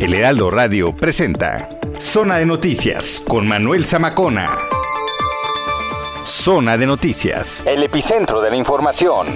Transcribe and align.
El 0.00 0.14
Heraldo 0.14 0.50
Radio 0.50 0.94
presenta 0.94 1.68
Zona 2.00 2.38
de 2.38 2.46
Noticias 2.46 3.22
con 3.28 3.46
Manuel 3.46 3.84
Zamacona. 3.84 4.56
Zona 6.24 6.76
de 6.76 6.86
Noticias, 6.86 7.62
el 7.64 7.84
epicentro 7.84 8.40
de 8.40 8.50
la 8.50 8.56
información. 8.56 9.28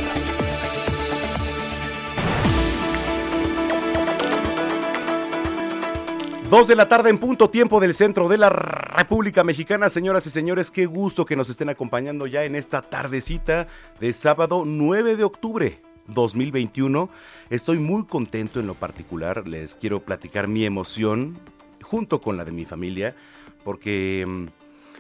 Dos 6.51 6.67
de 6.67 6.75
la 6.75 6.89
tarde 6.89 7.11
en 7.11 7.19
punto, 7.19 7.51
tiempo 7.51 7.79
del 7.79 7.95
centro 7.95 8.29
de 8.29 8.39
la 8.39 8.49
República 8.49 9.45
Mexicana. 9.45 9.89
Señoras 9.89 10.27
y 10.27 10.31
señores, 10.31 10.73
qué 10.73 10.87
gusto 10.87 11.25
que 11.25 11.37
nos 11.37 11.49
estén 11.49 11.69
acompañando 11.69 12.27
ya 12.27 12.43
en 12.43 12.57
esta 12.57 12.83
tardecita 12.83 13.69
de 14.01 14.13
sábado 14.13 14.65
9 14.67 15.15
de 15.15 15.23
octubre 15.23 15.81
2021. 16.09 17.09
Estoy 17.51 17.81
muy 17.81 18.05
contento 18.05 18.61
en 18.61 18.69
lo 18.69 18.75
particular. 18.75 19.49
Les 19.49 19.75
quiero 19.75 19.99
platicar 19.99 20.47
mi 20.47 20.65
emoción 20.65 21.37
junto 21.83 22.21
con 22.21 22.37
la 22.37 22.45
de 22.45 22.53
mi 22.53 22.65
familia, 22.65 23.17
porque, 23.65 24.25
mm, 24.25 24.47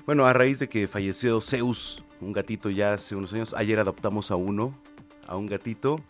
bueno, 0.05 0.27
a 0.27 0.33
raíz 0.33 0.59
de 0.59 0.69
que 0.69 0.89
falleció 0.89 1.41
Zeus, 1.41 2.03
un 2.21 2.33
gatito 2.33 2.69
ya 2.69 2.95
hace 2.95 3.15
unos 3.15 3.33
años, 3.35 3.55
ayer 3.55 3.79
adoptamos 3.79 4.33
a 4.33 4.35
uno, 4.35 4.73
a 5.29 5.37
un 5.37 5.47
gatito. 5.47 6.01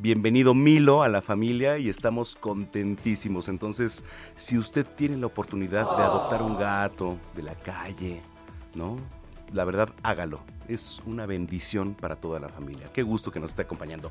Bienvenido 0.00 0.54
Milo 0.54 1.02
a 1.02 1.10
la 1.10 1.20
familia 1.20 1.76
y 1.76 1.90
estamos 1.90 2.34
contentísimos. 2.34 3.50
Entonces, 3.50 4.02
si 4.36 4.56
usted 4.56 4.86
tiene 4.86 5.18
la 5.18 5.26
oportunidad 5.26 5.98
de 5.98 6.02
adoptar 6.02 6.42
un 6.42 6.56
gato 6.56 7.18
de 7.36 7.42
la 7.42 7.54
calle, 7.56 8.22
¿no? 8.74 8.96
La 9.52 9.66
verdad, 9.66 9.90
hágalo. 10.02 10.40
Es 10.66 11.02
una 11.04 11.26
bendición 11.26 11.92
para 11.92 12.16
toda 12.16 12.40
la 12.40 12.48
familia. 12.48 12.90
Qué 12.90 13.02
gusto 13.02 13.30
que 13.30 13.40
nos 13.40 13.50
esté 13.50 13.62
acompañando. 13.62 14.10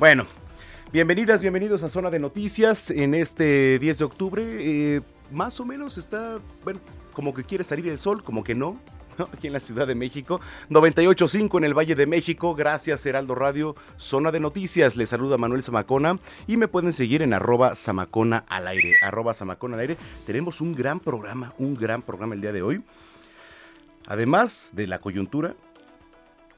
Bueno, 0.00 0.26
bienvenidas, 0.92 1.40
bienvenidos 1.40 1.82
a 1.82 1.88
Zona 1.88 2.10
de 2.10 2.18
Noticias 2.18 2.90
en 2.90 3.14
este 3.14 3.78
10 3.78 3.98
de 3.98 4.04
octubre. 4.04 4.42
Eh, 4.46 5.00
más 5.30 5.60
o 5.60 5.64
menos 5.64 5.98
está, 5.98 6.38
bueno, 6.64 6.80
como 7.12 7.34
que 7.34 7.44
quiere 7.44 7.64
salir 7.64 7.88
el 7.88 7.98
sol, 7.98 8.22
como 8.22 8.42
que 8.42 8.54
no 8.54 8.78
aquí 9.32 9.48
en 9.48 9.52
la 9.52 9.60
Ciudad 9.60 9.86
de 9.86 9.94
México. 9.94 10.40
98.5 10.70 11.58
en 11.58 11.64
el 11.64 11.74
Valle 11.76 11.94
de 11.94 12.06
México. 12.06 12.54
Gracias, 12.54 13.04
Heraldo 13.04 13.34
Radio. 13.34 13.74
Zona 13.96 14.30
de 14.30 14.40
Noticias. 14.40 14.96
Les 14.96 15.08
saluda 15.08 15.36
Manuel 15.36 15.62
Zamacona. 15.62 16.18
Y 16.46 16.56
me 16.56 16.68
pueden 16.68 16.92
seguir 16.92 17.22
en 17.22 17.32
arroba 17.32 17.74
Zamacona 17.74 18.44
al 18.48 18.68
aire. 18.68 18.94
Arroba 19.02 19.34
Zamacona 19.34 19.74
al 19.74 19.80
aire. 19.80 19.96
Tenemos 20.26 20.60
un 20.60 20.74
gran 20.74 21.00
programa, 21.00 21.52
un 21.58 21.74
gran 21.74 22.02
programa 22.02 22.34
el 22.34 22.40
día 22.40 22.52
de 22.52 22.62
hoy. 22.62 22.82
Además 24.06 24.70
de 24.72 24.86
la 24.86 25.00
coyuntura, 25.00 25.54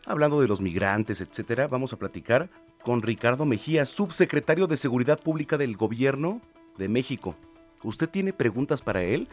hablando 0.06 0.40
de 0.40 0.46
los 0.46 0.60
migrantes, 0.60 1.20
etcétera, 1.20 1.66
vamos 1.66 1.92
a 1.92 1.98
platicar 1.98 2.48
con 2.82 3.02
Ricardo 3.02 3.44
Mejía, 3.44 3.84
subsecretario 3.84 4.66
de 4.66 4.76
Seguridad 4.76 5.20
Pública 5.20 5.56
del 5.58 5.76
Gobierno 5.76 6.40
de 6.78 6.88
México. 6.88 7.36
¿Usted 7.82 8.08
tiene 8.08 8.32
preguntas 8.32 8.82
para 8.82 9.02
él? 9.02 9.28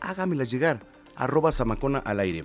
Hágamelas 0.00 0.50
llegar 0.50 0.80
arroba 1.18 1.52
Zamacona 1.52 1.98
al 1.98 2.20
aire. 2.20 2.44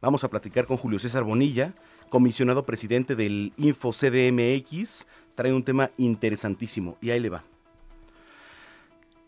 Vamos 0.00 0.24
a 0.24 0.28
platicar 0.28 0.66
con 0.66 0.76
Julio 0.76 0.98
César 0.98 1.24
Bonilla, 1.24 1.74
comisionado 2.08 2.64
presidente 2.64 3.16
del 3.16 3.52
Info 3.56 3.90
CDMX. 3.92 5.06
Trae 5.34 5.52
un 5.52 5.64
tema 5.64 5.90
interesantísimo 5.96 6.96
y 7.00 7.10
ahí 7.10 7.20
le 7.20 7.30
va. 7.30 7.44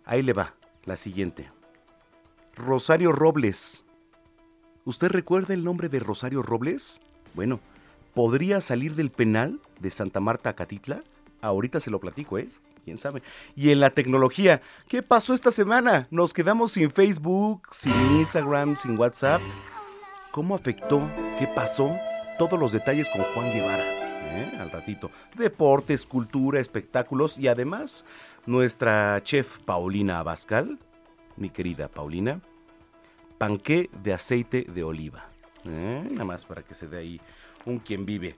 Ahí 0.05 0.23
le 0.23 0.33
va, 0.33 0.55
la 0.85 0.97
siguiente. 0.97 1.51
Rosario 2.55 3.11
Robles. 3.11 3.85
¿Usted 4.85 5.09
recuerda 5.09 5.55
el 5.55 5.65
nombre 5.65 5.89
de 5.89 5.99
Rosario 5.99 6.43
Robles? 6.43 7.01
Bueno, 7.35 7.59
¿podría 8.15 8.61
salir 8.61 8.95
del 8.95 9.11
penal 9.11 9.61
de 9.81 9.91
Santa 9.91 10.21
Marta 10.21 10.51
a 10.51 10.53
Catitla? 10.55 11.03
Ahorita 11.41 11.81
se 11.81 11.91
lo 11.91 12.01
platico, 12.01 12.39
¿eh? 12.39 12.49
quién 12.85 12.99
sabe. 12.99 13.23
Y 13.57 13.71
en 13.71 13.81
la 13.81 13.91
tecnología, 13.91 14.61
¿qué 14.89 15.03
pasó 15.03 15.35
esta 15.35 15.51
semana? 15.51 16.07
Nos 16.11 16.33
quedamos 16.33 16.73
sin 16.73 16.91
Facebook, 16.91 17.69
sin 17.73 17.95
Instagram, 18.19 18.77
sin 18.77 18.99
WhatsApp. 18.99 19.41
¿Cómo 20.31 20.55
afectó? 20.55 21.11
¿Qué 21.39 21.49
pasó? 21.55 21.91
Todos 22.39 22.59
los 22.59 22.73
detalles 22.73 23.09
con 23.09 23.23
Juan 23.23 23.53
Guevara. 23.53 23.85
¿eh? 23.85 24.57
Al 24.61 24.71
ratito. 24.71 25.11
Deportes, 25.37 26.07
cultura, 26.07 26.61
espectáculos 26.61 27.39
y 27.39 27.49
además 27.49 28.05
nuestra 28.47 29.23
chef 29.23 29.59
Paulina 29.59 30.19
Abascal, 30.19 30.79
mi 31.37 31.51
querida 31.51 31.89
Paulina, 31.89 32.41
panqué 33.39 33.91
de 34.03 34.13
aceite 34.13 34.67
de 34.69 34.85
oliva. 34.85 35.27
¿eh? 35.67 36.07
Nada 36.11 36.25
más 36.25 36.45
para 36.45 36.63
que 36.63 36.75
se 36.75 36.87
dé 36.87 36.99
ahí 36.99 37.21
un 37.67 37.79
quien 37.79 38.07
vive. 38.07 38.37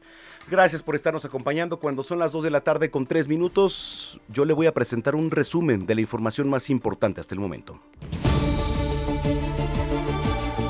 Gracias 0.48 0.82
por 0.82 0.94
estarnos 0.94 1.25
acompañando. 1.25 1.78
Cuando 1.78 2.03
son 2.03 2.19
las 2.19 2.32
2 2.32 2.44
de 2.44 2.50
la 2.50 2.60
tarde 2.60 2.91
con 2.91 3.06
3 3.06 3.26
minutos, 3.28 4.20
yo 4.28 4.44
le 4.44 4.53
voy 4.53 4.66
a 4.66 4.75
presentar 4.75 5.14
un 5.14 5.31
resumen 5.31 5.87
de 5.87 5.94
la 5.94 6.00
información 6.00 6.48
más 6.48 6.70
importante 6.70 7.20
hasta 7.20 7.34
el 7.34 7.41
momento. 7.41 7.81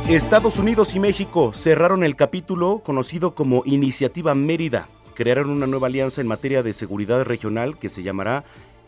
Estados 0.09 0.59
Unidos 0.59 0.95
y 0.95 1.01
México 1.01 1.53
cerraron 1.53 2.05
el 2.05 2.15
capítulo 2.15 2.81
conocido 2.85 3.35
como 3.35 3.63
Iniciativa 3.67 4.37
Mérida. 4.37 4.89
Crearon 5.15 5.51
una 5.51 5.67
nueva 5.67 5.89
alianza 5.89 6.21
en 6.21 6.29
materia 6.29 6.63
de 6.63 6.73
seguridad 6.73 7.25
regional 7.25 7.77
que 7.77 7.89
se 7.89 8.05
llamará 8.05 8.45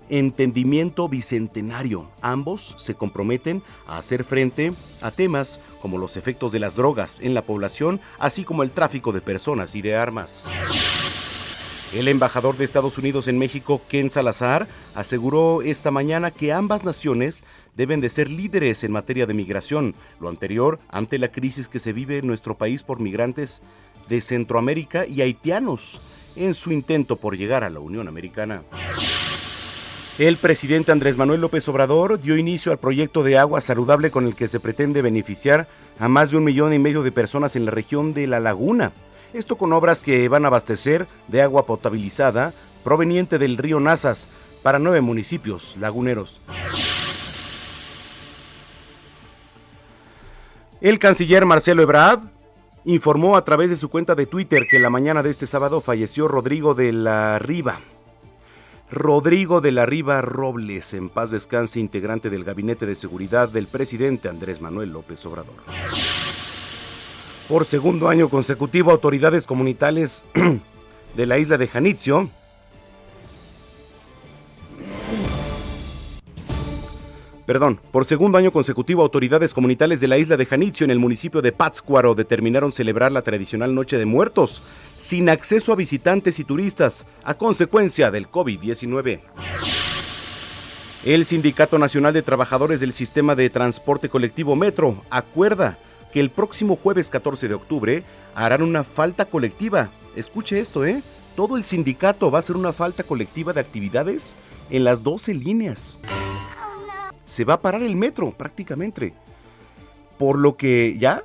Entendimiento 0.09 1.09
Bicentenario. 1.09 2.09
Ambos 2.21 2.75
se 2.79 2.95
comprometen 2.95 3.63
a 3.87 3.99
hacer 3.99 4.25
frente 4.25 4.73
a 5.01 5.11
temas 5.11 5.61
como 5.81 5.99
los 5.99 6.17
efectos 6.17 6.53
de 6.53 6.61
las 6.61 6.77
drogas 6.77 7.21
en 7.21 7.35
la 7.35 7.43
población, 7.43 8.01
así 8.19 8.45
como 8.45 8.63
el 8.63 8.71
tráfico 8.71 9.13
de 9.13 9.21
personas 9.21 9.75
y 9.75 9.83
de 9.83 9.97
armas. 9.97 10.49
El 11.95 12.09
embajador 12.09 12.57
de 12.57 12.65
Estados 12.65 12.99
Unidos 12.99 13.29
en 13.29 13.39
México, 13.39 13.81
Ken 13.89 14.11
Salazar, 14.11 14.69
aseguró 14.95 15.63
esta 15.63 15.91
mañana 15.91 16.31
que 16.31 16.53
ambas 16.53 16.85
naciones 16.85 17.45
deben 17.77 18.03
de 18.03 18.11
ser 18.11 18.29
líderes 18.29 18.85
en 18.85 18.93
materia 18.93 19.25
de 19.25 19.33
migración, 19.33 19.95
lo 20.21 20.29
anterior 20.29 20.81
ante 20.89 21.19
la 21.19 21.29
crisis 21.29 21.67
que 21.67 21.79
se 21.79 21.95
vive 21.95 22.19
en 22.19 22.27
nuestro 22.27 22.59
país 22.59 22.83
por 22.83 23.01
migrantes 23.01 23.63
de 24.09 24.21
Centroamérica 24.21 25.07
y 25.07 25.23
haitianos 25.23 26.03
en 26.37 26.55
su 26.55 26.73
intento 26.73 27.17
por 27.17 27.37
llegar 27.39 27.65
a 27.65 27.71
la 27.71 27.81
Unión 27.81 28.07
Americana. 28.07 28.63
El 30.19 30.37
presidente 30.37 30.91
Andrés 30.91 31.17
Manuel 31.17 31.41
López 31.41 31.69
Obrador 31.69 32.21
dio 32.21 32.37
inicio 32.37 32.73
al 32.73 32.79
proyecto 32.79 33.23
de 33.23 33.39
agua 33.39 33.61
saludable 33.61 34.11
con 34.11 34.27
el 34.27 34.35
que 34.35 34.49
se 34.49 34.59
pretende 34.59 35.01
beneficiar 35.01 35.69
a 36.01 36.09
más 36.09 36.33
de 36.33 36.37
un 36.37 36.43
millón 36.43 36.73
y 36.73 36.81
medio 36.81 37.05
de 37.05 37.13
personas 37.13 37.55
en 37.55 37.65
la 37.65 37.71
región 37.71 38.15
de 38.15 38.27
La 38.27 38.41
Laguna. 38.41 38.91
Esto 39.33 39.57
con 39.57 39.73
obras 39.73 40.03
que 40.03 40.29
van 40.29 40.45
a 40.45 40.49
abastecer 40.49 41.07
de 41.29 41.43
agua 41.43 41.67
potabilizada 41.67 42.53
proveniente 42.83 43.39
del 43.39 43.57
río 43.57 43.79
Nazas 43.79 44.27
para 44.65 44.81
nueve 44.81 45.01
municipios 45.03 45.77
laguneros. 45.77 46.41
El 50.81 50.99
canciller 50.99 51.47
Marcelo 51.47 51.83
Ebrard 51.83 52.23
informó 52.85 53.37
a 53.37 53.45
través 53.45 53.71
de 53.71 53.77
su 53.77 53.89
cuenta 53.89 54.17
de 54.17 54.27
Twitter 54.27 54.67
que 54.69 54.81
la 54.81 54.91
mañana 54.91 55.23
de 55.23 55.31
este 55.31 55.47
sábado 55.47 55.81
falleció 55.81 56.27
Rodrigo 56.27 56.75
de 56.75 56.93
la 56.93 57.39
Riva, 57.39 57.83
Rodrigo 58.91 59.61
de 59.61 59.71
la 59.71 59.85
Riva 59.85 60.23
Robles, 60.23 60.95
en 60.95 61.11
paz 61.11 61.31
descanse, 61.31 61.79
integrante 61.79 62.31
del 62.31 62.45
Gabinete 62.45 62.87
de 62.87 62.95
Seguridad 62.95 63.49
del 63.49 63.67
presidente 63.67 64.29
Andrés 64.29 64.63
Manuel 64.63 64.93
López 64.93 65.25
Obrador. 65.27 65.57
Por 67.49 67.65
segundo 67.67 68.09
año 68.09 68.31
consecutivo, 68.31 68.91
autoridades 68.91 69.47
comunitales 69.47 70.25
de 71.17 71.27
la 71.27 71.39
isla 71.39 71.59
de 71.59 71.69
Janitzio 71.69 72.31
Perdón, 77.49 77.81
por 77.93 78.05
segundo 78.05 78.37
año 78.37 78.53
consecutivo, 78.53 79.01
autoridades 79.01 79.55
comunitales 79.55 80.01
de 80.01 80.07
la 80.07 80.19
isla 80.19 80.37
de 80.37 80.45
Janitzio 80.45 80.85
en 80.85 80.91
el 80.91 80.99
municipio 80.99 81.41
de 81.41 81.51
Pátzcuaro 81.51 82.15
determinaron 82.15 82.73
celebrar 82.73 83.11
la 83.11 83.23
tradicional 83.23 83.75
Noche 83.75 83.97
de 83.97 84.05
Muertos 84.05 84.63
sin 84.99 85.31
acceso 85.31 85.73
a 85.73 85.77
visitantes 85.77 86.41
y 86.41 86.45
turistas 86.45 87.07
a 87.25 87.39
consecuencia 87.39 88.11
del 88.11 88.31
COVID-19. 88.31 89.21
El 91.07 91.25
Sindicato 91.25 91.79
Nacional 91.79 92.13
de 92.13 92.21
Trabajadores 92.21 92.81
del 92.81 92.93
Sistema 92.93 93.35
de 93.35 93.49
Transporte 93.49 94.11
Colectivo 94.11 94.55
Metro 94.55 95.03
acuerda 95.09 95.79
que 96.13 96.21
el 96.21 96.29
próximo 96.29 96.77
jueves 96.77 97.09
14 97.09 97.49
de 97.49 97.55
octubre 97.55 98.03
harán 98.35 98.61
una 98.61 98.85
falta 98.85 99.25
colectiva. 99.25 99.89
Escuche 100.17 100.61
esto, 100.61 100.85
¿eh? 100.85 101.03
todo 101.35 101.57
el 101.57 101.65
sindicato 101.65 102.31
va 102.31 102.37
a 102.37 102.41
hacer 102.41 102.59
una 102.59 102.75
falta 102.75 103.05
colectiva 103.05 103.55
de 103.55 103.61
actividades 103.61 104.37
en 104.69 104.85
las 104.85 105.03
12 105.03 105.33
líneas. 105.33 105.99
Se 107.29 107.45
va 107.45 107.55
a 107.55 107.61
parar 107.61 107.85
el 107.85 107.95
metro 107.95 108.33
prácticamente. 108.33 109.15
Por 110.19 110.37
lo 110.37 110.57
que 110.57 110.97
ya 110.99 111.23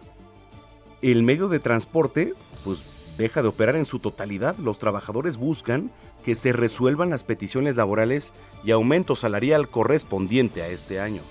el 1.02 1.24
medio 1.24 1.48
de 1.48 1.60
transporte 1.60 2.34
pues 2.64 2.84
deja 3.18 3.42
de 3.42 3.48
operar 3.48 3.76
en 3.76 3.86
su 3.86 3.98
totalidad. 3.98 4.56
Los 4.58 4.78
trabajadores 4.78 5.38
buscan 5.38 5.90
que 6.24 6.36
se 6.36 6.54
resuelvan 6.54 7.10
las 7.10 7.24
peticiones 7.24 7.76
laborales 7.76 8.32
y 8.64 8.72
aumento 8.72 9.16
salarial 9.16 9.70
correspondiente 9.70 10.62
a 10.62 10.68
este 10.68 11.00
año. 11.00 11.22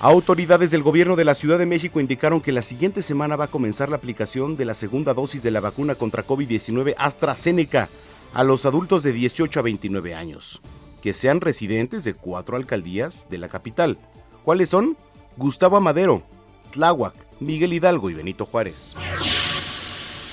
Autoridades 0.00 0.70
del 0.70 0.84
gobierno 0.84 1.16
de 1.16 1.24
la 1.24 1.34
Ciudad 1.34 1.58
de 1.58 1.66
México 1.66 1.98
indicaron 1.98 2.40
que 2.40 2.52
la 2.52 2.62
siguiente 2.62 3.02
semana 3.02 3.34
va 3.34 3.46
a 3.46 3.50
comenzar 3.50 3.88
la 3.88 3.96
aplicación 3.96 4.56
de 4.56 4.64
la 4.64 4.74
segunda 4.74 5.12
dosis 5.12 5.42
de 5.42 5.50
la 5.50 5.60
vacuna 5.60 5.96
contra 5.96 6.24
COVID-19 6.24 6.94
AstraZeneca 6.96 7.88
a 8.32 8.44
los 8.44 8.64
adultos 8.64 9.02
de 9.02 9.12
18 9.12 9.58
a 9.58 9.62
29 9.62 10.14
años, 10.14 10.60
que 11.02 11.14
sean 11.14 11.40
residentes 11.40 12.04
de 12.04 12.14
cuatro 12.14 12.56
alcaldías 12.56 13.28
de 13.30 13.38
la 13.38 13.48
capital. 13.48 13.98
¿Cuáles 14.44 14.70
son? 14.70 14.96
Gustavo 15.36 15.76
Amadero, 15.76 16.22
Tláhuac, 16.72 17.14
Miguel 17.40 17.72
Hidalgo 17.72 18.10
y 18.10 18.14
Benito 18.14 18.46
Juárez. 18.46 18.94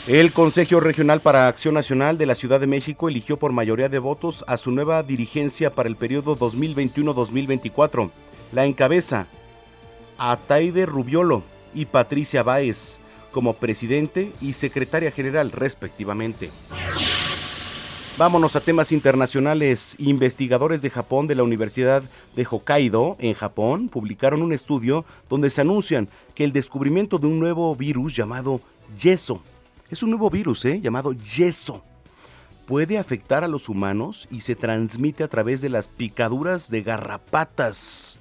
El 0.07 0.33
Consejo 0.33 0.79
Regional 0.79 1.19
para 1.21 1.47
Acción 1.47 1.73
Nacional 1.73 2.17
de 2.19 2.27
la 2.27 2.35
Ciudad 2.35 2.59
de 2.59 2.67
México 2.67 3.09
eligió 3.09 3.37
por 3.37 3.51
mayoría 3.51 3.89
de 3.89 3.97
votos 3.97 4.45
a 4.47 4.57
su 4.57 4.71
nueva 4.71 5.01
dirigencia 5.01 5.71
para 5.71 5.89
el 5.89 5.95
periodo 5.95 6.37
2021-2024. 6.37 8.11
La 8.51 8.65
encabeza 8.65 9.27
Ataide 10.17 10.85
Rubiolo 10.85 11.43
y 11.73 11.85
Patricia 11.85 12.43
Báez 12.43 12.99
como 13.31 13.53
presidente 13.53 14.31
y 14.41 14.53
secretaria 14.53 15.11
general 15.11 15.51
respectivamente. 15.51 16.51
Vámonos 18.17 18.55
a 18.55 18.61
temas 18.61 18.93
internacionales. 18.93 19.97
Investigadores 19.99 20.81
de 20.81 20.89
Japón 20.89 21.27
de 21.27 21.35
la 21.35 21.43
Universidad 21.43 22.01
de 22.33 22.45
Hokkaido, 22.45 23.17
en 23.19 23.33
Japón, 23.33 23.89
publicaron 23.89 24.41
un 24.41 24.53
estudio 24.53 25.03
donde 25.27 25.49
se 25.49 25.59
anuncian 25.59 26.07
que 26.33 26.45
el 26.45 26.53
descubrimiento 26.53 27.17
de 27.17 27.27
un 27.27 27.39
nuevo 27.39 27.75
virus 27.75 28.15
llamado 28.15 28.61
yeso, 28.97 29.41
es 29.89 30.01
un 30.01 30.11
nuevo 30.11 30.29
virus 30.29 30.63
¿eh? 30.63 30.79
llamado 30.79 31.11
yeso, 31.11 31.83
puede 32.65 32.97
afectar 32.97 33.43
a 33.43 33.49
los 33.49 33.67
humanos 33.67 34.29
y 34.31 34.41
se 34.41 34.55
transmite 34.55 35.25
a 35.25 35.27
través 35.27 35.59
de 35.59 35.67
las 35.69 35.89
picaduras 35.89 36.69
de 36.69 36.83
garrapatas. 36.83 38.17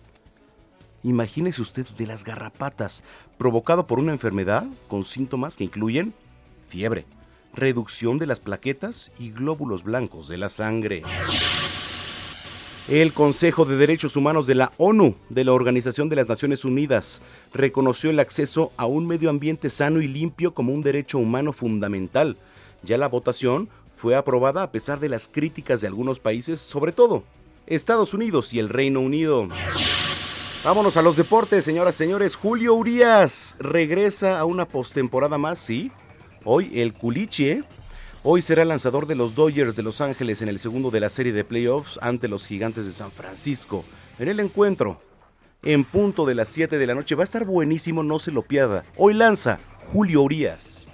Imagínese 1.05 1.63
usted 1.63 1.87
de 1.97 2.07
las 2.09 2.25
garrapatas, 2.25 3.05
provocado 3.39 3.87
por 3.87 4.01
una 4.01 4.11
enfermedad 4.11 4.67
con 4.89 5.05
síntomas 5.05 5.57
que 5.57 5.63
incluyen 5.63 6.15
fiebre, 6.69 7.07
reducción 7.55 8.19
de 8.19 8.27
las 8.27 8.41
plaquetas 8.41 9.11
y 9.19 9.31
glóbulos 9.31 9.85
blancos 9.85 10.29
de 10.29 10.39
la 10.39 10.49
sangre. 10.49 11.03
El 12.89 13.15
Consejo 13.15 13.65
de 13.65 13.77
Derechos 13.77 14.15
Humanos 14.15 14.47
de 14.47 14.55
la 14.55 14.73
ONU, 14.77 15.15
de 15.31 15.45
la 15.45 15.55
Organización 15.55 16.11
de 16.11 16.17
las 16.17 16.29
Naciones 16.29 16.67
Unidas, 16.67 17.23
reconoció 17.55 18.11
el 18.11 18.21
acceso 18.21 18.73
a 18.77 18.85
un 18.85 19.07
medio 19.07 19.31
ambiente 19.31 19.71
sano 19.71 20.03
y 20.03 20.09
limpio 20.09 20.53
como 20.53 20.75
un 20.75 20.83
derecho 20.83 21.19
humano 21.19 21.55
fundamental. 21.55 22.37
Ya 22.83 22.99
la 22.99 23.09
votación 23.09 23.71
fue 23.91 24.17
aprobada 24.17 24.63
a 24.63 24.71
pesar 24.71 25.01
de 25.01 25.09
las 25.09 25.29
críticas 25.29 25.81
de 25.81 25.87
algunos 25.87 26.21
países, 26.21 26.61
sobre 26.61 26.93
todo 26.93 27.23
Estados 27.67 28.13
Unidos 28.13 28.53
y 28.53 28.59
el 28.59 28.69
Reino 28.69 29.01
Unido. 29.01 29.49
Vámonos 30.63 30.99
a 30.99 31.03
los 31.03 31.17
deportes, 31.17 31.65
señoras 31.65 31.95
y 31.95 31.99
señores. 31.99 32.37
Julio 32.37 32.75
Urias 32.75 33.55
regresa 33.59 34.39
a 34.39 34.45
una 34.45 34.67
postemporada 34.67 35.39
más, 35.39 35.59
sí. 35.59 35.91
Hoy 36.47 36.81
el 36.81 36.93
Culiche. 36.93 37.65
Hoy 38.23 38.43
será 38.43 38.67
lanzador 38.67 39.07
de 39.07 39.15
los 39.15 39.35
Dodgers 39.35 39.77
de 39.77 39.83
Los 39.83 40.03
Ángeles 40.03 40.43
en 40.43 40.49
el 40.49 40.59
segundo 40.59 40.91
de 40.91 41.01
la 41.01 41.09
serie 41.09 41.33
de 41.33 41.43
playoffs 41.43 41.99
ante 42.03 42.29
los 42.29 42.47
Gigantes 42.47 42.85
de 42.85 42.93
San 42.93 43.11
Francisco. 43.11 43.85
En 44.19 44.29
el 44.29 44.41
encuentro, 44.41 45.01
en 45.63 45.85
punto 45.85 46.27
de 46.27 46.35
las 46.35 46.49
7 46.51 46.77
de 46.77 46.87
la 46.87 46.95
noche, 46.95 47.15
va 47.15 47.23
a 47.23 47.25
estar 47.25 47.47
buenísimo, 47.47 48.03
no 48.03 48.19
se 48.19 48.31
lo 48.31 48.43
pierda. 48.43 48.85
Hoy 48.97 49.15
lanza 49.15 49.59
Julio 49.93 50.23
Urias. 50.23 50.87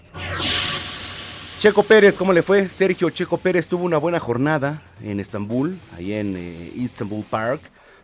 Checo 1.59 1.83
Pérez, 1.83 2.15
¿cómo 2.15 2.33
le 2.33 2.43
fue? 2.43 2.69
Sergio 2.69 3.11
Checo 3.11 3.37
Pérez 3.37 3.67
tuvo 3.67 3.85
una 3.85 3.99
buena 3.99 4.21
jornada 4.21 4.83
en 5.03 5.19
Estambul, 5.19 5.79
ahí 5.97 6.13
en 6.13 6.37
eh, 6.37 6.73
Istanbul 6.77 7.25
Park 7.29 7.61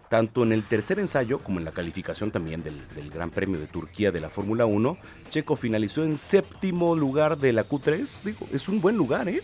tanto 0.08 0.42
en 0.42 0.52
el 0.52 0.62
tercer 0.62 0.98
ensayo 0.98 1.38
como 1.38 1.58
en 1.58 1.64
la 1.64 1.72
calificación 1.72 2.30
también 2.30 2.62
del, 2.62 3.10
Gran 3.10 3.30
Premio 3.30 3.58
de 3.58 3.66
Turquía 3.66 4.12
de 4.12 4.20
la 4.20 4.30
Fórmula 4.30 4.66
1, 4.66 4.96
Checo 5.30 5.56
finalizó 5.56 6.04
en 6.04 6.16
séptimo 6.16 6.94
lugar 6.94 7.38
de 7.38 7.52
la 7.52 7.68
Q3. 7.68 8.22
Digo, 8.24 8.46
es 8.52 8.68
un 8.68 8.80
buen 8.80 8.96
lugar, 8.96 9.28
¿eh? 9.28 9.42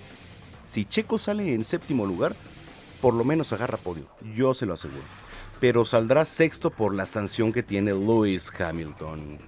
Si 0.64 0.84
Checo 0.84 1.18
sale 1.18 1.54
en 1.54 1.64
séptimo 1.64 2.06
lugar, 2.06 2.36
por 3.00 3.14
lo 3.14 3.24
menos 3.24 3.52
agarra 3.52 3.78
podio, 3.78 4.06
yo 4.34 4.54
se 4.54 4.66
lo 4.66 4.74
aseguro. 4.74 5.02
Pero 5.60 5.84
saldrá 5.84 6.24
sexto 6.24 6.70
por 6.70 6.94
la 6.94 7.06
sanción 7.06 7.52
que 7.52 7.62
tiene 7.62 7.92
Lewis 7.92 8.50
Hamilton. 8.58 9.38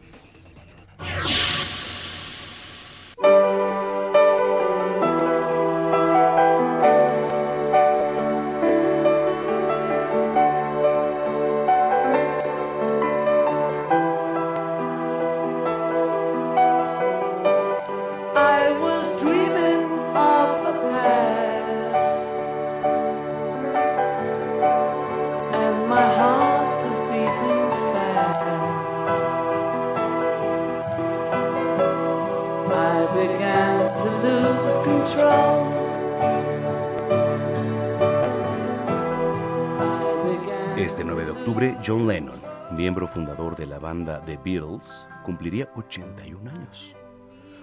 Banda 43.84 44.24
The 44.24 44.38
Beatles, 44.42 45.06
cumpliría 45.22 45.70
81 45.76 46.50
años. 46.50 46.96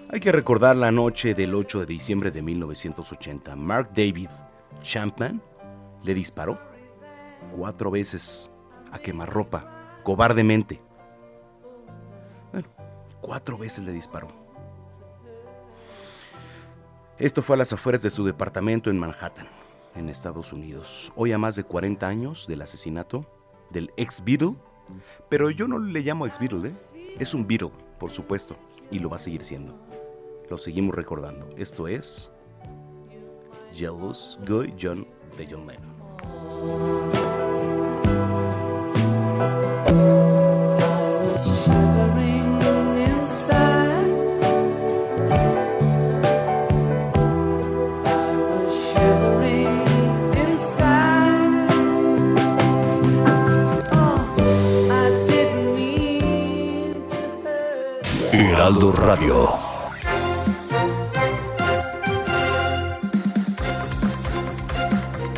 Hay 0.08 0.20
que 0.20 0.30
recordar 0.30 0.76
la 0.76 0.92
noche 0.92 1.34
del 1.34 1.52
8 1.52 1.80
de 1.80 1.86
diciembre 1.86 2.30
de 2.30 2.42
1980. 2.42 3.56
Mark 3.56 3.90
David 3.92 4.30
Champman 4.82 5.42
le 6.04 6.14
disparó 6.14 6.60
cuatro 7.56 7.90
veces 7.90 8.50
a 8.92 9.00
quemarropa, 9.00 10.00
cobardemente. 10.04 10.80
Bueno, 12.52 12.68
cuatro 13.20 13.58
veces 13.58 13.84
le 13.84 13.92
disparó. 13.92 14.28
Esto 17.18 17.42
fue 17.42 17.56
a 17.56 17.58
las 17.58 17.72
afueras 17.72 18.02
de 18.02 18.10
su 18.10 18.24
departamento 18.24 18.90
en 18.90 18.98
Manhattan, 18.98 19.48
en 19.96 20.08
Estados 20.08 20.52
Unidos. 20.52 21.12
Hoy 21.16 21.32
a 21.32 21.38
más 21.38 21.56
de 21.56 21.64
40 21.64 22.06
años 22.06 22.46
del 22.46 22.62
asesinato, 22.62 23.26
del 23.70 23.92
ex 23.96 24.22
Beatle, 24.22 24.54
pero 25.28 25.50
yo 25.50 25.68
no 25.68 25.78
le 25.78 26.00
llamo 26.00 26.26
ex 26.26 26.38
Beatle, 26.38 26.68
¿eh? 26.68 26.74
es 27.18 27.34
un 27.34 27.46
Beatle, 27.46 27.70
por 27.98 28.10
supuesto, 28.10 28.56
y 28.90 28.98
lo 28.98 29.08
va 29.10 29.16
a 29.16 29.18
seguir 29.18 29.44
siendo. 29.44 29.78
Lo 30.48 30.56
seguimos 30.58 30.94
recordando. 30.94 31.48
Esto 31.56 31.88
es 31.88 32.30
Jealous 33.74 34.38
Guy 34.46 34.74
John 34.80 35.06
de 35.36 35.48
John 35.50 35.66
Lennon. 35.66 35.92
Radio. 58.62 59.48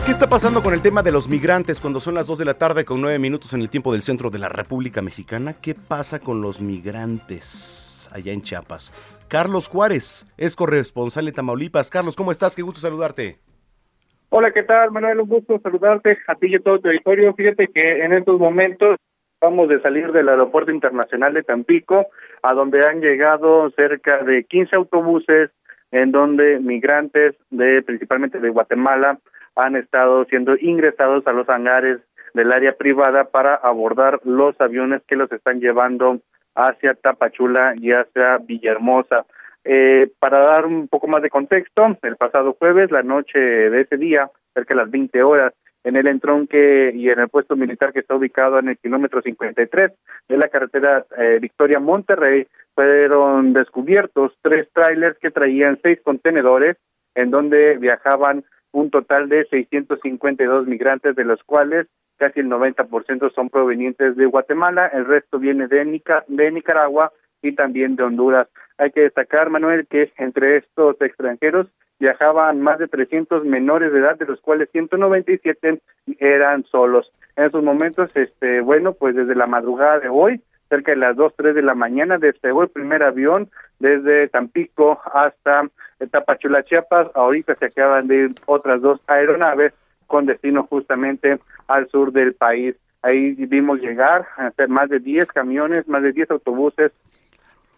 ¿Qué 0.04 0.10
está 0.10 0.28
pasando 0.28 0.62
con 0.62 0.74
el 0.74 0.82
tema 0.82 1.02
de 1.02 1.10
los 1.10 1.26
migrantes 1.26 1.80
cuando 1.80 2.00
son 2.00 2.16
las 2.16 2.26
2 2.26 2.40
de 2.40 2.44
la 2.44 2.52
tarde 2.58 2.84
con 2.84 3.00
9 3.00 3.18
minutos 3.18 3.54
en 3.54 3.62
el 3.62 3.70
tiempo 3.70 3.92
del 3.92 4.02
centro 4.02 4.28
de 4.28 4.38
la 4.38 4.50
República 4.50 5.00
Mexicana? 5.00 5.54
¿Qué 5.54 5.74
pasa 5.74 6.18
con 6.18 6.42
los 6.42 6.60
migrantes 6.60 8.10
allá 8.12 8.30
en 8.30 8.42
Chiapas? 8.42 8.92
Carlos 9.28 9.68
Juárez 9.68 10.26
es 10.36 10.54
corresponsal 10.54 11.24
de 11.24 11.32
Tamaulipas. 11.32 11.88
Carlos, 11.88 12.16
¿cómo 12.16 12.30
estás? 12.30 12.54
Qué 12.54 12.60
gusto 12.60 12.82
saludarte. 12.82 13.38
Hola, 14.28 14.52
¿qué 14.52 14.64
tal, 14.64 14.90
Manuel? 14.90 15.20
Un 15.20 15.30
gusto 15.30 15.58
saludarte 15.62 16.18
a 16.26 16.34
ti 16.34 16.48
y 16.48 16.56
a 16.56 16.60
todo 16.60 16.74
el 16.74 16.82
territorio. 16.82 17.32
Fíjate 17.32 17.68
que 17.68 18.04
en 18.04 18.12
estos 18.12 18.38
momentos 18.38 18.98
vamos 19.44 19.68
de 19.68 19.80
salir 19.80 20.10
del 20.12 20.30
Aeropuerto 20.30 20.70
Internacional 20.70 21.34
de 21.34 21.42
Tampico, 21.42 22.06
a 22.42 22.54
donde 22.54 22.86
han 22.86 23.02
llegado 23.02 23.70
cerca 23.76 24.22
de 24.22 24.44
15 24.44 24.74
autobuses 24.74 25.50
en 25.90 26.12
donde 26.12 26.58
migrantes 26.60 27.34
de 27.50 27.82
principalmente 27.82 28.40
de 28.40 28.48
Guatemala 28.48 29.18
han 29.54 29.76
estado 29.76 30.24
siendo 30.24 30.56
ingresados 30.58 31.26
a 31.26 31.32
los 31.32 31.46
hangares 31.48 32.00
del 32.32 32.52
área 32.52 32.72
privada 32.76 33.24
para 33.24 33.54
abordar 33.54 34.18
los 34.24 34.58
aviones 34.62 35.02
que 35.06 35.16
los 35.16 35.30
están 35.30 35.60
llevando 35.60 36.20
hacia 36.54 36.94
Tapachula 36.94 37.74
y 37.76 37.92
hacia 37.92 38.38
Villahermosa. 38.38 39.26
Eh, 39.62 40.10
para 40.18 40.38
dar 40.38 40.64
un 40.64 40.88
poco 40.88 41.06
más 41.06 41.22
de 41.22 41.28
contexto, 41.28 41.98
el 42.02 42.16
pasado 42.16 42.56
jueves, 42.58 42.90
la 42.90 43.02
noche 43.02 43.38
de 43.38 43.82
ese 43.82 43.98
día, 43.98 44.30
cerca 44.54 44.74
de 44.74 44.80
las 44.80 44.90
20 44.90 45.22
horas, 45.22 45.52
en 45.84 45.96
el 45.96 46.06
entronque 46.06 46.92
y 46.94 47.08
en 47.10 47.20
el 47.20 47.28
puesto 47.28 47.56
militar 47.56 47.92
que 47.92 48.00
está 48.00 48.16
ubicado 48.16 48.58
en 48.58 48.68
el 48.68 48.78
kilómetro 48.78 49.22
53 49.22 49.92
de 50.28 50.36
la 50.36 50.48
carretera 50.48 51.04
eh, 51.18 51.38
Victoria 51.40 51.78
Monterrey, 51.78 52.46
fueron 52.74 53.52
descubiertos 53.52 54.32
tres 54.42 54.68
trailers 54.72 55.18
que 55.18 55.30
traían 55.30 55.78
seis 55.82 56.00
contenedores 56.02 56.76
en 57.14 57.30
donde 57.30 57.76
viajaban 57.76 58.44
un 58.72 58.90
total 58.90 59.28
de 59.28 59.44
652 59.44 60.66
migrantes, 60.66 61.14
de 61.14 61.24
los 61.24 61.42
cuales 61.44 61.86
casi 62.16 62.40
el 62.40 62.48
90% 62.48 63.32
son 63.32 63.50
provenientes 63.50 64.16
de 64.16 64.26
Guatemala, 64.26 64.88
el 64.88 65.04
resto 65.04 65.38
viene 65.38 65.68
de, 65.68 66.00
de 66.28 66.50
Nicaragua 66.50 67.12
y 67.42 67.52
también 67.52 67.94
de 67.96 68.02
Honduras. 68.02 68.48
Hay 68.78 68.90
que 68.90 69.02
destacar, 69.02 69.50
Manuel, 69.50 69.86
que 69.86 70.12
entre 70.16 70.56
estos 70.56 71.00
extranjeros 71.00 71.68
viajaban 71.98 72.60
más 72.60 72.78
de 72.78 72.88
300 72.88 73.44
menores 73.44 73.92
de 73.92 74.00
edad, 74.00 74.18
de 74.18 74.26
los 74.26 74.40
cuales 74.40 74.68
197 74.72 75.80
eran 76.18 76.64
solos. 76.64 77.12
En 77.36 77.44
esos 77.44 77.62
momentos, 77.62 78.14
este, 78.14 78.60
bueno, 78.60 78.92
pues 78.92 79.14
desde 79.14 79.34
la 79.34 79.46
madrugada 79.46 80.00
de 80.00 80.08
hoy, 80.08 80.40
cerca 80.68 80.92
de 80.92 80.98
las 80.98 81.16
2, 81.16 81.34
3 81.36 81.54
de 81.54 81.62
la 81.62 81.74
mañana, 81.74 82.18
despegó 82.18 82.62
el 82.62 82.68
primer 82.68 83.02
avión 83.02 83.48
desde 83.78 84.28
Tampico 84.28 85.00
hasta 85.12 85.68
Tapachula, 86.10 86.64
Chiapas. 86.64 87.08
Ahorita 87.14 87.54
se 87.56 87.66
acaban 87.66 88.06
de 88.06 88.16
ir 88.16 88.34
otras 88.46 88.80
dos 88.80 89.00
aeronaves 89.06 89.72
con 90.06 90.26
destino 90.26 90.64
justamente 90.64 91.38
al 91.68 91.88
sur 91.88 92.12
del 92.12 92.34
país. 92.34 92.76
Ahí 93.02 93.32
vimos 93.34 93.80
llegar 93.80 94.26
a 94.36 94.50
ser 94.52 94.68
más 94.68 94.88
de 94.88 94.98
10 94.98 95.26
camiones, 95.26 95.86
más 95.88 96.02
de 96.02 96.12
10 96.12 96.30
autobuses 96.30 96.92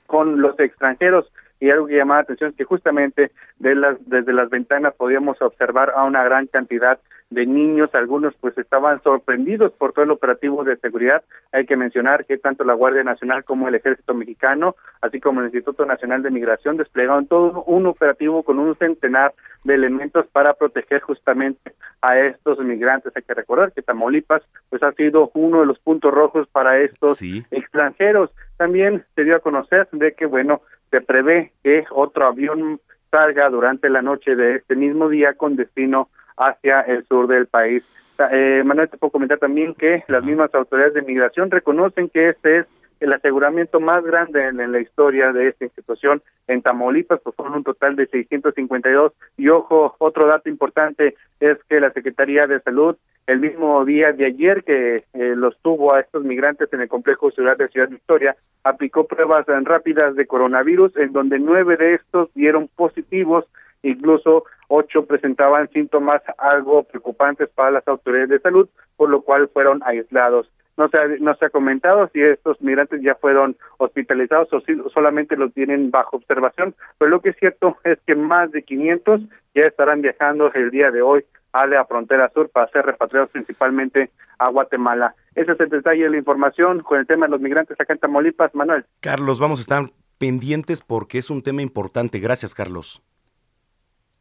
con 0.06 0.40
los 0.40 0.58
extranjeros 0.60 1.30
y 1.60 1.70
algo 1.70 1.86
que 1.86 1.96
llamaba 1.96 2.20
la 2.20 2.24
atención 2.24 2.50
es 2.50 2.56
que 2.56 2.64
justamente 2.64 3.32
de 3.58 3.74
las, 3.74 3.96
desde 4.06 4.32
las 4.32 4.50
ventanas 4.50 4.94
podíamos 4.94 5.40
observar 5.40 5.92
a 5.96 6.04
una 6.04 6.22
gran 6.24 6.46
cantidad 6.46 6.98
de 7.30 7.44
niños, 7.44 7.90
algunos 7.94 8.34
pues 8.40 8.56
estaban 8.56 9.02
sorprendidos 9.02 9.72
por 9.72 9.92
todo 9.92 10.04
el 10.04 10.12
operativo 10.12 10.62
de 10.62 10.76
seguridad. 10.76 11.24
Hay 11.50 11.66
que 11.66 11.76
mencionar 11.76 12.24
que 12.24 12.38
tanto 12.38 12.62
la 12.62 12.74
Guardia 12.74 13.02
Nacional 13.02 13.44
como 13.44 13.66
el 13.66 13.74
Ejército 13.74 14.14
Mexicano, 14.14 14.76
así 15.00 15.20
como 15.20 15.40
el 15.40 15.46
Instituto 15.46 15.84
Nacional 15.84 16.22
de 16.22 16.30
Migración, 16.30 16.76
desplegaron 16.76 17.26
todo 17.26 17.64
un 17.64 17.86
operativo 17.86 18.44
con 18.44 18.60
un 18.60 18.76
centenar 18.76 19.34
de 19.64 19.74
elementos 19.74 20.26
para 20.28 20.54
proteger 20.54 21.00
justamente 21.00 21.72
a 22.00 22.16
estos 22.18 22.60
migrantes. 22.60 23.12
Hay 23.16 23.22
que 23.22 23.34
recordar 23.34 23.72
que 23.72 23.82
Tamaulipas 23.82 24.42
pues 24.70 24.82
ha 24.84 24.92
sido 24.92 25.32
uno 25.34 25.60
de 25.60 25.66
los 25.66 25.80
puntos 25.80 26.14
rojos 26.14 26.46
para 26.48 26.78
estos 26.78 27.20
extranjeros. 27.50 28.30
También 28.56 29.04
se 29.16 29.24
dio 29.24 29.36
a 29.36 29.40
conocer 29.40 29.88
de 29.90 30.12
que 30.12 30.26
bueno, 30.26 30.62
se 30.90 31.00
prevé 31.00 31.52
que 31.62 31.84
otro 31.90 32.26
avión 32.26 32.80
salga 33.10 33.48
durante 33.50 33.88
la 33.88 34.02
noche 34.02 34.36
de 34.36 34.56
este 34.56 34.76
mismo 34.76 35.08
día 35.08 35.34
con 35.34 35.56
destino 35.56 36.08
hacia 36.36 36.80
el 36.82 37.04
sur 37.06 37.26
del 37.28 37.46
país. 37.46 37.82
Eh, 38.30 38.62
Manuel, 38.64 38.88
te 38.88 38.96
puedo 38.96 39.10
comentar 39.10 39.38
también 39.38 39.74
que 39.74 40.04
las 40.08 40.24
mismas 40.24 40.54
autoridades 40.54 40.94
de 40.94 41.02
migración 41.02 41.50
reconocen 41.50 42.08
que 42.08 42.30
este 42.30 42.58
es 42.58 42.66
el 43.00 43.12
aseguramiento 43.12 43.80
más 43.80 44.04
grande 44.04 44.46
en, 44.46 44.72
la 44.72 44.80
historia 44.80 45.32
de 45.32 45.48
esta 45.48 45.64
institución 45.64 46.22
en 46.46 46.62
Tamaulipas, 46.62 47.20
pues 47.22 47.36
son 47.36 47.52
un 47.52 47.64
total 47.64 47.96
de 47.96 48.06
652. 48.06 49.12
Y 49.36 49.48
ojo, 49.48 49.94
otro 49.98 50.26
dato 50.26 50.48
importante 50.48 51.14
es 51.40 51.58
que 51.68 51.80
la 51.80 51.92
Secretaría 51.92 52.46
de 52.46 52.60
Salud, 52.60 52.96
el 53.26 53.40
mismo 53.40 53.84
día 53.84 54.12
de 54.12 54.26
ayer 54.26 54.64
que 54.64 54.96
eh, 54.96 55.34
los 55.36 55.58
tuvo 55.62 55.94
a 55.94 56.00
estos 56.00 56.24
migrantes 56.24 56.72
en 56.72 56.80
el 56.80 56.88
complejo 56.88 57.30
ciudad 57.30 57.56
de 57.56 57.68
Ciudad 57.68 57.88
Victoria, 57.88 58.36
aplicó 58.64 59.06
pruebas 59.06 59.46
rápidas 59.46 60.14
de 60.14 60.26
coronavirus, 60.26 60.96
en 60.96 61.12
donde 61.12 61.38
nueve 61.38 61.76
de 61.76 61.94
estos 61.94 62.32
dieron 62.34 62.68
positivos 62.68 63.44
incluso 63.82 64.44
ocho 64.68 65.06
presentaban 65.06 65.68
síntomas 65.70 66.22
algo 66.38 66.82
preocupantes 66.84 67.48
para 67.50 67.70
las 67.70 67.88
autoridades 67.88 68.30
de 68.30 68.40
salud, 68.40 68.68
por 68.96 69.10
lo 69.10 69.22
cual 69.22 69.48
fueron 69.48 69.80
aislados. 69.84 70.50
No 70.76 70.88
se, 70.88 70.98
ha, 70.98 71.06
no 71.20 71.34
se 71.34 71.46
ha 71.46 71.50
comentado 71.50 72.10
si 72.12 72.20
estos 72.20 72.60
migrantes 72.60 73.00
ya 73.02 73.14
fueron 73.14 73.56
hospitalizados 73.78 74.52
o 74.52 74.60
si 74.60 74.74
solamente 74.92 75.36
los 75.36 75.52
tienen 75.54 75.90
bajo 75.90 76.16
observación, 76.16 76.74
pero 76.98 77.10
lo 77.10 77.20
que 77.20 77.30
es 77.30 77.36
cierto 77.36 77.78
es 77.84 77.98
que 78.06 78.14
más 78.14 78.50
de 78.52 78.62
500 78.62 79.22
ya 79.54 79.66
estarán 79.66 80.02
viajando 80.02 80.52
el 80.52 80.70
día 80.70 80.90
de 80.90 81.02
hoy 81.02 81.24
a 81.52 81.66
la 81.66 81.84
frontera 81.86 82.30
sur 82.34 82.50
para 82.50 82.70
ser 82.70 82.84
repatriados 82.84 83.30
principalmente 83.30 84.10
a 84.38 84.48
Guatemala. 84.48 85.14
Ese 85.34 85.52
es 85.52 85.60
el 85.60 85.70
detalle 85.70 86.04
de 86.04 86.10
la 86.10 86.18
información 86.18 86.80
con 86.80 87.00
el 87.00 87.06
tema 87.06 87.26
de 87.26 87.32
los 87.32 87.40
migrantes 87.40 87.80
acá 87.80 87.94
en 87.94 87.98
Tamaulipas, 87.98 88.54
Manuel. 88.54 88.84
Carlos, 89.00 89.38
vamos 89.40 89.60
a 89.60 89.62
estar 89.62 89.90
pendientes 90.18 90.82
porque 90.82 91.18
es 91.18 91.30
un 91.30 91.42
tema 91.42 91.62
importante. 91.62 92.18
Gracias, 92.18 92.54
Carlos. 92.54 93.02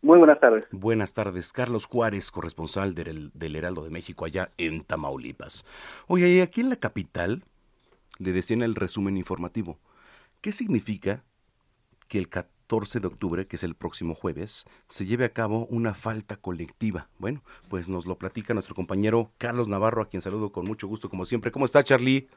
Muy 0.06 0.20
buenas 0.20 0.40
tardes. 0.40 0.68
Buenas 0.72 1.14
tardes. 1.14 1.52
Carlos 1.52 1.88
Juárez, 1.88 2.30
corresponsal 2.30 2.94
del, 2.94 3.32
Heraldo 3.56 3.84
de 3.84 3.90
México 3.90 4.26
allá 4.26 4.52
en 4.60 4.82
Tamaulipas. 4.84 5.66
Oye, 6.06 6.44
aquí 6.44 6.62
en 6.62 6.70
la 6.70 6.76
capital 6.76 7.44
le 8.20 8.32
decían 8.32 8.62
el 8.62 8.76
resumen 8.76 9.18
informativo. 9.18 9.80
¿Qué 10.42 10.52
significa 10.52 11.24
que 12.08 12.20
el 12.20 12.30
14 12.30 13.00
de 13.00 13.08
octubre, 13.08 13.48
que 13.48 13.56
es 13.56 13.64
el 13.64 13.74
próximo 13.74 14.14
jueves, 14.14 14.66
se 14.90 15.08
lleve 15.08 15.26
a 15.26 15.34
cabo 15.34 15.66
una 15.72 15.96
falta 15.96 16.36
colectiva? 16.36 17.10
Bueno, 17.18 17.42
pues 17.68 17.90
nos 17.90 18.06
lo 18.06 18.20
platica 18.20 18.54
nuestro 18.54 18.76
compañero 18.76 19.32
Carlos 19.40 19.70
Navarro, 19.70 20.04
a 20.04 20.08
quien 20.08 20.22
saludo 20.22 20.52
con 20.52 20.66
mucho 20.66 20.88
gusto 20.88 21.10
como 21.10 21.26
siempre. 21.26 21.52
¿Cómo 21.52 21.66
está, 21.66 21.84
Charlie? 21.84 22.28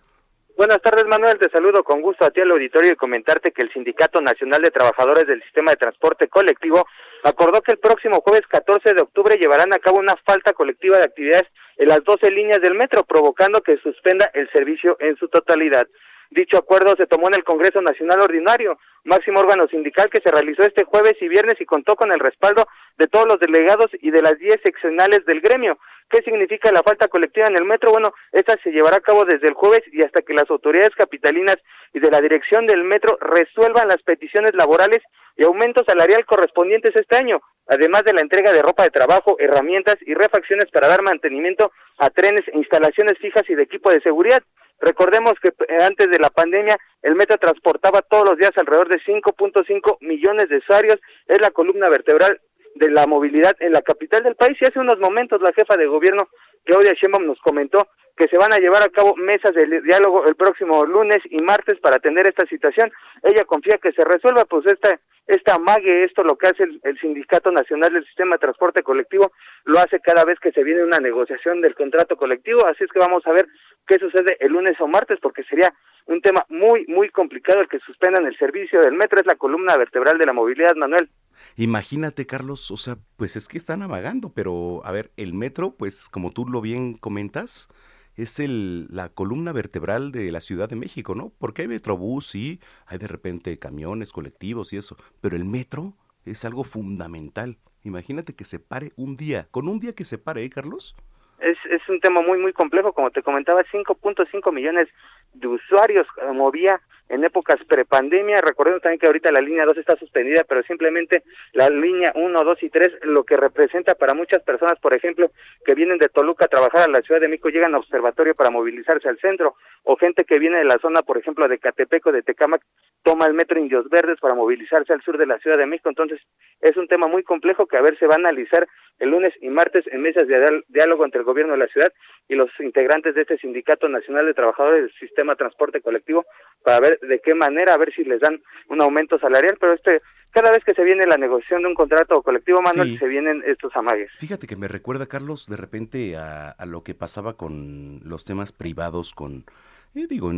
Buenas 0.58 0.82
tardes, 0.82 1.06
Manuel. 1.06 1.38
Te 1.38 1.48
saludo 1.50 1.84
con 1.84 2.02
gusto 2.02 2.24
a 2.24 2.30
ti 2.30 2.40
al 2.40 2.50
auditorio 2.50 2.90
y 2.90 2.96
comentarte 2.96 3.52
que 3.52 3.62
el 3.62 3.72
Sindicato 3.72 4.20
Nacional 4.20 4.60
de 4.60 4.72
Trabajadores 4.72 5.24
del 5.24 5.40
Sistema 5.44 5.70
de 5.70 5.76
Transporte 5.76 6.26
Colectivo 6.26 6.84
acordó 7.22 7.62
que 7.62 7.70
el 7.70 7.78
próximo 7.78 8.20
jueves 8.22 8.42
14 8.48 8.92
de 8.92 9.02
octubre 9.02 9.36
llevarán 9.36 9.72
a 9.72 9.78
cabo 9.78 10.00
una 10.00 10.16
falta 10.26 10.52
colectiva 10.54 10.98
de 10.98 11.04
actividades 11.04 11.46
en 11.76 11.86
las 11.86 12.02
12 12.02 12.32
líneas 12.32 12.60
del 12.60 12.74
metro, 12.74 13.04
provocando 13.04 13.60
que 13.60 13.76
suspenda 13.76 14.32
el 14.34 14.50
servicio 14.50 14.96
en 14.98 15.14
su 15.18 15.28
totalidad. 15.28 15.86
Dicho 16.30 16.58
acuerdo 16.58 16.96
se 16.98 17.06
tomó 17.06 17.28
en 17.28 17.36
el 17.36 17.44
Congreso 17.44 17.80
Nacional 17.80 18.20
Ordinario, 18.20 18.80
máximo 19.04 19.38
órgano 19.38 19.68
sindical 19.68 20.10
que 20.10 20.20
se 20.20 20.32
realizó 20.32 20.64
este 20.64 20.82
jueves 20.82 21.14
y 21.20 21.28
viernes 21.28 21.54
y 21.60 21.66
contó 21.66 21.94
con 21.94 22.12
el 22.12 22.18
respaldo 22.18 22.66
de 22.98 23.06
todos 23.06 23.28
los 23.28 23.38
delegados 23.38 23.86
y 24.00 24.10
de 24.10 24.22
las 24.22 24.36
10 24.36 24.56
seccionales 24.64 25.24
del 25.24 25.40
gremio. 25.40 25.78
¿Qué 26.10 26.22
significa 26.22 26.72
la 26.72 26.82
falta 26.82 27.08
colectiva 27.08 27.48
en 27.48 27.56
el 27.56 27.64
metro? 27.64 27.92
Bueno, 27.92 28.14
esta 28.32 28.56
se 28.62 28.70
llevará 28.70 28.96
a 28.96 29.00
cabo 29.00 29.26
desde 29.26 29.46
el 29.46 29.52
jueves 29.52 29.82
y 29.92 30.02
hasta 30.02 30.22
que 30.22 30.32
las 30.32 30.48
autoridades 30.48 30.94
capitalinas 30.96 31.56
y 31.92 32.00
de 32.00 32.10
la 32.10 32.22
dirección 32.22 32.66
del 32.66 32.82
metro 32.84 33.18
resuelvan 33.20 33.88
las 33.88 34.02
peticiones 34.02 34.52
laborales 34.54 35.00
y 35.36 35.44
aumento 35.44 35.84
salarial 35.86 36.24
correspondientes 36.24 36.96
este 36.96 37.16
año, 37.16 37.40
además 37.66 38.04
de 38.04 38.14
la 38.14 38.22
entrega 38.22 38.52
de 38.52 38.62
ropa 38.62 38.84
de 38.84 38.90
trabajo, 38.90 39.36
herramientas 39.38 39.96
y 40.00 40.14
refacciones 40.14 40.70
para 40.72 40.88
dar 40.88 41.02
mantenimiento 41.02 41.72
a 41.98 42.08
trenes 42.08 42.42
e 42.48 42.56
instalaciones 42.56 43.18
fijas 43.18 43.44
y 43.48 43.54
de 43.54 43.64
equipo 43.64 43.90
de 43.90 44.00
seguridad. 44.00 44.42
Recordemos 44.80 45.34
que 45.42 45.50
antes 45.82 46.08
de 46.08 46.18
la 46.18 46.30
pandemia 46.30 46.78
el 47.02 47.16
metro 47.16 47.36
transportaba 47.36 48.00
todos 48.00 48.30
los 48.30 48.38
días 48.38 48.52
alrededor 48.56 48.88
de 48.88 49.00
5.5 49.00 49.98
millones 50.00 50.48
de 50.48 50.56
usuarios, 50.56 50.98
es 51.26 51.40
la 51.40 51.50
columna 51.50 51.88
vertebral 51.90 52.40
de 52.74 52.90
la 52.90 53.06
movilidad 53.06 53.54
en 53.60 53.72
la 53.72 53.82
capital 53.82 54.22
del 54.22 54.36
país 54.36 54.56
y 54.60 54.66
hace 54.66 54.78
unos 54.78 54.98
momentos 54.98 55.40
la 55.40 55.52
jefa 55.52 55.76
de 55.76 55.86
gobierno 55.86 56.28
Claudia 56.64 56.92
Sheinbaum 56.92 57.26
nos 57.26 57.38
comentó 57.40 57.88
que 58.16 58.28
se 58.28 58.36
van 58.36 58.52
a 58.52 58.58
llevar 58.58 58.82
a 58.82 58.90
cabo 58.90 59.14
mesas 59.16 59.52
de 59.54 59.80
diálogo 59.82 60.26
el 60.26 60.34
próximo 60.34 60.84
lunes 60.84 61.18
y 61.30 61.40
martes 61.40 61.78
para 61.80 61.96
atender 61.96 62.26
esta 62.26 62.44
situación. 62.46 62.90
Ella 63.22 63.44
confía 63.44 63.78
que 63.78 63.92
se 63.92 64.04
resuelva 64.04 64.44
pues 64.44 64.66
esta 64.66 64.98
esta 65.28 65.56
amague, 65.56 66.04
esto 66.04 66.24
lo 66.24 66.36
que 66.36 66.48
hace 66.48 66.62
el, 66.62 66.80
el, 66.84 66.98
Sindicato 66.98 67.52
Nacional 67.52 67.92
del 67.92 68.04
Sistema 68.06 68.36
de 68.36 68.40
Transporte 68.40 68.82
Colectivo, 68.82 69.30
lo 69.64 69.78
hace 69.78 70.00
cada 70.00 70.24
vez 70.24 70.40
que 70.40 70.52
se 70.52 70.64
viene 70.64 70.82
una 70.82 71.00
negociación 71.00 71.60
del 71.60 71.74
contrato 71.74 72.16
colectivo, 72.16 72.66
así 72.66 72.84
es 72.84 72.90
que 72.90 72.98
vamos 72.98 73.26
a 73.26 73.32
ver 73.32 73.46
qué 73.86 73.98
sucede 73.98 74.38
el 74.40 74.52
lunes 74.52 74.80
o 74.80 74.86
martes, 74.86 75.18
porque 75.20 75.44
sería 75.44 75.74
un 76.06 76.22
tema 76.22 76.46
muy, 76.48 76.86
muy 76.88 77.10
complicado 77.10 77.60
el 77.60 77.68
que 77.68 77.78
suspendan 77.80 78.24
el 78.24 78.38
servicio 78.38 78.80
del 78.80 78.94
metro, 78.94 79.20
es 79.20 79.26
la 79.26 79.36
columna 79.36 79.76
vertebral 79.76 80.16
de 80.16 80.24
la 80.24 80.32
movilidad, 80.32 80.74
Manuel. 80.76 81.10
Imagínate, 81.58 82.24
Carlos, 82.24 82.70
o 82.70 82.76
sea, 82.76 82.98
pues 83.16 83.34
es 83.34 83.48
que 83.48 83.58
están 83.58 83.82
amagando, 83.82 84.32
pero 84.32 84.80
a 84.84 84.92
ver, 84.92 85.10
el 85.16 85.34
metro, 85.34 85.74
pues 85.76 86.08
como 86.08 86.30
tú 86.30 86.46
lo 86.46 86.60
bien 86.60 86.94
comentas, 86.94 87.68
es 88.14 88.38
el, 88.38 88.86
la 88.90 89.08
columna 89.08 89.50
vertebral 89.50 90.12
de 90.12 90.30
la 90.30 90.40
Ciudad 90.40 90.68
de 90.68 90.76
México, 90.76 91.16
¿no? 91.16 91.32
Porque 91.40 91.62
hay 91.62 91.68
metrobús, 91.68 92.36
y 92.36 92.60
hay 92.86 92.98
de 92.98 93.08
repente 93.08 93.58
camiones, 93.58 94.12
colectivos 94.12 94.72
y 94.72 94.76
eso, 94.76 94.96
pero 95.20 95.34
el 95.34 95.44
metro 95.44 95.94
es 96.24 96.44
algo 96.44 96.62
fundamental. 96.62 97.56
Imagínate 97.82 98.36
que 98.36 98.44
se 98.44 98.60
pare 98.60 98.92
un 98.94 99.16
día, 99.16 99.48
con 99.50 99.68
un 99.68 99.80
día 99.80 99.96
que 99.96 100.04
se 100.04 100.16
pare, 100.16 100.44
¿eh, 100.44 100.50
Carlos? 100.50 100.94
Es, 101.40 101.58
es 101.72 101.82
un 101.88 101.98
tema 101.98 102.22
muy, 102.22 102.38
muy 102.38 102.52
complejo, 102.52 102.92
como 102.92 103.10
te 103.10 103.24
comentaba, 103.24 103.64
5.5 103.64 104.52
millones 104.52 104.86
de 105.34 105.48
usuarios 105.48 106.06
movía 106.34 106.80
en 107.08 107.24
épocas 107.24 107.56
prepandemia. 107.66 108.40
Recordemos 108.40 108.82
también 108.82 108.98
que 108.98 109.06
ahorita 109.06 109.32
la 109.32 109.40
línea 109.40 109.64
2 109.64 109.78
está 109.78 109.96
suspendida, 109.96 110.44
pero 110.48 110.62
simplemente 110.62 111.22
la 111.52 111.68
línea 111.68 112.12
1, 112.14 112.44
2 112.44 112.62
y 112.62 112.70
3, 112.70 112.88
lo 113.02 113.24
que 113.24 113.36
representa 113.36 113.94
para 113.94 114.14
muchas 114.14 114.42
personas, 114.42 114.78
por 114.80 114.96
ejemplo, 114.96 115.30
que 115.64 115.74
vienen 115.74 115.98
de 115.98 116.08
Toluca 116.08 116.44
a 116.44 116.48
trabajar 116.48 116.88
a 116.88 116.92
la 116.92 117.02
Ciudad 117.02 117.20
de 117.20 117.28
México, 117.28 117.48
llegan 117.48 117.74
a 117.74 117.78
observatorio 117.78 118.34
para 118.34 118.50
movilizarse 118.50 119.08
al 119.08 119.18
centro, 119.18 119.54
o 119.84 119.96
gente 119.96 120.24
que 120.24 120.38
viene 120.38 120.58
de 120.58 120.64
la 120.64 120.78
zona, 120.78 121.02
por 121.02 121.18
ejemplo, 121.18 121.48
de 121.48 121.58
Catepeco, 121.58 122.12
de 122.12 122.22
Tecámac, 122.22 122.62
toma 123.02 123.26
el 123.26 123.34
metro 123.34 123.58
Indios 123.58 123.88
Verdes 123.88 124.18
para 124.20 124.34
movilizarse 124.34 124.92
al 124.92 125.02
sur 125.02 125.16
de 125.18 125.26
la 125.26 125.38
Ciudad 125.38 125.56
de 125.56 125.66
México. 125.66 125.88
Entonces, 125.88 126.20
es 126.60 126.76
un 126.76 126.88
tema 126.88 127.06
muy 127.06 127.22
complejo 127.22 127.66
que 127.66 127.76
a 127.76 127.82
ver 127.82 127.98
se 127.98 128.06
va 128.06 128.14
a 128.14 128.18
analizar 128.18 128.66
el 128.98 129.10
lunes 129.10 129.32
y 129.40 129.48
martes 129.48 129.86
en 129.86 130.02
mesas 130.02 130.26
de 130.26 130.62
diálogo 130.68 131.04
entre 131.04 131.20
el 131.20 131.24
gobierno 131.24 131.52
de 131.52 131.60
la 131.60 131.68
ciudad 131.68 131.92
y 132.28 132.34
los 132.34 132.50
integrantes 132.58 133.14
de 133.14 133.22
este 133.22 133.38
Sindicato 133.38 133.88
Nacional 133.88 134.26
de 134.26 134.34
Trabajadores 134.34 134.82
del 134.82 134.92
Sistema 134.98 135.32
de 135.32 135.38
Transporte 135.38 135.80
Colectivo 135.80 136.26
para 136.62 136.80
ver 136.80 136.97
de 137.00 137.20
qué 137.20 137.34
manera, 137.34 137.74
a 137.74 137.78
ver 137.78 137.92
si 137.94 138.04
les 138.04 138.20
dan 138.20 138.40
un 138.68 138.82
aumento 138.82 139.18
salarial, 139.18 139.56
pero 139.60 139.74
este 139.74 139.98
cada 140.30 140.50
vez 140.50 140.62
que 140.64 140.74
se 140.74 140.84
viene 140.84 141.06
la 141.06 141.16
negociación 141.16 141.62
de 141.62 141.68
un 141.68 141.74
contrato 141.74 142.22
colectivo, 142.22 142.60
Manuel, 142.60 142.98
se 142.98 143.06
vienen 143.06 143.42
estos 143.46 143.74
amagues. 143.74 144.10
Fíjate 144.18 144.46
que 144.46 144.56
me 144.56 144.68
recuerda, 144.68 145.06
Carlos, 145.06 145.46
de 145.46 145.56
repente 145.56 146.16
a, 146.16 146.50
a 146.50 146.66
lo 146.66 146.82
que 146.82 146.94
pasaba 146.94 147.36
con 147.36 148.00
los 148.04 148.24
temas 148.24 148.52
privados, 148.52 149.14
con, 149.14 149.46
eh, 149.94 150.06
digo, 150.08 150.30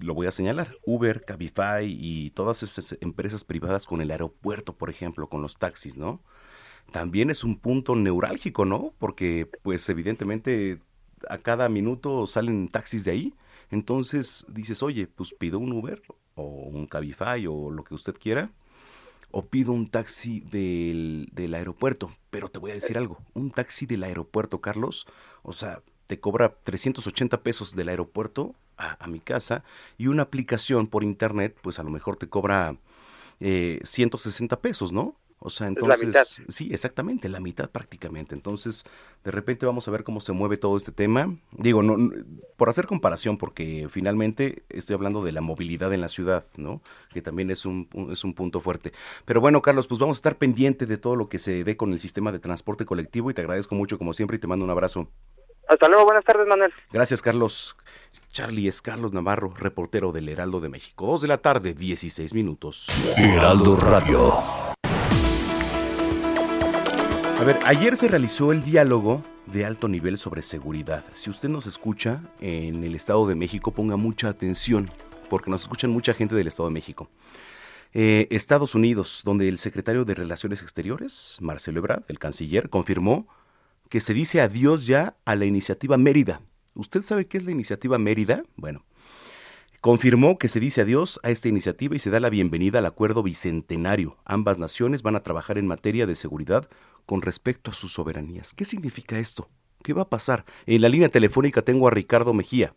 lo 0.00 0.14
voy 0.14 0.26
a 0.26 0.30
señalar, 0.30 0.68
Uber, 0.86 1.24
Cabify 1.24 1.84
y 1.86 2.30
todas 2.30 2.62
esas 2.62 2.96
empresas 3.00 3.44
privadas 3.44 3.86
con 3.86 4.00
el 4.00 4.10
aeropuerto, 4.10 4.72
por 4.72 4.90
ejemplo, 4.90 5.28
con 5.28 5.42
los 5.42 5.58
taxis, 5.58 5.98
¿no? 5.98 6.20
También 6.90 7.30
es 7.30 7.44
un 7.44 7.58
punto 7.58 7.96
neurálgico, 7.96 8.64
¿no? 8.64 8.92
Porque, 8.98 9.48
pues, 9.62 9.88
evidentemente, 9.88 10.78
a 11.28 11.38
cada 11.38 11.68
minuto 11.68 12.26
salen 12.26 12.68
taxis 12.68 13.04
de 13.04 13.10
ahí 13.10 13.34
entonces 13.74 14.46
dices, 14.48 14.82
oye, 14.82 15.06
pues 15.06 15.34
pido 15.34 15.58
un 15.58 15.72
Uber 15.72 16.02
o 16.34 16.44
un 16.44 16.86
Cabify 16.86 17.46
o 17.46 17.70
lo 17.70 17.84
que 17.84 17.94
usted 17.94 18.14
quiera, 18.14 18.50
o 19.30 19.46
pido 19.46 19.72
un 19.72 19.88
taxi 19.88 20.40
del, 20.40 21.28
del 21.32 21.54
aeropuerto. 21.54 22.10
Pero 22.30 22.48
te 22.48 22.58
voy 22.58 22.70
a 22.70 22.74
decir 22.74 22.96
algo, 22.96 23.18
un 23.34 23.50
taxi 23.50 23.84
del 23.86 24.04
aeropuerto, 24.04 24.60
Carlos, 24.60 25.06
o 25.42 25.52
sea, 25.52 25.82
te 26.06 26.20
cobra 26.20 26.54
380 26.62 27.42
pesos 27.42 27.74
del 27.74 27.88
aeropuerto 27.88 28.54
a, 28.76 29.06
mi 29.06 29.20
casa 29.20 29.64
y 29.98 30.08
una 30.08 30.24
aplicación 30.24 30.86
por 30.86 31.04
internet, 31.04 31.56
pues 31.62 31.78
a 31.78 31.82
lo 31.82 31.90
mejor 31.90 32.16
te 32.16 32.28
cobra 32.28 32.76
eh, 33.40 33.80
160 33.84 34.60
pesos, 34.60 34.92
¿no? 34.92 35.16
O 35.38 35.50
sea, 35.50 35.66
entonces, 35.66 36.42
sí, 36.48 36.70
exactamente, 36.72 37.28
la 37.28 37.38
mitad 37.38 37.68
prácticamente. 37.68 38.34
Entonces, 38.34 38.84
de 39.24 39.30
repente 39.30 39.66
vamos 39.66 39.86
a 39.86 39.90
ver 39.90 40.02
cómo 40.02 40.22
se 40.22 40.32
mueve 40.32 40.56
todo 40.56 40.76
este 40.76 40.90
tema. 40.90 41.36
Digo, 41.52 41.82
no, 41.82 42.10
por 42.56 42.70
hacer 42.70 42.86
comparación, 42.86 43.36
porque 43.36 43.88
finalmente 43.90 44.64
estoy 44.70 44.94
hablando 44.94 45.22
de 45.22 45.32
la 45.32 45.42
movilidad 45.42 45.92
en 45.92 46.00
la 46.00 46.08
ciudad, 46.08 46.46
¿no? 46.56 46.80
Que 47.12 47.20
también 47.20 47.50
es 47.50 47.66
un, 47.66 47.88
es 48.10 48.24
un 48.24 48.32
punto 48.32 48.60
fuerte. 48.60 48.92
Pero 49.26 49.42
bueno, 49.42 49.60
Carlos, 49.60 49.86
pues 49.86 49.98
vamos 49.98 50.16
a 50.16 50.20
estar 50.20 50.36
pendientes 50.36 50.88
de 50.88 50.96
todo 50.96 51.14
lo 51.14 51.28
que 51.28 51.38
se 51.38 51.62
dé 51.62 51.76
con 51.76 51.92
el 51.92 52.00
sistema 52.00 52.32
de 52.32 52.38
transporte 52.38 52.86
colectivo 52.86 53.30
y 53.30 53.34
te 53.34 53.42
agradezco 53.42 53.74
mucho 53.74 53.98
como 53.98 54.14
siempre 54.14 54.38
y 54.38 54.40
te 54.40 54.46
mando 54.46 54.64
un 54.64 54.70
abrazo. 54.70 55.08
Hasta 55.68 55.88
luego, 55.88 56.04
buenas 56.04 56.24
tardes, 56.24 56.46
Manuel. 56.46 56.72
Gracias, 56.92 57.22
Carlos. 57.22 57.76
Charlie 58.32 58.68
es 58.68 58.82
Carlos 58.82 59.12
Navarro, 59.12 59.54
reportero 59.56 60.12
del 60.12 60.28
Heraldo 60.28 60.60
de 60.60 60.68
México. 60.68 61.06
Dos 61.06 61.22
de 61.22 61.28
la 61.28 61.38
tarde, 61.38 61.74
16 61.74 62.34
minutos. 62.34 62.88
Heraldo 63.16 63.76
Radio. 63.76 64.73
A 67.38 67.44
ver, 67.44 67.58
ayer 67.64 67.96
se 67.96 68.08
realizó 68.08 68.52
el 68.52 68.64
diálogo 68.64 69.22
de 69.46 69.64
alto 69.64 69.88
nivel 69.88 70.18
sobre 70.18 70.40
seguridad. 70.40 71.04
Si 71.12 71.30
usted 71.30 71.48
nos 71.48 71.66
escucha 71.66 72.22
en 72.40 72.84
el 72.84 72.94
Estado 72.94 73.26
de 73.26 73.34
México, 73.34 73.72
ponga 73.72 73.96
mucha 73.96 74.28
atención, 74.28 74.90
porque 75.28 75.50
nos 75.50 75.62
escuchan 75.62 75.90
mucha 75.90 76.14
gente 76.14 76.34
del 76.34 76.46
Estado 76.46 76.68
de 76.68 76.74
México. 76.74 77.10
Eh, 77.92 78.28
Estados 78.30 78.74
Unidos, 78.74 79.22
donde 79.24 79.48
el 79.48 79.58
secretario 79.58 80.04
de 80.04 80.14
Relaciones 80.14 80.62
Exteriores, 80.62 81.36
Marcelo 81.40 81.80
Ebrard, 81.80 82.04
el 82.08 82.18
canciller, 82.18 82.70
confirmó 82.70 83.26
que 83.88 84.00
se 84.00 84.14
dice 84.14 84.40
adiós 84.40 84.86
ya 84.86 85.16
a 85.24 85.34
la 85.34 85.44
iniciativa 85.44 85.98
Mérida. 85.98 86.40
¿Usted 86.74 87.02
sabe 87.02 87.26
qué 87.26 87.38
es 87.38 87.44
la 87.44 87.50
iniciativa 87.50 87.98
Mérida? 87.98 88.44
Bueno, 88.56 88.84
confirmó 89.84 90.38
que 90.38 90.48
se 90.48 90.60
dice 90.60 90.80
adiós 90.80 91.20
a 91.24 91.28
esta 91.28 91.50
iniciativa 91.50 91.94
y 91.94 91.98
se 91.98 92.08
da 92.08 92.18
la 92.18 92.30
bienvenida 92.30 92.78
al 92.78 92.86
acuerdo 92.86 93.22
bicentenario. 93.22 94.16
Ambas 94.24 94.56
naciones 94.56 95.02
van 95.02 95.14
a 95.14 95.20
trabajar 95.20 95.58
en 95.58 95.66
materia 95.66 96.06
de 96.06 96.14
seguridad 96.14 96.70
con 97.04 97.20
respecto 97.20 97.70
a 97.70 97.74
sus 97.74 97.92
soberanías. 97.92 98.54
¿Qué 98.54 98.64
significa 98.64 99.18
esto? 99.18 99.50
¿Qué 99.82 99.92
va 99.92 100.00
a 100.00 100.08
pasar? 100.08 100.46
En 100.64 100.80
la 100.80 100.88
línea 100.88 101.10
telefónica 101.10 101.60
tengo 101.60 101.86
a 101.86 101.90
Ricardo 101.90 102.32
Mejía, 102.32 102.72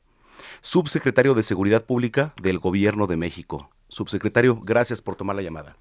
subsecretario 0.59 1.33
de 1.33 1.43
Seguridad 1.43 1.85
Pública 1.85 2.33
del 2.41 2.59
Gobierno 2.59 3.07
de 3.07 3.15
México. 3.15 3.69
Subsecretario, 3.87 4.59
gracias 4.61 5.01
por 5.01 5.15
tomar 5.15 5.37
la 5.37 5.43
llamada. 5.43 5.77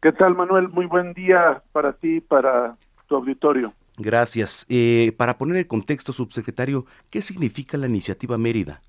¿Qué 0.00 0.10
tal, 0.10 0.34
Manuel? 0.34 0.68
Muy 0.68 0.86
buen 0.86 1.12
día 1.12 1.62
para 1.70 1.92
ti 1.92 2.16
y 2.16 2.20
para 2.20 2.76
tu 3.06 3.14
auditorio. 3.14 3.72
Gracias. 3.98 4.66
Eh, 4.68 5.14
para 5.16 5.38
poner 5.38 5.58
el 5.58 5.68
contexto, 5.68 6.12
subsecretario, 6.12 6.86
¿qué 7.08 7.22
significa 7.22 7.76
la 7.76 7.86
iniciativa 7.86 8.36
Mérida? 8.36 8.82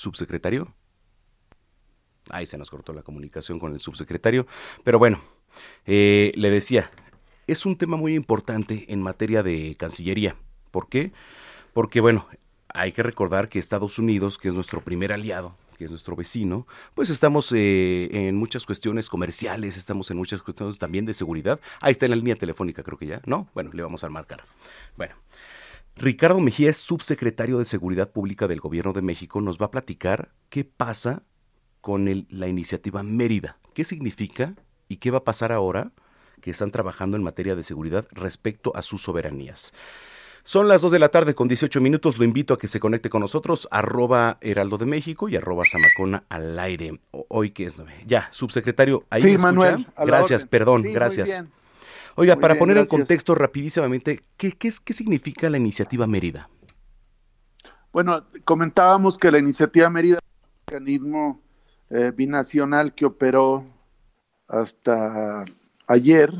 Subsecretario. 0.00 0.72
Ahí 2.30 2.46
se 2.46 2.56
nos 2.56 2.70
cortó 2.70 2.94
la 2.94 3.02
comunicación 3.02 3.58
con 3.58 3.74
el 3.74 3.80
subsecretario. 3.80 4.46
Pero 4.82 4.98
bueno, 4.98 5.20
eh, 5.84 6.32
le 6.36 6.48
decía, 6.50 6.90
es 7.46 7.66
un 7.66 7.76
tema 7.76 7.98
muy 7.98 8.14
importante 8.14 8.86
en 8.88 9.02
materia 9.02 9.42
de 9.42 9.76
Cancillería. 9.78 10.36
¿Por 10.70 10.88
qué? 10.88 11.12
Porque 11.74 12.00
bueno, 12.00 12.26
hay 12.72 12.92
que 12.92 13.02
recordar 13.02 13.50
que 13.50 13.58
Estados 13.58 13.98
Unidos, 13.98 14.38
que 14.38 14.48
es 14.48 14.54
nuestro 14.54 14.80
primer 14.80 15.12
aliado, 15.12 15.54
que 15.76 15.84
es 15.84 15.90
nuestro 15.90 16.16
vecino, 16.16 16.66
pues 16.94 17.10
estamos 17.10 17.52
eh, 17.52 18.08
en 18.10 18.36
muchas 18.36 18.64
cuestiones 18.64 19.10
comerciales, 19.10 19.76
estamos 19.76 20.10
en 20.10 20.16
muchas 20.16 20.40
cuestiones 20.40 20.78
también 20.78 21.04
de 21.04 21.12
seguridad. 21.12 21.60
Ahí 21.82 21.92
está 21.92 22.06
en 22.06 22.12
la 22.12 22.16
línea 22.16 22.36
telefónica, 22.36 22.82
creo 22.82 22.96
que 22.96 23.06
ya, 23.06 23.20
¿no? 23.26 23.48
Bueno, 23.52 23.70
le 23.74 23.82
vamos 23.82 24.02
a 24.02 24.08
marcar. 24.08 24.42
Bueno, 24.96 25.14
Ricardo 26.00 26.40
Mejía 26.40 26.70
es 26.70 26.78
subsecretario 26.78 27.58
de 27.58 27.66
Seguridad 27.66 28.10
Pública 28.10 28.48
del 28.48 28.60
Gobierno 28.60 28.94
de 28.94 29.02
México, 29.02 29.42
nos 29.42 29.60
va 29.60 29.66
a 29.66 29.70
platicar 29.70 30.30
qué 30.48 30.64
pasa 30.64 31.24
con 31.82 32.26
la 32.30 32.48
iniciativa 32.48 33.02
Mérida. 33.02 33.58
¿Qué 33.74 33.84
significa 33.84 34.54
y 34.88 34.96
qué 34.96 35.10
va 35.10 35.18
a 35.18 35.24
pasar 35.24 35.52
ahora 35.52 35.92
que 36.40 36.52
están 36.52 36.70
trabajando 36.70 37.18
en 37.18 37.22
materia 37.22 37.54
de 37.54 37.64
seguridad 37.64 38.06
respecto 38.12 38.74
a 38.74 38.80
sus 38.80 39.02
soberanías? 39.02 39.74
Son 40.42 40.68
las 40.68 40.80
2 40.80 40.92
de 40.92 40.98
la 41.00 41.10
tarde 41.10 41.34
con 41.34 41.48
18 41.48 41.82
minutos. 41.82 42.16
Lo 42.16 42.24
invito 42.24 42.54
a 42.54 42.58
que 42.58 42.66
se 42.66 42.80
conecte 42.80 43.10
con 43.10 43.20
nosotros, 43.20 43.68
arroba 43.70 44.38
Heraldo 44.40 44.78
de 44.78 44.86
México 44.86 45.28
y 45.28 45.36
arroba 45.36 45.64
Zamacona 45.70 46.24
al 46.30 46.58
aire. 46.58 46.98
Hoy 47.10 47.50
que 47.50 47.64
es 47.64 47.76
Ya, 48.06 48.28
subsecretario, 48.32 49.04
ahí 49.10 49.20
sí, 49.20 49.36
Manuel, 49.36 49.86
Gracias, 49.98 50.46
perdón, 50.46 50.82
gracias. 50.82 51.44
Oiga, 52.20 52.36
para 52.36 52.54
poner 52.54 52.76
en 52.76 52.84
contexto 52.84 53.34
rapidísimamente, 53.34 54.20
¿qué, 54.36 54.52
qué, 54.52 54.70
¿qué 54.84 54.92
significa 54.92 55.48
la 55.48 55.56
iniciativa 55.56 56.06
Mérida? 56.06 56.50
Bueno, 57.94 58.26
comentábamos 58.44 59.16
que 59.16 59.30
la 59.30 59.38
iniciativa 59.38 59.88
Mérida 59.88 60.18
es 60.18 60.22
un 60.22 60.60
mecanismo 60.66 61.40
eh, 61.88 62.12
binacional 62.14 62.94
que 62.94 63.06
operó 63.06 63.64
hasta 64.48 65.46
ayer 65.86 66.30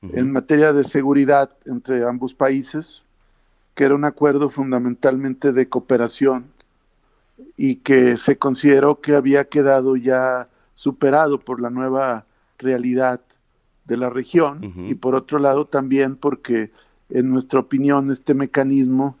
en 0.00 0.32
materia 0.32 0.72
de 0.72 0.82
seguridad 0.82 1.50
entre 1.66 2.06
ambos 2.06 2.32
países, 2.32 3.02
que 3.74 3.84
era 3.84 3.94
un 3.94 4.06
acuerdo 4.06 4.48
fundamentalmente 4.48 5.52
de 5.52 5.68
cooperación 5.68 6.50
y 7.54 7.76
que 7.76 8.16
se 8.16 8.38
consideró 8.38 9.02
que 9.02 9.14
había 9.14 9.44
quedado 9.44 9.94
ya 9.94 10.48
superado 10.72 11.38
por 11.38 11.60
la 11.60 11.68
nueva 11.68 12.24
realidad 12.56 13.20
de 13.84 13.96
la 13.96 14.10
región 14.10 14.72
y 14.88 14.94
por 14.94 15.14
otro 15.14 15.38
lado 15.38 15.66
también 15.66 16.16
porque 16.16 16.70
en 17.08 17.30
nuestra 17.30 17.60
opinión 17.60 18.10
este 18.10 18.34
mecanismo 18.34 19.16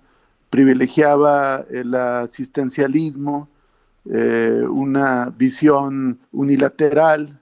privilegiaba 0.50 1.64
el 1.70 1.94
asistencialismo, 1.94 3.48
eh, 4.04 4.62
una 4.68 5.30
visión 5.30 6.20
unilateral 6.30 7.40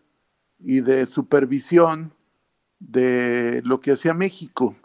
y 0.59 0.81
de 0.81 1.07
supervisión 1.07 2.13
de 2.79 3.63
lo 3.65 3.81
que 3.81 3.93
hacía 3.93 4.15
México. 4.15 4.77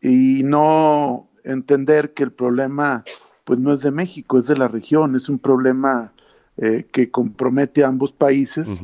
Y 0.00 0.42
no 0.44 1.28
entender 1.44 2.12
que 2.12 2.24
el 2.24 2.32
problema 2.32 3.04
pues 3.44 3.58
no 3.58 3.72
es 3.72 3.80
de 3.80 3.90
México, 3.90 4.38
es 4.38 4.46
de 4.46 4.56
la 4.56 4.68
región, 4.68 5.16
es 5.16 5.28
un 5.28 5.38
problema 5.38 6.12
eh, 6.56 6.86
que 6.92 7.10
compromete 7.10 7.84
a 7.84 7.88
ambos 7.88 8.12
países 8.12 8.82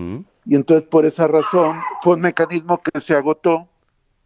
y 0.49 0.57
entonces 0.57 0.89
por 0.89 1.05
esa 1.05 1.29
razón 1.29 1.79
fue 2.01 2.15
un 2.15 2.23
mecanismo 2.23 2.81
que 2.83 3.03
se 3.03 3.15
agotó 3.15 3.69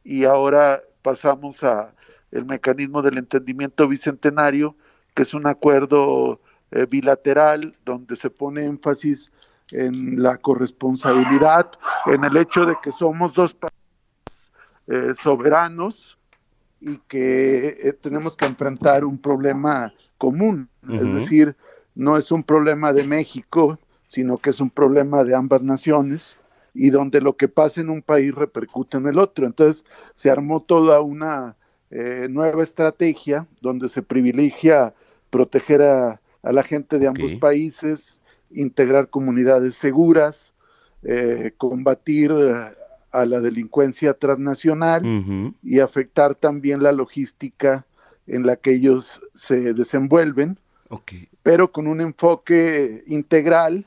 y 0.05 0.25
ahora 0.25 0.81
pasamos 1.03 1.65
a 1.65 1.93
el 2.31 2.47
mecanismo 2.47 3.03
del 3.03 3.19
entendimiento 3.19 3.89
bicentenario 3.89 4.77
que 5.15 5.23
es 5.23 5.35
un 5.35 5.49
acuerdo 5.49 6.41
eh, 6.71 6.87
bilateral 6.89 7.77
donde 7.85 8.15
se 8.15 8.31
pone 8.31 8.65
énfasis 8.65 9.33
en 9.73 10.23
la 10.23 10.37
corresponsabilidad, 10.37 11.73
en 12.07 12.25
el 12.25 12.37
hecho 12.37 12.67
de 12.67 12.77
que 12.81 12.93
somos 12.93 13.35
dos 13.35 13.55
países 13.55 14.53
eh, 14.87 15.15
soberanos 15.15 16.19
y 16.81 16.99
que 17.09 17.79
eh, 17.83 17.93
tenemos 18.01 18.37
que 18.37 18.47
enfrentar 18.47 19.05
un 19.05 19.19
problema 19.19 19.93
común, 20.19 20.69
es 20.89 21.15
decir, 21.15 21.57
no 21.97 22.17
es 22.17 22.31
un 22.31 22.45
problema 22.45 22.93
de 22.93 23.05
México, 23.05 23.79
sino 24.13 24.37
que 24.37 24.51
es 24.51 24.61
un 24.61 24.69
problema 24.69 25.25
de 25.25 25.35
ambas 25.35 25.63
naciones 25.63 26.37
y 26.75 26.91
donde 26.91 27.23
lo 27.23 27.39
que 27.39 27.49
pasa 27.49 27.81
en 27.81 27.89
un 27.89 28.03
país 28.03 28.35
repercute 28.35 28.99
en 28.99 29.07
el 29.07 29.19
otro. 29.19 29.47
Entonces 29.47 29.87
se 30.13 30.31
armó 30.31 30.61
toda 30.61 31.01
una 31.01 31.57
eh, 31.91 32.27
nueva 32.29 32.63
estrategia 32.63 33.47
donde 33.63 33.89
se 33.89 34.03
privilegia 34.03 34.93
proteger 35.31 35.81
a, 35.81 36.21
la 36.43 36.63
gente 36.63 36.99
de 36.99 37.07
ambos 37.07 37.33
países, 37.37 38.21
integrar 38.51 39.09
comunidades 39.09 39.77
seguras, 39.77 40.53
eh, 41.05 41.55
combatir 41.57 42.33
a 42.33 43.25
la 43.25 43.41
delincuencia 43.41 44.13
transnacional 44.13 45.55
y 45.63 45.81
afectar 45.81 46.35
también 46.35 46.83
la 46.83 46.93
logística 46.93 47.87
en 48.27 48.45
la 48.45 48.57
que 48.57 48.73
ellos 48.73 49.23
se 49.35 49.73
desenvuelven, 49.73 50.59
pero 51.43 51.73
con 51.73 51.87
un 51.87 52.03
enfoque 52.03 53.05
integral 53.07 53.87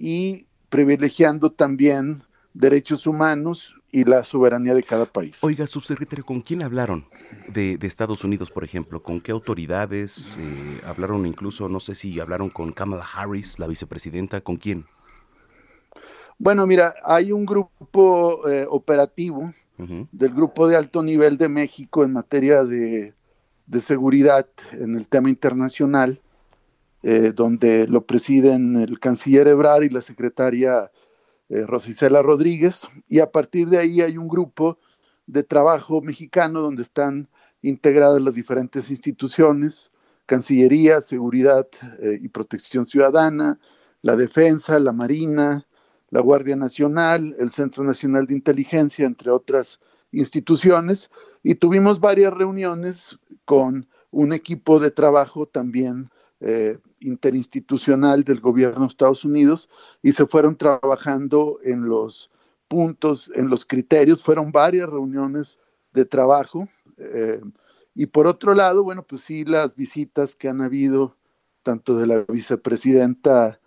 y 0.00 0.46
privilegiando 0.70 1.52
también 1.52 2.22
derechos 2.54 3.06
humanos 3.06 3.76
y 3.92 4.04
la 4.04 4.24
soberanía 4.24 4.72
de 4.72 4.82
cada 4.82 5.04
país. 5.04 5.44
Oiga, 5.44 5.66
subsecretario, 5.66 6.24
¿con 6.24 6.40
quién 6.40 6.62
hablaron 6.62 7.04
de, 7.52 7.78
Estados 7.82 8.24
Unidos, 8.24 8.50
por 8.50 8.64
ejemplo? 8.64 9.02
¿Con 9.02 9.20
qué 9.20 9.30
autoridades? 9.30 10.38
Eh, 10.40 10.80
¿Hablaron 10.86 11.26
incluso, 11.26 11.68
no 11.68 11.80
sé 11.80 11.94
si 11.94 12.18
hablaron 12.18 12.48
con 12.48 12.72
Kamala 12.72 13.04
Harris, 13.14 13.58
la 13.58 13.66
vicepresidenta? 13.66 14.40
¿Con 14.40 14.56
quién? 14.56 14.86
Bueno, 16.38 16.66
mira, 16.66 16.94
hay 17.04 17.32
un 17.32 17.44
grupo 17.44 18.48
eh, 18.48 18.64
operativo 18.68 19.52
del 20.12 20.34
Grupo 20.34 20.68
de 20.68 20.76
Alto 20.76 21.02
Nivel 21.02 21.38
de 21.38 21.48
México 21.48 22.04
en 22.04 22.12
materia 22.12 22.64
de, 22.64 23.14
seguridad 23.80 24.46
en 24.72 24.94
el 24.96 25.08
tema 25.08 25.28
internacional, 25.28 26.20
eh, 27.02 27.32
donde 27.34 27.86
lo 27.86 28.04
presiden 28.06 28.76
el 28.76 28.98
canciller 29.00 29.48
Ebrar 29.48 29.84
y 29.84 29.88
la 29.88 30.02
secretaria 30.02 30.90
eh, 31.48 31.66
Rosicela 31.66 32.22
Rodríguez, 32.22 32.88
y 33.08 33.20
a 33.20 33.30
partir 33.30 33.68
de 33.68 33.78
ahí 33.78 34.00
hay 34.00 34.18
un 34.18 34.28
grupo 34.28 34.78
de 35.26 35.42
trabajo 35.42 36.00
mexicano 36.00 36.60
donde 36.60 36.82
están 36.82 37.28
integradas 37.62 38.20
las 38.20 38.34
diferentes 38.34 38.90
instituciones, 38.90 39.92
Cancillería, 40.26 41.02
Seguridad 41.02 41.66
y 42.00 42.28
Protección 42.28 42.84
Ciudadana, 42.84 43.58
la 44.00 44.14
Defensa, 44.16 44.78
la 44.78 44.92
Marina, 44.92 45.66
la 46.10 46.20
Guardia 46.20 46.56
Nacional, 46.56 47.34
el 47.38 47.50
Centro 47.50 47.84
Nacional 47.84 48.26
de 48.26 48.34
Inteligencia, 48.34 49.06
entre 49.06 49.30
otras 49.30 49.80
instituciones, 50.12 51.10
y 51.42 51.54
tuvimos 51.54 52.00
varias 52.00 52.32
reuniones 52.32 53.18
con 53.44 53.88
un 54.10 54.32
equipo 54.32 54.80
de 54.80 54.90
trabajo 54.90 55.46
también 55.46 56.10
eh, 56.40 56.78
interinstitucional 57.00 58.24
del 58.24 58.40
gobierno 58.40 58.80
de 58.80 58.86
Estados 58.86 59.24
Unidos 59.24 59.68
y 60.02 60.12
se 60.12 60.26
fueron 60.26 60.56
trabajando 60.56 61.58
en 61.64 61.88
los 61.88 62.30
puntos, 62.68 63.30
en 63.34 63.48
los 63.48 63.66
criterios, 63.66 64.22
fueron 64.22 64.52
varias 64.52 64.88
reuniones 64.88 65.58
de 65.92 66.04
trabajo. 66.04 66.68
Eh, 66.98 67.40
y 67.94 68.06
por 68.06 68.26
otro 68.26 68.54
lado, 68.54 68.84
bueno, 68.84 69.02
pues 69.02 69.22
sí, 69.22 69.44
las 69.44 69.74
visitas 69.74 70.36
que 70.36 70.48
han 70.48 70.60
habido, 70.60 71.16
tanto 71.62 71.96
de 71.96 72.06
la 72.06 72.24
vicepresidenta 72.28 73.60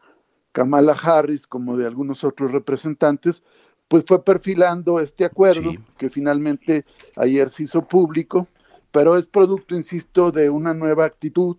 Kamala 0.54 0.94
Harris 0.94 1.48
como 1.48 1.76
de 1.78 1.86
algunos 1.86 2.24
otros 2.24 2.52
representantes, 2.52 3.44
pues 3.88 4.06
fue 4.08 4.24
perfilando 4.24 5.00
este 5.00 5.26
acuerdo 5.26 5.74
que 5.98 6.10
finalmente 6.10 6.86
ayer 7.16 7.52
se 7.52 7.64
hizo 7.64 7.88
público, 7.88 8.48
pero 8.92 9.18
es 9.18 9.26
producto, 9.26 9.76
insisto, 9.76 10.32
de 10.32 10.50
una 10.50 10.74
nueva 10.74 11.06
actitud 11.06 11.58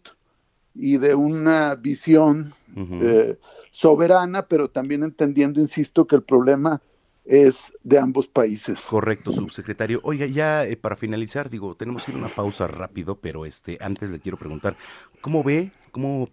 y 0.74 0.98
de 0.98 1.14
una 1.14 1.74
visión 1.74 2.52
eh, 2.76 3.38
soberana, 3.70 4.46
pero 4.46 4.68
también 4.68 5.02
entendiendo, 5.02 5.60
insisto, 5.60 6.06
que 6.06 6.16
el 6.16 6.22
problema 6.22 6.80
es 7.24 7.72
de 7.82 7.98
ambos 7.98 8.28
países. 8.28 8.86
Correcto, 8.90 9.32
subsecretario. 9.32 10.00
Oiga, 10.02 10.26
ya 10.26 10.66
eh, 10.66 10.76
para 10.76 10.96
finalizar, 10.96 11.48
digo, 11.48 11.74
tenemos 11.74 12.04
que 12.04 12.12
ir 12.12 12.16
a 12.18 12.20
una 12.20 12.28
pausa 12.28 12.66
rápido, 12.66 13.16
pero 13.16 13.46
este, 13.46 13.78
antes 13.80 14.10
le 14.10 14.18
quiero 14.18 14.36
preguntar, 14.36 14.76
¿cómo 15.20 15.42
ve, 15.42 15.72
cómo 15.90 16.28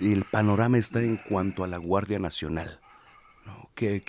el 0.00 0.24
panorama 0.24 0.78
está 0.78 1.00
en 1.00 1.16
cuanto 1.16 1.64
a 1.64 1.68
la 1.68 1.78
Guardia 1.78 2.18
Nacional. 2.18 2.80
¿Qué, 3.74 4.02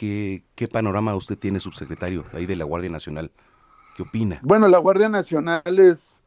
qué, 0.55 0.67
panorama 0.67 1.15
usted 1.15 1.37
tiene, 1.37 1.59
subsecretario, 1.59 2.25
ahí 2.33 2.45
de 2.45 2.55
la 2.55 2.65
Guardia 2.65 2.89
Nacional? 2.89 3.31
¿Qué 3.95 4.03
opina? 4.03 4.39
Bueno, 4.43 4.67
la 4.67 4.79
Guardia 4.79 5.07
Nacional 5.07 5.79
es 5.79 6.21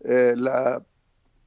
eh, 0.00 0.34
la 0.36 0.82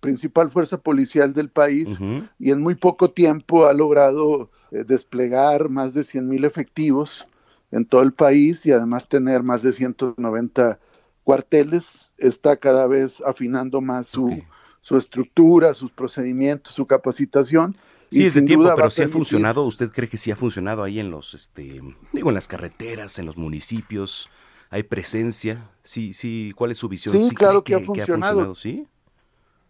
principal 0.01 0.51
fuerza 0.51 0.77
policial 0.77 1.33
del 1.33 1.49
país 1.49 1.99
y 2.39 2.51
en 2.51 2.59
muy 2.59 2.75
poco 2.75 3.11
tiempo 3.11 3.67
ha 3.67 3.73
logrado 3.73 4.49
eh, 4.71 4.83
desplegar 4.85 5.69
más 5.69 5.93
de 5.93 6.03
100 6.03 6.27
mil 6.27 6.43
efectivos 6.43 7.25
en 7.71 7.85
todo 7.85 8.01
el 8.01 8.11
país 8.11 8.65
y 8.65 8.73
además 8.73 9.07
tener 9.07 9.43
más 9.43 9.61
de 9.63 9.71
190 9.71 10.79
cuarteles. 11.23 12.11
Está 12.17 12.57
cada 12.57 12.87
vez 12.87 13.21
afinando 13.25 13.79
más 13.79 14.07
su, 14.07 14.41
su 14.81 14.97
estructura, 14.97 15.73
sus 15.73 15.91
procedimientos, 15.91 16.73
su 16.73 16.85
capacitación. 16.85 17.77
Sí, 18.11 18.25
es 18.25 18.33
de 18.33 18.41
tiempo, 18.41 18.69
pero 18.75 18.89
si 18.89 19.03
ha 19.03 19.07
funcionado, 19.07 19.63
¿usted 19.63 19.89
cree 19.89 20.09
que 20.09 20.17
sí 20.17 20.31
ha 20.31 20.35
funcionado 20.35 20.83
ahí 20.83 20.99
en 20.99 21.11
los, 21.11 21.33
este, 21.33 21.79
digo, 22.11 22.29
en 22.29 22.35
las 22.35 22.47
carreteras, 22.47 23.17
en 23.19 23.25
los 23.25 23.37
municipios? 23.37 24.29
¿Hay 24.69 24.83
presencia? 24.83 25.69
Sí, 25.83 26.13
sí, 26.13 26.51
¿cuál 26.55 26.71
es 26.71 26.77
su 26.77 26.89
visión? 26.89 27.15
Sí, 27.15 27.33
claro 27.33 27.63
que, 27.63 27.75
ha 27.75 27.79
funcionado. 27.79 28.53
¿sí? 28.55 28.85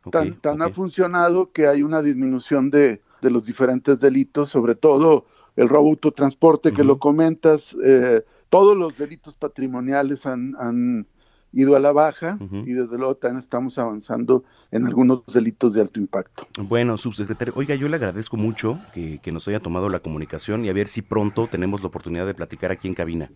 Tan, 0.09 0.61
ha 0.61 0.69
funcionado 0.69 1.51
que 1.51 1.67
hay 1.67 1.83
una 1.83 2.01
disminución 2.01 2.69
de, 2.69 3.01
los 3.21 3.45
diferentes 3.45 3.99
delitos, 3.99 4.49
sobre 4.49 4.75
todo 4.75 5.25
el 5.55 5.69
robo 5.69 5.89
autotransporte 5.89 6.73
que 6.73 6.83
lo 6.83 6.97
comentas, 6.97 7.75
eh, 7.83 8.23
todos 8.49 8.75
los 8.75 8.97
delitos 8.97 9.35
patrimoniales 9.35 10.25
han 10.25 11.05
ido 11.53 11.75
a 11.75 11.79
la 11.79 11.91
baja 11.91 12.37
y 12.65 12.73
desde 12.73 12.97
luego 12.97 13.15
también 13.15 13.39
estamos 13.39 13.77
avanzando 13.77 14.43
en 14.71 14.85
algunos 14.85 15.25
delitos 15.27 15.73
de 15.73 15.81
alto 15.81 15.99
impacto. 15.99 16.47
Bueno, 16.57 16.97
subsecretario, 16.97 17.53
oiga, 17.55 17.75
yo 17.75 17.89
le 17.89 17.97
agradezco 17.97 18.37
mucho 18.37 18.79
que, 18.93 19.19
nos 19.31 19.47
haya 19.47 19.59
tomado 19.59 19.89
la 19.89 19.99
comunicación 19.99 20.65
y 20.65 20.69
a 20.69 20.73
ver 20.73 20.87
si 20.87 21.01
pronto 21.01 21.47
tenemos 21.47 21.81
la 21.81 21.87
oportunidad 21.87 22.25
de 22.25 22.33
platicar 22.33 22.71
aquí 22.71 22.87
en 22.87 22.95
cabina. 22.95 23.29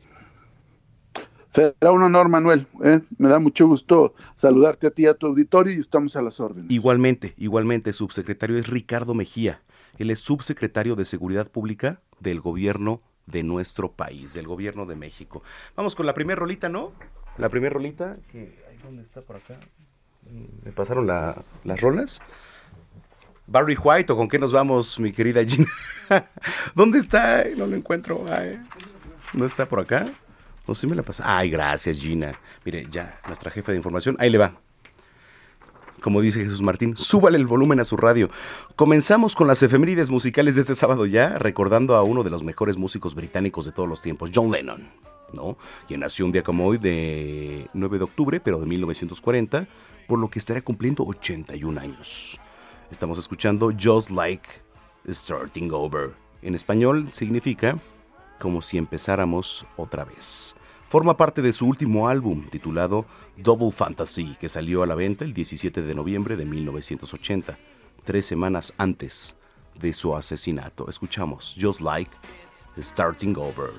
Será 1.55 1.93
un 1.93 2.03
honor, 2.03 2.27
Manuel. 2.27 2.67
¿eh? 2.83 2.99
Me 3.17 3.29
da 3.29 3.39
mucho 3.39 3.65
gusto 3.65 4.13
saludarte 4.35 4.87
a 4.87 4.91
ti, 4.91 5.05
a 5.05 5.13
tu 5.13 5.27
auditorio 5.27 5.73
y 5.73 5.79
estamos 5.79 6.17
a 6.17 6.21
las 6.21 6.41
órdenes. 6.41 6.69
Igualmente, 6.69 7.33
igualmente, 7.37 7.93
subsecretario 7.93 8.57
es 8.57 8.67
Ricardo 8.67 9.13
Mejía. 9.13 9.61
Él 9.97 10.11
es 10.11 10.19
subsecretario 10.19 10.97
de 10.97 11.05
Seguridad 11.05 11.49
Pública 11.49 12.01
del 12.19 12.41
gobierno 12.41 13.01
de 13.25 13.43
nuestro 13.43 13.93
país, 13.93 14.33
del 14.33 14.47
gobierno 14.47 14.85
de 14.85 14.97
México. 14.97 15.43
Vamos 15.77 15.95
con 15.95 16.05
la 16.05 16.13
primera 16.13 16.37
rolita, 16.37 16.67
¿no? 16.67 16.91
La 17.37 17.47
primera 17.47 17.73
rolita, 17.73 18.17
que 18.33 18.53
¿dónde 18.83 19.03
está 19.03 19.21
por 19.21 19.37
acá? 19.37 19.57
Me 20.61 20.73
pasaron 20.73 21.07
las 21.07 21.79
rolas. 21.79 22.21
Barry 23.47 23.77
White, 23.81 24.11
¿o 24.11 24.17
con 24.17 24.27
qué 24.27 24.39
nos 24.39 24.51
vamos, 24.51 24.99
mi 24.99 25.13
querida 25.13 25.41
Gina? 25.45 25.69
¿Dónde 26.75 26.99
está? 26.99 27.45
No 27.55 27.65
lo 27.65 27.77
encuentro. 27.77 28.25
¿No 29.31 29.45
está 29.45 29.65
por 29.67 29.79
acá? 29.79 30.11
¿O 30.67 30.75
sí 30.75 30.87
me 30.87 30.95
la 30.95 31.03
pasa? 31.03 31.37
Ay, 31.37 31.49
gracias, 31.49 31.97
Gina. 31.97 32.39
Mire, 32.63 32.87
ya, 32.89 33.19
nuestra 33.27 33.51
jefa 33.51 33.71
de 33.71 33.77
información. 33.77 34.15
Ahí 34.19 34.29
le 34.29 34.37
va. 34.37 34.53
Como 36.01 36.21
dice 36.21 36.43
Jesús 36.43 36.61
Martín, 36.61 36.95
súbale 36.97 37.37
el 37.37 37.47
volumen 37.47 37.79
a 37.79 37.85
su 37.85 37.97
radio. 37.97 38.29
Comenzamos 38.75 39.35
con 39.35 39.47
las 39.47 39.63
efemérides 39.63 40.09
musicales 40.09 40.55
de 40.55 40.61
este 40.61 40.75
sábado 40.75 41.05
ya, 41.05 41.29
recordando 41.29 41.95
a 41.95 42.03
uno 42.03 42.23
de 42.23 42.29
los 42.29 42.43
mejores 42.43 42.77
músicos 42.77 43.15
británicos 43.15 43.65
de 43.65 43.71
todos 43.71 43.89
los 43.89 44.01
tiempos, 44.01 44.31
John 44.33 44.51
Lennon. 44.51 44.89
¿no? 45.33 45.57
Quien 45.87 46.01
nació 46.01 46.25
un 46.25 46.31
día 46.31 46.43
como 46.43 46.67
hoy 46.67 46.77
de 46.77 47.67
9 47.73 47.97
de 47.97 48.03
octubre, 48.03 48.39
pero 48.39 48.59
de 48.59 48.65
1940, 48.65 49.67
por 50.07 50.19
lo 50.19 50.29
que 50.29 50.39
estará 50.39 50.61
cumpliendo 50.61 51.03
81 51.03 51.79
años. 51.79 52.39
Estamos 52.91 53.17
escuchando 53.17 53.71
Just 53.79 54.09
Like 54.09 54.47
Starting 55.07 55.71
Over. 55.71 56.13
En 56.41 56.55
español 56.55 57.09
significa 57.11 57.79
como 58.39 58.61
si 58.61 58.77
empezáramos 58.77 59.65
otra 59.77 60.05
vez. 60.05 60.54
Forma 60.95 61.17
parte 61.17 61.41
de 61.41 61.51
su 61.51 61.67
último 61.67 62.07
álbum 62.07 62.47
titulado 62.47 63.05
Double 63.35 63.69
Fantasy, 63.69 64.37
que 64.39 64.47
salió 64.47 64.81
a 64.81 64.87
la 64.87 64.95
venta 64.95 65.25
el 65.25 65.33
17 65.33 65.81
de 65.81 65.93
noviembre 65.93 66.37
de 66.37 66.45
1980, 66.45 67.57
tres 68.05 68.25
semanas 68.25 68.73
antes 68.77 69.35
de 69.77 69.91
su 69.91 70.15
asesinato. 70.15 70.89
Escuchamos 70.89 71.53
Just 71.59 71.81
Like 71.81 72.11
Starting 72.77 73.35
Over. 73.35 73.71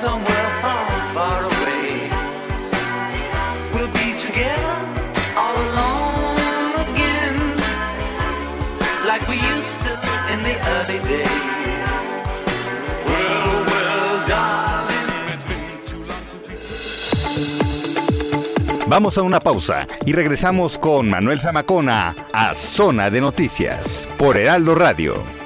Somewhere 0.00 0.50
far, 0.62 1.42
away. 1.44 2.08
We'll 3.74 3.92
be 3.92 4.08
together 4.26 4.76
all 5.36 5.56
alone 5.68 6.72
again. 6.86 7.36
Like 9.04 9.28
we 9.28 9.36
used 9.36 9.78
to 9.84 9.92
in 10.32 10.42
the 10.42 10.56
early 10.74 11.00
days. 11.06 11.28
Vamos 18.86 19.18
a 19.18 19.22
una 19.22 19.38
pausa 19.38 19.86
y 20.04 20.12
regresamos 20.12 20.76
con 20.76 21.08
Manuel 21.08 21.38
Zamacona 21.38 22.12
a 22.32 22.54
Zona 22.56 23.08
de 23.08 23.20
Noticias 23.20 24.08
por 24.18 24.36
Heraldo 24.36 24.74
Radio. 24.74 25.39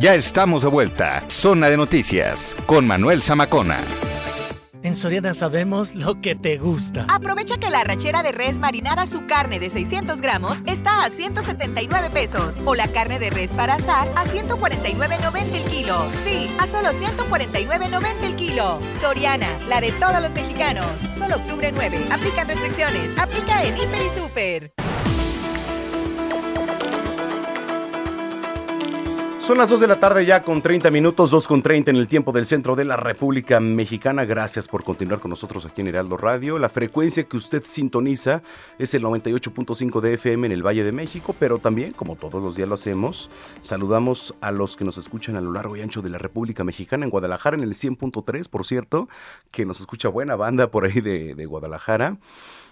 Ya 0.00 0.14
estamos 0.14 0.62
de 0.62 0.68
vuelta. 0.68 1.24
Zona 1.26 1.68
de 1.68 1.76
Noticias 1.76 2.54
con 2.66 2.86
Manuel 2.86 3.20
Zamacona. 3.20 3.80
En 4.84 4.94
Soriana 4.94 5.34
sabemos 5.34 5.96
lo 5.96 6.20
que 6.20 6.36
te 6.36 6.56
gusta. 6.56 7.04
Aprovecha 7.08 7.56
que 7.58 7.68
la 7.68 7.80
arrachera 7.80 8.22
de 8.22 8.30
res 8.30 8.60
marinada 8.60 9.06
su 9.06 9.26
carne 9.26 9.58
de 9.58 9.70
600 9.70 10.20
gramos 10.20 10.58
está 10.66 11.04
a 11.04 11.10
179 11.10 12.10
pesos. 12.10 12.60
O 12.64 12.76
la 12.76 12.86
carne 12.86 13.18
de 13.18 13.30
res 13.30 13.50
para 13.50 13.74
asar 13.74 14.06
a 14.14 14.24
149.90 14.24 15.54
el 15.56 15.64
kilo. 15.64 16.06
Sí, 16.24 16.48
a 16.60 16.68
solo 16.68 16.90
149.90 16.90 18.22
el 18.22 18.36
kilo. 18.36 18.78
Soriana, 19.00 19.48
la 19.68 19.80
de 19.80 19.90
todos 19.90 20.22
los 20.22 20.30
mexicanos. 20.32 20.86
Solo 21.18 21.34
octubre 21.38 21.72
9. 21.72 22.06
Aplican 22.12 22.46
restricciones. 22.46 23.18
Aplica 23.18 23.64
en 23.64 23.76
Hiper 23.76 24.00
y 24.00 24.20
Super. 24.20 24.72
Son 29.48 29.56
las 29.56 29.70
2 29.70 29.80
de 29.80 29.86
la 29.86 29.98
tarde 29.98 30.26
ya 30.26 30.42
con 30.42 30.60
30 30.60 30.90
minutos, 30.90 31.30
2 31.30 31.48
con 31.48 31.62
30 31.62 31.92
en 31.92 31.96
el 31.96 32.06
tiempo 32.06 32.32
del 32.32 32.44
centro 32.44 32.76
de 32.76 32.84
la 32.84 32.96
República 32.96 33.60
Mexicana. 33.60 34.26
Gracias 34.26 34.68
por 34.68 34.84
continuar 34.84 35.20
con 35.20 35.30
nosotros 35.30 35.64
aquí 35.64 35.80
en 35.80 35.86
Heraldo 35.86 36.18
Radio. 36.18 36.58
La 36.58 36.68
frecuencia 36.68 37.24
que 37.24 37.38
usted 37.38 37.64
sintoniza 37.64 38.42
es 38.78 38.92
el 38.92 39.04
98.5 39.04 40.02
de 40.02 40.12
FM 40.12 40.48
en 40.48 40.52
el 40.52 40.62
Valle 40.62 40.84
de 40.84 40.92
México, 40.92 41.34
pero 41.38 41.60
también, 41.60 41.92
como 41.92 42.16
todos 42.16 42.42
los 42.42 42.56
días 42.56 42.68
lo 42.68 42.74
hacemos, 42.74 43.30
saludamos 43.62 44.34
a 44.42 44.52
los 44.52 44.76
que 44.76 44.84
nos 44.84 44.98
escuchan 44.98 45.34
a 45.34 45.40
lo 45.40 45.50
largo 45.50 45.74
y 45.76 45.80
ancho 45.80 46.02
de 46.02 46.10
la 46.10 46.18
República 46.18 46.62
Mexicana, 46.62 47.06
en 47.06 47.10
Guadalajara 47.10 47.56
en 47.56 47.62
el 47.62 47.72
100.3, 47.72 48.50
por 48.50 48.66
cierto, 48.66 49.08
que 49.50 49.64
nos 49.64 49.80
escucha 49.80 50.10
buena 50.10 50.36
banda 50.36 50.70
por 50.70 50.84
ahí 50.84 51.00
de, 51.00 51.34
de 51.34 51.46
Guadalajara 51.46 52.18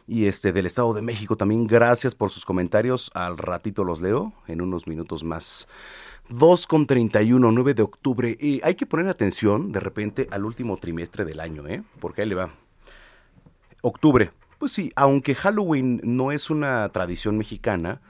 y 0.06 0.26
este 0.26 0.52
del 0.52 0.66
Estado 0.66 0.92
de 0.92 1.00
México 1.00 1.36
también. 1.36 1.66
Gracias 1.66 2.14
por 2.14 2.30
sus 2.30 2.44
comentarios. 2.44 3.10
Al 3.14 3.38
ratito 3.38 3.82
los 3.82 4.02
leo 4.02 4.34
en 4.46 4.60
unos 4.60 4.86
minutos 4.86 5.24
más. 5.24 5.68
2 6.28 6.66
con 6.66 6.86
31, 6.86 7.52
9 7.52 7.74
de 7.74 7.82
octubre. 7.82 8.36
Y 8.38 8.60
hay 8.64 8.74
que 8.74 8.86
poner 8.86 9.08
atención 9.08 9.72
de 9.72 9.80
repente 9.80 10.28
al 10.30 10.44
último 10.44 10.76
trimestre 10.76 11.24
del 11.24 11.40
año, 11.40 11.66
¿eh? 11.66 11.82
Porque 12.00 12.22
ahí 12.22 12.28
le 12.28 12.34
va. 12.34 12.54
Octubre. 13.82 14.30
Pues 14.58 14.72
sí, 14.72 14.90
aunque 14.96 15.34
Halloween 15.34 16.00
no 16.02 16.32
es 16.32 16.48
una 16.50 16.88
tradición 16.88 17.36
mexicana, 17.36 18.00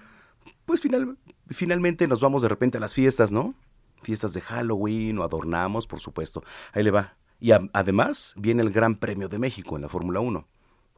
pues 0.64 0.80
final, 0.80 1.18
finalmente 1.48 2.06
nos 2.06 2.20
vamos 2.20 2.42
de 2.42 2.48
repente 2.48 2.78
a 2.78 2.80
las 2.80 2.94
fiestas, 2.94 3.32
¿no? 3.32 3.54
Fiestas 4.02 4.32
de 4.32 4.40
Halloween 4.40 5.18
o 5.18 5.24
adornamos, 5.24 5.86
por 5.86 6.00
supuesto. 6.00 6.44
Ahí 6.72 6.84
le 6.84 6.92
va. 6.92 7.16
Y 7.40 7.50
además 7.50 8.32
viene 8.36 8.62
el 8.62 8.70
Gran 8.70 8.94
Premio 8.94 9.28
de 9.28 9.38
México 9.38 9.76
en 9.76 9.82
la 9.82 9.88
Fórmula 9.88 10.20
1, 10.20 10.46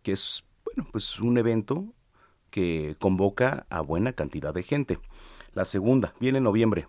que 0.03 0.13
es, 0.13 0.45
bueno, 0.65 0.89
pues 0.93 1.19
un 1.19 1.39
evento 1.39 1.87
que 2.51 2.97
convoca 3.01 3.67
a 3.71 3.81
buena 3.81 4.13
cantidad 4.13 4.55
de 4.55 4.63
gente. 4.63 4.99
La 5.55 5.65
segunda 5.65 6.15
viene 6.21 6.39
en 6.39 6.45
noviembre. 6.45 6.87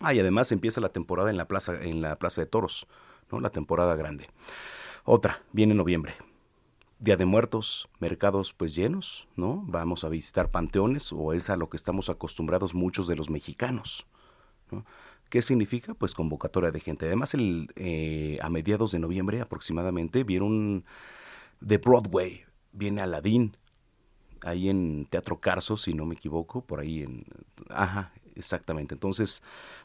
Ah, 0.00 0.12
y 0.12 0.20
además 0.20 0.50
empieza 0.52 0.80
la 0.80 0.90
temporada 0.90 1.30
en 1.30 1.36
la 1.36 1.46
plaza, 1.46 1.80
en 1.82 2.02
la 2.02 2.16
plaza 2.18 2.40
de 2.40 2.46
toros, 2.46 2.86
¿no? 3.30 3.40
La 3.40 3.50
temporada 3.50 3.94
grande. 3.94 4.28
Otra, 5.04 5.42
viene 5.52 5.72
en 5.72 5.78
noviembre. 5.78 6.14
Día 6.98 7.16
de 7.16 7.26
Muertos, 7.26 7.88
mercados 8.00 8.54
pues 8.54 8.74
llenos, 8.74 9.28
¿no? 9.36 9.62
Vamos 9.66 10.04
a 10.04 10.08
visitar 10.08 10.50
panteones 10.50 11.12
o 11.12 11.32
es 11.32 11.50
a 11.50 11.56
lo 11.56 11.68
que 11.68 11.76
estamos 11.76 12.08
acostumbrados 12.08 12.74
muchos 12.74 13.06
de 13.06 13.16
los 13.16 13.30
mexicanos. 13.30 14.06
¿no? 14.70 14.84
¿Qué 15.28 15.42
significa? 15.42 15.94
Pues 15.94 16.14
convocatoria 16.14 16.70
de 16.70 16.80
gente. 16.80 17.06
Además, 17.06 17.34
el, 17.34 17.68
eh, 17.76 18.38
a 18.40 18.48
mediados 18.48 18.92
de 18.92 19.00
noviembre 19.00 19.40
aproximadamente 19.40 20.24
vieron 20.24 20.84
de 21.60 21.78
Broadway, 21.78 22.44
viene 22.72 23.02
Aladín, 23.02 23.56
ahí 24.42 24.68
en 24.68 25.06
Teatro 25.06 25.40
Carso, 25.40 25.76
si 25.76 25.94
no 25.94 26.06
me 26.06 26.14
equivoco, 26.14 26.64
por 26.64 26.80
ahí 26.80 27.02
en... 27.02 27.24
Ajá, 27.68 28.12
exactamente. 28.36 28.94
Entonces, 28.94 29.42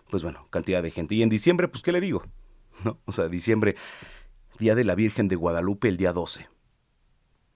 pues 0.10 0.24
bueno, 0.24 0.48
cantidad 0.50 0.84
de 0.84 0.92
gente. 0.92 1.16
Y 1.16 1.24
en 1.24 1.30
diciembre, 1.30 1.68
pues, 1.68 1.84
¿qué 1.84 1.92
le 1.92 2.02
digo? 2.02 2.24
¿No? 2.84 3.00
O 3.06 3.12
sea, 3.12 3.28
diciembre, 3.28 3.76
Día 4.60 4.76
de 4.76 4.84
la 4.84 4.96
Virgen 4.96 5.30
de 5.30 5.38
Guadalupe, 5.38 5.88
el 5.88 5.96
día 5.96 6.12
12. 6.12 6.50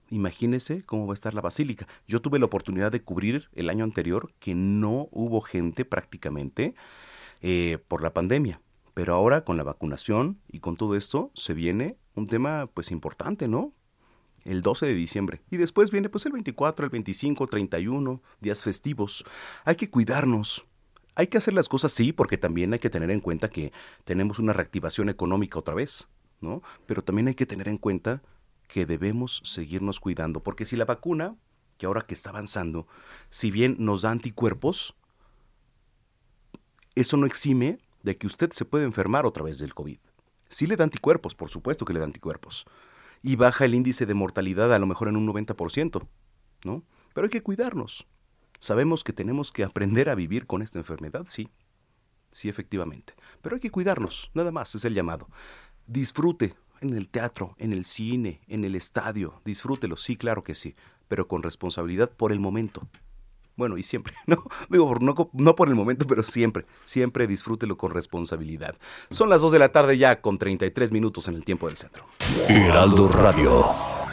Imagínese 0.08 0.84
cómo 0.84 1.06
va 1.06 1.12
a 1.12 1.14
estar 1.14 1.34
la 1.34 1.42
basílica. 1.42 1.86
Yo 2.06 2.22
tuve 2.22 2.38
la 2.38 2.46
oportunidad 2.46 2.92
de 2.92 3.02
cubrir 3.02 3.48
el 3.52 3.68
año 3.68 3.84
anterior 3.84 4.32
que 4.38 4.54
no 4.54 5.08
hubo 5.10 5.42
gente 5.42 5.84
prácticamente 5.84 6.74
eh, 7.42 7.78
por 7.88 8.02
la 8.02 8.14
pandemia. 8.14 8.60
Pero 8.94 9.14
ahora 9.14 9.44
con 9.44 9.56
la 9.58 9.64
vacunación 9.64 10.40
y 10.50 10.60
con 10.60 10.76
todo 10.76 10.96
esto 10.96 11.30
se 11.34 11.52
viene 11.52 11.98
un 12.14 12.26
tema 12.26 12.70
pues 12.72 12.90
importante, 12.90 13.48
¿no? 13.48 13.74
El 14.44 14.62
12 14.62 14.86
de 14.86 14.94
diciembre. 14.94 15.42
Y 15.50 15.56
después 15.56 15.90
viene 15.90 16.08
pues 16.08 16.24
el 16.26 16.32
24, 16.32 16.86
el 16.86 16.90
25, 16.90 17.46
31, 17.46 18.22
días 18.40 18.62
festivos. 18.62 19.24
Hay 19.64 19.76
que 19.76 19.90
cuidarnos. 19.90 20.64
Hay 21.16 21.28
que 21.28 21.38
hacer 21.38 21.54
las 21.54 21.68
cosas 21.68 21.92
sí, 21.92 22.12
porque 22.12 22.38
también 22.38 22.72
hay 22.72 22.78
que 22.78 22.90
tener 22.90 23.10
en 23.10 23.20
cuenta 23.20 23.48
que 23.48 23.72
tenemos 24.04 24.38
una 24.38 24.52
reactivación 24.52 25.08
económica 25.08 25.58
otra 25.58 25.74
vez, 25.74 26.08
¿no? 26.40 26.62
Pero 26.86 27.02
también 27.02 27.28
hay 27.28 27.34
que 27.34 27.46
tener 27.46 27.68
en 27.68 27.78
cuenta 27.78 28.22
que 28.66 28.86
debemos 28.86 29.40
seguirnos 29.44 30.00
cuidando, 30.00 30.42
porque 30.42 30.64
si 30.64 30.76
la 30.76 30.84
vacuna, 30.84 31.36
que 31.78 31.86
ahora 31.86 32.02
que 32.02 32.14
está 32.14 32.30
avanzando, 32.30 32.88
si 33.30 33.50
bien 33.50 33.76
nos 33.78 34.02
da 34.02 34.10
anticuerpos, 34.10 34.96
eso 36.94 37.16
no 37.16 37.26
exime 37.26 37.78
de 38.02 38.16
que 38.16 38.26
usted 38.26 38.50
se 38.52 38.64
puede 38.64 38.84
enfermar 38.84 39.26
otra 39.26 39.44
vez 39.44 39.58
del 39.58 39.74
COVID. 39.74 39.98
Sí 40.48 40.66
le 40.66 40.76
da 40.76 40.84
anticuerpos, 40.84 41.34
por 41.34 41.48
supuesto 41.48 41.84
que 41.84 41.92
le 41.92 42.00
da 42.00 42.06
anticuerpos. 42.06 42.64
Y 43.22 43.36
baja 43.36 43.64
el 43.64 43.74
índice 43.74 44.06
de 44.06 44.14
mortalidad 44.14 44.72
a 44.72 44.78
lo 44.78 44.86
mejor 44.86 45.08
en 45.08 45.16
un 45.16 45.26
90%, 45.26 46.06
¿no? 46.64 46.84
Pero 47.14 47.24
hay 47.26 47.30
que 47.30 47.42
cuidarnos. 47.42 48.06
Sabemos 48.58 49.04
que 49.04 49.12
tenemos 49.12 49.52
que 49.52 49.64
aprender 49.64 50.08
a 50.08 50.14
vivir 50.14 50.46
con 50.46 50.62
esta 50.62 50.78
enfermedad, 50.78 51.26
sí. 51.26 51.48
Sí, 52.32 52.48
efectivamente. 52.48 53.14
Pero 53.42 53.56
hay 53.56 53.60
que 53.60 53.70
cuidarnos, 53.70 54.30
nada 54.34 54.50
más, 54.50 54.74
es 54.74 54.84
el 54.84 54.94
llamado. 54.94 55.28
Disfrute 55.86 56.54
en 56.80 56.96
el 56.96 57.08
teatro, 57.08 57.54
en 57.58 57.72
el 57.72 57.84
cine, 57.84 58.40
en 58.48 58.64
el 58.64 58.74
estadio. 58.74 59.40
Disfrútelo, 59.44 59.96
sí, 59.96 60.16
claro 60.16 60.42
que 60.42 60.54
sí, 60.54 60.74
pero 61.08 61.28
con 61.28 61.42
responsabilidad 61.42 62.10
por 62.10 62.32
el 62.32 62.40
momento. 62.40 62.88
Bueno, 63.56 63.78
y 63.78 63.82
siempre, 63.82 64.14
¿no? 64.26 64.44
Digo, 64.68 64.94
no, 65.00 65.30
no 65.32 65.54
por 65.54 65.68
el 65.68 65.74
momento, 65.74 66.06
pero 66.06 66.22
siempre, 66.22 66.66
siempre 66.84 67.26
disfrútelo 67.26 67.76
con 67.76 67.92
responsabilidad. 67.92 68.76
Son 69.10 69.28
las 69.28 69.42
2 69.42 69.52
de 69.52 69.58
la 69.58 69.70
tarde 69.70 69.96
ya 69.98 70.20
con 70.20 70.38
33 70.38 70.92
minutos 70.92 71.28
en 71.28 71.34
el 71.34 71.44
tiempo 71.44 71.68
del 71.68 71.76
centro. 71.76 72.04
Heraldo 72.48 73.08
Radio. 73.08 74.03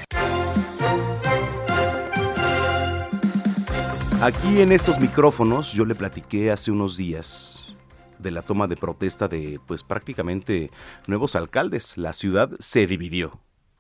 Aquí 4.22 4.62
en 4.62 4.72
estos 4.72 5.00
micrófonos 5.00 5.74
yo 5.74 5.84
le 5.84 5.96
platiqué 5.96 6.52
hace 6.52 6.70
unos 6.70 6.96
días 6.96 7.74
de 8.20 8.30
la 8.30 8.44
toma 8.44 8.68
de 8.68 8.78
protesta 8.78 9.28
de 9.28 9.60
pues 9.66 9.82
prácticamente 9.82 10.70
nuevos 11.08 11.36
alcaldes. 11.36 11.98
La 11.98 12.14
ciudad 12.14 12.52
se 12.60 12.86
dividió. 12.86 13.40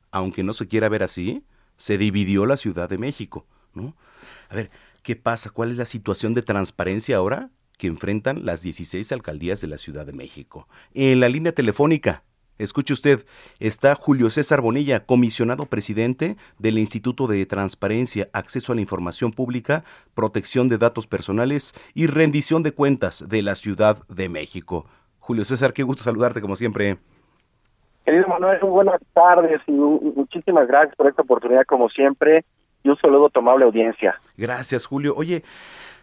Aunque 0.09 0.41
no 0.41 0.53
se 0.53 0.67
quiera 0.67 0.89
ver 0.89 1.03
así, 1.03 1.45
se 1.77 1.99
dividió 1.99 2.47
la 2.47 2.57
Ciudad 2.57 2.89
de 2.89 2.97
México, 2.97 3.45
¿no? 3.75 3.95
A 4.49 4.55
ver, 4.55 4.71
¿qué 5.03 5.15
pasa? 5.15 5.51
¿Cuál 5.51 5.69
es 5.69 5.77
la 5.77 5.85
situación 5.85 6.33
de 6.33 6.41
transparencia 6.41 7.17
ahora 7.17 7.51
que 7.77 7.85
enfrentan 7.85 8.43
las 8.43 8.63
16 8.63 9.11
alcaldías 9.11 9.61
de 9.61 9.67
la 9.67 9.77
Ciudad 9.77 10.07
de 10.07 10.13
México? 10.13 10.67
En 10.95 11.19
la 11.19 11.29
línea 11.29 11.51
telefónica, 11.51 12.23
escuche 12.63 12.93
usted, 12.93 13.25
está 13.59 13.95
Julio 13.95 14.29
César 14.29 14.61
Bonilla, 14.61 15.05
comisionado 15.05 15.65
presidente 15.65 16.37
del 16.59 16.77
Instituto 16.77 17.27
de 17.27 17.45
Transparencia, 17.45 18.29
Acceso 18.33 18.71
a 18.71 18.75
la 18.75 18.81
Información 18.81 19.31
Pública, 19.31 19.83
Protección 20.13 20.69
de 20.69 20.77
Datos 20.77 21.07
Personales 21.07 21.73
y 21.93 22.07
Rendición 22.07 22.63
de 22.63 22.71
Cuentas 22.73 23.27
de 23.27 23.41
la 23.41 23.55
Ciudad 23.55 24.05
de 24.07 24.29
México. 24.29 24.85
Julio 25.19 25.43
César, 25.43 25.73
qué 25.73 25.83
gusto 25.83 26.03
saludarte 26.03 26.41
como 26.41 26.55
siempre. 26.55 26.97
Querido 28.05 28.27
Manuel, 28.27 28.59
buenas 28.61 28.99
tardes 29.13 29.61
y 29.67 29.71
mu- 29.71 30.13
muchísimas 30.15 30.67
gracias 30.67 30.95
por 30.95 31.07
esta 31.07 31.21
oportunidad 31.21 31.63
como 31.67 31.87
siempre 31.89 32.43
y 32.83 32.89
un 32.89 32.97
saludo 32.97 33.27
a 33.27 33.29
tu 33.29 33.39
amable 33.39 33.65
audiencia. 33.65 34.19
Gracias, 34.37 34.85
Julio. 34.87 35.13
Oye, 35.15 35.43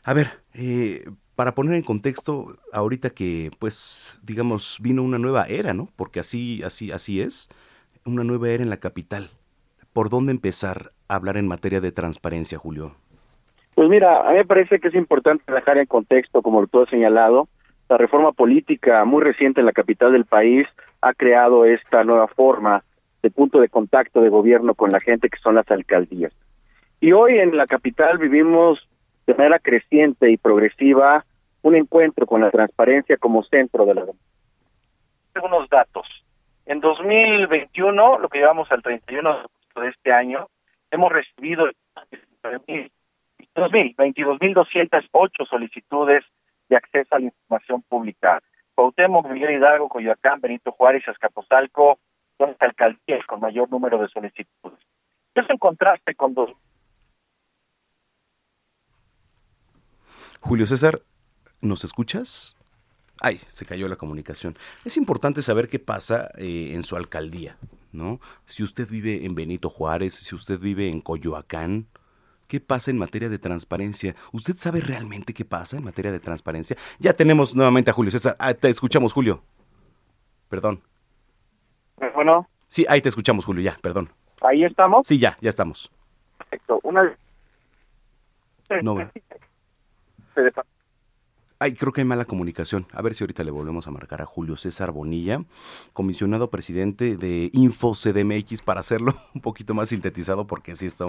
a 0.04 0.14
ver, 0.14 0.40
eh, 0.54 1.04
para 1.38 1.52
poner 1.52 1.76
en 1.76 1.82
contexto, 1.82 2.56
ahorita 2.72 3.10
que, 3.10 3.52
pues, 3.60 4.18
digamos, 4.24 4.76
vino 4.82 5.04
una 5.04 5.18
nueva 5.18 5.44
era, 5.44 5.72
¿no? 5.72 5.86
Porque 5.94 6.18
así, 6.18 6.64
así, 6.64 6.90
así 6.90 7.20
es, 7.20 7.48
una 8.04 8.24
nueva 8.24 8.48
era 8.48 8.64
en 8.64 8.70
la 8.70 8.78
capital. 8.78 9.30
por 9.92 10.10
dónde 10.10 10.32
empezar 10.32 10.90
a 11.06 11.14
hablar 11.14 11.36
en 11.36 11.46
materia 11.46 11.80
de 11.80 11.92
transparencia, 11.92 12.58
Julio? 12.58 12.96
Pues 13.76 13.88
mira, 13.88 14.28
a 14.28 14.30
mí 14.30 14.38
me 14.38 14.44
parece 14.46 14.80
que 14.80 14.88
es 14.88 14.96
importante 14.96 15.52
dejar 15.52 15.78
en 15.78 15.86
contexto, 15.86 16.42
como 16.42 16.66
tú 16.66 16.82
has 16.82 16.88
señalado, 16.88 17.46
la 17.88 17.98
reforma 17.98 18.32
política 18.32 19.04
muy 19.04 19.22
reciente 19.22 19.60
en 19.60 19.66
la 19.66 19.72
capital 19.72 20.10
del 20.10 20.24
país 20.24 20.66
ha 21.02 21.14
creado 21.14 21.64
esta 21.66 22.02
nueva 22.02 22.26
forma 22.26 22.82
de 23.22 23.30
punto 23.30 23.60
de 23.60 23.68
contacto 23.68 24.22
de 24.22 24.28
gobierno 24.28 24.74
con 24.74 24.90
la 24.90 24.98
gente 24.98 25.28
que 25.28 25.38
son 25.38 25.54
las 25.54 25.70
alcaldías. 25.70 26.32
Y 27.00 27.12
hoy 27.12 27.38
en 27.38 27.56
la 27.56 27.66
capital 27.66 28.18
vivimos 28.18 28.88
de 29.28 29.34
manera 29.34 29.60
creciente 29.60 30.32
y 30.32 30.36
progresiva 30.36 31.24
un 31.68 31.76
encuentro 31.76 32.26
con 32.26 32.40
la 32.40 32.50
transparencia 32.50 33.16
como 33.18 33.44
centro 33.44 33.86
de 33.86 33.94
la 33.94 34.04
Algunos 35.34 35.68
datos. 35.68 36.06
En 36.66 36.80
2021, 36.80 38.18
lo 38.18 38.28
que 38.28 38.38
llevamos 38.38 38.70
al 38.72 38.82
31 38.82 39.30
de 39.30 39.38
agosto 39.38 39.80
de 39.80 39.88
este 39.88 40.12
año, 40.12 40.48
hemos 40.90 41.12
recibido 41.12 41.66
22.208 43.54 45.48
solicitudes 45.48 46.24
de 46.68 46.76
acceso 46.76 47.14
a 47.14 47.20
la 47.20 47.26
información 47.26 47.82
pública. 47.82 48.42
Cuauhtémoc, 48.74 49.28
Miguel 49.28 49.56
Hidalgo, 49.56 49.88
Coyoacán, 49.88 50.40
Benito 50.40 50.72
Juárez, 50.72 51.06
Azcapotzalco 51.08 51.98
son 52.36 52.50
las 52.50 52.60
alcaldías 52.60 53.24
con 53.26 53.40
mayor 53.40 53.70
número 53.70 53.98
de 53.98 54.08
solicitudes. 54.08 54.78
Eso 55.34 55.52
en 55.52 55.58
contraste 55.58 56.14
con 56.14 56.34
dos. 56.34 56.50
Julio 60.40 60.66
César, 60.66 61.00
¿nos 61.60 61.84
escuchas? 61.84 62.56
Ay, 63.20 63.40
se 63.48 63.66
cayó 63.66 63.88
la 63.88 63.96
comunicación. 63.96 64.56
Es 64.84 64.96
importante 64.96 65.42
saber 65.42 65.68
qué 65.68 65.78
pasa 65.78 66.30
eh, 66.36 66.70
en 66.74 66.82
su 66.82 66.96
alcaldía, 66.96 67.56
¿no? 67.92 68.20
Si 68.46 68.62
usted 68.62 68.88
vive 68.88 69.24
en 69.24 69.34
Benito 69.34 69.70
Juárez, 69.70 70.14
si 70.14 70.34
usted 70.34 70.60
vive 70.60 70.88
en 70.88 71.00
Coyoacán, 71.00 71.86
¿qué 72.46 72.60
pasa 72.60 72.92
en 72.92 72.98
materia 72.98 73.28
de 73.28 73.38
transparencia? 73.38 74.14
¿Usted 74.32 74.54
sabe 74.54 74.80
realmente 74.80 75.34
qué 75.34 75.44
pasa 75.44 75.76
en 75.76 75.84
materia 75.84 76.12
de 76.12 76.20
transparencia? 76.20 76.76
Ya 77.00 77.12
tenemos 77.12 77.56
nuevamente 77.56 77.90
a 77.90 77.94
Julio 77.94 78.12
César. 78.12 78.36
Ah, 78.38 78.54
te 78.54 78.68
escuchamos, 78.68 79.12
Julio. 79.12 79.42
Perdón. 80.48 80.80
Bueno. 82.14 82.48
Sí, 82.68 82.86
ahí 82.88 83.02
te 83.02 83.08
escuchamos, 83.08 83.44
Julio, 83.44 83.62
ya, 83.62 83.76
perdón. 83.82 84.10
¿Ahí 84.42 84.62
estamos? 84.64 85.08
Sí, 85.08 85.18
ya, 85.18 85.36
ya 85.40 85.48
estamos. 85.48 85.90
Perfecto. 86.38 86.78
Una... 86.84 87.16
No, 88.82 89.10
Ay, 91.60 91.74
creo 91.74 91.92
que 91.92 92.02
hay 92.02 92.04
mala 92.04 92.24
comunicación. 92.24 92.86
A 92.92 93.02
ver 93.02 93.14
si 93.14 93.24
ahorita 93.24 93.42
le 93.42 93.50
volvemos 93.50 93.88
a 93.88 93.90
marcar 93.90 94.22
a 94.22 94.26
Julio 94.26 94.56
César 94.56 94.92
Bonilla, 94.92 95.44
comisionado 95.92 96.50
presidente 96.50 97.16
de 97.16 97.50
Info 97.52 97.94
CDMX, 97.94 98.62
para 98.62 98.78
hacerlo 98.78 99.16
un 99.34 99.40
poquito 99.40 99.74
más 99.74 99.88
sintetizado, 99.88 100.46
porque 100.46 100.76
sí 100.76 100.86
está 100.86 101.06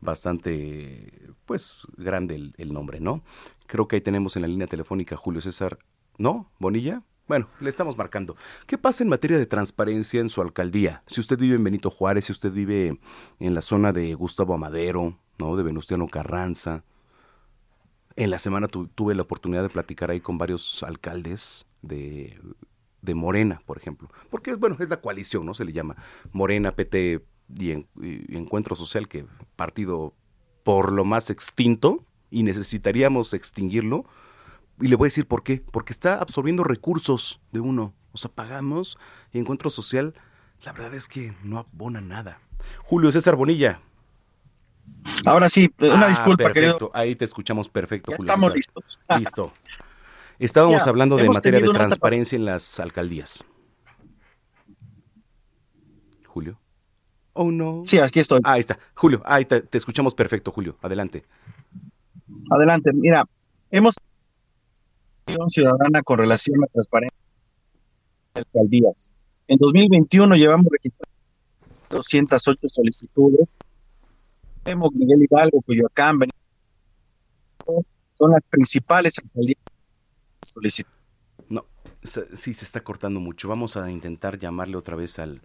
bastante, 0.00 1.30
pues, 1.46 1.86
grande 1.96 2.34
el, 2.34 2.54
el 2.58 2.72
nombre, 2.72 2.98
¿no? 2.98 3.22
Creo 3.68 3.86
que 3.86 3.94
ahí 3.94 4.02
tenemos 4.02 4.34
en 4.34 4.42
la 4.42 4.48
línea 4.48 4.66
telefónica 4.66 5.16
Julio 5.16 5.40
César, 5.40 5.78
¿no? 6.18 6.50
Bonilla. 6.58 7.04
Bueno, 7.28 7.48
le 7.60 7.70
estamos 7.70 7.96
marcando. 7.96 8.36
¿Qué 8.66 8.76
pasa 8.76 9.04
en 9.04 9.10
materia 9.10 9.38
de 9.38 9.46
transparencia 9.46 10.20
en 10.20 10.28
su 10.28 10.42
alcaldía? 10.42 11.04
Si 11.06 11.20
usted 11.20 11.38
vive 11.38 11.54
en 11.54 11.64
Benito 11.64 11.90
Juárez, 11.90 12.24
si 12.24 12.32
usted 12.32 12.50
vive 12.50 12.98
en 13.38 13.54
la 13.54 13.62
zona 13.62 13.92
de 13.92 14.12
Gustavo 14.14 14.54
Amadero, 14.54 15.20
¿no? 15.38 15.56
De 15.56 15.62
Venustiano 15.62 16.08
Carranza. 16.08 16.82
En 18.16 18.30
la 18.30 18.38
semana 18.38 18.68
tuve 18.68 19.14
la 19.14 19.22
oportunidad 19.22 19.62
de 19.62 19.68
platicar 19.68 20.10
ahí 20.10 20.20
con 20.20 20.38
varios 20.38 20.82
alcaldes 20.82 21.66
de, 21.82 22.38
de 23.02 23.14
Morena, 23.14 23.60
por 23.66 23.76
ejemplo. 23.76 24.08
Porque, 24.30 24.54
bueno, 24.54 24.76
es 24.78 24.88
la 24.88 25.00
coalición, 25.00 25.46
¿no? 25.46 25.54
Se 25.54 25.64
le 25.64 25.72
llama 25.72 25.96
Morena, 26.32 26.76
PT 26.76 27.24
y, 27.58 27.72
y 27.72 28.36
Encuentro 28.36 28.76
Social, 28.76 29.08
que 29.08 29.26
partido 29.56 30.14
por 30.62 30.92
lo 30.92 31.04
más 31.04 31.30
extinto 31.30 32.04
y 32.30 32.42
necesitaríamos 32.42 33.34
extinguirlo 33.34 34.06
y 34.80 34.88
le 34.88 34.96
voy 34.96 35.06
a 35.06 35.08
decir 35.08 35.26
por 35.26 35.42
qué. 35.42 35.62
Porque 35.70 35.92
está 35.92 36.20
absorbiendo 36.20 36.64
recursos 36.64 37.40
de 37.52 37.60
uno. 37.60 37.94
O 38.12 38.18
sea, 38.18 38.30
pagamos 38.30 38.98
y 39.32 39.38
encuentro 39.38 39.70
social, 39.70 40.14
la 40.62 40.72
verdad 40.72 40.94
es 40.94 41.08
que 41.08 41.34
no 41.42 41.58
abona 41.58 42.00
nada. 42.00 42.40
Julio 42.84 43.10
César 43.12 43.36
Bonilla. 43.36 43.80
Ahora 45.26 45.48
sí, 45.48 45.70
una 45.78 46.06
Ah, 46.06 46.08
disculpa, 46.08 46.44
perfecto. 46.44 46.78
querido. 46.78 46.90
Ahí 46.94 47.16
te 47.16 47.24
escuchamos 47.24 47.68
perfecto, 47.68 48.10
Ya 48.10 48.16
Julio 48.16 48.32
estamos 48.32 48.52
César. 48.52 48.56
listos. 48.56 48.98
Listo. 49.18 49.52
Estábamos 50.38 50.82
Ya, 50.84 50.90
hablando 50.90 51.16
de 51.16 51.28
materia 51.28 51.60
de 51.60 51.68
transparencia 51.68 52.36
en 52.36 52.44
las 52.44 52.80
alcaldías. 52.80 53.44
Julio. 56.26 56.58
Oh, 57.34 57.50
no. 57.50 57.82
Sí, 57.86 57.98
aquí 57.98 58.20
estoy. 58.20 58.40
Ahí 58.44 58.60
está. 58.60 58.78
Julio, 58.94 59.22
ahí 59.24 59.44
te, 59.44 59.62
te 59.62 59.78
escuchamos 59.78 60.14
perfecto, 60.14 60.50
Julio. 60.52 60.76
Adelante. 60.82 61.24
Adelante, 62.50 62.90
mira, 62.92 63.24
hemos 63.70 63.94
ciudadana 65.48 66.02
con 66.02 66.18
relación 66.18 66.62
a 66.62 66.66
transparencia 66.68 67.16
de 68.34 68.40
alcaldías. 68.40 69.14
En 69.48 69.58
2021 69.58 70.34
llevamos 70.36 70.66
registradas 70.70 71.14
208 71.90 72.68
solicitudes. 72.68 73.58
Miguel 74.64 75.22
Hidalgo, 75.22 75.60
Coyoacán, 75.62 76.18
Benito, 76.18 76.36
son 78.14 78.30
las 78.30 78.40
principales 78.48 79.18
alcaldías. 79.18 79.58
No, 81.48 81.66
sí 82.02 82.54
se 82.54 82.64
está 82.64 82.82
cortando 82.82 83.20
mucho. 83.20 83.48
Vamos 83.48 83.76
a 83.76 83.90
intentar 83.90 84.38
llamarle 84.38 84.76
otra 84.76 84.96
vez 84.96 85.18
al, 85.18 85.42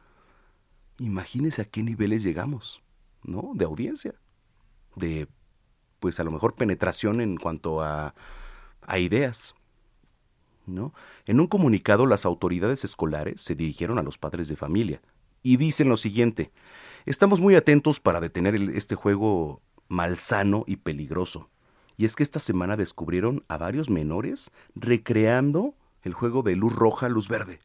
Imagínese 0.98 1.62
a 1.62 1.64
qué 1.66 1.82
niveles 1.82 2.22
llegamos, 2.22 2.82
¿no? 3.22 3.52
De 3.54 3.66
audiencia, 3.66 4.14
de, 4.96 5.28
pues 6.00 6.18
a 6.20 6.24
lo 6.24 6.30
mejor 6.30 6.54
penetración 6.54 7.20
en 7.20 7.36
cuanto 7.36 7.82
a, 7.82 8.14
a 8.80 8.98
ideas, 8.98 9.54
¿no? 10.66 10.94
En 11.26 11.40
un 11.40 11.46
comunicado, 11.46 12.06
las 12.06 12.24
autoridades 12.24 12.84
escolares 12.84 13.42
se 13.42 13.54
dirigieron 13.54 13.98
a 13.98 14.02
los 14.02 14.16
padres 14.16 14.48
de 14.48 14.56
familia 14.56 15.02
y 15.42 15.58
dicen 15.58 15.88
lo 15.90 15.98
siguiente: 15.98 16.50
Estamos 17.04 17.40
muy 17.40 17.54
atentos 17.56 18.00
para 18.00 18.20
detener 18.20 18.54
este 18.74 18.94
juego 18.94 19.60
malsano 19.88 20.64
y 20.66 20.76
peligroso. 20.76 21.50
Y 21.98 22.04
es 22.04 22.14
que 22.14 22.22
esta 22.22 22.40
semana 22.40 22.76
descubrieron 22.76 23.44
a 23.48 23.58
varios 23.58 23.90
menores 23.90 24.50
recreando 24.74 25.74
el 26.08 26.14
juego 26.14 26.42
de 26.42 26.56
luz 26.56 26.74
roja, 26.74 27.09
luz 27.09 27.28
verde. 27.28 27.61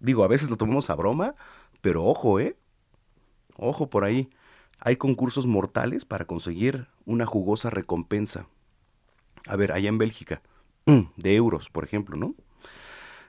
Digo, 0.00 0.22
a 0.22 0.28
veces 0.28 0.48
lo 0.48 0.56
tomamos 0.56 0.90
a 0.90 0.94
broma, 0.94 1.34
pero 1.80 2.04
ojo, 2.04 2.38
¿eh? 2.38 2.56
Ojo 3.56 3.90
por 3.90 4.04
ahí. 4.04 4.30
Hay 4.80 4.96
concursos 4.96 5.46
mortales 5.46 6.04
para 6.04 6.24
conseguir 6.24 6.86
una 7.04 7.26
jugosa 7.26 7.70
recompensa. 7.70 8.46
A 9.46 9.56
ver, 9.56 9.72
allá 9.72 9.88
en 9.88 9.98
Bélgica, 9.98 10.40
de 11.16 11.34
euros, 11.34 11.68
por 11.68 11.82
ejemplo, 11.82 12.16
¿no? 12.16 12.34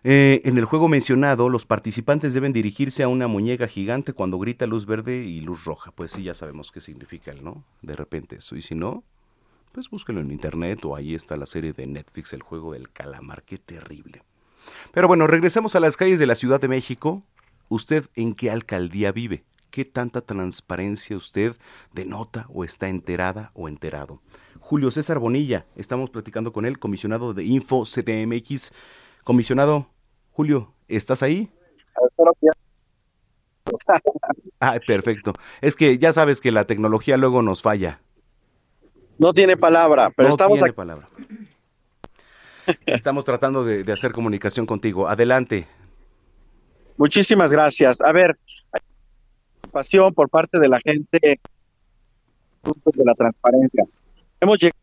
Eh, 0.03 0.41
en 0.45 0.57
el 0.57 0.65
juego 0.65 0.87
mencionado, 0.87 1.49
los 1.49 1.65
participantes 1.65 2.33
deben 2.33 2.53
dirigirse 2.53 3.03
a 3.03 3.07
una 3.07 3.27
muñeca 3.27 3.67
gigante 3.67 4.13
cuando 4.13 4.37
grita 4.37 4.67
luz 4.67 4.85
verde 4.85 5.23
y 5.23 5.41
luz 5.41 5.65
roja. 5.65 5.91
Pues 5.91 6.11
sí, 6.11 6.23
ya 6.23 6.35
sabemos 6.35 6.71
qué 6.71 6.81
significa, 6.81 7.33
¿no? 7.33 7.63
De 7.81 7.95
repente 7.95 8.37
eso. 8.37 8.55
Y 8.55 8.61
si 8.61 8.75
no, 8.75 9.03
pues 9.71 9.89
búsquenlo 9.89 10.21
en 10.21 10.31
internet 10.31 10.83
o 10.85 10.95
ahí 10.95 11.15
está 11.15 11.37
la 11.37 11.45
serie 11.45 11.73
de 11.73 11.87
Netflix, 11.87 12.33
El 12.33 12.43
juego 12.43 12.73
del 12.73 12.91
calamar. 12.91 13.43
Qué 13.43 13.57
terrible. 13.57 14.23
Pero 14.91 15.07
bueno, 15.07 15.27
regresemos 15.27 15.75
a 15.75 15.79
las 15.79 15.97
calles 15.97 16.19
de 16.19 16.25
la 16.25 16.35
Ciudad 16.35 16.59
de 16.59 16.67
México. 16.67 17.23
¿Usted 17.69 18.05
en 18.15 18.33
qué 18.33 18.51
alcaldía 18.51 19.11
vive? 19.11 19.43
¿Qué 19.69 19.85
tanta 19.85 20.21
transparencia 20.21 21.15
usted 21.15 21.55
denota 21.93 22.47
o 22.49 22.63
está 22.63 22.89
enterada 22.89 23.51
o 23.53 23.67
enterado? 23.67 24.21
Julio 24.59 24.91
César 24.91 25.19
Bonilla. 25.19 25.65
Estamos 25.75 26.09
platicando 26.09 26.51
con 26.51 26.65
él, 26.65 26.79
comisionado 26.79 27.33
de 27.33 27.43
Info 27.43 27.83
CDMX. 27.85 28.71
Comisionado 29.23 29.87
Julio, 30.31 30.73
¿estás 30.87 31.23
ahí? 31.23 31.51
Ah, 34.61 34.77
perfecto. 34.85 35.33
Es 35.61 35.75
que 35.75 35.97
ya 35.97 36.11
sabes 36.11 36.41
que 36.41 36.51
la 36.51 36.65
tecnología 36.65 37.17
luego 37.17 37.41
nos 37.41 37.61
falla. 37.61 38.01
No 39.19 39.33
tiene 39.33 39.55
palabra, 39.57 40.11
pero 40.15 40.29
no 40.29 40.33
estamos 40.33 40.57
tiene 40.57 40.69
aquí. 40.69 40.75
palabra. 40.75 41.07
Estamos 42.85 43.25
tratando 43.25 43.63
de, 43.63 43.83
de 43.83 43.93
hacer 43.93 44.11
comunicación 44.11 44.65
contigo. 44.65 45.07
Adelante. 45.07 45.67
Muchísimas 46.97 47.51
gracias. 47.51 48.01
A 48.01 48.11
ver, 48.11 48.37
hay 48.71 48.81
pasión 49.71 50.13
por 50.13 50.29
parte 50.29 50.59
de 50.59 50.67
la 50.67 50.79
gente 50.79 51.19
de 51.21 53.03
la 53.05 53.13
transparencia. 53.13 53.83
Hemos 54.41 54.57
llegado 54.59 54.79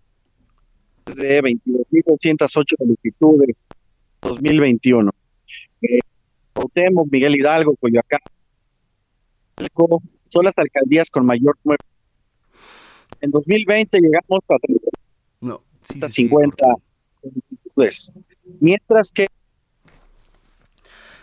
desde 1.07 1.43
22.208 1.43 2.65
solicitudes 2.79 3.69
2021. 4.23 5.11
Eh, 5.83 5.99
Miguel 7.11 7.37
Hidalgo, 7.37 7.77
Coyoacán, 7.77 8.21
son 10.27 10.45
las 10.45 10.59
alcaldías 10.59 11.11
con 11.11 11.25
mayor 11.25 11.57
número. 11.65 11.83
En 13.21 13.31
2020 13.31 13.99
llegamos 14.01 14.41
a 14.49 14.57
No, 15.41 15.63
sí, 15.83 15.95
sí, 15.95 16.09
sí, 16.09 16.29
350 16.29 16.67
solicitudes, 17.23 18.13
mientras 18.61 19.11
que 19.13 19.29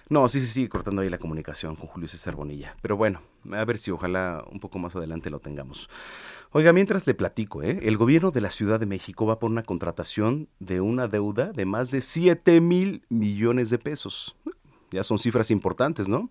No, 0.10 0.28
sí, 0.28 0.42
sí, 0.42 0.48
sigue 0.48 0.70
cortando 0.70 1.02
ahí 1.02 1.10
la 1.10 1.18
comunicación 1.18 1.76
con 1.76 1.88
Julio 1.88 2.08
César 2.08 2.36
Bonilla. 2.36 2.76
Pero 2.82 2.98
bueno, 2.98 3.22
a 3.52 3.66
ver 3.66 3.78
si 3.78 3.92
ojalá 3.92 4.44
un 4.52 4.60
poco 4.60 4.80
más 4.80 4.96
adelante 4.96 5.30
lo 5.30 5.40
tengamos. 5.40 5.90
Oiga, 6.52 6.72
mientras 6.72 7.08
le 7.08 7.16
platico, 7.16 7.64
¿eh? 7.64 7.80
el 7.84 7.98
gobierno 7.98 8.30
de 8.32 8.42
la 8.42 8.52
Ciudad 8.52 8.80
de 8.80 8.86
México 8.86 9.26
va 9.26 9.40
por 9.40 9.50
una 9.50 9.64
contratación 9.64 10.50
de 10.60 10.82
una 10.82 11.08
deuda 11.08 11.52
de 11.52 11.66
más 11.66 11.90
de 11.90 12.02
7 12.02 12.62
mil 12.62 13.04
millones 13.10 13.70
de 13.70 13.80
pesos. 13.80 14.36
Ya 14.92 15.04
son 15.04 15.18
cifras 15.18 15.50
importantes, 15.50 16.08
¿no? 16.08 16.30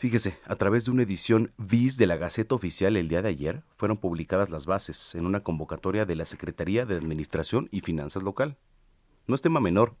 Fíjese, 0.00 0.38
a 0.46 0.56
través 0.56 0.86
de 0.86 0.92
una 0.92 1.02
edición 1.02 1.52
bis 1.58 1.98
de 1.98 2.06
la 2.06 2.16
Gaceta 2.16 2.54
Oficial 2.54 2.96
el 2.96 3.08
día 3.08 3.20
de 3.20 3.28
ayer 3.28 3.62
fueron 3.76 3.98
publicadas 3.98 4.48
las 4.48 4.64
bases 4.64 5.14
en 5.14 5.26
una 5.26 5.42
convocatoria 5.42 6.06
de 6.06 6.16
la 6.16 6.24
Secretaría 6.24 6.86
de 6.86 6.96
Administración 6.96 7.68
y 7.70 7.80
Finanzas 7.80 8.22
Local. 8.22 8.56
No 9.26 9.34
es 9.34 9.42
tema 9.42 9.60
menor. 9.60 9.96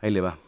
Ahí 0.00 0.10
le 0.10 0.20
va. 0.20 0.38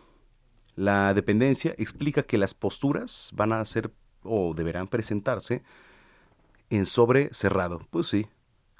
La 0.76 1.14
dependencia 1.14 1.74
explica 1.78 2.24
que 2.24 2.36
las 2.36 2.52
posturas 2.52 3.30
van 3.32 3.54
a 3.54 3.64
ser 3.64 3.90
o 4.22 4.52
deberán 4.52 4.86
presentarse 4.86 5.62
en 6.68 6.84
sobre 6.84 7.32
cerrado. 7.32 7.80
Pues 7.88 8.08
sí, 8.08 8.26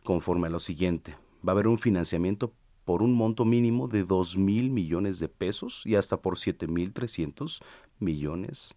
conforme 0.03 0.49
a 0.49 0.51
lo 0.51 0.61
siguiente. 0.61 1.17
Va 1.37 1.53
a 1.53 1.55
haber 1.55 1.67
un 1.67 1.79
financiamiento 1.79 2.53
por 2.85 3.01
un 3.01 3.15
monto 3.15 3.47
mínimo 3.47 3.89
de 3.89 4.05
2 4.05 4.37
mil 4.37 4.69
millones 4.69 5.19
de 5.19 5.29
pesos 5.29 5.81
y 5.87 5.95
hasta 5.95 6.19
por 6.19 6.37
7 6.37 6.67
mil 6.67 6.93
300 6.93 7.63
millones 8.01 8.77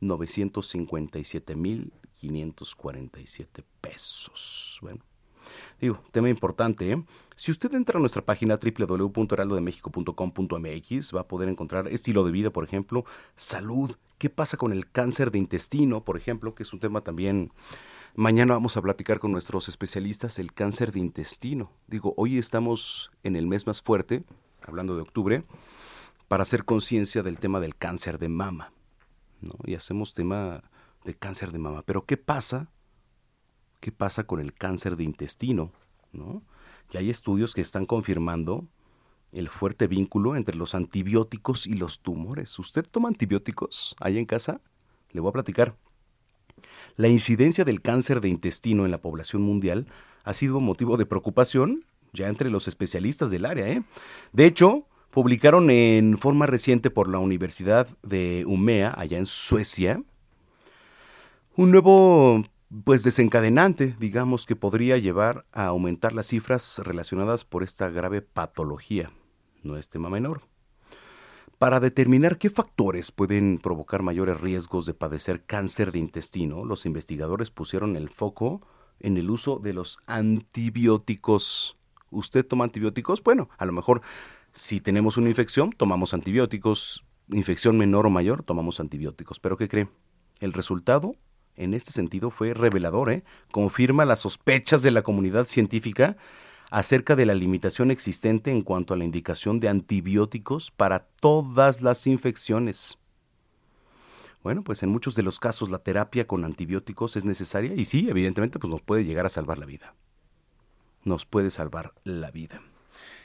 957 0.00 1.56
mil 1.56 1.92
547 2.14 3.64
pesos. 3.80 4.78
Bueno, 4.82 5.00
digo, 5.80 6.00
tema 6.12 6.28
importante, 6.28 6.92
¿eh? 6.92 7.02
Si 7.36 7.50
usted 7.50 7.74
entra 7.74 7.96
a 7.96 8.00
nuestra 8.00 8.22
página 8.22 8.58
www.heraldodemexico.com.mx 8.58 11.14
va 11.14 11.22
a 11.22 11.28
poder 11.28 11.48
encontrar 11.48 11.88
estilo 11.88 12.22
de 12.24 12.32
vida, 12.32 12.50
por 12.50 12.64
ejemplo, 12.64 13.06
salud, 13.36 13.96
qué 14.18 14.28
pasa 14.28 14.58
con 14.58 14.72
el 14.72 14.90
cáncer 14.90 15.30
de 15.30 15.38
intestino, 15.38 16.04
por 16.04 16.18
ejemplo, 16.18 16.52
que 16.52 16.64
es 16.64 16.72
un 16.74 16.80
tema 16.80 17.00
también 17.00 17.52
Mañana 18.16 18.54
vamos 18.54 18.76
a 18.76 18.82
platicar 18.82 19.20
con 19.20 19.30
nuestros 19.30 19.68
especialistas 19.68 20.40
el 20.40 20.52
cáncer 20.52 20.90
de 20.90 20.98
intestino. 20.98 21.70
Digo, 21.86 22.12
hoy 22.16 22.38
estamos 22.38 23.12
en 23.22 23.36
el 23.36 23.46
mes 23.46 23.68
más 23.68 23.82
fuerte, 23.82 24.24
hablando 24.66 24.96
de 24.96 25.02
octubre, 25.02 25.44
para 26.26 26.42
hacer 26.42 26.64
conciencia 26.64 27.22
del 27.22 27.38
tema 27.38 27.60
del 27.60 27.76
cáncer 27.76 28.18
de 28.18 28.28
mama. 28.28 28.72
¿No? 29.40 29.54
Y 29.64 29.74
hacemos 29.74 30.14
tema 30.14 30.62
de 31.04 31.14
cáncer 31.14 31.52
de 31.52 31.58
mama. 31.58 31.82
Pero 31.82 32.04
¿qué 32.04 32.16
pasa? 32.16 32.70
¿Qué 33.80 33.92
pasa 33.92 34.24
con 34.24 34.40
el 34.40 34.52
cáncer 34.52 34.96
de 34.96 35.04
intestino? 35.04 35.72
¿no? 36.12 36.42
Y 36.92 36.96
hay 36.96 37.10
estudios 37.10 37.54
que 37.54 37.60
están 37.60 37.86
confirmando 37.86 38.66
el 39.32 39.48
fuerte 39.48 39.86
vínculo 39.86 40.36
entre 40.36 40.56
los 40.56 40.74
antibióticos 40.74 41.66
y 41.66 41.74
los 41.74 42.00
tumores. 42.00 42.58
¿Usted 42.58 42.84
toma 42.84 43.08
antibióticos 43.08 43.94
ahí 44.00 44.18
en 44.18 44.26
casa? 44.26 44.60
Le 45.12 45.20
voy 45.20 45.30
a 45.30 45.32
platicar. 45.32 45.76
La 46.96 47.08
incidencia 47.08 47.64
del 47.64 47.80
cáncer 47.80 48.20
de 48.20 48.28
intestino 48.28 48.84
en 48.84 48.90
la 48.90 49.00
población 49.00 49.42
mundial 49.42 49.86
ha 50.24 50.34
sido 50.34 50.60
motivo 50.60 50.96
de 50.96 51.06
preocupación 51.06 51.84
ya 52.12 52.28
entre 52.28 52.50
los 52.50 52.66
especialistas 52.66 53.30
del 53.30 53.46
área. 53.46 53.68
¿eh? 53.68 53.82
De 54.32 54.46
hecho, 54.46 54.86
publicaron 55.10 55.70
en 55.70 56.18
forma 56.18 56.46
reciente 56.46 56.90
por 56.90 57.08
la 57.08 57.18
Universidad 57.18 57.88
de 58.02 58.44
Umea, 58.46 58.94
allá 58.96 59.18
en 59.18 59.26
Suecia, 59.26 60.02
un 61.56 61.72
nuevo 61.72 62.44
pues 62.84 63.02
desencadenante, 63.02 63.96
digamos, 63.98 64.46
que 64.46 64.54
podría 64.54 64.96
llevar 64.96 65.44
a 65.52 65.66
aumentar 65.66 66.12
las 66.12 66.28
cifras 66.28 66.80
relacionadas 66.84 67.44
por 67.44 67.64
esta 67.64 67.90
grave 67.90 68.22
patología. 68.22 69.10
No 69.62 69.76
es 69.76 69.88
tema 69.88 70.08
menor. 70.08 70.42
Para 71.58 71.80
determinar 71.80 72.38
qué 72.38 72.48
factores 72.48 73.12
pueden 73.12 73.58
provocar 73.58 74.02
mayores 74.02 74.40
riesgos 74.40 74.86
de 74.86 74.94
padecer 74.94 75.44
cáncer 75.44 75.92
de 75.92 75.98
intestino, 75.98 76.64
los 76.64 76.86
investigadores 76.86 77.50
pusieron 77.50 77.96
el 77.96 78.08
foco 78.08 78.62
en 79.00 79.16
el 79.18 79.28
uso 79.28 79.58
de 79.58 79.74
los 79.74 79.98
antibióticos. 80.06 81.76
¿Usted 82.10 82.46
toma 82.46 82.64
antibióticos? 82.64 83.22
Bueno, 83.22 83.50
a 83.58 83.66
lo 83.66 83.72
mejor 83.72 84.00
si 84.52 84.80
tenemos 84.80 85.16
una 85.16 85.28
infección, 85.28 85.72
tomamos 85.72 86.14
antibióticos. 86.14 87.04
Infección 87.28 87.78
menor 87.78 88.06
o 88.06 88.10
mayor, 88.10 88.42
tomamos 88.42 88.80
antibióticos. 88.80 89.38
¿Pero 89.38 89.56
qué 89.56 89.68
cree? 89.68 89.88
El 90.40 90.52
resultado, 90.52 91.12
en 91.56 91.74
este 91.74 91.92
sentido, 91.92 92.30
fue 92.30 92.54
revelador. 92.54 93.12
¿eh? 93.12 93.24
Confirma 93.52 94.04
las 94.04 94.20
sospechas 94.20 94.82
de 94.82 94.90
la 94.90 95.02
comunidad 95.02 95.44
científica 95.44 96.16
acerca 96.70 97.16
de 97.16 97.26
la 97.26 97.34
limitación 97.34 97.90
existente 97.90 98.50
en 98.50 98.62
cuanto 98.62 98.94
a 98.94 98.96
la 98.96 99.04
indicación 99.04 99.60
de 99.60 99.68
antibióticos 99.68 100.70
para 100.70 101.00
todas 101.20 101.80
las 101.80 102.06
infecciones. 102.06 102.98
Bueno, 104.42 104.64
pues 104.64 104.82
en 104.82 104.88
muchos 104.88 105.14
de 105.14 105.22
los 105.22 105.38
casos 105.38 105.70
la 105.70 105.80
terapia 105.80 106.26
con 106.26 106.44
antibióticos 106.44 107.16
es 107.16 107.24
necesaria 107.24 107.74
y 107.74 107.84
sí, 107.84 108.08
evidentemente, 108.08 108.58
pues 108.58 108.70
nos 108.70 108.82
puede 108.82 109.04
llegar 109.04 109.26
a 109.26 109.30
salvar 109.30 109.58
la 109.58 109.66
vida. 109.66 109.94
Nos 111.04 111.26
puede 111.26 111.50
salvar 111.50 111.92
la 112.04 112.30
vida. 112.30 112.62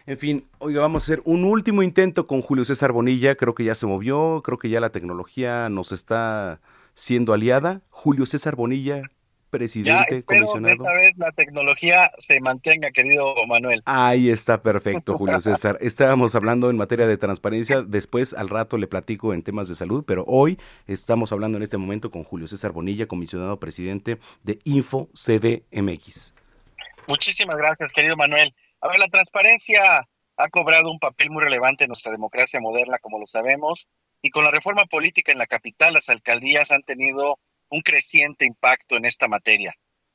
En 0.08 0.18
fin, 0.18 0.48
oiga, 0.60 0.82
vamos 0.82 1.04
a 1.04 1.06
hacer 1.06 1.22
un 1.26 1.46
último 1.46 1.82
intento 1.82 2.28
con 2.28 2.42
Julio 2.42 2.64
César 2.64 2.92
Bonilla. 2.92 3.36
Creo 3.36 3.56
que 3.56 3.64
ya 3.64 3.74
se 3.74 3.88
movió, 3.88 4.42
creo 4.44 4.60
que 4.60 4.70
ya 4.70 4.80
la 4.80 4.92
tecnología 4.92 5.68
nos 5.70 5.92
está 5.92 6.60
siendo 6.94 7.34
aliada. 7.34 7.82
Julio 7.90 8.28
César 8.28 8.56
Bonilla, 8.56 8.98
Ya 8.98 9.10
presidente, 9.50 10.18
espero 10.18 10.26
que 10.26 10.26
comisionado. 10.26 10.74
esta 10.74 10.94
vez 10.94 11.18
la 11.18 11.32
tecnología 11.32 12.12
se 12.20 12.40
mantenga, 12.40 12.92
querido 12.92 13.34
Manuel. 13.48 13.82
Ahí 13.86 14.30
está 14.30 14.62
perfecto, 14.62 15.18
Julio 15.18 15.40
César. 15.40 15.78
Estábamos 15.82 16.36
hablando 16.36 16.70
en 16.70 16.78
materia 16.78 17.08
de 17.08 17.18
transparencia, 17.18 17.82
después 17.82 18.34
al 18.34 18.50
rato 18.50 18.78
le 18.78 18.88
platico 18.88 19.34
en 19.34 19.42
temas 19.42 19.68
de 19.70 19.76
salud, 19.76 20.04
pero 20.06 20.24
hoy 20.28 20.60
estamos 20.88 21.32
hablando 21.32 21.58
en 21.58 21.64
este 21.64 21.78
momento 21.78 22.12
con 22.12 22.24
Julio 22.24 22.48
César 22.48 22.74
Bonilla, 22.74 23.08
comisionado 23.08 23.60
presidente 23.60 24.20
de 24.44 24.60
Info 24.66 25.10
CDMX. 25.14 26.34
Muchísimas 27.08 27.56
gracias, 27.58 27.92
querido 27.94 28.16
Manuel. 28.18 28.54
A 28.86 28.88
ver, 28.88 29.00
la 29.00 29.08
transparencia 29.08 30.08
ha 30.38 30.50
cobrado 30.50 30.92
un 30.92 31.00
papel 31.00 31.32
muy 31.32 31.44
relevante 31.44 31.86
en 31.86 31.88
nuestra 31.88 32.12
democracia 32.12 32.60
moderna, 32.60 33.00
como 33.00 33.18
lo 33.18 33.26
sabemos, 33.26 33.88
y 34.22 34.30
con 34.30 34.44
la 34.44 34.52
reforma 34.52 34.86
política 34.86 35.32
en 35.32 35.40
la 35.40 35.48
capital, 35.48 35.96
las 35.96 36.08
alcaldías 36.08 36.70
han 36.70 36.84
tenido 36.84 37.40
un 37.70 37.82
creciente 37.82 38.46
impacto 38.46 38.96
en 38.96 39.06
esta 39.06 39.28
materia. 39.28 39.74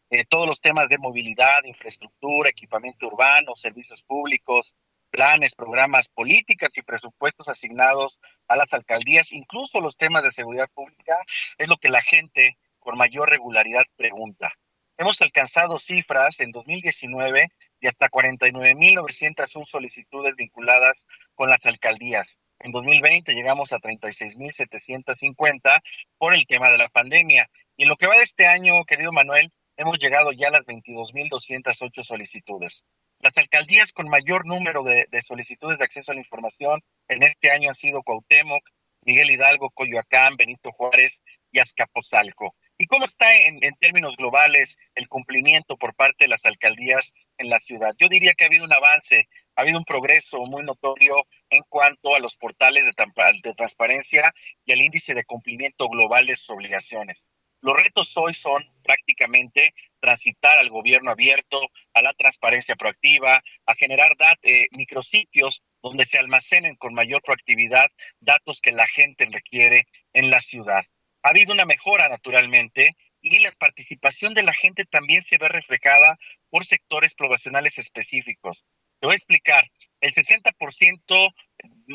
Eh, 0.08 0.24
todos 0.24 0.46
los 0.46 0.60
temas 0.60 0.88
de 0.88 0.98
movilidad, 0.98 1.64
infraestructura, 1.64 2.50
equipamiento 2.50 3.08
urbano, 3.08 3.56
servicios 3.56 4.04
públicos, 4.04 4.72
planes, 5.10 5.56
programas, 5.56 6.08
políticas 6.08 6.70
y 6.76 6.82
presupuestos 6.82 7.48
asignados 7.48 8.20
a 8.46 8.54
las 8.54 8.72
alcaldías, 8.72 9.32
incluso 9.32 9.80
los 9.80 9.96
temas 9.96 10.22
de 10.22 10.30
seguridad 10.30 10.70
pública, 10.72 11.18
es 11.58 11.66
lo 11.66 11.76
que 11.76 11.88
la 11.88 12.02
gente 12.02 12.56
con 12.78 12.96
mayor 12.96 13.30
regularidad 13.30 13.82
pregunta. 13.96 14.48
Hemos 14.96 15.20
alcanzado 15.22 15.80
cifras 15.80 16.38
en 16.38 16.52
2019 16.52 17.48
de 17.80 17.88
hasta 17.88 18.08
49.901 18.08 19.66
solicitudes 19.66 20.36
vinculadas 20.36 21.06
con 21.34 21.50
las 21.50 21.66
alcaldías. 21.66 22.38
En 22.60 22.70
2020 22.72 23.32
llegamos 23.32 23.72
a 23.72 23.78
36.750 23.78 25.82
por 26.18 26.34
el 26.34 26.46
tema 26.46 26.70
de 26.70 26.78
la 26.78 26.88
pandemia. 26.88 27.48
Y 27.76 27.82
en 27.84 27.88
lo 27.88 27.96
que 27.96 28.06
va 28.06 28.16
de 28.16 28.22
este 28.22 28.46
año, 28.46 28.84
querido 28.84 29.12
Manuel, 29.12 29.50
hemos 29.76 29.98
llegado 29.98 30.32
ya 30.32 30.48
a 30.48 30.50
las 30.50 30.66
22.208 30.66 32.04
solicitudes. 32.04 32.84
Las 33.20 33.36
alcaldías 33.38 33.92
con 33.92 34.08
mayor 34.08 34.46
número 34.46 34.82
de, 34.82 35.06
de 35.10 35.22
solicitudes 35.22 35.78
de 35.78 35.84
acceso 35.84 36.12
a 36.12 36.14
la 36.14 36.20
información 36.20 36.82
en 37.08 37.22
este 37.22 37.50
año 37.50 37.70
han 37.70 37.74
sido 37.74 38.02
Cuauhtémoc, 38.02 38.62
Miguel 39.02 39.30
Hidalgo, 39.30 39.70
Coyoacán, 39.70 40.36
Benito 40.36 40.70
Juárez 40.72 41.18
y 41.50 41.60
Azcapotzalco. 41.60 42.54
¿Y 42.80 42.86
cómo 42.86 43.04
está 43.04 43.36
en, 43.36 43.60
términos 43.78 44.16
globales 44.16 44.74
el 44.94 45.06
cumplimiento 45.06 45.76
por 45.76 45.94
parte 45.94 46.24
de 46.24 46.28
las 46.28 46.42
alcaldías 46.46 47.12
en 47.36 47.50
la 47.50 47.58
ciudad? 47.58 47.94
Yo 47.98 48.08
diría 48.08 48.32
que 48.32 48.44
ha 48.44 48.46
habido 48.46 48.64
un 48.64 48.72
avance, 48.72 49.28
ha 49.54 49.60
habido 49.60 49.76
un 49.76 49.84
progreso 49.84 50.38
muy 50.46 50.64
notorio 50.64 51.14
en 51.50 51.62
cuanto 51.68 52.14
a 52.14 52.20
los 52.20 52.34
portales 52.36 52.86
de, 52.86 53.52
transparencia 53.54 54.32
y 54.64 54.72
al 54.72 54.80
índice 54.80 55.12
de 55.12 55.24
cumplimiento 55.24 55.90
global 55.90 56.24
de 56.24 56.36
sus 56.36 56.48
obligaciones. 56.48 57.28
Los 57.60 57.76
retos 57.76 58.16
hoy 58.16 58.32
son 58.32 58.64
prácticamente 58.82 59.74
transitar 60.00 60.56
al 60.56 60.70
gobierno 60.70 61.10
abierto, 61.10 61.60
a 61.92 62.00
la 62.00 62.14
transparencia 62.14 62.76
proactiva, 62.76 63.42
a 63.66 63.74
generar 63.74 64.16
eh, 64.40 64.68
micrositios 64.70 65.62
donde 65.82 66.06
se 66.06 66.16
almacenen 66.16 66.76
con 66.76 66.94
mayor 66.94 67.20
proactividad 67.20 67.90
datos 68.20 68.58
que 68.62 68.72
la 68.72 68.86
gente 68.86 69.26
requiere 69.26 69.86
en 70.14 70.30
la 70.30 70.40
ciudad. 70.40 70.86
Ha 71.22 71.30
habido 71.30 71.52
una 71.52 71.64
mejora, 71.64 72.08
naturalmente, 72.08 72.96
y 73.20 73.38
la 73.40 73.52
participación 73.52 74.34
de 74.34 74.42
la 74.42 74.54
gente 74.54 74.84
también 74.86 75.22
se 75.22 75.38
ve 75.38 75.48
reflejada 75.48 76.18
por 76.48 76.64
sectores 76.64 77.14
poblacionales 77.14 77.78
específicos. 77.78 78.64
Te 79.00 79.06
voy 79.06 79.14
a 79.14 79.16
explicar. 79.16 79.64
El 80.00 80.14
60% 80.14 81.34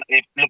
eh, 0.08 0.22
lo 0.36 0.46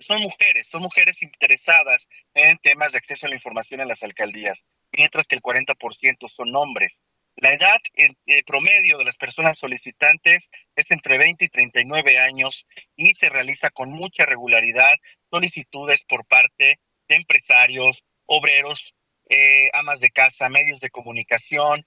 son 0.00 0.20
mujeres, 0.20 0.66
son 0.68 0.82
mujeres 0.82 1.22
interesadas 1.22 2.06
en 2.34 2.58
temas 2.58 2.92
de 2.92 2.98
acceso 2.98 3.26
a 3.26 3.28
la 3.30 3.34
información 3.34 3.80
en 3.80 3.88
las 3.88 4.02
alcaldías, 4.02 4.58
mientras 4.92 5.26
que 5.26 5.36
el 5.36 5.42
40% 5.42 6.28
son 6.28 6.54
hombres. 6.54 6.98
La 7.36 7.52
edad 7.52 7.78
eh, 7.94 8.42
promedio 8.44 8.98
de 8.98 9.04
las 9.04 9.16
personas 9.16 9.58
solicitantes 9.58 10.48
es 10.74 10.90
entre 10.90 11.18
20 11.18 11.44
y 11.44 11.48
39 11.48 12.18
años 12.18 12.66
y 12.96 13.14
se 13.14 13.28
realiza 13.28 13.70
con 13.70 13.90
mucha 13.90 14.26
regularidad 14.26 14.94
solicitudes 15.30 16.02
por 16.08 16.26
parte 16.26 16.80
de 17.08 17.14
empresarios, 17.14 18.02
obreros, 18.28 18.94
eh, 19.28 19.68
amas 19.72 19.98
de 19.98 20.10
casa, 20.10 20.48
medios 20.48 20.78
de 20.80 20.90
comunicación, 20.90 21.84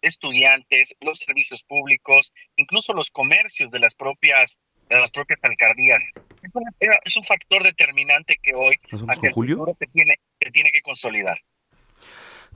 estudiantes, 0.00 0.88
los 1.00 1.18
servicios 1.18 1.62
públicos, 1.64 2.32
incluso 2.56 2.92
los 2.94 3.10
comercios 3.10 3.70
de 3.70 3.78
las 3.78 3.94
propias 3.94 4.58
de 4.88 4.98
las 4.98 5.10
propias 5.10 5.38
alcaldías. 5.42 6.02
Es 6.42 6.50
un, 6.54 6.64
es 7.04 7.16
un 7.16 7.24
factor 7.24 7.62
determinante 7.62 8.36
que 8.42 8.54
hoy 8.54 8.76
¿Nos 8.90 9.00
vamos 9.00 9.16
hacia 9.16 9.20
con 9.20 9.28
el 9.28 9.32
Julio? 9.32 9.56
futuro 9.56 9.76
se 9.78 9.86
tiene, 9.86 10.16
se 10.38 10.50
tiene 10.50 10.70
que 10.70 10.82
consolidar. 10.82 11.38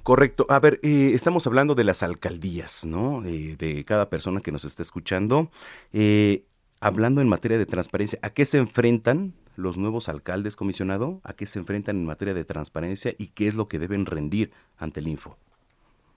Correcto. 0.03 0.47
A 0.51 0.61
ver, 0.61 0.79
eh, 0.83 1.13
estamos 1.15 1.47
hablando 1.47 1.75
de 1.75 1.85
las 1.85 2.03
alcaldías, 2.03 2.85
¿no? 2.85 3.25
Eh, 3.25 3.57
de 3.57 3.85
cada 3.85 4.09
persona 4.11 4.41
que 4.41 4.53
nos 4.53 4.65
está 4.65 4.83
escuchando. 4.83 5.51
Eh, 5.93 6.45
hablando 6.81 7.21
en 7.21 7.29
materia 7.29 7.59
de 7.59 7.67
transparencia, 7.67 8.19
¿a 8.23 8.31
qué 8.31 8.45
se 8.45 8.59
enfrentan 8.59 9.35
los 9.57 9.79
nuevos 9.79 10.09
alcaldes, 10.09 10.57
comisionado? 10.57 11.21
¿A 11.25 11.33
qué 11.35 11.47
se 11.47 11.59
enfrentan 11.59 11.97
en 11.97 12.05
materia 12.05 12.35
de 12.35 12.45
transparencia 12.45 13.15
y 13.19 13.29
qué 13.29 13.47
es 13.47 13.55
lo 13.55 13.69
que 13.69 13.79
deben 13.79 14.07
rendir 14.07 14.53
ante 14.77 15.01
el 15.01 15.09
Info? 15.09 15.39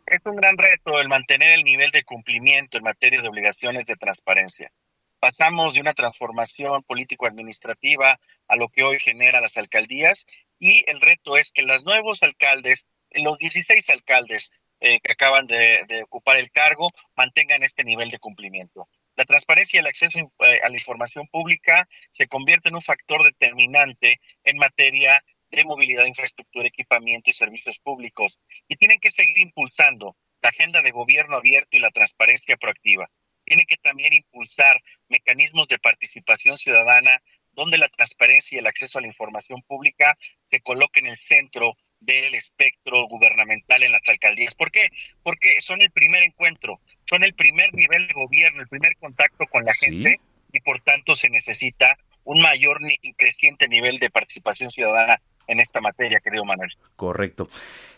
Es 0.05 0.20
un 0.26 0.36
gran 0.36 0.57
reto 0.57 0.99
el 0.99 1.07
mantener 1.07 1.53
el 1.53 1.64
nivel 1.64 1.91
de 1.91 2.03
cumplimiento 2.03 2.78
en 2.78 2.84
materia 2.84 3.22
de 3.22 3.28
obligaciones 3.28 3.86
de 3.86 3.95
transparencia. 3.95 4.72
Pasamos 5.20 5.74
de 5.74 5.82
una 5.82 5.93
transformación 5.93 6.84
político-administrativa 6.84 8.20
a 8.47 8.55
lo 8.55 8.70
que 8.70 8.84
hoy 8.84 8.99
genera 8.99 9.41
las 9.41 9.55
alcaldías 9.57 10.26
y 10.57 10.84
el 10.89 10.99
reto 10.99 11.38
es 11.38 11.51
que 11.51 11.62
los 11.62 11.84
nuevos 11.86 12.24
alcaldes, 12.24 12.86
los 13.12 13.38
16 13.38 13.89
alcaldes 13.89 14.51
eh, 14.80 14.99
que 15.01 15.12
acaban 15.12 15.45
de, 15.45 15.86
de 15.88 16.03
ocupar 16.03 16.38
el 16.38 16.51
cargo, 16.51 16.89
mantengan 17.16 17.64
este 17.64 17.84
nivel 17.84 18.10
de 18.10 18.20
cumplimiento. 18.20 18.88
La 19.20 19.26
transparencia 19.26 19.78
y 19.78 19.82
el 19.82 19.88
acceso 19.88 20.18
eh, 20.18 20.62
a 20.64 20.70
la 20.70 20.76
información 20.76 21.28
pública 21.28 21.90
se 22.10 22.28
convierte 22.28 22.70
en 22.70 22.76
un 22.76 22.82
factor 22.82 23.22
determinante 23.26 24.22
en 24.46 24.56
materia 24.56 25.22
de 25.52 25.66
movilidad, 25.66 26.06
infraestructura, 26.06 26.70
equipamiento 26.70 27.30
y 27.30 27.34
servicios 27.34 27.78
públicos 27.80 28.40
y 28.70 28.78
tienen 28.78 28.98
que 29.02 29.12
seguir 29.12 29.38
impulsando 29.40 30.16
la 30.42 30.48
agenda 30.48 30.82
de 30.82 30.92
gobierno 30.92 31.36
abierto 31.36 31.76
y 31.76 31.82
la 31.82 31.92
transparencia 31.92 32.56
proactiva. 32.56 33.10
Tienen 33.44 33.66
que 33.66 33.76
también 33.76 34.14
impulsar 34.14 34.82
mecanismos 35.10 35.68
de 35.68 35.80
participación 35.80 36.58
ciudadana 36.58 37.22
donde 37.52 37.78
la 37.78 37.90
transparencia 37.90 38.56
y 38.56 38.60
el 38.60 38.68
acceso 38.68 39.00
a 39.00 39.02
la 39.02 39.08
información 39.08 39.62
pública 39.64 40.18
se 40.46 40.62
coloquen 40.62 41.08
en 41.08 41.12
el 41.12 41.20
centro 41.20 41.74
del 42.00 42.36
espectro 42.36 43.08
gubernamental 43.08 43.84
en 43.84 43.91
las 43.91 44.08
alcaldías. 44.08 44.56
¿Por 44.56 44.72
qué? 44.72 44.89
Porque 45.24 45.60
son 45.60 45.82
el 45.82 45.91
primer 45.91 46.24
encuentro, 46.24 46.80
son 47.10 47.24
el 47.24 47.34
primer 47.34 47.74
nivel 47.74 48.08
de 48.08 48.14
gobierno, 48.14 48.62
el 48.62 48.68
primer 48.68 48.95
contacto 48.97 49.45
con 49.47 49.66
la 49.66 49.74
gente 49.74 50.20
y 50.52 50.60
por 50.62 50.82
tanto 50.82 51.16
se 51.16 51.30
necesita 51.30 51.97
un 52.24 52.41
mayor 52.41 52.80
y 53.02 53.14
creciente 53.14 53.68
nivel 53.68 53.97
de 54.00 54.10
participación 54.10 54.72
ciudadana 54.72 55.22
en 55.47 55.60
esta 55.60 55.82
materia, 55.82 56.20
querido 56.20 56.45
Manuel. 56.45 56.72
Correcto. 56.95 57.50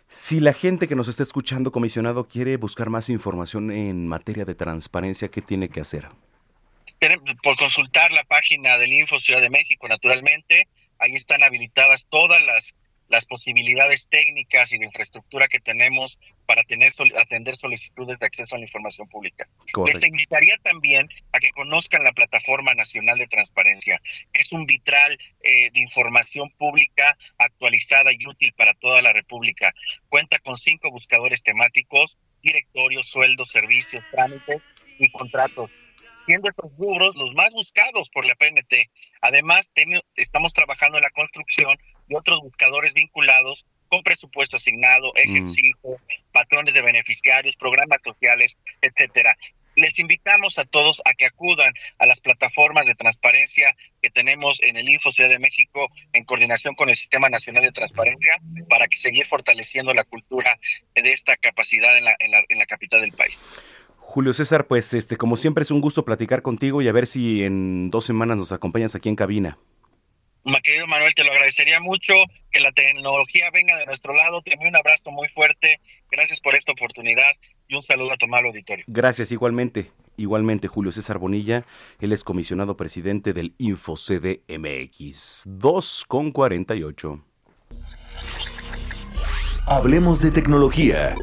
Si 0.09 0.39
la 0.39 0.53
gente 0.53 0.87
que 0.87 0.95
nos 0.95 1.07
está 1.07 1.23
escuchando, 1.23 1.71
comisionado, 1.71 2.27
quiere 2.27 2.57
buscar 2.57 2.89
más 2.89 3.09
información 3.09 3.71
en 3.71 4.07
materia 4.07 4.45
de 4.45 4.55
transparencia, 4.55 5.29
¿qué 5.29 5.41
tiene 5.41 5.69
que 5.69 5.79
hacer? 5.79 6.07
Por 7.41 7.57
consultar 7.57 8.11
la 8.11 8.23
página 8.25 8.77
del 8.77 8.93
Info 8.93 9.19
Ciudad 9.19 9.41
de 9.41 9.49
México, 9.49 9.87
naturalmente, 9.87 10.67
ahí 10.99 11.13
están 11.13 11.43
habilitadas 11.43 12.05
todas 12.09 12.41
las, 12.41 12.73
las 13.11 13.25
posibilidades 13.25 14.07
técnicas 14.09 14.71
y 14.71 14.77
de 14.77 14.85
infraestructura 14.85 15.49
que 15.49 15.59
tenemos 15.59 16.17
para 16.45 16.63
tener 16.63 16.93
atender 17.17 17.55
solicitudes 17.57 18.17
de 18.19 18.25
acceso 18.25 18.55
a 18.55 18.57
la 18.57 18.63
información 18.63 19.07
pública. 19.09 19.47
Correcto. 19.73 19.99
Les 19.99 20.09
invitaría 20.09 20.55
también 20.63 21.09
a 21.33 21.39
que 21.39 21.51
conozcan 21.51 22.03
la 22.03 22.13
Plataforma 22.13 22.73
Nacional 22.73 23.17
de 23.17 23.27
Transparencia. 23.27 24.01
Es 24.31 24.51
un 24.53 24.65
vitral 24.65 25.19
eh, 25.43 25.71
de 25.71 25.79
información 25.81 26.51
pública 26.51 27.17
actualizada 27.37 28.11
y 28.13 28.25
útil 28.25 28.53
para 28.53 28.73
toda 28.75 29.01
la 29.01 29.11
República. 29.11 29.73
Cuenta 30.07 30.39
con 30.39 30.57
cinco 30.57 30.89
buscadores 30.89 31.43
temáticos, 31.43 32.17
directorios, 32.41 33.07
sueldos, 33.09 33.51
servicios, 33.51 34.03
trámites 34.11 34.63
y 34.99 35.11
contratos 35.11 35.69
siendo 36.25 36.49
estos 36.49 36.71
rubros 36.77 37.15
los 37.15 37.33
más 37.33 37.51
buscados 37.51 38.09
por 38.09 38.25
la 38.25 38.35
PNT. 38.35 38.89
Además, 39.21 39.67
estamos 40.15 40.53
trabajando 40.53 40.97
en 40.97 41.03
la 41.03 41.09
construcción 41.09 41.77
de 42.11 42.17
otros 42.17 42.41
buscadores 42.41 42.93
vinculados 42.93 43.65
con 43.87 44.03
presupuesto 44.03 44.57
asignado, 44.57 45.11
ejercicio, 45.15 45.97
patrones 46.31 46.73
de 46.73 46.81
beneficiarios, 46.81 47.55
programas 47.55 47.99
sociales, 48.03 48.55
etcétera. 48.81 49.35
Les 49.75 49.97
invitamos 49.99 50.57
a 50.57 50.65
todos 50.65 51.01
a 51.05 51.13
que 51.13 51.25
acudan 51.25 51.73
a 51.99 52.05
las 52.05 52.19
plataformas 52.19 52.85
de 52.85 52.95
transparencia 52.95 53.73
que 54.01 54.09
tenemos 54.09 54.59
en 54.61 54.75
el 54.75 54.89
Info 54.89 55.11
Ciudad 55.13 55.29
de 55.29 55.39
México 55.39 55.87
en 56.11 56.25
coordinación 56.25 56.75
con 56.75 56.89
el 56.89 56.97
Sistema 56.97 57.29
Nacional 57.29 57.63
de 57.63 57.71
Transparencia 57.71 58.33
para 58.69 58.87
que 58.87 58.97
seguir 58.97 59.25
fortaleciendo 59.27 59.93
la 59.93 60.03
cultura 60.03 60.57
de 60.93 61.13
esta 61.13 61.37
capacidad 61.37 61.97
en 61.97 62.03
la, 62.03 62.15
en 62.19 62.31
la, 62.31 62.43
en 62.49 62.59
la 62.59 62.65
capital 62.65 63.01
del 63.01 63.13
país. 63.13 63.37
Julio 63.97 64.33
César, 64.33 64.67
pues 64.67 64.93
este, 64.93 65.15
como 65.15 65.37
siempre 65.37 65.63
es 65.63 65.71
un 65.71 65.79
gusto 65.79 66.03
platicar 66.03 66.41
contigo 66.41 66.81
y 66.81 66.89
a 66.89 66.91
ver 66.91 67.07
si 67.07 67.43
en 67.43 67.89
dos 67.89 68.05
semanas 68.05 68.37
nos 68.37 68.51
acompañas 68.51 68.93
aquí 68.95 69.07
en 69.07 69.15
cabina. 69.15 69.57
Mi 70.43 70.59
querido 70.61 70.87
Manuel, 70.87 71.13
te 71.15 71.23
lo 71.23 71.31
agradecería 71.31 71.79
mucho 71.79 72.13
que 72.51 72.59
la 72.59 72.71
tecnología 72.71 73.49
venga 73.53 73.77
de 73.77 73.85
nuestro 73.85 74.13
lado. 74.13 74.41
Te 74.41 74.53
envío 74.53 74.69
un 74.69 74.75
abrazo 74.75 75.11
muy 75.11 75.27
fuerte. 75.29 75.79
Gracias 76.09 76.39
por 76.39 76.55
esta 76.55 76.71
oportunidad 76.71 77.31
y 77.67 77.75
un 77.75 77.83
saludo 77.83 78.11
a 78.13 78.17
tu 78.17 78.25
amable 78.25 78.49
auditorio. 78.49 78.83
Gracias, 78.87 79.31
igualmente. 79.31 79.91
Igualmente, 80.17 80.67
Julio 80.67 80.91
César 80.91 81.19
Bonilla, 81.19 81.63
él 81.99 82.11
es 82.11 82.23
comisionado 82.23 82.75
presidente 82.75 83.33
del 83.33 83.53
InfoCDMX. 83.59 85.43
2 85.45 86.05
con 86.07 86.31
48. 86.31 87.23
Hablemos 89.67 90.21
de 90.21 90.31
tecnología. 90.31 91.15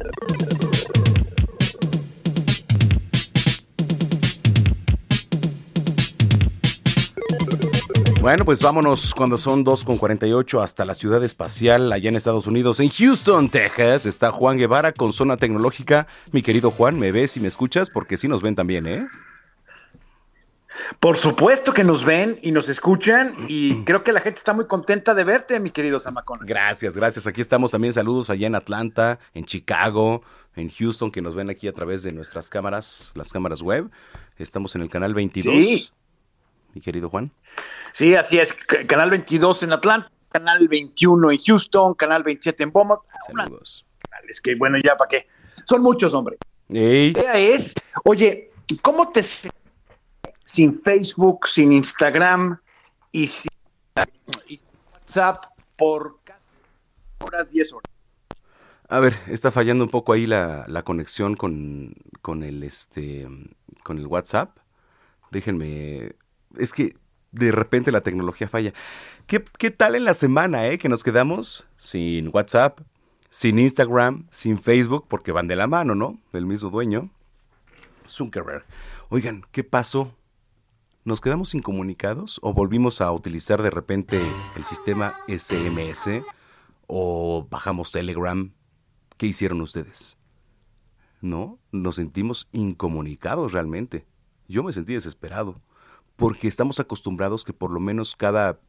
Bueno, 8.21 8.43
pues 8.43 8.61
vámonos 8.61 9.15
cuando 9.15 9.37
son 9.37 9.63
2 9.63 9.85
con 9.85 9.97
48 9.97 10.61
hasta 10.61 10.83
la 10.83 10.93
ciudad 10.93 11.23
espacial 11.23 11.89
allá 11.93 12.09
en 12.09 12.17
Estados 12.17 12.47
Unidos. 12.47 12.81
En 12.81 12.89
Houston, 12.89 13.49
Texas, 13.49 14.05
está 14.05 14.29
Juan 14.31 14.57
Guevara 14.57 14.91
con 14.91 15.13
Zona 15.13 15.37
Tecnológica. 15.37 16.05
Mi 16.33 16.41
querido 16.41 16.69
Juan, 16.69 16.99
¿me 16.99 17.13
ves 17.13 17.37
y 17.37 17.39
me 17.39 17.47
escuchas? 17.47 17.89
Porque 17.89 18.17
sí 18.17 18.27
nos 18.27 18.41
ven 18.41 18.55
también, 18.55 18.87
¿eh? 18.87 19.07
Por 20.99 21.17
supuesto 21.17 21.73
que 21.73 21.85
nos 21.85 22.03
ven 22.03 22.39
y 22.41 22.51
nos 22.51 22.67
escuchan 22.67 23.35
y 23.47 23.83
creo 23.85 24.03
que 24.03 24.11
la 24.11 24.19
gente 24.19 24.39
está 24.39 24.51
muy 24.51 24.67
contenta 24.67 25.13
de 25.13 25.23
verte, 25.23 25.61
mi 25.61 25.69
querido 25.69 25.97
Zamacona. 25.97 26.45
Gracias, 26.45 26.97
gracias. 26.97 27.25
Aquí 27.25 27.39
estamos 27.39 27.71
también. 27.71 27.93
Saludos 27.93 28.29
allá 28.29 28.47
en 28.47 28.55
Atlanta, 28.55 29.19
en 29.33 29.45
Chicago, 29.45 30.23
en 30.57 30.69
Houston, 30.69 31.09
que 31.09 31.21
nos 31.21 31.35
ven 31.35 31.49
aquí 31.49 31.69
a 31.69 31.73
través 31.73 32.03
de 32.03 32.11
nuestras 32.11 32.49
cámaras, 32.49 33.13
las 33.15 33.31
cámaras 33.31 33.61
web. 33.61 33.89
Estamos 34.37 34.75
en 34.75 34.81
el 34.81 34.89
canal 34.89 35.13
22. 35.13 35.55
Sí. 35.55 35.89
Mi 36.73 36.81
querido 36.81 37.09
Juan. 37.09 37.31
Sí, 37.93 38.15
así 38.15 38.39
es. 38.39 38.53
Canal 38.87 39.09
22 39.09 39.63
en 39.63 39.73
Atlanta, 39.73 40.11
Canal 40.31 40.67
21 40.67 41.31
en 41.31 41.37
Houston, 41.37 41.93
Canal 41.95 42.23
27 42.23 42.63
en 42.63 42.71
Beaumont. 42.71 43.01
Saludos. 43.35 43.85
Es 44.27 44.39
que 44.41 44.55
bueno, 44.55 44.77
ya 44.83 44.95
para 44.95 45.09
qué. 45.09 45.27
Son 45.65 45.81
muchos, 45.81 46.13
hombre. 46.13 46.37
Ey. 46.69 47.13
La 47.13 47.21
idea 47.21 47.37
es, 47.37 47.73
oye, 48.03 48.51
¿cómo 48.81 49.09
te 49.09 49.23
sin 50.43 50.81
Facebook, 50.81 51.47
sin 51.47 51.73
Instagram 51.73 52.59
y 53.11 53.27
sin 53.27 53.49
y 54.47 54.59
WhatsApp 54.93 55.45
por 55.77 56.19
casi 56.23 56.39
horas, 57.19 57.51
10 57.51 57.73
horas? 57.73 57.93
A 58.87 58.99
ver, 58.99 59.17
está 59.27 59.51
fallando 59.51 59.83
un 59.83 59.89
poco 59.89 60.13
ahí 60.13 60.25
la, 60.25 60.65
la 60.67 60.83
conexión 60.83 61.35
con, 61.35 61.93
con 62.21 62.43
el 62.43 62.63
este 62.63 63.27
con 63.83 63.97
el 63.99 64.07
WhatsApp. 64.07 64.57
Déjenme. 65.31 66.15
Es 66.57 66.73
que 66.73 66.95
de 67.31 67.51
repente 67.51 67.91
la 67.91 68.01
tecnología 68.01 68.47
falla. 68.47 68.73
¿Qué, 69.27 69.43
qué 69.57 69.71
tal 69.71 69.95
en 69.95 70.05
la 70.05 70.13
semana, 70.13 70.67
eh? 70.67 70.77
Que 70.77 70.89
nos 70.89 71.03
quedamos 71.03 71.67
sin 71.77 72.29
WhatsApp, 72.33 72.79
sin 73.29 73.59
Instagram, 73.59 74.27
sin 74.31 74.59
Facebook, 74.59 75.05
porque 75.07 75.31
van 75.31 75.47
de 75.47 75.55
la 75.55 75.67
mano, 75.67 75.95
¿no? 75.95 76.19
El 76.33 76.45
mismo 76.45 76.69
dueño. 76.69 77.09
Zuckerberg. 78.07 78.65
Oigan, 79.09 79.45
¿qué 79.51 79.63
pasó? 79.63 80.15
¿Nos 81.05 81.21
quedamos 81.21 81.55
incomunicados 81.55 82.39
o 82.43 82.53
volvimos 82.53 83.01
a 83.01 83.11
utilizar 83.11 83.61
de 83.61 83.69
repente 83.69 84.21
el 84.55 84.63
sistema 84.63 85.15
SMS 85.27 86.23
o 86.87 87.47
bajamos 87.49 87.91
Telegram? 87.91 88.51
¿Qué 89.17 89.27
hicieron 89.27 89.61
ustedes? 89.61 90.17
No, 91.21 91.59
nos 91.71 91.95
sentimos 91.95 92.47
incomunicados 92.51 93.51
realmente. 93.51 94.05
Yo 94.47 94.63
me 94.63 94.73
sentí 94.73 94.93
desesperado 94.93 95.61
porque 96.19 96.49
estamos 96.49 96.79
acostumbrados 96.81 97.45
que 97.45 97.53
por 97.53 97.71
lo 97.71 97.79
menos 97.79 98.15
cada 98.15 98.59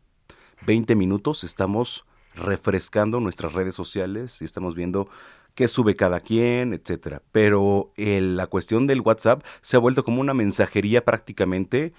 20 0.67 0.95
minutos 0.95 1.43
estamos 1.43 2.07
refrescando 2.35 3.19
nuestras 3.19 3.53
redes 3.53 3.75
sociales 3.75 4.41
y 4.41 4.45
estamos 4.45 4.77
viendo 4.77 5.09
qué 5.57 5.67
sube 5.67 5.97
cada 5.97 6.21
quien, 6.21 6.73
etcétera. 6.73 7.23
Pero 7.33 7.93
la 7.97 8.47
cuestión 8.47 8.87
del 8.87 9.01
WhatsApp 9.01 9.45
se 9.63 9.77
ha 9.77 9.81
vuelto 9.81 10.05
como 10.05 10.21
una 10.21 10.33
mensajería 10.33 11.05
prácticamente 11.05 11.93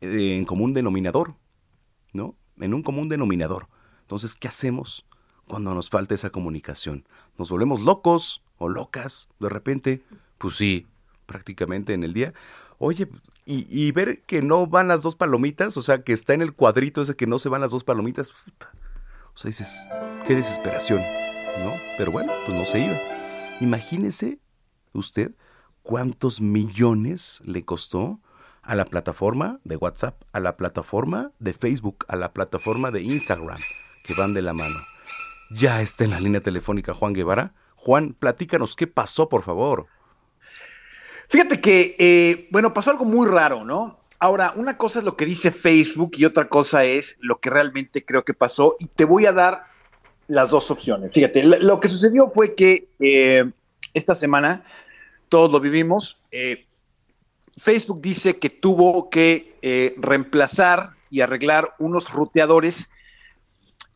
eh, 0.00 0.36
en 0.36 0.44
común 0.44 0.74
denominador, 0.74 1.36
¿no? 2.12 2.34
En 2.58 2.74
un 2.74 2.82
común 2.82 3.08
denominador. 3.08 3.68
Entonces, 4.00 4.34
¿qué 4.34 4.48
hacemos 4.48 5.06
cuando 5.46 5.72
nos 5.72 5.88
falta 5.88 6.16
esa 6.16 6.30
comunicación? 6.30 7.06
¿Nos 7.38 7.50
volvemos 7.50 7.80
locos 7.80 8.42
o 8.58 8.68
locas 8.68 9.28
de 9.38 9.48
repente? 9.48 10.02
Pues 10.38 10.56
sí, 10.56 10.88
prácticamente 11.26 11.94
en 11.94 12.02
el 12.02 12.12
día. 12.12 12.34
Oye, 12.78 13.08
y, 13.46 13.66
y 13.70 13.92
ver 13.92 14.22
que 14.24 14.42
no 14.42 14.66
van 14.66 14.88
las 14.88 15.02
dos 15.02 15.14
palomitas, 15.14 15.76
o 15.76 15.82
sea, 15.82 16.02
que 16.02 16.12
está 16.12 16.34
en 16.34 16.42
el 16.42 16.52
cuadrito 16.52 17.00
ese 17.00 17.16
que 17.16 17.26
no 17.26 17.38
se 17.38 17.48
van 17.48 17.62
las 17.62 17.70
dos 17.70 17.84
palomitas, 17.84 18.32
puta. 18.32 18.70
O 19.32 19.38
sea, 19.38 19.48
dices, 19.48 19.88
qué 20.26 20.34
desesperación, 20.34 21.00
¿no? 21.62 21.72
Pero 21.96 22.10
bueno, 22.10 22.32
pues 22.44 22.58
no 22.58 22.64
se 22.64 22.80
iba. 22.80 22.96
Imagínese 23.60 24.40
usted 24.92 25.32
cuántos 25.82 26.40
millones 26.40 27.40
le 27.44 27.64
costó 27.64 28.20
a 28.62 28.74
la 28.74 28.84
plataforma 28.86 29.60
de 29.62 29.76
WhatsApp, 29.76 30.20
a 30.32 30.40
la 30.40 30.56
plataforma 30.56 31.30
de 31.38 31.52
Facebook, 31.52 32.04
a 32.08 32.16
la 32.16 32.32
plataforma 32.32 32.90
de 32.90 33.02
Instagram, 33.02 33.60
que 34.02 34.14
van 34.14 34.34
de 34.34 34.42
la 34.42 34.52
mano. 34.52 34.76
Ya 35.50 35.80
está 35.80 36.04
en 36.04 36.10
la 36.10 36.20
línea 36.20 36.40
telefónica 36.40 36.92
Juan 36.92 37.12
Guevara. 37.12 37.54
Juan, 37.76 38.16
platícanos 38.18 38.74
qué 38.74 38.88
pasó, 38.88 39.28
por 39.28 39.42
favor. 39.42 39.86
Fíjate 41.28 41.60
que, 41.60 41.96
eh, 41.98 42.48
bueno, 42.50 42.72
pasó 42.72 42.90
algo 42.90 43.04
muy 43.04 43.26
raro, 43.26 43.64
¿no? 43.64 43.98
Ahora, 44.18 44.52
una 44.56 44.78
cosa 44.78 45.00
es 45.00 45.04
lo 45.04 45.16
que 45.16 45.26
dice 45.26 45.50
Facebook 45.50 46.12
y 46.16 46.24
otra 46.24 46.48
cosa 46.48 46.84
es 46.84 47.16
lo 47.20 47.38
que 47.38 47.50
realmente 47.50 48.04
creo 48.04 48.24
que 48.24 48.34
pasó 48.34 48.76
y 48.78 48.86
te 48.86 49.04
voy 49.04 49.26
a 49.26 49.32
dar 49.32 49.64
las 50.28 50.50
dos 50.50 50.70
opciones. 50.70 51.12
Fíjate, 51.12 51.42
lo 51.44 51.80
que 51.80 51.88
sucedió 51.88 52.28
fue 52.28 52.54
que 52.54 52.88
eh, 52.98 53.50
esta 53.94 54.14
semana, 54.14 54.64
todos 55.28 55.52
lo 55.52 55.60
vivimos, 55.60 56.18
eh, 56.30 56.66
Facebook 57.56 58.00
dice 58.02 58.38
que 58.38 58.50
tuvo 58.50 59.08
que 59.08 59.56
eh, 59.62 59.94
reemplazar 59.98 60.90
y 61.10 61.20
arreglar 61.20 61.74
unos 61.78 62.12
ruteadores 62.12 62.90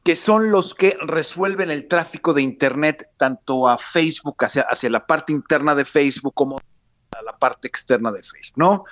que 0.02 0.16
son 0.16 0.50
los 0.50 0.74
que 0.74 0.96
resuelven 1.00 1.70
el 1.70 1.86
tráfico 1.86 2.32
de 2.32 2.40
Internet 2.40 3.10
tanto 3.18 3.68
a 3.68 3.76
Facebook, 3.76 4.42
hacia, 4.44 4.62
hacia 4.62 4.88
la 4.88 5.06
parte 5.06 5.32
interna 5.32 5.74
de 5.74 5.84
Facebook 5.84 6.32
como 6.34 6.58
a 7.18 7.22
la 7.22 7.36
parte 7.36 7.68
externa 7.68 8.10
de 8.12 8.22
Facebook, 8.22 8.56
¿no? 8.56 8.84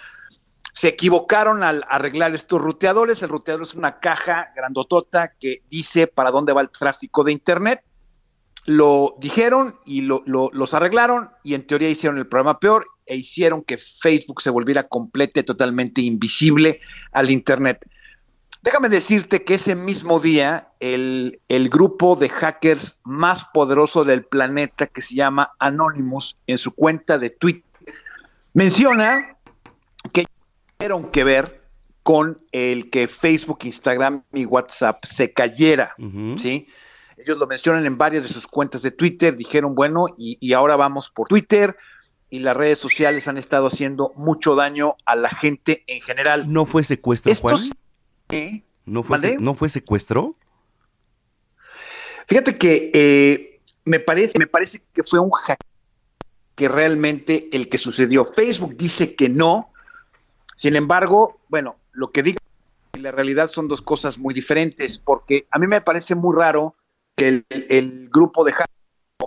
Se 0.73 0.89
equivocaron 0.89 1.63
al 1.63 1.85
arreglar 1.89 2.35
estos 2.35 2.61
ruteadores. 2.61 3.23
El 3.23 3.31
ruteador 3.31 3.63
es 3.63 3.75
una 3.75 3.99
caja 3.99 4.53
grandotota 4.55 5.33
que 5.39 5.63
dice 5.69 6.07
para 6.07 6.31
dónde 6.31 6.53
va 6.53 6.61
el 6.61 6.71
tráfico 6.71 7.25
de 7.25 7.33
Internet. 7.33 7.83
Lo 8.65 9.17
dijeron 9.19 9.79
y 9.87 10.03
lo- 10.03 10.23
lo- 10.27 10.51
los 10.53 10.75
arreglaron 10.75 11.31
y 11.43 11.55
en 11.55 11.67
teoría 11.67 11.89
hicieron 11.89 12.19
el 12.19 12.27
programa 12.29 12.61
peor 12.61 12.87
e 13.07 13.17
hicieron 13.17 13.63
que 13.65 13.79
Facebook 13.79 14.41
se 14.43 14.51
volviera 14.51 14.87
completa 14.87 15.41
y 15.41 15.45
totalmente 15.45 16.03
invisible 16.03 16.81
al 17.13 17.31
Internet. 17.31 17.89
Déjame 18.61 18.89
decirte 18.89 19.45
que 19.45 19.55
ese 19.55 19.75
mismo 19.75 20.21
día 20.21 20.69
el, 20.81 21.41
el 21.49 21.71
grupo 21.71 22.15
de 22.17 22.29
hackers 22.29 23.01
más 23.05 23.47
poderoso 23.47 24.05
del 24.05 24.25
planeta 24.25 24.87
que 24.87 25.01
se 25.01 25.15
llama 25.15 25.53
Anonymous 25.59 26.37
en 26.47 26.59
su 26.59 26.73
cuenta 26.73 27.19
de 27.19 27.31
Twitter 27.31 27.65
menciona 28.59 29.37
que 30.13 30.27
tuvieron 30.77 31.11
que 31.11 31.25
ver 31.25 31.63
con 32.03 32.39
el 32.53 32.91
que 32.91 33.07
Facebook, 33.07 33.61
Instagram 33.63 34.25
y 34.33 34.45
WhatsApp 34.47 35.05
se 35.05 35.33
cayera, 35.33 35.95
¿sí? 36.39 36.67
Ellos 37.17 37.39
lo 37.39 37.47
mencionan 37.47 37.85
en 37.87 37.99
varias 37.99 38.23
de 38.25 38.29
sus 38.31 38.47
cuentas 38.47 38.83
de 38.83 38.91
Twitter, 38.91 39.37
dijeron, 39.37 39.75
bueno, 39.75 40.07
y, 40.17 40.39
y 40.41 40.53
ahora 40.55 40.77
vamos 40.77 41.11
por 41.11 41.29
Twitter, 41.29 41.77
y 42.31 42.41
las 42.41 42.57
redes 42.57 42.79
sociales 42.79 43.29
han 43.29 43.37
estado 43.39 43.67
haciendo 43.69 44.13
mucho 44.17 44.55
daño 44.55 44.97
a 45.05 45.15
la 45.17 45.29
gente 45.31 45.85
en 45.87 46.01
general. 46.01 46.53
¿No 46.53 46.65
fue 46.67 46.83
secuestro, 46.85 47.33
Juan? 47.35 47.55
Estos- 47.57 47.73
¿Eh? 48.31 48.63
¿No 48.87 49.03
fue, 49.03 49.37
¿No 49.39 49.55
fue 49.55 49.69
secuestro? 49.69 50.33
Fíjate 52.27 52.59
que 52.59 52.91
eh, 52.95 53.61
me 53.85 54.01
parece, 54.01 54.39
me 54.39 54.47
parece 54.47 54.83
que 54.93 55.03
fue 55.03 55.19
un 55.19 55.31
hack 55.31 55.59
que 56.59 56.69
realmente 56.69 57.49
el 57.53 57.69
que 57.69 57.79
sucedió. 57.79 58.25
Facebook 58.25 58.77
dice 58.77 59.15
que 59.15 59.29
no. 59.29 59.73
Sin 60.57 60.75
embargo, 60.75 61.41
bueno, 61.49 61.77
lo 61.93 62.11
que 62.11 62.25
digo 62.25 62.39
y 62.95 62.99
la 62.99 63.13
realidad 63.13 63.47
son 63.47 63.69
dos 63.69 63.81
cosas 63.81 64.19
muy 64.19 64.35
diferentes, 64.35 64.99
porque 64.99 65.47
a 65.53 65.59
mí 65.61 65.69
me 65.69 65.81
parece 65.81 66.17
muy 66.17 66.35
raro 66.37 66.75
que 67.15 67.45
el, 67.49 68.09
grupo 68.13 68.45
de 68.45 68.51
hackers 68.51 68.69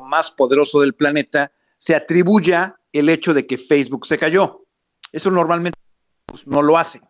más 0.06 0.30
poderoso 0.30 0.82
del 0.82 0.94
planeta 0.94 1.54
se 1.78 1.96
atribuya 1.96 2.76
el 2.92 3.08
hecho 3.08 3.34
de 3.34 3.48
que 3.48 3.58
Facebook 3.58 4.06
se 4.06 4.18
cayó. 4.18 4.66
Eso 5.14 5.32
normalmente 5.32 5.80
no 6.46 6.62
lo 6.62 6.78
hacen. 6.78 7.02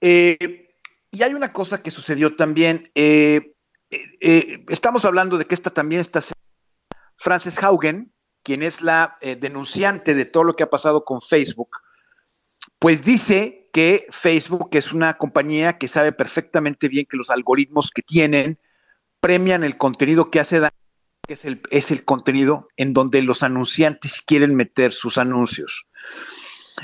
Eh, 0.00 0.70
y 1.10 1.22
hay 1.22 1.34
una 1.34 1.52
cosa 1.52 1.82
que 1.82 1.90
sucedió 1.90 2.36
también. 2.36 2.90
eh, 2.94 3.52
eh, 3.90 4.64
estamos 4.70 5.04
hablando 5.04 5.36
de 5.36 5.44
que 5.44 5.54
esta 5.54 5.68
también 5.68 6.00
está 6.00 6.20
Frances 7.18 7.62
Haugen, 7.62 8.14
quien 8.46 8.62
es 8.62 8.80
la 8.80 9.18
eh, 9.22 9.34
denunciante 9.34 10.14
de 10.14 10.24
todo 10.24 10.44
lo 10.44 10.54
que 10.54 10.62
ha 10.62 10.70
pasado 10.70 11.04
con 11.04 11.20
Facebook, 11.20 11.78
pues 12.78 13.04
dice 13.04 13.66
que 13.72 14.06
Facebook 14.10 14.68
es 14.74 14.92
una 14.92 15.18
compañía 15.18 15.78
que 15.78 15.88
sabe 15.88 16.12
perfectamente 16.12 16.86
bien 16.86 17.06
que 17.10 17.16
los 17.16 17.30
algoritmos 17.30 17.90
que 17.90 18.02
tienen 18.02 18.60
premian 19.18 19.64
el 19.64 19.76
contenido 19.76 20.30
que 20.30 20.38
hace 20.38 20.60
daño, 20.60 20.76
que 21.26 21.34
es 21.34 21.44
el, 21.44 21.60
es 21.72 21.90
el 21.90 22.04
contenido 22.04 22.68
en 22.76 22.92
donde 22.92 23.20
los 23.20 23.42
anunciantes 23.42 24.22
quieren 24.24 24.54
meter 24.54 24.92
sus 24.92 25.18
anuncios. 25.18 25.84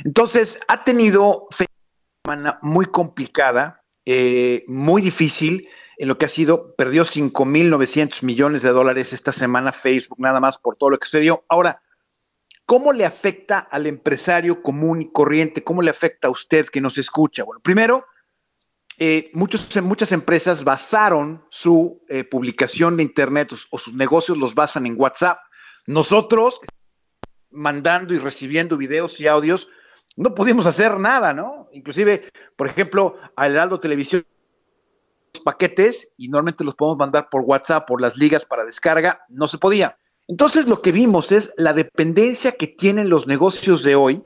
Entonces, 0.04 0.58
ha 0.66 0.82
tenido 0.82 1.46
una 1.48 1.68
semana 2.24 2.58
muy 2.62 2.86
complicada, 2.86 3.84
eh, 4.04 4.64
muy 4.66 5.00
difícil 5.00 5.68
en 5.98 6.08
lo 6.08 6.18
que 6.18 6.26
ha 6.26 6.28
sido, 6.28 6.74
perdió 6.74 7.04
5.900 7.04 8.22
millones 8.22 8.62
de 8.62 8.70
dólares 8.70 9.12
esta 9.12 9.32
semana 9.32 9.72
Facebook, 9.72 10.18
nada 10.20 10.40
más 10.40 10.58
por 10.58 10.76
todo 10.76 10.90
lo 10.90 10.98
que 10.98 11.06
sucedió. 11.06 11.44
Ahora, 11.48 11.82
¿cómo 12.66 12.92
le 12.92 13.04
afecta 13.04 13.58
al 13.58 13.86
empresario 13.86 14.62
común 14.62 15.02
y 15.02 15.12
corriente? 15.12 15.62
¿Cómo 15.62 15.82
le 15.82 15.90
afecta 15.90 16.28
a 16.28 16.30
usted 16.30 16.66
que 16.66 16.80
nos 16.80 16.98
escucha? 16.98 17.44
Bueno, 17.44 17.60
primero, 17.60 18.06
eh, 18.98 19.30
muchas 19.34 20.12
empresas 20.12 20.64
basaron 20.64 21.44
su 21.50 22.02
eh, 22.08 22.24
publicación 22.24 22.96
de 22.96 23.02
Internet 23.02 23.52
o, 23.52 23.56
o 23.70 23.78
sus 23.78 23.94
negocios 23.94 24.38
los 24.38 24.54
basan 24.54 24.86
en 24.86 24.98
WhatsApp. 24.98 25.38
Nosotros, 25.86 26.60
mandando 27.50 28.14
y 28.14 28.18
recibiendo 28.18 28.76
videos 28.76 29.18
y 29.20 29.26
audios, 29.26 29.68
no 30.16 30.34
pudimos 30.34 30.66
hacer 30.66 30.98
nada, 30.98 31.32
¿no? 31.32 31.68
Inclusive, 31.72 32.28
por 32.56 32.66
ejemplo, 32.66 33.16
a 33.34 33.46
Heraldo 33.46 33.80
Televisión 33.80 34.24
paquetes 35.40 36.08
y 36.16 36.28
normalmente 36.28 36.64
los 36.64 36.74
podemos 36.74 36.98
mandar 36.98 37.28
por 37.30 37.42
WhatsApp, 37.42 37.86
por 37.86 38.00
las 38.00 38.16
ligas 38.16 38.44
para 38.44 38.64
descarga, 38.64 39.24
no 39.28 39.46
se 39.46 39.58
podía. 39.58 39.96
Entonces 40.28 40.68
lo 40.68 40.82
que 40.82 40.92
vimos 40.92 41.32
es 41.32 41.52
la 41.56 41.72
dependencia 41.72 42.52
que 42.52 42.66
tienen 42.66 43.08
los 43.08 43.26
negocios 43.26 43.82
de 43.82 43.94
hoy 43.96 44.22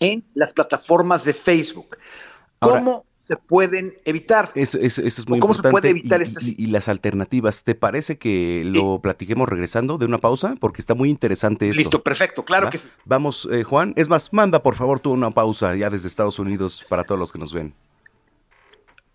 en 0.00 0.24
las 0.34 0.52
plataformas 0.52 1.24
de 1.24 1.34
Facebook. 1.34 1.98
Ahora- 2.60 2.78
¿Cómo 2.78 3.04
se 3.20 3.36
pueden 3.36 3.94
evitar? 4.04 4.50
Eso, 4.54 4.78
eso- 4.78 5.02
eso 5.02 5.22
es 5.22 5.28
muy 5.28 5.40
¿Cómo 5.40 5.54
se 5.54 5.58
importante. 5.58 5.72
puede 5.72 5.90
evitar 5.90 6.20
y, 6.20 6.24
esta 6.24 6.40
y- 6.44 6.54
y 6.58 6.66
las 6.66 6.88
alternativas. 6.88 7.64
¿Te 7.64 7.74
parece 7.74 8.18
que 8.18 8.62
lo 8.66 9.00
platiquemos 9.00 9.48
regresando 9.48 9.98
de 9.98 10.04
una 10.06 10.18
pausa? 10.18 10.54
Porque 10.60 10.80
está 10.82 10.94
muy 10.94 11.10
interesante 11.10 11.68
esto. 11.68 11.78
Listo, 11.78 12.02
perfecto, 12.02 12.44
claro 12.44 12.66
¿Va? 12.66 12.70
que 12.70 12.78
sí. 12.78 12.88
Vamos, 13.04 13.48
eh, 13.50 13.62
Juan. 13.64 13.92
Es 13.96 14.08
más, 14.08 14.32
manda 14.32 14.62
por 14.62 14.74
favor 14.74 15.00
tú 15.00 15.12
una 15.12 15.30
pausa 15.30 15.74
ya 15.74 15.90
desde 15.90 16.08
Estados 16.08 16.38
Unidos 16.38 16.84
para 16.88 17.04
todos 17.04 17.18
los 17.18 17.32
que 17.32 17.38
nos 17.38 17.52
ven. 17.52 17.70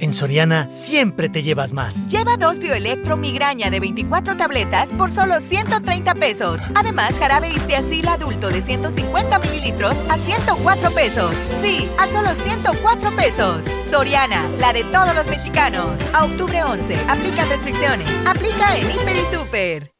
En 0.00 0.12
Soriana 0.14 0.68
siempre 0.68 1.28
te 1.28 1.42
llevas 1.42 1.72
más. 1.72 2.06
Lleva 2.06 2.36
dos 2.36 2.58
Bioelectro 2.58 3.16
migraña 3.16 3.70
de 3.70 3.80
24 3.80 4.36
tabletas 4.36 4.90
por 4.90 5.10
solo 5.10 5.40
130 5.40 6.14
pesos. 6.14 6.60
Además, 6.74 7.16
jarabe 7.18 7.50
Istiazil 7.50 8.06
adulto 8.06 8.48
de 8.48 8.60
150 8.60 9.38
mililitros 9.40 9.96
a 10.08 10.16
104 10.16 10.90
pesos. 10.92 11.34
Sí, 11.62 11.88
a 11.98 12.06
solo 12.06 12.34
104 12.34 13.16
pesos. 13.16 13.64
Soriana, 13.90 14.48
la 14.58 14.72
de 14.72 14.84
todos 14.84 15.14
los 15.14 15.26
mexicanos. 15.26 16.00
A 16.12 16.24
octubre 16.24 16.62
11, 16.62 16.96
aplica 17.08 17.44
restricciones. 17.46 18.08
Aplica 18.26 18.76
en 18.76 18.90
Hiper 18.90 19.16
Super. 19.32 19.97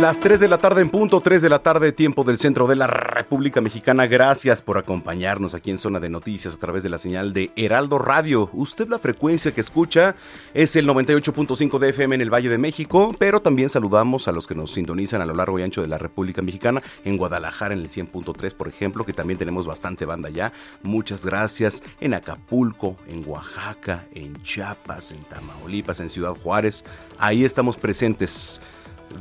Las 0.00 0.18
3 0.18 0.40
de 0.40 0.48
la 0.48 0.58
tarde 0.58 0.82
en 0.82 0.90
punto, 0.90 1.20
3 1.20 1.40
de 1.40 1.48
la 1.48 1.60
tarde, 1.60 1.92
tiempo 1.92 2.24
del 2.24 2.36
centro 2.36 2.66
de 2.66 2.74
la 2.74 2.88
República 2.88 3.60
Mexicana. 3.60 4.08
Gracias 4.08 4.60
por 4.60 4.76
acompañarnos 4.76 5.54
aquí 5.54 5.70
en 5.70 5.78
Zona 5.78 6.00
de 6.00 6.08
Noticias 6.08 6.52
a 6.52 6.58
través 6.58 6.82
de 6.82 6.88
la 6.88 6.98
señal 6.98 7.32
de 7.32 7.52
Heraldo 7.54 8.00
Radio. 8.00 8.50
Usted 8.52 8.88
la 8.88 8.98
frecuencia 8.98 9.52
que 9.52 9.60
escucha 9.60 10.16
es 10.52 10.74
el 10.74 10.88
98.5 10.88 11.78
de 11.78 11.90
FM 11.90 12.16
en 12.16 12.22
el 12.22 12.34
Valle 12.34 12.48
de 12.48 12.58
México, 12.58 13.14
pero 13.20 13.40
también 13.40 13.68
saludamos 13.68 14.26
a 14.26 14.32
los 14.32 14.48
que 14.48 14.56
nos 14.56 14.72
sintonizan 14.72 15.22
a 15.22 15.26
lo 15.26 15.34
largo 15.34 15.60
y 15.60 15.62
ancho 15.62 15.80
de 15.80 15.88
la 15.88 15.96
República 15.96 16.42
Mexicana, 16.42 16.82
en 17.04 17.16
Guadalajara 17.16 17.72
en 17.72 17.80
el 17.80 17.88
100.3, 17.88 18.52
por 18.52 18.66
ejemplo, 18.66 19.04
que 19.04 19.12
también 19.12 19.38
tenemos 19.38 19.64
bastante 19.64 20.06
banda 20.06 20.28
ya. 20.28 20.52
Muchas 20.82 21.24
gracias. 21.24 21.84
En 22.00 22.14
Acapulco, 22.14 22.96
en 23.06 23.22
Oaxaca, 23.28 24.06
en 24.12 24.42
Chiapas, 24.42 25.12
en 25.12 25.22
Tamaulipas, 25.22 26.00
en 26.00 26.08
Ciudad 26.08 26.34
Juárez. 26.34 26.84
Ahí 27.16 27.44
estamos 27.44 27.76
presentes. 27.76 28.60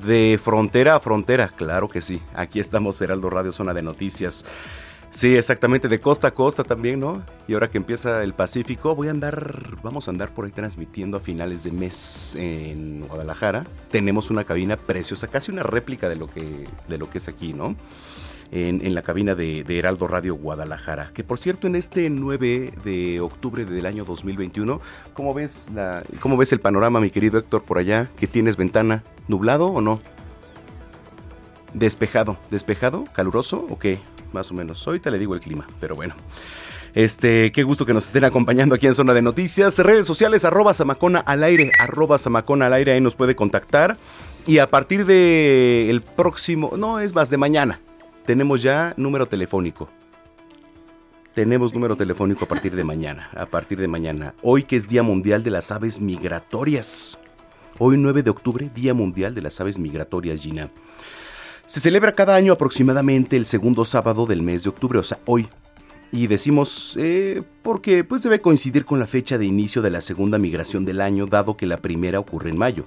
De 0.06 0.40
frontera 0.42 0.96
a 0.96 1.00
frontera, 1.00 1.50
claro 1.50 1.88
que 1.88 2.02
sí. 2.02 2.22
Aquí 2.34 2.60
estamos, 2.60 3.02
Heraldo 3.02 3.30
Radio, 3.30 3.52
zona 3.52 3.74
de 3.74 3.82
noticias. 3.82 4.44
Sí, 5.12 5.36
exactamente, 5.36 5.88
de 5.88 6.00
costa 6.00 6.30
a 6.30 6.32
costa 6.32 6.64
también, 6.64 7.00
¿no? 7.00 7.22
Y 7.48 7.54
ahora 7.54 7.70
que 7.70 7.78
empieza 7.78 8.24
el 8.24 8.34
Pacífico, 8.34 8.96
voy 8.96 9.10
a 9.10 9.12
andar, 9.12 9.76
vamos 9.84 10.08
a 10.08 10.12
andar 10.12 10.34
por 10.34 10.46
ahí 10.46 10.52
transmitiendo 10.52 11.18
a 11.18 11.20
finales 11.20 11.64
de 11.64 11.72
mes 11.72 12.36
en 12.36 13.06
Guadalajara. 13.08 13.64
Tenemos 13.92 14.32
una 14.32 14.44
cabina 14.44 14.76
preciosa, 14.76 15.28
casi 15.28 15.52
una 15.52 15.62
réplica 15.62 16.10
de 16.10 16.16
lo 16.16 16.26
que, 16.28 16.68
de 16.88 16.98
lo 16.98 17.12
que 17.12 17.20
es 17.20 17.28
aquí, 17.28 17.54
¿no? 17.54 17.76
En, 18.52 18.94
la 18.94 19.02
cabina 19.02 19.34
de, 19.34 19.64
de 19.64 19.80
Heraldo 19.80 20.08
Radio 20.08 20.36
Guadalajara. 20.36 21.12
Que 21.14 21.24
por 21.24 21.40
cierto, 21.40 21.68
en 21.68 21.76
este 21.76 22.10
9 22.10 22.74
de 22.84 23.20
octubre 23.20 23.66
del 23.66 23.86
año 23.86 24.06
2021, 24.06 24.80
¿cómo 25.14 25.34
ves, 25.34 25.72
la, 25.74 26.04
¿cómo 26.20 26.38
ves 26.38 26.54
el 26.54 26.60
panorama, 26.60 27.00
mi 27.00 27.10
querido 27.10 27.40
Héctor, 27.40 27.64
por 27.64 27.80
allá? 27.80 28.10
¿Que 28.18 28.28
tienes 28.28 28.58
ventana? 28.58 29.04
¿Nublado 29.28 29.68
o 29.68 29.82
no? 29.82 30.02
Despejado. 31.74 32.38
¿Despejado? 32.52 33.06
¿Caluroso 33.14 33.66
o 33.70 33.80
qué? 33.80 34.00
Más 34.32 34.52
o 34.52 34.54
menos. 34.54 34.86
Ahorita 34.86 35.10
le 35.10 35.20
digo 35.20 35.34
el 35.34 35.42
clima, 35.42 35.66
pero 35.80 35.96
bueno. 35.96 36.16
Este, 36.94 37.52
qué 37.52 37.64
gusto 37.64 37.88
que 37.88 37.94
nos 37.94 38.06
estén 38.06 38.24
acompañando 38.24 38.76
aquí 38.76 38.86
en 38.86 38.94
Zona 38.94 39.14
de 39.14 39.24
Noticias. 39.24 39.80
Redes 39.80 40.06
sociales, 40.06 40.46
arroba 40.46 40.74
Samacona 40.74 41.20
al 41.20 41.44
aire, 41.44 41.72
arroba 41.80 42.20
Samacona 42.20 42.68
al 42.68 42.74
aire, 42.74 42.94
ahí 42.94 43.02
nos 43.02 43.16
puede 43.16 43.36
contactar. 43.36 43.98
Y 44.46 44.60
a 44.60 44.70
partir 44.70 45.06
de 45.06 46.02
próximo, 46.16 46.74
no, 46.78 47.00
es 47.00 47.16
más, 47.16 47.30
de 47.30 47.38
mañana, 47.38 47.80
tenemos 48.26 48.62
ya 48.62 48.94
número 48.98 49.28
telefónico. 49.28 49.90
Tenemos 51.34 51.74
número 51.74 51.96
telefónico 51.96 52.46
a 52.46 52.48
partir 52.48 52.76
de 52.76 52.84
mañana, 52.84 53.30
a 53.36 53.46
partir 53.46 53.80
de 53.80 53.88
mañana. 53.88 54.36
Hoy 54.42 54.64
que 54.64 54.76
es 54.76 54.88
Día 54.88 55.04
Mundial 55.04 55.44
de 55.44 55.50
las 55.50 55.72
Aves 55.72 56.00
Migratorias. 56.00 57.18
Hoy 57.80 57.98
9 57.98 58.22
de 58.22 58.30
octubre, 58.30 58.70
Día 58.74 58.94
Mundial 58.94 59.34
de 59.34 59.42
las 59.42 59.60
Aves 59.60 59.80
Migratorias, 59.80 60.42
Gina. 60.42 60.70
Se 61.66 61.80
celebra 61.80 62.14
cada 62.14 62.36
año 62.36 62.54
aproximadamente 62.54 63.36
el 63.36 63.46
segundo 63.46 63.84
sábado 63.84 64.28
del 64.28 64.44
mes 64.44 64.64
de 64.64 64.70
octubre, 64.70 65.00
o 65.00 65.04
sea, 65.04 65.18
hoy. 65.26 65.48
Y 66.12 66.28
decimos 66.28 66.94
eh, 67.00 67.42
porque 67.64 68.04
pues 68.04 68.22
debe 68.22 68.40
coincidir 68.40 68.86
con 68.86 69.00
la 69.00 69.08
fecha 69.08 69.40
de 69.40 69.46
inicio 69.46 69.82
de 69.82 69.90
la 69.90 70.02
segunda 70.02 70.38
migración 70.38 70.86
del 70.86 71.02
año, 71.02 71.26
dado 71.26 71.58
que 71.58 71.66
la 71.66 71.78
primera 71.78 72.20
ocurre 72.20 72.52
en 72.52 72.58
mayo, 72.60 72.86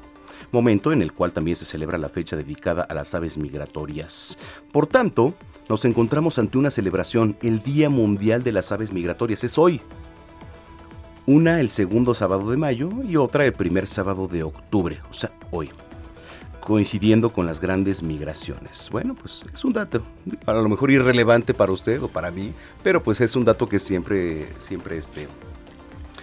momento 0.52 0.92
en 0.92 1.02
el 1.02 1.12
cual 1.12 1.32
también 1.32 1.56
se 1.56 1.64
celebra 1.64 1.98
la 1.98 2.08
fecha 2.08 2.36
dedicada 2.36 2.82
a 2.82 2.94
las 2.94 3.14
aves 3.14 3.38
migratorias. 3.38 4.38
Por 4.72 4.86
tanto, 4.86 5.34
nos 5.68 5.84
encontramos 5.84 6.38
ante 6.38 6.58
una 6.58 6.70
celebración, 6.70 7.36
el 7.42 7.62
Día 7.62 7.90
Mundial 7.90 8.42
de 8.42 8.52
las 8.52 8.70
Aves 8.72 8.92
Migratorias, 8.92 9.42
es 9.44 9.58
hoy. 9.58 9.80
Una 11.26 11.60
el 11.60 11.68
segundo 11.68 12.14
sábado 12.14 12.50
de 12.50 12.56
mayo 12.56 12.90
y 13.02 13.16
otra 13.16 13.44
el 13.44 13.52
primer 13.52 13.86
sábado 13.86 14.28
de 14.28 14.44
octubre, 14.44 15.00
o 15.10 15.12
sea, 15.12 15.32
hoy 15.50 15.70
coincidiendo 16.66 17.30
con 17.30 17.46
las 17.46 17.60
grandes 17.60 18.02
migraciones. 18.02 18.88
Bueno, 18.90 19.14
pues 19.14 19.46
es 19.54 19.64
un 19.64 19.72
dato, 19.72 20.02
a 20.46 20.52
lo 20.52 20.68
mejor 20.68 20.90
irrelevante 20.90 21.54
para 21.54 21.70
usted 21.70 22.02
o 22.02 22.08
para 22.08 22.32
mí, 22.32 22.52
pero 22.82 23.04
pues 23.04 23.20
es 23.20 23.36
un 23.36 23.44
dato 23.44 23.68
que 23.68 23.78
siempre, 23.78 24.48
siempre 24.58 24.98
este, 24.98 25.28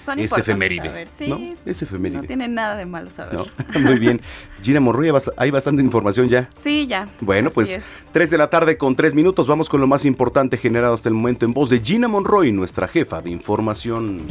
Son 0.04 0.20
es 0.20 0.32
efeméride. 0.38 0.88
saber, 0.90 1.08
sí. 1.18 1.28
¿no? 1.28 1.40
Es 1.66 1.82
efeméride. 1.82 2.22
No 2.22 2.28
tiene 2.28 2.48
nada 2.48 2.76
de 2.76 2.86
malo 2.86 3.10
saber. 3.10 3.34
¿no? 3.36 3.46
Muy 3.80 4.00
bien. 4.00 4.22
Gina 4.62 4.80
Monroy, 4.80 5.08
hay 5.08 5.12
bast- 5.14 5.34
hay 5.38 5.52
bastante 5.52 5.82
información 5.82 6.30
ya. 6.30 6.50
Sí, 6.64 6.88
ya. 6.88 7.08
Bueno, 7.22 7.48
Así 7.48 7.56
pues 7.56 7.70
es. 7.72 7.84
3 8.12 8.30
de 8.30 8.38
la 8.38 8.50
tarde 8.50 8.78
con 8.78 8.96
3 8.96 9.14
minutos. 9.14 9.48
Vamos 9.48 9.70
con 9.70 9.82
lo 9.82 9.88
más 9.88 10.06
importante 10.06 10.58
generado 10.58 10.94
hasta 10.94 11.10
el 11.10 11.16
momento 11.16 11.46
en 11.46 11.54
voz 11.54 11.70
de 11.70 11.80
Gina 11.80 12.08
Monroy, 12.08 12.52
nuestra 12.52 12.88
jefa 12.88 13.22
de 13.22 13.30
información. 13.30 14.22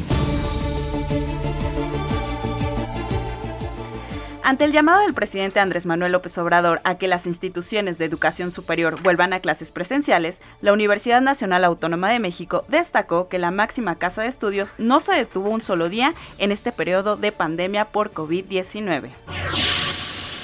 Ante 4.44 4.64
el 4.64 4.72
llamado 4.72 5.02
del 5.02 5.14
presidente 5.14 5.60
Andrés 5.60 5.86
Manuel 5.86 6.10
López 6.10 6.36
Obrador 6.36 6.80
a 6.82 6.96
que 6.98 7.06
las 7.06 7.28
instituciones 7.28 7.96
de 7.96 8.06
educación 8.06 8.50
superior 8.50 9.00
vuelvan 9.00 9.32
a 9.32 9.38
clases 9.38 9.70
presenciales, 9.70 10.42
la 10.60 10.72
Universidad 10.72 11.20
Nacional 11.20 11.64
Autónoma 11.64 12.10
de 12.10 12.18
México 12.18 12.64
destacó 12.66 13.28
que 13.28 13.38
la 13.38 13.52
máxima 13.52 13.98
casa 13.98 14.22
de 14.22 14.28
estudios 14.28 14.74
no 14.78 14.98
se 14.98 15.12
detuvo 15.12 15.50
un 15.50 15.60
solo 15.60 15.88
día 15.88 16.14
en 16.38 16.50
este 16.50 16.72
periodo 16.72 17.16
de 17.16 17.30
pandemia 17.30 17.86
por 17.86 18.12
COVID-19. 18.12 19.10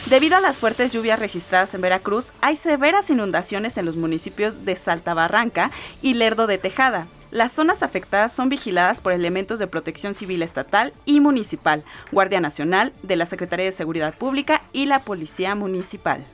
Debido 0.06 0.36
a 0.36 0.40
las 0.40 0.56
fuertes 0.56 0.92
lluvias 0.92 1.18
registradas 1.18 1.74
en 1.74 1.80
Veracruz, 1.80 2.32
hay 2.40 2.54
severas 2.54 3.10
inundaciones 3.10 3.76
en 3.78 3.84
los 3.84 3.96
municipios 3.96 4.64
de 4.64 4.76
Salta 4.76 5.12
Barranca 5.12 5.72
y 6.02 6.14
Lerdo 6.14 6.46
de 6.46 6.58
Tejada. 6.58 7.08
Las 7.30 7.52
zonas 7.52 7.82
afectadas 7.82 8.32
son 8.32 8.48
vigiladas 8.48 9.00
por 9.00 9.12
elementos 9.12 9.58
de 9.58 9.66
protección 9.66 10.14
civil 10.14 10.42
estatal 10.42 10.92
y 11.04 11.20
municipal, 11.20 11.84
Guardia 12.10 12.40
Nacional, 12.40 12.92
de 13.02 13.16
la 13.16 13.26
Secretaría 13.26 13.66
de 13.66 13.72
Seguridad 13.72 14.14
Pública 14.14 14.62
y 14.72 14.86
la 14.86 15.00
Policía 15.00 15.54
Municipal. 15.54 16.26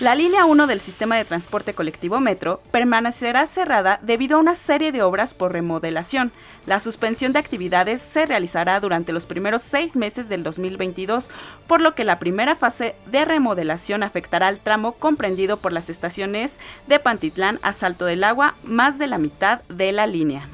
La 0.00 0.14
línea 0.14 0.44
1 0.44 0.68
del 0.68 0.80
sistema 0.80 1.16
de 1.16 1.24
transporte 1.24 1.74
colectivo 1.74 2.20
Metro 2.20 2.62
permanecerá 2.70 3.48
cerrada 3.48 3.98
debido 4.00 4.36
a 4.36 4.40
una 4.40 4.54
serie 4.54 4.92
de 4.92 5.02
obras 5.02 5.34
por 5.34 5.52
remodelación. 5.52 6.30
La 6.66 6.78
suspensión 6.78 7.32
de 7.32 7.40
actividades 7.40 8.00
se 8.00 8.24
realizará 8.24 8.78
durante 8.78 9.12
los 9.12 9.26
primeros 9.26 9.60
seis 9.60 9.96
meses 9.96 10.28
del 10.28 10.44
2022, 10.44 11.30
por 11.66 11.80
lo 11.80 11.96
que 11.96 12.04
la 12.04 12.20
primera 12.20 12.54
fase 12.54 12.94
de 13.06 13.24
remodelación 13.24 14.04
afectará 14.04 14.46
al 14.46 14.60
tramo 14.60 14.92
comprendido 14.92 15.56
por 15.56 15.72
las 15.72 15.90
estaciones 15.90 16.60
de 16.86 17.00
Pantitlán 17.00 17.58
a 17.62 17.72
Salto 17.72 18.04
del 18.04 18.22
Agua, 18.22 18.54
más 18.62 19.00
de 19.00 19.08
la 19.08 19.18
mitad 19.18 19.62
de 19.62 19.90
la 19.90 20.06
línea. 20.06 20.48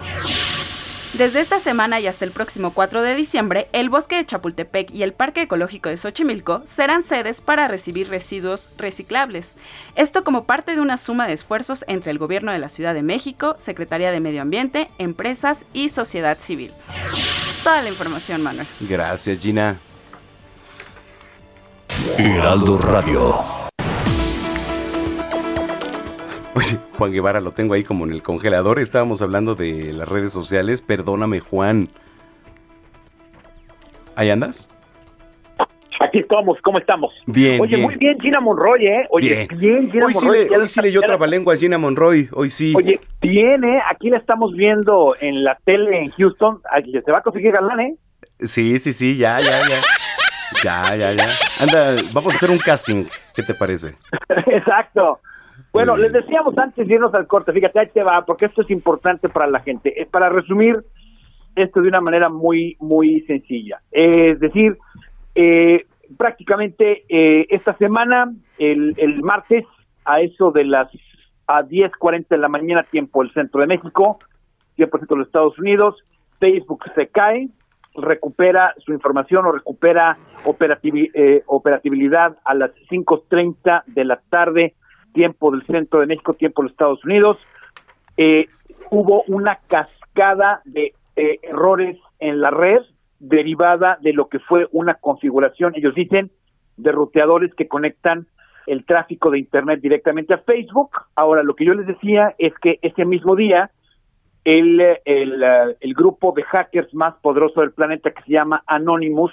Desde 1.18 1.40
esta 1.40 1.60
semana 1.60 2.00
y 2.00 2.08
hasta 2.08 2.24
el 2.24 2.32
próximo 2.32 2.72
4 2.74 3.00
de 3.02 3.14
diciembre, 3.14 3.68
el 3.72 3.88
bosque 3.88 4.16
de 4.16 4.26
Chapultepec 4.26 4.90
y 4.90 5.04
el 5.04 5.12
Parque 5.12 5.42
Ecológico 5.42 5.88
de 5.88 5.96
Xochimilco 5.96 6.62
serán 6.64 7.04
sedes 7.04 7.40
para 7.40 7.68
recibir 7.68 8.08
residuos 8.08 8.68
reciclables. 8.76 9.54
Esto 9.94 10.24
como 10.24 10.42
parte 10.42 10.74
de 10.74 10.80
una 10.80 10.96
suma 10.96 11.28
de 11.28 11.34
esfuerzos 11.34 11.84
entre 11.86 12.10
el 12.10 12.18
Gobierno 12.18 12.50
de 12.50 12.58
la 12.58 12.68
Ciudad 12.68 12.94
de 12.94 13.04
México, 13.04 13.54
Secretaría 13.58 14.10
de 14.10 14.18
Medio 14.18 14.42
Ambiente, 14.42 14.88
empresas 14.98 15.64
y 15.72 15.88
sociedad 15.90 16.40
civil. 16.40 16.72
toda 17.62 17.80
la 17.82 17.90
información, 17.90 18.42
Manuel. 18.42 18.66
Gracias, 18.80 19.38
Gina. 19.38 19.78
Heraldo 22.18 22.76
Radio. 22.78 23.63
Oye, 26.55 26.78
Juan 26.98 27.12
Guevara 27.12 27.40
lo 27.40 27.52
tengo 27.52 27.74
ahí 27.74 27.84
como 27.84 28.05
en 28.05 28.12
el 28.12 28.22
congelador. 28.22 28.78
Estábamos 28.78 29.22
hablando 29.22 29.55
de 29.55 29.92
las 29.92 30.09
redes 30.09 30.32
sociales. 30.32 30.82
Perdóname, 30.82 31.40
Juan. 31.40 31.88
¿Ahí 34.16 34.30
andas? 34.30 34.68
Aquí 36.00 36.18
estamos, 36.20 36.59
¿cómo 36.62 36.78
estamos? 36.78 37.12
Bien, 37.26 37.61
Oye, 37.61 37.76
bien. 37.76 37.82
muy 37.82 37.96
bien 37.96 38.18
Gina 38.20 38.40
Monroy, 38.40 38.84
¿eh? 38.86 39.07
Oye, 39.11 39.46
Bien. 39.48 39.59
bien, 39.59 39.90
Gina 39.92 40.07
Hoy 40.07 40.14
sí, 40.14 40.18
Monroy. 40.24 40.44
le, 40.44 40.50
ya 40.50 40.59
hoy 40.59 40.68
sí 40.68 40.80
leyó 40.82 41.00
ya 41.00 41.07
la- 41.07 41.12
Trabalengua 41.12 41.55
a 41.55 41.57
Gina 41.57 41.78
Monroy. 41.78 42.28
Hoy 42.32 42.50
sí. 42.50 42.74
Oye, 42.76 43.00
bien, 43.20 43.64
¿eh? 43.64 43.80
Aquí 43.90 44.11
la 44.11 44.18
estamos 44.18 44.52
viendo 44.55 45.14
en 45.20 45.44
la 45.44 45.57
tele 45.64 45.98
en 46.02 46.11
Houston. 46.12 46.61
Aquí 46.70 46.92
se 46.92 47.12
va 47.12 47.18
a 47.18 47.22
conseguir 47.22 47.52
galán, 47.52 47.80
¿eh? 47.80 47.94
Sí, 48.40 48.78
sí, 48.80 48.92
sí, 48.92 49.16
ya, 49.16 49.38
ya, 49.38 49.61
ya. 49.68 49.76
Ya, 50.62 50.96
ya, 50.96 51.12
ya. 51.12 51.26
Anda, 51.61 51.94
vamos 52.12 52.32
a 52.32 52.36
hacer 52.36 52.50
un 52.50 52.59
casting. 52.59 53.05
¿Qué 53.34 53.42
te 53.42 53.55
parece? 53.55 53.94
Exacto. 54.46 55.20
Bueno, 55.75 55.97
les 55.97 56.12
decíamos 56.12 56.57
antes 56.57 56.87
de 56.87 56.95
irnos 56.95 57.12
al 57.14 57.27
corte, 57.27 57.53
fíjate, 57.53 57.81
ahí 57.81 57.89
te 57.93 58.05
va, 58.05 58.25
porque 58.25 58.47
esto 58.47 58.62
es 58.62 58.70
importante 58.70 59.29
para 59.29 59.49
la 59.49 59.59
gente. 59.59 60.01
Es 60.01 60.07
para 60.07 60.29
resumir 60.29 60.77
esto 61.57 61.83
de 61.83 61.89
una 61.89 62.01
manera 62.01 62.29
muy, 62.29 62.77
muy 62.79 63.22
sencilla. 63.22 63.81
Es 63.91 64.39
decir, 64.39 64.79
eh, 65.35 65.85
prácticamente 66.16 67.03
eh, 67.09 67.49
esta 67.51 67.77
semana, 67.77 68.33
el, 68.57 68.95
el 68.99 69.20
martes, 69.22 69.64
a 70.05 70.20
eso 70.20 70.53
de 70.53 70.62
las 70.62 70.89
a 71.49 71.64
10.40 71.64 72.29
de 72.29 72.39
la 72.39 72.49
mañana, 72.49 72.85
tiempo 72.85 73.25
del 73.25 73.33
centro 73.33 73.61
de 73.61 73.66
México, 73.66 74.20
100% 74.79 75.09
de 75.09 75.16
los 75.16 75.27
Estados 75.27 75.59
Unidos, 75.59 75.97
Facebook 76.39 76.85
se 76.95 77.09
cae, 77.09 77.49
recupera 77.97 78.75
su 78.79 78.93
información 78.93 79.45
o 79.47 79.51
recupera 79.51 80.18
eh, 80.45 81.43
operatividad 81.47 82.37
a 82.45 82.55
las 82.55 82.70
5.30 82.89 83.83
de 83.87 84.05
la 84.05 84.20
tarde, 84.31 84.75
tiempo 85.14 85.50
del 85.50 85.64
centro 85.66 86.00
de 86.00 86.06
México, 86.06 86.34
tiempo 86.34 86.60
de 86.60 86.64
los 86.66 86.72
Estados 86.72 87.04
Unidos. 87.04 87.38
Eh, 88.18 88.48
hubo 88.90 89.22
una 89.28 89.60
cascada 89.66 90.60
de 90.66 90.92
eh, 91.16 91.38
errores 91.42 91.98
en 92.18 92.40
la 92.40 92.50
red 92.50 92.82
derivada 93.18 93.96
de 94.02 94.12
lo 94.12 94.28
que 94.28 94.40
fue 94.40 94.66
una 94.72 94.94
configuración, 94.94 95.72
ellos 95.76 95.94
dicen, 95.94 96.30
de 96.76 96.92
ruteadores 96.92 97.54
que 97.54 97.68
conectan 97.68 98.26
el 98.66 98.84
tráfico 98.84 99.30
de 99.30 99.38
Internet 99.38 99.80
directamente 99.80 100.34
a 100.34 100.38
Facebook. 100.38 100.90
Ahora, 101.14 101.42
lo 101.42 101.54
que 101.54 101.64
yo 101.64 101.74
les 101.74 101.86
decía 101.86 102.34
es 102.38 102.52
que 102.60 102.78
ese 102.82 103.04
mismo 103.04 103.36
día, 103.36 103.70
el, 104.44 104.80
el, 105.04 105.42
el 105.80 105.94
grupo 105.94 106.32
de 106.36 106.42
hackers 106.42 106.92
más 106.94 107.14
poderoso 107.22 107.60
del 107.60 107.72
planeta 107.72 108.10
que 108.10 108.22
se 108.22 108.32
llama 108.32 108.62
Anonymous, 108.66 109.32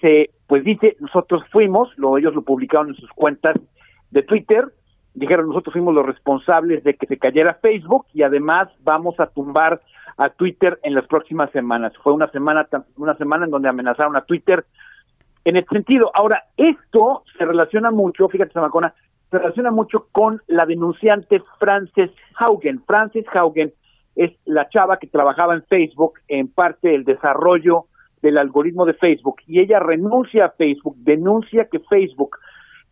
se, 0.00 0.30
pues 0.46 0.64
dice, 0.64 0.96
nosotros 1.00 1.42
fuimos, 1.52 1.88
lo, 1.96 2.18
ellos 2.18 2.34
lo 2.34 2.42
publicaron 2.42 2.88
en 2.88 2.96
sus 2.96 3.10
cuentas 3.10 3.56
de 4.10 4.22
Twitter, 4.22 4.66
dijeron 5.14 5.48
nosotros 5.48 5.72
fuimos 5.72 5.94
los 5.94 6.04
responsables 6.04 6.84
de 6.84 6.94
que 6.94 7.06
se 7.06 7.18
cayera 7.18 7.58
Facebook 7.62 8.06
y 8.12 8.22
además 8.22 8.68
vamos 8.82 9.18
a 9.20 9.26
tumbar 9.26 9.80
a 10.16 10.28
Twitter 10.30 10.78
en 10.82 10.94
las 10.94 11.06
próximas 11.06 11.50
semanas. 11.50 11.92
Fue 12.02 12.12
una 12.12 12.28
semana, 12.30 12.68
una 12.96 13.16
semana 13.16 13.46
en 13.46 13.50
donde 13.50 13.68
amenazaron 13.68 14.16
a 14.16 14.22
Twitter 14.22 14.64
en 15.44 15.56
ese 15.56 15.68
sentido. 15.68 16.10
Ahora, 16.14 16.44
esto 16.56 17.22
se 17.36 17.44
relaciona 17.44 17.90
mucho, 17.90 18.28
fíjate, 18.28 18.52
Samacona, 18.52 18.94
se 19.30 19.38
relaciona 19.38 19.70
mucho 19.70 20.06
con 20.12 20.40
la 20.46 20.66
denunciante 20.66 21.42
Frances 21.58 22.10
Haugen. 22.38 22.82
Frances 22.84 23.24
Haugen 23.32 23.72
es 24.16 24.32
la 24.44 24.68
chava 24.68 24.98
que 24.98 25.08
trabajaba 25.08 25.54
en 25.54 25.64
Facebook 25.64 26.20
en 26.28 26.48
parte 26.48 26.88
del 26.88 27.04
desarrollo 27.04 27.86
del 28.22 28.38
algoritmo 28.38 28.86
de 28.86 28.94
Facebook 28.94 29.36
y 29.46 29.60
ella 29.60 29.80
renuncia 29.80 30.46
a 30.46 30.50
Facebook, 30.50 30.96
denuncia 30.98 31.68
que 31.70 31.80
Facebook 31.80 32.38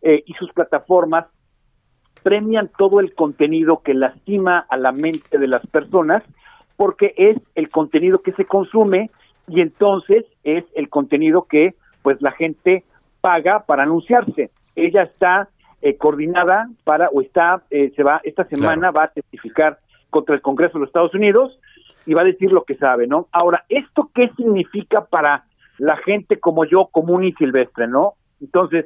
eh, 0.01 0.21
y 0.25 0.33
sus 0.33 0.51
plataformas 0.51 1.25
premian 2.23 2.69
todo 2.77 2.99
el 2.99 3.13
contenido 3.13 3.81
que 3.83 3.93
lastima 3.93 4.65
a 4.69 4.77
la 4.77 4.91
mente 4.91 5.37
de 5.37 5.47
las 5.47 5.65
personas 5.67 6.23
porque 6.75 7.13
es 7.17 7.37
el 7.55 7.69
contenido 7.69 8.19
que 8.19 8.31
se 8.31 8.45
consume 8.45 9.11
y 9.47 9.61
entonces 9.61 10.25
es 10.43 10.63
el 10.73 10.89
contenido 10.89 11.43
que 11.43 11.75
pues 12.01 12.21
la 12.21 12.31
gente 12.31 12.83
paga 13.21 13.63
para 13.65 13.83
anunciarse. 13.83 14.51
Ella 14.75 15.03
está 15.03 15.49
eh, 15.81 15.97
coordinada 15.97 16.69
para 16.83 17.09
o 17.09 17.21
está 17.21 17.61
eh, 17.69 17.91
se 17.95 18.03
va 18.03 18.21
esta 18.23 18.45
semana 18.45 18.91
va 18.91 19.03
a 19.03 19.07
testificar 19.09 19.79
contra 20.09 20.35
el 20.35 20.41
Congreso 20.41 20.73
de 20.73 20.79
los 20.81 20.89
Estados 20.89 21.13
Unidos 21.13 21.59
y 22.05 22.13
va 22.13 22.21
a 22.21 22.25
decir 22.25 22.51
lo 22.51 22.63
que 22.63 22.75
sabe, 22.75 23.07
¿no? 23.07 23.27
Ahora, 23.31 23.65
¿esto 23.69 24.09
qué 24.13 24.29
significa 24.35 25.05
para 25.05 25.45
la 25.77 25.97
gente 25.97 26.39
como 26.39 26.65
yo, 26.65 26.87
común 26.87 27.23
y 27.23 27.33
silvestre, 27.33 27.87
¿no? 27.87 28.13
Entonces, 28.41 28.85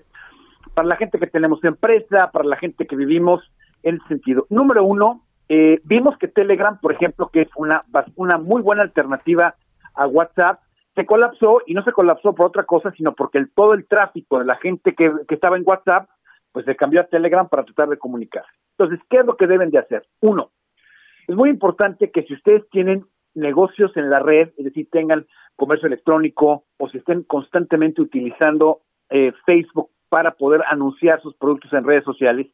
para 0.77 0.89
la 0.89 0.95
gente 0.95 1.17
que 1.17 1.25
tenemos 1.25 1.63
empresa, 1.63 2.29
para 2.31 2.45
la 2.45 2.55
gente 2.55 2.85
que 2.85 2.95
vivimos 2.95 3.41
en 3.81 3.95
ese 3.95 4.09
sentido. 4.09 4.45
Número 4.51 4.83
uno, 4.83 5.23
eh, 5.49 5.81
vimos 5.85 6.15
que 6.19 6.27
Telegram, 6.27 6.79
por 6.79 6.93
ejemplo, 6.93 7.31
que 7.33 7.41
es 7.41 7.47
una, 7.55 7.83
una 8.15 8.37
muy 8.37 8.61
buena 8.61 8.83
alternativa 8.83 9.55
a 9.95 10.05
WhatsApp, 10.05 10.59
se 10.93 11.07
colapsó 11.07 11.63
y 11.65 11.73
no 11.73 11.83
se 11.83 11.91
colapsó 11.91 12.35
por 12.35 12.45
otra 12.45 12.65
cosa, 12.65 12.91
sino 12.91 13.13
porque 13.13 13.39
el, 13.39 13.51
todo 13.55 13.73
el 13.73 13.87
tráfico 13.87 14.37
de 14.37 14.45
la 14.45 14.55
gente 14.57 14.93
que, 14.93 15.11
que 15.27 15.33
estaba 15.33 15.57
en 15.57 15.63
WhatsApp, 15.65 16.09
pues 16.51 16.63
se 16.65 16.75
cambió 16.75 17.01
a 17.01 17.05
Telegram 17.05 17.49
para 17.49 17.63
tratar 17.63 17.89
de 17.89 17.97
comunicarse. 17.97 18.51
Entonces, 18.77 19.03
¿qué 19.09 19.21
es 19.21 19.25
lo 19.25 19.35
que 19.35 19.47
deben 19.47 19.71
de 19.71 19.79
hacer? 19.79 20.05
Uno, 20.21 20.51
es 21.27 21.35
muy 21.35 21.49
importante 21.49 22.11
que 22.11 22.21
si 22.21 22.35
ustedes 22.35 22.69
tienen 22.69 23.03
negocios 23.33 23.97
en 23.97 24.11
la 24.11 24.19
red, 24.19 24.49
es 24.55 24.65
decir, 24.65 24.87
tengan 24.91 25.25
comercio 25.55 25.87
electrónico 25.87 26.65
o 26.77 26.87
si 26.87 26.99
estén 26.99 27.23
constantemente 27.23 27.99
utilizando 27.99 28.81
eh, 29.09 29.33
Facebook 29.47 29.89
para 30.09 30.31
poder 30.31 30.61
anunciar 30.69 31.21
sus 31.21 31.35
productos 31.35 31.71
en 31.73 31.83
redes 31.83 32.03
sociales, 32.03 32.47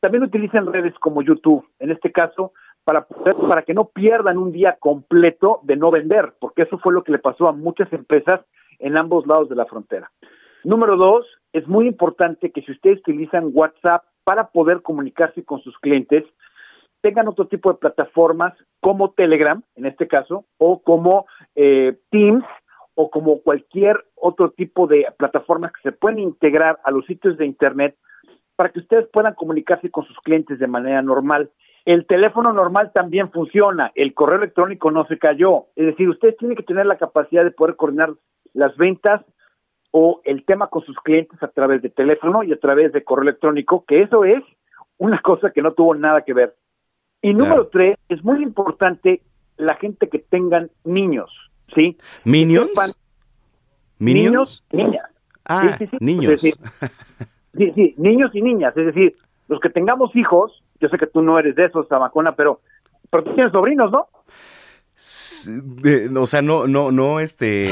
también 0.00 0.24
utilicen 0.24 0.72
redes 0.72 0.94
como 0.98 1.22
YouTube, 1.22 1.66
en 1.78 1.90
este 1.90 2.10
caso, 2.10 2.52
para 2.84 3.06
poder, 3.06 3.36
para 3.48 3.62
que 3.62 3.74
no 3.74 3.86
pierdan 3.86 4.38
un 4.38 4.52
día 4.52 4.76
completo 4.80 5.60
de 5.62 5.76
no 5.76 5.90
vender, 5.90 6.34
porque 6.40 6.62
eso 6.62 6.78
fue 6.78 6.92
lo 6.92 7.04
que 7.04 7.12
le 7.12 7.18
pasó 7.18 7.48
a 7.48 7.52
muchas 7.52 7.92
empresas 7.92 8.40
en 8.78 8.98
ambos 8.98 9.26
lados 9.26 9.48
de 9.48 9.56
la 9.56 9.66
frontera. 9.66 10.10
Número 10.64 10.96
dos, 10.96 11.26
es 11.52 11.66
muy 11.66 11.86
importante 11.86 12.50
que 12.50 12.62
si 12.62 12.72
ustedes 12.72 13.00
utilizan 13.00 13.50
WhatsApp 13.52 14.04
para 14.24 14.48
poder 14.48 14.82
comunicarse 14.82 15.44
con 15.44 15.60
sus 15.60 15.78
clientes, 15.78 16.24
tengan 17.00 17.28
otro 17.28 17.46
tipo 17.46 17.72
de 17.72 17.78
plataformas 17.78 18.54
como 18.80 19.12
Telegram, 19.12 19.62
en 19.74 19.86
este 19.86 20.06
caso, 20.06 20.44
o 20.58 20.82
como 20.82 21.26
eh, 21.54 21.98
Teams, 22.10 22.44
o 22.94 23.10
como 23.10 23.40
cualquier 23.40 24.04
otro 24.14 24.50
tipo 24.50 24.86
de 24.86 25.06
plataformas 25.16 25.72
que 25.72 25.82
se 25.82 25.92
pueden 25.92 26.18
integrar 26.18 26.78
a 26.84 26.90
los 26.90 27.06
sitios 27.06 27.36
de 27.38 27.46
Internet 27.46 27.96
para 28.56 28.70
que 28.70 28.80
ustedes 28.80 29.08
puedan 29.12 29.34
comunicarse 29.34 29.90
con 29.90 30.04
sus 30.04 30.18
clientes 30.18 30.58
de 30.58 30.66
manera 30.66 31.00
normal. 31.00 31.50
El 31.86 32.06
teléfono 32.06 32.52
normal 32.52 32.92
también 32.94 33.30
funciona, 33.30 33.90
el 33.94 34.12
correo 34.12 34.36
electrónico 34.38 34.90
no 34.90 35.06
se 35.06 35.18
cayó. 35.18 35.66
Es 35.76 35.86
decir, 35.86 36.08
ustedes 36.08 36.36
tienen 36.36 36.56
que 36.56 36.62
tener 36.62 36.84
la 36.84 36.98
capacidad 36.98 37.42
de 37.42 37.52
poder 37.52 37.76
coordinar 37.76 38.12
las 38.52 38.76
ventas 38.76 39.22
o 39.92 40.20
el 40.24 40.44
tema 40.44 40.68
con 40.68 40.84
sus 40.84 40.96
clientes 40.98 41.42
a 41.42 41.48
través 41.48 41.82
de 41.82 41.88
teléfono 41.88 42.42
y 42.42 42.52
a 42.52 42.60
través 42.60 42.92
de 42.92 43.02
correo 43.02 43.22
electrónico, 43.22 43.84
que 43.86 44.02
eso 44.02 44.24
es 44.24 44.42
una 44.98 45.18
cosa 45.22 45.50
que 45.50 45.62
no 45.62 45.72
tuvo 45.72 45.94
nada 45.94 46.22
que 46.22 46.34
ver. 46.34 46.54
Y 47.22 47.34
número 47.34 47.68
tres, 47.68 47.96
es 48.08 48.22
muy 48.24 48.42
importante 48.42 49.22
la 49.56 49.74
gente 49.76 50.08
que 50.08 50.18
tengan 50.18 50.70
niños, 50.84 51.30
¿sí? 51.74 51.96
¿Minions? 52.24 52.70
¿Minions? 53.98 54.30
Niños, 54.30 54.64
niñas. 54.72 55.10
Ah, 55.44 55.76
Sí, 55.78 55.86
sí, 55.86 55.90
sí. 55.90 56.04
niños. 56.04 56.30
Decir, 56.30 56.54
sí, 57.56 57.72
sí, 57.74 57.94
niños 57.98 58.30
y 58.34 58.42
niñas. 58.42 58.76
Es 58.76 58.86
decir, 58.86 59.16
los 59.48 59.60
que 59.60 59.68
tengamos 59.70 60.14
hijos, 60.14 60.62
yo 60.80 60.88
sé 60.88 60.96
que 60.98 61.06
tú 61.06 61.22
no 61.22 61.38
eres 61.38 61.54
de 61.56 61.66
esos, 61.66 61.88
Zamacona, 61.88 62.34
pero, 62.36 62.60
pero 63.10 63.24
tú 63.24 63.34
tienes 63.34 63.52
sobrinos, 63.52 63.90
¿no? 63.90 64.08
O 66.20 66.26
sea, 66.26 66.42
no, 66.42 66.66
no, 66.66 66.92
no, 66.92 67.20
este, 67.20 67.70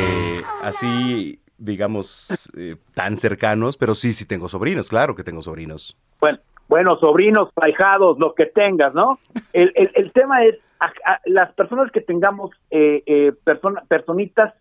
así, 0.62 1.40
digamos, 1.59 2.51
eh, 2.57 2.76
tan 2.94 3.16
cercanos, 3.16 3.76
pero 3.76 3.94
sí, 3.94 4.12
sí 4.14 4.24
tengo 4.24 4.49
sobrinos, 4.49 4.88
claro 4.88 5.14
que 5.14 5.24
tengo 5.24 5.42
sobrinos. 5.42 5.96
Bueno, 6.20 6.38
bueno, 6.69 6.97
sobrinos, 6.99 7.51
ahijados, 7.57 8.19
lo 8.19 8.35
que 8.35 8.47
tengas, 8.47 8.95
¿no? 8.95 9.19
El, 9.53 9.73
el, 9.75 9.91
el 9.95 10.12
tema 10.12 10.45
es, 10.45 10.57
a- 10.81 10.93
a- 11.12 11.21
las 11.25 11.53
personas 11.55 11.91
que 11.91 12.01
tengamos 12.01 12.51
eh, 12.71 13.03
eh, 13.07 13.33
persona- 13.45 13.83
personitas 13.89 14.55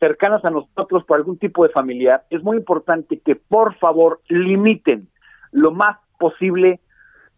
cercanas 0.00 0.44
a 0.44 0.50
nosotros 0.50 1.04
por 1.04 1.16
algún 1.16 1.38
tipo 1.38 1.64
de 1.64 1.70
familiar, 1.70 2.24
es 2.30 2.42
muy 2.42 2.56
importante 2.58 3.18
que 3.18 3.34
por 3.34 3.74
favor 3.76 4.20
limiten 4.28 5.08
lo 5.50 5.72
más 5.72 5.98
posible 6.18 6.80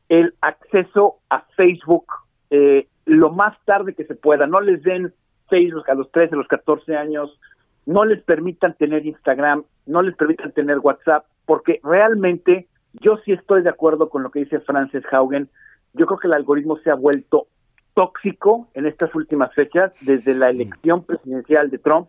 el 0.09 0.35
acceso 0.41 1.17
a 1.31 1.45
Facebook 1.57 2.07
eh, 2.51 2.89
lo 3.07 3.31
más 3.31 3.57
tarde 3.65 3.95
que 3.95 4.05
se 4.05 4.15
pueda. 4.17 4.47
No 4.47 4.61
les 4.61 4.83
den 4.83 5.13
Facebook 5.49 5.89
a 5.89 5.95
los 5.95 6.11
13, 6.13 6.35
a 6.35 6.39
los 6.39 6.49
14 6.49 6.97
años, 6.97 7.39
no 7.87 8.05
les 8.05 8.23
permitan 8.23 8.75
tener 8.75 9.07
Instagram, 9.07 9.65
no 9.87 10.03
les 10.03 10.15
permitan 10.17 10.53
tener 10.53 10.79
WhatsApp, 10.81 11.25
porque 11.47 11.81
realmente 11.83 12.69
yo 12.95 13.19
sí 13.25 13.33
estoy 13.33 13.63
de 13.63 13.71
acuerdo 13.71 14.09
con 14.09 14.23
lo 14.23 14.31
que 14.31 14.41
dice 14.41 14.61
Frances 14.61 15.05
Haugen. 15.13 15.49
Yo 15.93 16.07
creo 16.07 16.19
que 16.19 16.27
el 16.27 16.35
algoritmo 16.35 16.79
se 16.79 16.91
ha 16.91 16.95
vuelto 16.95 17.47
tóxico 17.95 18.69
en 18.75 18.87
estas 18.87 19.15
últimas 19.15 19.53
fechas, 19.55 19.93
desde 20.07 20.35
la 20.35 20.51
elección 20.51 21.05
presidencial 21.05 21.71
de 21.71 21.79
Trump. 21.79 22.09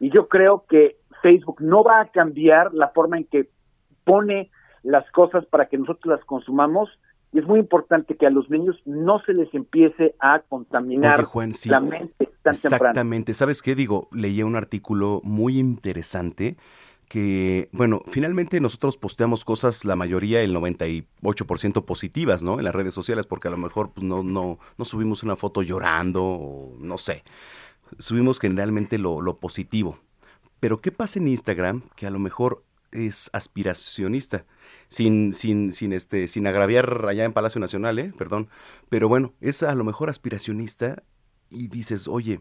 Y 0.00 0.10
yo 0.10 0.28
creo 0.28 0.64
que 0.68 0.96
Facebook 1.22 1.60
no 1.60 1.84
va 1.84 2.00
a 2.00 2.08
cambiar 2.08 2.74
la 2.74 2.88
forma 2.88 3.18
en 3.18 3.24
que 3.24 3.48
pone 4.04 4.50
las 4.82 5.08
cosas 5.12 5.46
para 5.46 5.66
que 5.66 5.78
nosotros 5.78 6.16
las 6.16 6.24
consumamos. 6.24 6.90
Y 7.32 7.38
es 7.38 7.46
muy 7.46 7.60
importante 7.60 8.16
que 8.16 8.26
a 8.26 8.30
los 8.30 8.50
niños 8.50 8.76
no 8.84 9.20
se 9.20 9.32
les 9.32 9.52
empiece 9.54 10.14
a 10.18 10.40
contaminar 10.40 11.20
Oye, 11.20 11.24
Juan, 11.24 11.52
sí. 11.52 11.68
la 11.70 11.80
mente 11.80 12.28
tan 12.42 12.54
temprano. 12.54 12.76
Exactamente. 12.76 13.32
¿Sabes 13.32 13.62
qué? 13.62 13.74
Digo, 13.74 14.08
leía 14.12 14.44
un 14.44 14.56
artículo 14.56 15.20
muy 15.24 15.58
interesante 15.58 16.56
que, 17.12 17.68
bueno, 17.72 18.00
finalmente 18.06 18.58
nosotros 18.58 18.96
posteamos 18.96 19.44
cosas, 19.44 19.84
la 19.84 19.96
mayoría, 19.96 20.40
el 20.40 20.56
98% 20.56 21.84
positivas, 21.84 22.42
¿no? 22.42 22.56
En 22.56 22.64
las 22.64 22.74
redes 22.74 22.94
sociales, 22.94 23.26
porque 23.26 23.48
a 23.48 23.50
lo 23.50 23.58
mejor 23.58 23.92
pues, 23.92 24.02
no, 24.02 24.22
no, 24.22 24.58
no 24.78 24.84
subimos 24.86 25.22
una 25.22 25.36
foto 25.36 25.60
llorando 25.60 26.24
o 26.24 26.74
no 26.78 26.96
sé. 26.96 27.22
Subimos 27.98 28.40
generalmente 28.40 28.96
lo, 28.96 29.20
lo 29.20 29.36
positivo. 29.36 29.98
Pero 30.58 30.80
¿qué 30.80 30.90
pasa 30.90 31.18
en 31.18 31.28
Instagram 31.28 31.82
que 31.96 32.06
a 32.06 32.10
lo 32.10 32.18
mejor 32.18 32.64
es 32.92 33.28
aspiracionista? 33.34 34.46
Sin, 34.88 35.34
sin, 35.34 35.74
sin, 35.74 35.92
este, 35.92 36.28
sin 36.28 36.46
agraviar 36.46 37.04
allá 37.06 37.26
en 37.26 37.34
Palacio 37.34 37.60
Nacional, 37.60 37.98
¿eh? 37.98 38.14
Perdón. 38.16 38.48
Pero 38.88 39.10
bueno, 39.10 39.34
es 39.42 39.62
a 39.62 39.74
lo 39.74 39.84
mejor 39.84 40.08
aspiracionista 40.08 41.02
y 41.50 41.68
dices, 41.68 42.08
oye, 42.08 42.40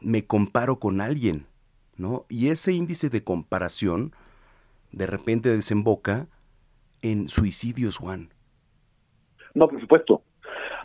me 0.00 0.22
comparo 0.22 0.78
con 0.78 1.00
alguien, 1.00 1.48
¿no? 1.96 2.24
Y 2.28 2.48
ese 2.48 2.72
índice 2.72 3.08
de 3.10 3.22
comparación 3.24 4.12
de 4.92 5.06
repente 5.06 5.48
desemboca 5.48 6.26
en 7.02 7.28
suicidios, 7.28 7.96
Juan. 7.96 8.30
No, 9.54 9.68
por 9.68 9.80
supuesto. 9.80 10.22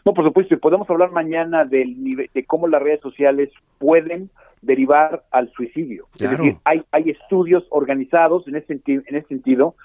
No, 0.05 0.13
por 0.13 0.25
supuesto. 0.25 0.53
Y 0.53 0.57
podemos 0.57 0.89
hablar 0.89 1.11
mañana 1.11 1.65
del 1.65 2.03
nivel, 2.03 2.29
de 2.33 2.45
cómo 2.45 2.67
las 2.67 2.81
redes 2.81 3.01
sociales 3.01 3.49
pueden 3.77 4.29
derivar 4.61 5.25
al 5.31 5.51
suicidio. 5.51 6.07
Claro. 6.17 6.33
Es 6.33 6.39
decir, 6.39 6.57
hay, 6.63 6.83
hay 6.91 7.09
estudios 7.11 7.65
organizados 7.69 8.47
en 8.47 8.55
ese, 8.55 8.67
senti- 8.67 9.03
en 9.05 9.15
ese 9.15 9.27
sentido 9.27 9.75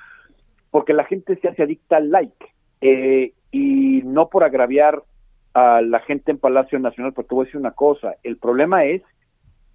porque 0.71 0.93
la 0.93 1.05
gente 1.05 1.39
se 1.41 1.49
hace 1.49 1.63
adicta 1.63 1.97
al 1.99 2.11
like. 2.11 2.47
Eh, 2.81 3.33
y 3.53 4.03
no 4.05 4.29
por 4.29 4.43
agraviar 4.45 5.03
a 5.55 5.81
la 5.81 6.01
gente 6.01 6.33
en 6.33 6.39
Palacio 6.39 6.79
Nacional, 6.81 7.13
porque 7.13 7.29
te 7.29 7.35
voy 7.37 7.45
a 7.45 7.47
decir 7.47 7.61
una 7.61 7.71
cosa, 7.71 8.17
el 8.25 8.37
problema 8.37 8.85
es 8.85 9.03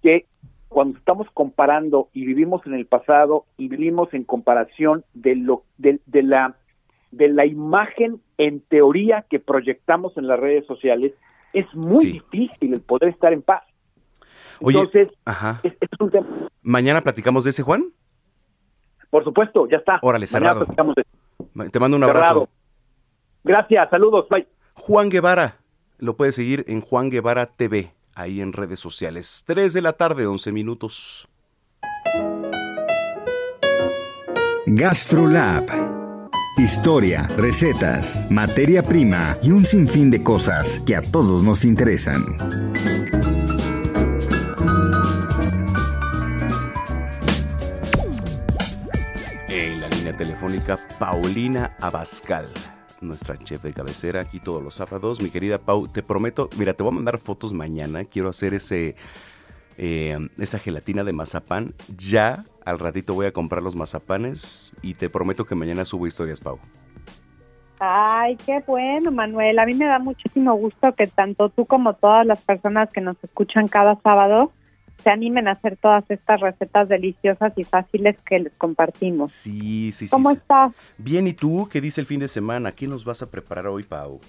que 0.02 0.26
cuando 0.70 0.96
estamos 0.98 1.26
comparando 1.34 2.08
y 2.14 2.24
vivimos 2.24 2.64
en 2.64 2.74
el 2.74 2.86
pasado 2.86 3.44
y 3.58 3.68
vivimos 3.68 4.14
en 4.14 4.24
comparación 4.24 5.04
de 5.14 5.34
lo 5.36 5.64
de, 5.76 6.00
de 6.06 6.22
la 6.22 6.56
de 7.10 7.28
la 7.28 7.44
imagen 7.44 8.20
en 8.38 8.60
teoría 8.60 9.26
que 9.28 9.40
proyectamos 9.40 10.16
en 10.16 10.28
las 10.28 10.38
redes 10.38 10.64
sociales, 10.66 11.12
es 11.52 11.66
muy 11.74 12.06
difícil 12.12 12.72
el 12.72 12.80
poder 12.82 13.08
estar 13.08 13.32
en 13.32 13.42
paz. 13.42 13.64
Oye, 14.60 14.78
Entonces, 14.78 15.08
ajá. 15.24 15.60
es, 15.64 15.72
es 15.80 15.88
un 15.98 16.08
tema. 16.10 16.26
¿Mañana 16.62 17.00
platicamos 17.00 17.42
de 17.42 17.50
ese, 17.50 17.64
Juan? 17.64 17.86
Por 19.10 19.24
supuesto, 19.24 19.66
ya 19.68 19.78
está. 19.78 19.98
Órale, 20.02 20.28
cerrado. 20.28 20.64
de- 20.64 21.70
Te 21.70 21.80
mando 21.80 21.96
un 21.96 22.04
Cerrado. 22.04 22.24
abrazo. 22.42 22.48
Gracias, 23.42 23.88
saludos, 23.90 24.28
bye. 24.30 24.46
Juan 24.74 25.08
Guevara, 25.08 25.56
lo 25.98 26.16
puedes 26.16 26.36
seguir 26.36 26.64
en 26.68 26.80
Juan 26.80 27.10
Guevara 27.10 27.46
TV, 27.46 27.92
ahí 28.14 28.40
en 28.40 28.52
redes 28.52 28.80
sociales. 28.80 29.42
3 29.46 29.72
de 29.72 29.82
la 29.82 29.92
tarde, 29.94 30.26
11 30.26 30.52
minutos. 30.52 31.28
GastroLab. 34.66 35.66
Historia, 36.56 37.26
recetas, 37.36 38.26
materia 38.30 38.82
prima 38.82 39.36
y 39.42 39.50
un 39.50 39.64
sinfín 39.64 40.10
de 40.10 40.22
cosas 40.22 40.80
que 40.84 40.94
a 40.94 41.00
todos 41.00 41.42
nos 41.42 41.64
interesan. 41.64 42.22
En 49.48 49.80
la 49.80 49.88
línea 49.88 50.16
telefónica, 50.16 50.78
Paulina 50.98 51.76
Abascal, 51.80 52.46
nuestra 53.00 53.36
chef 53.38 53.62
de 53.62 53.72
cabecera, 53.72 54.20
aquí 54.20 54.40
todos 54.40 54.62
los 54.62 54.74
sábados. 54.74 55.20
Mi 55.20 55.30
querida 55.30 55.58
Pau, 55.58 55.88
te 55.88 56.02
prometo, 56.02 56.48
mira, 56.56 56.74
te 56.74 56.82
voy 56.82 56.92
a 56.92 56.96
mandar 56.96 57.18
fotos 57.18 57.52
mañana. 57.52 58.04
Quiero 58.04 58.28
hacer 58.28 58.54
ese, 58.54 58.96
eh, 59.76 60.18
esa 60.38 60.58
gelatina 60.58 61.04
de 61.04 61.12
mazapán. 61.12 61.74
Ya 61.96 62.44
al 62.64 62.78
ratito 62.78 63.14
voy 63.14 63.26
a 63.26 63.32
comprar 63.32 63.62
los 63.62 63.76
mazapanes 63.76 64.76
y 64.82 64.94
te 64.94 65.08
prometo 65.08 65.44
que 65.44 65.54
mañana 65.54 65.84
subo 65.84 66.06
historias, 66.06 66.40
Pau. 66.40 66.58
Ay, 67.78 68.36
qué 68.44 68.62
bueno, 68.66 69.10
Manuel. 69.10 69.58
A 69.58 69.64
mí 69.64 69.74
me 69.74 69.86
da 69.86 69.98
muchísimo 69.98 70.54
gusto 70.54 70.92
que 70.92 71.06
tanto 71.06 71.48
tú 71.48 71.64
como 71.64 71.94
todas 71.94 72.26
las 72.26 72.40
personas 72.42 72.90
que 72.90 73.00
nos 73.00 73.16
escuchan 73.24 73.68
cada 73.68 73.98
sábado 74.02 74.52
se 75.02 75.10
animen 75.10 75.48
a 75.48 75.52
hacer 75.52 75.76
todas 75.76 76.04
estas 76.10 76.40
recetas 76.40 76.88
deliciosas 76.88 77.52
y 77.56 77.64
fáciles 77.64 78.16
que 78.22 78.38
les 78.38 78.52
compartimos. 78.54 79.32
Sí, 79.32 79.92
sí, 79.92 80.06
sí. 80.06 80.10
¿Cómo 80.10 80.30
sí. 80.30 80.36
estás? 80.36 80.72
Bien, 80.98 81.26
¿y 81.26 81.32
tú 81.32 81.68
qué 81.70 81.80
dice 81.80 82.00
el 82.00 82.06
fin 82.06 82.20
de 82.20 82.28
semana? 82.28 82.72
¿Qué 82.72 82.86
nos 82.86 83.04
vas 83.04 83.22
a 83.22 83.30
preparar 83.30 83.66
hoy, 83.66 83.82
Pau? 83.82 84.20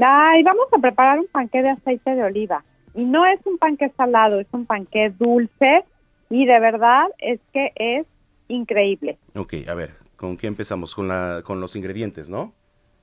Ay, 0.00 0.42
vamos 0.42 0.66
a 0.72 0.78
preparar 0.78 1.18
un 1.18 1.26
panqué 1.26 1.62
de 1.62 1.70
aceite 1.70 2.14
de 2.14 2.22
oliva. 2.22 2.64
Y 2.94 3.04
no 3.04 3.24
es 3.26 3.40
un 3.46 3.58
panqué 3.58 3.90
salado, 3.96 4.40
es 4.40 4.48
un 4.52 4.66
panqué 4.66 5.12
dulce 5.18 5.84
y 6.28 6.46
de 6.46 6.60
verdad 6.60 7.06
es 7.18 7.40
que 7.52 7.72
es 7.76 8.06
increíble. 8.48 9.18
Ok, 9.36 9.54
a 9.68 9.74
ver, 9.74 9.94
¿con 10.16 10.36
qué 10.36 10.46
empezamos? 10.46 10.94
Con, 10.94 11.08
la, 11.08 11.42
con 11.44 11.60
los 11.60 11.76
ingredientes, 11.76 12.28
¿no? 12.28 12.52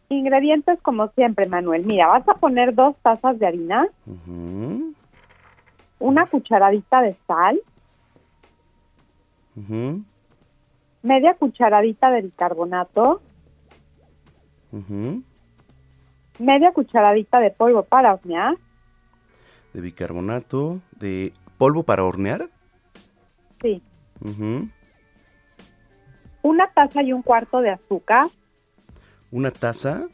Ingredientes 0.10 0.80
como 0.82 1.10
siempre, 1.10 1.48
Manuel. 1.48 1.86
Mira, 1.86 2.08
vas 2.08 2.28
a 2.28 2.36
poner 2.36 2.74
dos 2.74 2.96
tazas 3.02 3.38
de 3.40 3.48
harina, 3.48 3.88
una 6.00 6.26
cucharadita 6.26 7.02
de 7.02 7.16
sal, 7.28 7.60
media 11.02 11.34
cucharadita 11.36 12.12
de 12.12 12.22
bicarbonato, 12.22 13.22
media 16.40 16.72
cucharadita 16.74 17.40
de 17.40 17.52
polvo 17.52 17.84
para 17.84 18.14
hornear, 18.14 18.56
De 19.74 19.82
bicarbonato, 19.82 20.80
de 21.00 21.34
polvo 21.58 21.84
para 21.84 22.04
hornear. 22.04 22.50
sí, 23.62 23.82
una 26.44 26.68
taza 26.74 27.02
y 27.04 27.12
un 27.14 27.22
cuarto 27.24 27.60
de 27.62 27.72
azúcar, 27.72 28.28
Una 29.32 29.52
taza. 29.52 30.08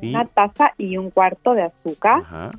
Y, 0.00 0.10
una 0.10 0.24
taza 0.26 0.72
y 0.76 0.96
un 0.96 1.10
cuarto 1.10 1.54
de 1.54 1.62
azúcar, 1.62 2.20
ajá, 2.20 2.50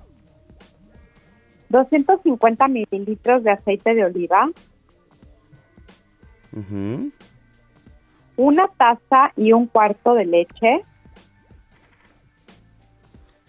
250 1.76 2.68
mililitros 2.70 3.44
de 3.44 3.52
aceite 3.52 3.94
de 3.94 4.06
oliva, 4.06 4.50
una 8.38 8.68
taza 8.70 9.34
y 9.36 9.52
un 9.52 9.68
cuarto 9.68 10.14
de 10.14 10.26
leche, 10.26 10.82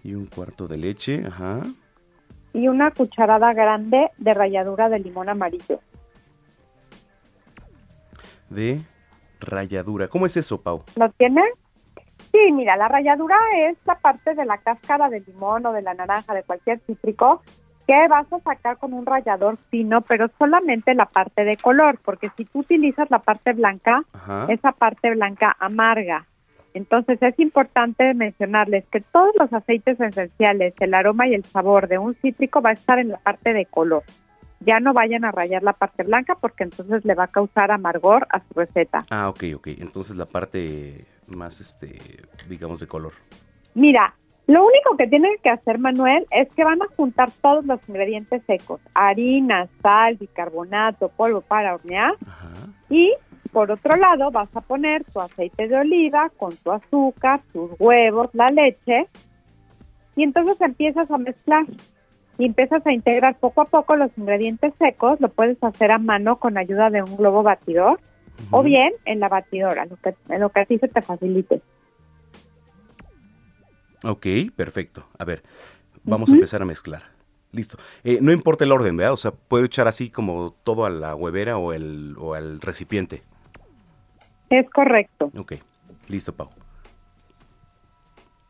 Y 0.03 0.13
un 0.13 0.25
cuarto 0.25 0.67
de 0.67 0.77
leche, 0.77 1.23
ajá. 1.25 1.63
y 2.53 2.67
una 2.67 2.91
cucharada 2.91 3.53
grande 3.53 4.09
de 4.17 4.33
ralladura 4.33 4.89
de 4.89 4.99
limón 4.99 5.29
amarillo. 5.29 5.79
De 8.49 8.81
ralladura. 9.39 10.07
¿Cómo 10.09 10.25
es 10.25 10.35
eso, 10.37 10.61
Pau? 10.61 10.83
¿Lo 10.95 11.09
tienes? 11.11 11.45
Sí, 12.31 12.51
mira, 12.53 12.75
la 12.77 12.87
ralladura 12.89 13.37
es 13.57 13.77
la 13.85 13.95
parte 13.99 14.33
de 14.35 14.45
la 14.45 14.57
cáscara 14.59 15.09
del 15.09 15.23
limón 15.27 15.65
o 15.65 15.71
de 15.73 15.81
la 15.81 15.93
naranja, 15.93 16.33
de 16.33 16.43
cualquier 16.43 16.79
cítrico, 16.81 17.41
que 17.87 18.07
vas 18.09 18.31
a 18.31 18.39
sacar 18.39 18.77
con 18.77 18.93
un 18.93 19.05
rallador 19.05 19.57
fino, 19.69 20.01
pero 20.01 20.29
solamente 20.37 20.93
la 20.93 21.05
parte 21.05 21.45
de 21.45 21.55
color, 21.55 21.97
porque 22.03 22.29
si 22.35 22.43
tú 22.43 22.59
utilizas 22.59 23.09
la 23.09 23.19
parte 23.19 23.53
blanca, 23.53 24.03
Ajá. 24.11 24.45
esa 24.49 24.73
parte 24.73 25.09
blanca 25.11 25.55
amarga. 25.59 26.25
Entonces 26.73 27.17
es 27.21 27.39
importante 27.39 28.13
mencionarles 28.13 28.85
que 28.91 28.99
todos 29.01 29.33
los 29.39 29.51
aceites 29.53 29.99
esenciales, 29.99 30.73
el 30.79 30.93
aroma 30.93 31.27
y 31.27 31.33
el 31.33 31.45
sabor 31.45 31.87
de 31.87 31.97
un 31.97 32.13
cítrico 32.15 32.61
va 32.61 32.71
a 32.71 32.73
estar 32.73 32.99
en 32.99 33.09
la 33.09 33.17
parte 33.17 33.53
de 33.53 33.65
color. 33.65 34.03
Ya 34.59 34.79
no 34.79 34.93
vayan 34.93 35.23
a 35.23 35.31
rayar 35.31 35.63
la 35.63 35.73
parte 35.73 36.03
blanca 36.03 36.35
porque 36.35 36.65
entonces 36.65 37.05
le 37.05 37.15
va 37.15 37.25
a 37.25 37.27
causar 37.27 37.71
amargor 37.71 38.27
a 38.31 38.39
su 38.39 38.53
receta. 38.53 39.05
Ah, 39.09 39.29
ok, 39.29 39.43
ok. 39.55 39.67
Entonces 39.79 40.15
la 40.15 40.25
parte 40.25 41.05
más, 41.27 41.61
este, 41.61 41.97
digamos, 42.49 42.79
de 42.79 42.87
color. 42.87 43.13
Mira, 43.73 44.13
lo 44.47 44.65
único 44.65 44.95
que 44.97 45.07
tienen 45.07 45.33
que 45.43 45.49
hacer, 45.49 45.77
Manuel, 45.77 46.25
es 46.31 46.47
que 46.53 46.63
van 46.63 46.81
a 46.81 46.87
juntar 46.95 47.29
todos 47.41 47.65
los 47.65 47.79
ingredientes 47.87 48.41
secos, 48.45 48.79
harina, 48.93 49.67
sal, 49.81 50.15
bicarbonato, 50.15 51.09
polvo 51.09 51.41
para 51.41 51.75
hornear, 51.75 52.13
y 52.89 53.13
por 53.51 53.71
otro 53.71 53.97
lado 53.97 54.31
vas 54.31 54.49
a 54.55 54.61
poner 54.61 55.03
tu 55.03 55.19
aceite 55.19 55.67
de 55.67 55.77
oliva 55.77 56.31
con 56.37 56.55
tu 56.55 56.71
azúcar, 56.71 57.41
tus 57.51 57.71
huevos, 57.79 58.29
la 58.33 58.49
leche, 58.49 59.07
y 60.15 60.23
entonces 60.23 60.59
empiezas 60.61 61.09
a 61.11 61.17
mezclar. 61.17 61.65
Y 62.39 62.45
empiezas 62.45 62.85
a 62.85 62.91
integrar 62.91 63.35
poco 63.39 63.61
a 63.61 63.65
poco 63.65 63.95
los 63.95 64.15
ingredientes 64.15 64.73
secos, 64.77 65.19
lo 65.19 65.29
puedes 65.29 65.61
hacer 65.63 65.91
a 65.91 65.97
mano 65.97 66.37
con 66.37 66.57
ayuda 66.57 66.91
de 66.91 67.01
un 67.01 67.17
globo 67.17 67.41
batidor. 67.41 67.99
O 68.51 68.61
bien 68.61 68.93
en 69.05 69.19
la 69.19 69.29
batidora, 69.29 69.85
lo 69.85 69.95
que, 69.95 70.13
en 70.29 70.41
lo 70.41 70.49
que 70.49 70.59
a 70.59 70.65
ti 70.65 70.77
se 70.77 70.87
te 70.87 71.01
facilite. 71.01 71.61
Ok, 74.03 74.25
perfecto. 74.55 75.07
A 75.17 75.25
ver, 75.25 75.43
vamos 76.03 76.29
a 76.29 76.33
empezar 76.33 76.61
a 76.61 76.65
mezclar. 76.65 77.03
Listo. 77.51 77.77
Eh, 78.03 78.19
no 78.21 78.31
importa 78.31 78.65
el 78.65 78.71
orden, 78.71 78.97
¿verdad? 78.97 79.13
O 79.13 79.17
sea, 79.17 79.31
puedo 79.31 79.65
echar 79.65 79.87
así 79.87 80.09
como 80.09 80.53
todo 80.63 80.85
a 80.85 80.89
la 80.89 81.15
huevera 81.15 81.57
o, 81.57 81.73
el, 81.73 82.15
o 82.19 82.33
al 82.33 82.61
recipiente. 82.61 83.23
Es 84.49 84.69
correcto. 84.69 85.31
Ok, 85.37 85.53
listo, 86.07 86.33
Pau. 86.33 86.49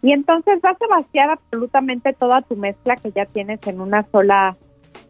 Y 0.02 0.12
entonces 0.12 0.60
vas 0.62 0.78
a 0.82 0.88
vaciar 0.88 1.30
absolutamente 1.32 2.14
toda 2.14 2.42
tu 2.42 2.56
mezcla 2.56 2.96
que 2.96 3.12
ya 3.12 3.26
tienes 3.26 3.66
en 3.68 3.82
una 3.82 4.04
sola 4.12 4.56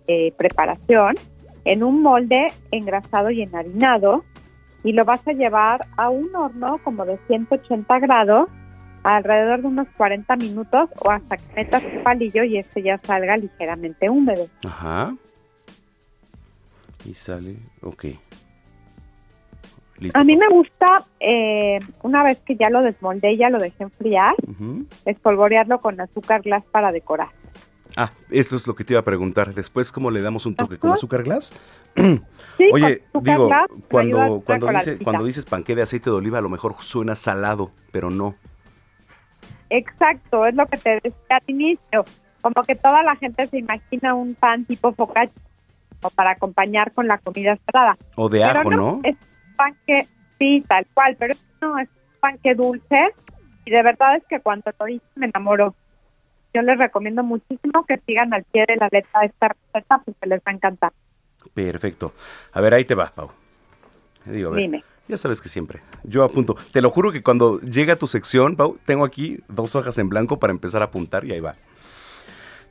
eh, 0.08 0.34
preparación 0.38 1.16
en 1.66 1.84
un 1.84 2.02
molde 2.02 2.48
engrasado 2.72 3.30
y 3.30 3.42
enharinado 3.42 4.24
y 4.84 4.94
lo 4.94 5.04
vas 5.04 5.28
a 5.28 5.34
llevar 5.34 5.86
a 5.98 6.10
un 6.10 6.34
horno 6.34 6.80
como 6.84 7.06
de 7.06 7.18
180 7.28 8.00
grados 8.00 8.50
alrededor 9.04 9.62
de 9.62 9.68
unos 9.68 9.88
40 9.98 10.36
minutos 10.36 10.90
o 11.00 11.12
hasta 11.12 11.38
que 11.38 11.44
metas 11.56 11.84
el 11.84 12.02
palillo 12.02 12.44
y 12.44 12.58
este 12.58 12.82
ya 12.82 12.98
salga 12.98 13.38
ligeramente 13.38 14.10
húmedo. 14.10 14.48
Ajá. 14.66 15.16
Y 17.06 17.14
sale, 17.14 17.58
ok. 17.82 18.06
Listo. 20.00 20.20
A 20.20 20.24
mí 20.24 20.38
me 20.38 20.48
gusta, 20.50 21.06
eh, 21.20 21.80
una 22.04 22.24
vez 22.24 22.38
que 22.46 22.56
ya 22.56 22.70
lo 22.70 22.82
desmoldé 22.82 23.32
y 23.32 23.38
ya 23.38 23.50
lo 23.50 23.58
dejé 23.58 23.84
enfriar, 23.84 24.36
Ujú. 24.48 24.86
espolvorearlo 25.06 25.82
con 25.82 26.00
azúcar 26.00 26.42
glass 26.42 26.64
para 26.72 26.92
decorar. 26.92 27.30
Ah, 27.96 28.12
esto 28.30 28.58
es 28.58 28.68
lo 28.68 28.76
que 28.76 28.84
te 28.84 28.94
iba 28.94 29.00
a 29.00 29.04
preguntar. 29.04 29.56
Después, 29.56 29.92
¿cómo 29.92 30.12
le 30.12 30.22
damos 30.22 30.46
un 30.46 30.56
toque 30.56 30.78
con 30.78 30.92
azúcar 30.92 31.24
glass? 31.24 31.52
Sí, 31.96 32.70
Oye, 32.74 33.02
azúcar 33.10 33.34
digo, 33.34 33.48
glass, 33.48 33.68
cuando, 33.90 34.44
cuando, 34.46 34.68
dice, 34.68 35.00
cuando 35.00 35.24
dices 35.24 35.46
panqué 35.46 35.74
de 35.74 35.82
aceite 35.82 36.12
de 36.12 36.16
oliva, 36.16 36.38
a 36.38 36.42
lo 36.42 36.50
mejor 36.50 36.76
suena 36.82 37.16
salado, 37.16 37.72
pero 37.92 38.12
no. 38.12 38.36
Exacto, 39.70 40.46
es 40.46 40.56
lo 40.56 40.66
que 40.66 40.78
te 40.78 40.90
decía 41.04 41.14
al 41.30 41.44
inicio. 41.48 42.06
Como 42.42 42.64
que 42.64 42.76
toda 42.76 43.04
la 43.04 43.16
gente 43.16 43.48
se 43.48 43.58
imagina 43.58 44.14
un 44.14 44.36
pan 44.36 44.66
tipo 44.66 44.94
focaccia 44.94 45.42
o 46.02 46.10
para 46.10 46.32
acompañar 46.32 46.92
con 46.94 47.08
la 47.08 47.18
comida 47.18 47.58
salada. 47.66 47.98
O 48.16 48.30
de 48.30 48.40
Pero 48.40 48.60
ajo, 48.60 48.72
¿no? 48.72 49.00
Es 49.04 49.16
un 49.16 49.56
pan 49.56 49.76
que, 49.86 50.08
sí, 50.38 50.64
tal 50.68 50.86
cual, 50.94 51.16
pero 51.18 51.36
no, 51.62 51.80
es 51.80 51.90
un 51.90 52.20
pan 52.20 52.38
que 52.44 52.54
dulce 52.54 53.14
y 53.66 53.72
de 53.72 53.84
verdad 53.84 54.16
es 54.16 54.24
que 54.30 54.40
cuando 54.40 54.72
lo 54.80 54.88
hice 54.88 55.06
me 55.16 55.26
enamoró. 55.26 55.76
Yo 56.54 56.62
les 56.62 56.78
recomiendo 56.78 57.24
muchísimo 57.24 57.86
que 57.86 57.98
sigan 58.06 58.34
al 58.34 58.44
pie 58.46 58.66
de 58.68 58.78
la 58.78 58.88
letra 58.90 59.24
esta 59.24 59.50
receta 59.50 60.02
porque 60.06 60.28
les 60.28 60.40
va 60.40 60.52
a 60.52 60.56
encantar. 60.56 60.94
Perfecto. 61.54 62.14
A 62.54 62.62
ver, 62.62 62.74
ahí 62.74 62.86
te 62.86 62.96
va, 62.96 63.08
Pau. 63.08 63.30
Digo, 64.26 64.50
a 64.50 64.52
ver, 64.54 64.62
Dime. 64.62 64.84
Ya 65.08 65.18
sabes 65.18 65.40
que 65.42 65.50
siempre. 65.50 65.80
Yo 66.04 66.24
apunto. 66.24 66.56
Te 66.72 66.82
lo 66.82 66.90
juro 66.90 67.12
que 67.12 67.24
cuando 67.24 67.60
llega 67.62 67.96
tu 67.96 68.08
sección, 68.08 68.56
Pau, 68.56 68.78
tengo 68.86 69.06
aquí 69.06 69.40
dos 69.48 69.76
hojas 69.76 69.98
en 69.98 70.10
blanco 70.10 70.38
para 70.38 70.52
empezar 70.52 70.82
a 70.82 70.86
apuntar 70.86 71.24
y 71.26 71.32
ahí 71.32 71.40
va. 71.40 71.56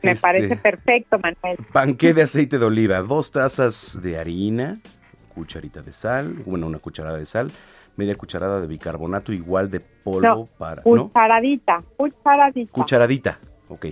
Me 0.02 0.12
Este, 0.12 0.22
parece 0.22 0.56
perfecto, 0.56 1.18
Manuel. 1.18 1.58
Panqué 1.72 2.12
de 2.12 2.22
aceite 2.22 2.58
de 2.58 2.64
oliva, 2.66 3.00
dos 3.00 3.30
tazas 3.32 3.98
de 4.02 4.18
harina, 4.18 4.78
cucharita 5.34 5.80
de 5.80 5.92
sal, 5.92 6.34
bueno, 6.44 6.66
una 6.66 6.78
cucharada 6.78 7.16
de 7.16 7.24
sal, 7.26 7.50
media 7.96 8.14
cucharada 8.14 8.60
de 8.60 8.66
bicarbonato 8.66 9.32
igual 9.32 9.70
de 9.70 9.80
polvo 9.80 10.20
No, 10.20 10.48
para... 10.58 10.82
¿No? 10.84 11.08
cucharadita, 11.08 11.82
cucharadita. 11.96 12.72
Cucharadita, 12.72 13.38
ok. 13.68 13.86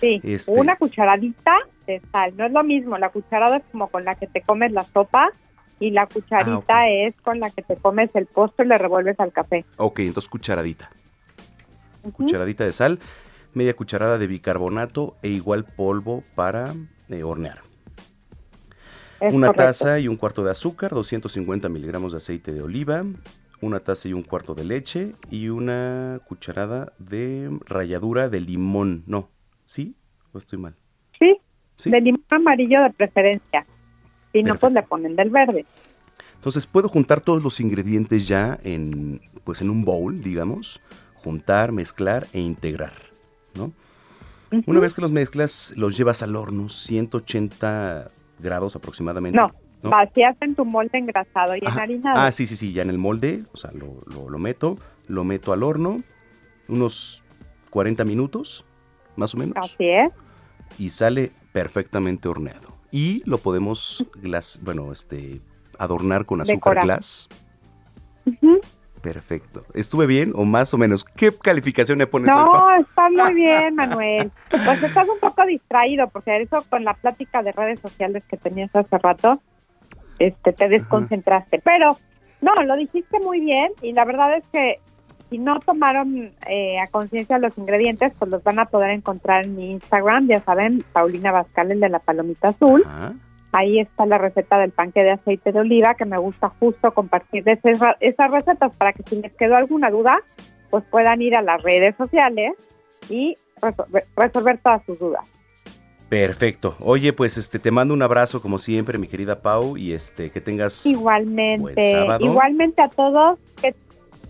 Sí, 0.00 0.20
Este- 0.24 0.50
una 0.50 0.74
cucharadita 0.76 1.54
de 1.86 2.00
sal. 2.12 2.34
No 2.36 2.44
es 2.44 2.52
lo 2.52 2.64
mismo, 2.64 2.98
la 2.98 3.10
cucharada 3.10 3.58
es 3.58 3.62
como 3.70 3.86
con 3.88 4.04
la 4.04 4.16
que 4.16 4.26
te 4.26 4.42
comes 4.42 4.72
la 4.72 4.82
sopa 4.84 5.30
y 5.80 5.90
la 5.90 6.06
cucharita 6.06 6.64
Ah, 6.68 6.88
es 6.90 7.14
con 7.22 7.40
la 7.40 7.50
que 7.50 7.62
te 7.62 7.76
comes 7.76 8.10
el 8.14 8.26
postre 8.26 8.64
y 8.64 8.68
le 8.68 8.78
revuelves 8.78 9.18
al 9.20 9.32
café. 9.32 9.64
Ok, 9.76 10.00
entonces 10.00 10.28
cucharadita. 10.28 10.90
Cucharadita 12.12 12.64
de 12.64 12.72
sal, 12.72 12.98
media 13.54 13.74
cucharada 13.74 14.18
de 14.18 14.26
bicarbonato 14.26 15.16
e 15.22 15.28
igual 15.28 15.64
polvo 15.64 16.22
para 16.34 16.74
eh, 17.08 17.22
hornear. 17.22 17.58
Es 19.20 19.34
una 19.34 19.48
correcto. 19.48 19.64
taza 19.66 19.98
y 19.98 20.06
un 20.08 20.16
cuarto 20.16 20.44
de 20.44 20.52
azúcar, 20.52 20.92
250 20.92 21.68
miligramos 21.68 22.12
de 22.12 22.18
aceite 22.18 22.52
de 22.52 22.62
oliva, 22.62 23.04
una 23.60 23.80
taza 23.80 24.08
y 24.08 24.12
un 24.12 24.22
cuarto 24.22 24.54
de 24.54 24.64
leche 24.64 25.12
y 25.30 25.48
una 25.48 26.20
cucharada 26.26 26.92
de 26.98 27.50
ralladura 27.66 28.28
de 28.28 28.40
limón. 28.40 29.02
No, 29.06 29.28
¿sí? 29.64 29.96
¿O 30.32 30.38
estoy 30.38 30.58
mal? 30.58 30.74
Sí, 31.18 31.90
de 31.90 32.00
limón 32.00 32.24
amarillo 32.30 32.80
de 32.82 32.90
preferencia. 32.90 33.66
Si 34.38 34.42
no, 34.44 34.54
pues 34.56 34.72
le 34.72 34.82
ponen 34.82 35.16
del 35.16 35.30
verde. 35.30 35.64
Entonces 36.36 36.66
puedo 36.66 36.88
juntar 36.88 37.20
todos 37.20 37.42
los 37.42 37.58
ingredientes 37.60 38.28
ya 38.28 38.58
en, 38.62 39.20
pues 39.44 39.60
en 39.60 39.70
un 39.70 39.84
bowl, 39.84 40.22
digamos, 40.22 40.80
juntar, 41.14 41.72
mezclar 41.72 42.26
e 42.32 42.40
integrar, 42.40 42.92
¿no? 43.54 43.72
Una 44.66 44.80
vez 44.80 44.94
que 44.94 45.00
los 45.00 45.12
mezclas, 45.12 45.74
los 45.76 45.96
llevas 45.96 46.22
al 46.22 46.34
horno, 46.36 46.68
180 46.68 48.10
grados 48.38 48.76
aproximadamente. 48.76 49.36
No, 49.36 49.52
vacías 49.90 50.36
en 50.40 50.54
tu 50.54 50.64
molde 50.64 50.98
engrasado 50.98 51.54
y 51.54 51.60
enharinado. 51.62 52.18
Ah, 52.20 52.32
sí, 52.32 52.46
sí, 52.46 52.56
sí, 52.56 52.72
ya 52.72 52.82
en 52.82 52.90
el 52.90 52.98
molde, 52.98 53.42
o 53.52 53.56
sea, 53.56 53.70
lo, 53.72 54.00
lo- 54.06 54.28
lo 54.30 54.38
meto, 54.38 54.76
lo 55.06 55.24
meto 55.24 55.52
al 55.52 55.62
horno, 55.62 56.02
unos 56.68 57.22
40 57.70 58.04
minutos, 58.04 58.64
más 59.16 59.34
o 59.34 59.38
menos, 59.38 59.56
Así 59.56 59.88
es. 59.88 60.10
y 60.78 60.90
sale 60.90 61.32
perfectamente 61.52 62.28
horneado. 62.28 62.77
Y 62.90 63.22
lo 63.28 63.38
podemos, 63.38 64.04
glas, 64.16 64.58
bueno, 64.62 64.92
este, 64.92 65.40
adornar 65.78 66.24
con 66.24 66.40
azúcar 66.40 66.74
Decorar. 66.74 66.84
glass. 66.84 67.28
Perfecto. 69.02 69.64
¿Estuve 69.74 70.06
bien 70.06 70.32
o 70.34 70.44
más 70.44 70.74
o 70.74 70.78
menos? 70.78 71.04
¿Qué 71.04 71.32
calificación 71.36 71.98
le 71.98 72.06
pones 72.06 72.28
No, 72.34 72.50
Pau? 72.50 72.80
está 72.80 73.08
muy 73.10 73.34
bien, 73.34 73.74
Manuel. 73.76 74.30
Pues 74.50 74.82
estás 74.82 75.08
un 75.08 75.20
poco 75.20 75.46
distraído 75.46 76.08
porque 76.08 76.42
eso 76.42 76.64
con 76.68 76.84
la 76.84 76.94
plática 76.94 77.42
de 77.42 77.52
redes 77.52 77.80
sociales 77.80 78.24
que 78.28 78.36
tenías 78.36 78.74
hace 78.74 78.98
rato, 78.98 79.40
este, 80.18 80.52
te 80.52 80.68
desconcentraste. 80.68 81.60
Pero 81.60 81.96
no, 82.40 82.54
lo 82.64 82.76
dijiste 82.76 83.18
muy 83.20 83.40
bien 83.40 83.72
y 83.82 83.92
la 83.92 84.04
verdad 84.04 84.36
es 84.36 84.44
que 84.52 84.80
si 85.30 85.38
no 85.38 85.58
tomaron 85.60 86.32
eh, 86.48 86.78
a 86.78 86.86
conciencia 86.88 87.38
los 87.38 87.56
ingredientes, 87.58 88.12
pues 88.18 88.30
los 88.30 88.42
van 88.42 88.58
a 88.58 88.66
poder 88.66 88.90
encontrar 88.90 89.44
en 89.44 89.56
mi 89.56 89.70
Instagram, 89.72 90.28
ya 90.28 90.40
saben, 90.40 90.84
Paulina 90.92 91.32
Bascal, 91.32 91.70
el 91.70 91.80
de 91.80 91.88
la 91.88 91.98
palomita 91.98 92.48
azul. 92.48 92.84
Ahí 93.52 93.80
está 93.80 94.04
la 94.06 94.18
receta 94.18 94.58
del 94.58 94.72
panque 94.72 95.02
de 95.02 95.12
aceite 95.12 95.52
de 95.52 95.60
oliva, 95.60 95.94
que 95.94 96.04
me 96.04 96.18
gusta 96.18 96.50
justo 96.60 96.92
compartir 96.92 97.48
esas, 97.48 97.96
esas 98.00 98.30
recetas 98.30 98.76
para 98.76 98.92
que 98.92 99.02
si 99.04 99.20
les 99.22 99.32
quedó 99.32 99.56
alguna 99.56 99.90
duda, 99.90 100.18
pues 100.70 100.84
puedan 100.90 101.22
ir 101.22 101.34
a 101.34 101.42
las 101.42 101.62
redes 101.62 101.94
sociales 101.96 102.52
y 103.08 103.34
resolver, 103.60 104.04
resolver 104.16 104.58
todas 104.58 104.84
sus 104.84 104.98
dudas. 104.98 105.24
Perfecto. 106.08 106.74
Oye, 106.80 107.12
pues 107.12 107.36
este 107.36 107.58
te 107.58 107.70
mando 107.70 107.92
un 107.92 108.02
abrazo 108.02 108.40
como 108.40 108.58
siempre, 108.58 108.96
mi 108.98 109.08
querida 109.08 109.42
Pau, 109.42 109.76
y 109.76 109.92
este 109.92 110.30
que 110.30 110.40
tengas 110.40 110.82
Buen 110.84 110.96
Igualmente, 110.96 111.92
sábado. 111.92 112.24
igualmente 112.24 112.80
a 112.80 112.88
todos, 112.88 113.38
que 113.60 113.74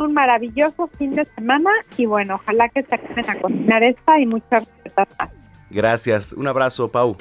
un 0.01 0.15
maravilloso 0.15 0.89
fin 0.99 1.15
de 1.15 1.25
semana 1.25 1.70
y 1.97 2.07
bueno, 2.07 2.37
ojalá 2.37 2.69
que 2.69 2.83
se 2.83 2.95
acaben 2.95 3.29
a 3.29 3.41
cocinar 3.41 3.83
esta 3.83 4.19
y 4.20 4.27
muchas 4.27 4.66
recetas 4.77 5.09
más. 5.19 5.31
Gracias. 5.70 6.33
Un 6.33 6.47
abrazo, 6.47 6.89
Pau. 6.89 7.16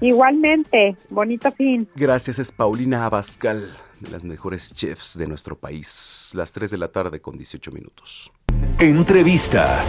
Igualmente, 0.00 0.96
bonito 1.08 1.50
fin. 1.52 1.88
Gracias, 1.96 2.38
es 2.38 2.52
Paulina 2.52 3.06
Abascal, 3.06 3.72
de 4.00 4.10
las 4.10 4.22
mejores 4.22 4.72
chefs 4.74 5.16
de 5.16 5.26
nuestro 5.26 5.56
país. 5.56 6.30
Las 6.34 6.52
3 6.52 6.70
de 6.70 6.78
la 6.78 6.88
tarde 6.88 7.20
con 7.20 7.36
18 7.36 7.72
minutos. 7.72 8.32
Entrevista. 8.78 9.82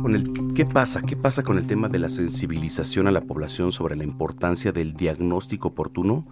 Con 0.00 0.14
el, 0.14 0.54
¿Qué 0.54 0.64
pasa? 0.64 1.02
¿Qué 1.02 1.16
pasa 1.16 1.42
con 1.42 1.58
el 1.58 1.66
tema 1.66 1.88
de 1.88 1.98
la 1.98 2.08
sensibilización 2.08 3.08
a 3.08 3.10
la 3.10 3.22
población 3.22 3.72
sobre 3.72 3.96
la 3.96 4.04
importancia 4.04 4.70
del 4.70 4.94
diagnóstico 4.94 5.68
oportuno 5.68 6.24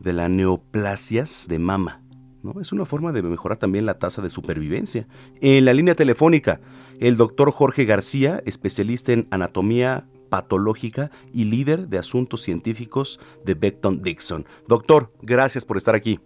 de 0.00 0.12
las 0.12 0.28
neoplasias 0.30 1.46
de 1.48 1.58
mama? 1.58 2.02
¿no? 2.42 2.60
Es 2.60 2.72
una 2.72 2.84
forma 2.86 3.12
de 3.12 3.22
mejorar 3.22 3.58
también 3.58 3.86
la 3.86 3.98
tasa 3.98 4.22
de 4.22 4.30
supervivencia. 4.30 5.06
En 5.40 5.64
la 5.64 5.74
línea 5.74 5.94
telefónica, 5.94 6.60
el 6.98 7.16
doctor 7.16 7.52
Jorge 7.52 7.84
García, 7.84 8.42
especialista 8.46 9.12
en 9.12 9.28
anatomía 9.30 10.06
patológica 10.30 11.10
y 11.32 11.44
líder 11.44 11.88
de 11.88 11.98
asuntos 11.98 12.42
científicos 12.42 13.20
de 13.44 13.54
Beckton 13.54 14.02
Dixon. 14.02 14.46
Doctor, 14.68 15.12
gracias 15.22 15.64
por 15.64 15.76
estar 15.76 15.94
aquí. 15.94 16.18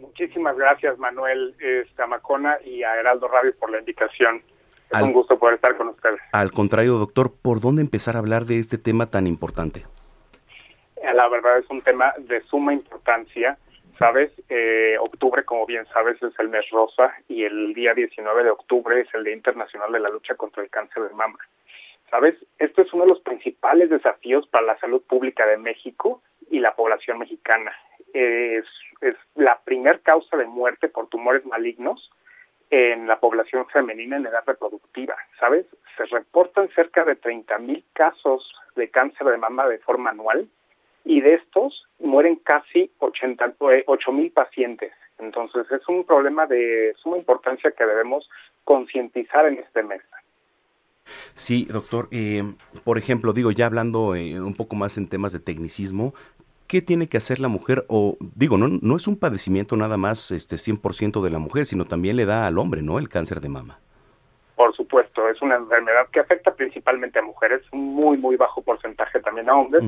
Muchísimas 0.00 0.56
gracias, 0.56 0.98
Manuel 0.98 1.54
Estamacona 1.60 2.56
y 2.64 2.82
a 2.82 2.96
Heraldo 2.98 3.28
Radio 3.28 3.52
por 3.58 3.70
la 3.70 3.78
invitación. 3.78 4.42
Es 4.90 4.96
Al- 4.96 5.04
un 5.04 5.12
gusto 5.12 5.38
poder 5.38 5.54
estar 5.56 5.76
con 5.76 5.88
ustedes. 5.88 6.16
Al 6.32 6.50
contrario, 6.50 6.98
doctor, 6.98 7.32
¿por 7.40 7.60
dónde 7.60 7.82
empezar 7.82 8.16
a 8.16 8.18
hablar 8.18 8.46
de 8.46 8.58
este 8.58 8.78
tema 8.78 9.06
tan 9.06 9.26
importante? 9.26 9.86
Eh, 11.02 11.14
La 11.14 11.28
verdad 11.28 11.58
es 11.58 11.68
un 11.70 11.80
tema 11.82 12.12
de 12.18 12.40
suma 12.42 12.72
importancia. 12.72 13.56
Sabes, 13.98 14.30
Eh, 14.48 14.96
octubre, 14.98 15.44
como 15.44 15.66
bien 15.66 15.84
sabes, 15.92 16.22
es 16.22 16.38
el 16.38 16.48
mes 16.48 16.68
rosa 16.70 17.14
y 17.28 17.44
el 17.44 17.74
día 17.74 17.92
19 17.94 18.44
de 18.44 18.50
octubre 18.50 19.00
es 19.00 19.12
el 19.12 19.24
Día 19.24 19.34
Internacional 19.34 19.92
de 19.92 20.00
la 20.00 20.08
Lucha 20.08 20.34
contra 20.36 20.62
el 20.62 20.70
Cáncer 20.70 21.02
de 21.02 21.14
Mama. 21.14 21.38
Sabes, 22.10 22.34
esto 22.58 22.82
es 22.82 22.92
uno 22.94 23.04
de 23.04 23.10
los 23.10 23.20
principales 23.20 23.90
desafíos 23.90 24.46
para 24.48 24.64
la 24.64 24.78
salud 24.78 25.02
pública 25.02 25.46
de 25.46 25.58
México 25.58 26.22
y 26.50 26.60
la 26.60 26.74
población 26.74 27.18
mexicana. 27.18 27.72
Es, 28.14 28.64
la 29.34 29.60
primer 29.60 30.00
causa 30.00 30.36
de 30.36 30.46
muerte 30.46 30.88
por 30.88 31.08
tumores 31.08 31.44
malignos 31.44 32.10
en 32.70 33.06
la 33.06 33.20
población 33.20 33.66
femenina 33.68 34.16
en 34.16 34.26
edad 34.26 34.44
reproductiva, 34.46 35.16
¿sabes? 35.38 35.66
Se 35.96 36.04
reportan 36.06 36.68
cerca 36.70 37.04
de 37.04 37.16
30 37.16 37.58
mil 37.58 37.84
casos 37.92 38.50
de 38.76 38.90
cáncer 38.90 39.26
de 39.26 39.36
mama 39.36 39.68
de 39.68 39.78
forma 39.78 40.10
anual 40.10 40.48
y 41.08 41.22
de 41.22 41.36
estos 41.36 41.86
mueren 41.98 42.36
casi 42.36 42.90
80, 42.98 43.54
8 43.86 44.12
mil 44.12 44.30
pacientes. 44.30 44.92
Entonces 45.18 45.64
es 45.72 45.88
un 45.88 46.04
problema 46.04 46.46
de 46.46 46.92
suma 47.02 47.16
importancia 47.16 47.72
que 47.72 47.86
debemos 47.86 48.28
concientizar 48.64 49.46
en 49.46 49.58
este 49.58 49.82
mes. 49.82 50.02
Sí, 51.32 51.64
doctor. 51.64 52.08
Eh, 52.10 52.42
por 52.84 52.98
ejemplo, 52.98 53.32
digo, 53.32 53.50
ya 53.52 53.64
hablando 53.64 54.14
eh, 54.14 54.38
un 54.38 54.54
poco 54.54 54.76
más 54.76 54.98
en 54.98 55.08
temas 55.08 55.32
de 55.32 55.40
tecnicismo, 55.40 56.12
¿qué 56.66 56.82
tiene 56.82 57.08
que 57.08 57.16
hacer 57.16 57.40
la 57.40 57.48
mujer? 57.48 57.86
O 57.88 58.18
digo, 58.20 58.58
no, 58.58 58.68
no 58.68 58.94
es 58.94 59.08
un 59.08 59.18
padecimiento 59.18 59.78
nada 59.78 59.96
más 59.96 60.30
este 60.30 60.56
100% 60.56 61.22
de 61.22 61.30
la 61.30 61.38
mujer, 61.38 61.64
sino 61.64 61.86
también 61.86 62.16
le 62.16 62.26
da 62.26 62.46
al 62.46 62.58
hombre, 62.58 62.82
¿no? 62.82 62.98
El 62.98 63.08
cáncer 63.08 63.40
de 63.40 63.48
mama. 63.48 63.80
Por 64.56 64.76
supuesto, 64.76 65.26
es 65.30 65.40
una 65.40 65.56
enfermedad 65.56 66.06
que 66.12 66.20
afecta 66.20 66.54
principalmente 66.54 67.18
a 67.18 67.22
mujeres, 67.22 67.62
un 67.72 67.94
muy, 67.94 68.18
muy 68.18 68.36
bajo 68.36 68.60
porcentaje 68.60 69.20
también 69.20 69.48
a 69.48 69.56
hombres. 69.56 69.84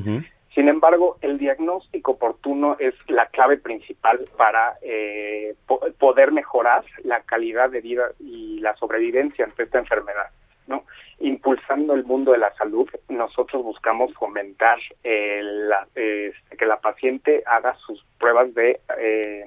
Sin 0.55 0.69
embargo, 0.69 1.17
el 1.21 1.39
diagnóstico 1.39 2.13
oportuno 2.13 2.77
es 2.81 2.95
la 3.09 3.27
clave 3.27 3.57
principal 3.59 4.21
para 4.37 4.75
eh, 4.83 5.55
po- 5.67 5.81
poder 5.99 6.33
mejorar 6.33 6.85
la 7.05 7.21
calidad 7.23 7.71
de 7.71 7.81
vida 7.81 8.11
y 8.19 8.59
la 8.61 8.75
sobrevivencia 8.77 9.45
ante 9.45 9.63
esta 9.63 9.79
enfermedad. 9.79 10.31
¿no? 10.67 10.85
Impulsando 11.21 11.95
el 11.95 12.05
mundo 12.05 12.33
de 12.33 12.39
la 12.39 12.53
salud, 12.55 12.89
nosotros 13.09 13.63
buscamos 13.63 14.13
fomentar 14.15 14.79
eh, 15.05 15.41
la- 15.43 15.87
este, 15.95 16.57
que 16.57 16.67
la 16.67 16.81
paciente 16.81 17.43
haga 17.47 17.75
sus 17.87 18.05
pruebas 18.19 18.53
de 18.55 18.81
eh, 18.99 19.45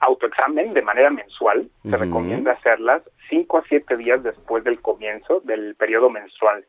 autoexamen 0.00 0.74
de 0.74 0.82
manera 0.82 1.10
mensual. 1.10 1.68
Se 1.82 1.96
recomienda 1.96 2.52
hacerlas 2.52 3.02
5 3.30 3.58
a 3.58 3.64
7 3.68 3.96
días 3.96 4.22
después 4.22 4.62
del 4.64 4.80
comienzo 4.80 5.40
del 5.40 5.74
periodo 5.74 6.10
menstrual. 6.10 6.64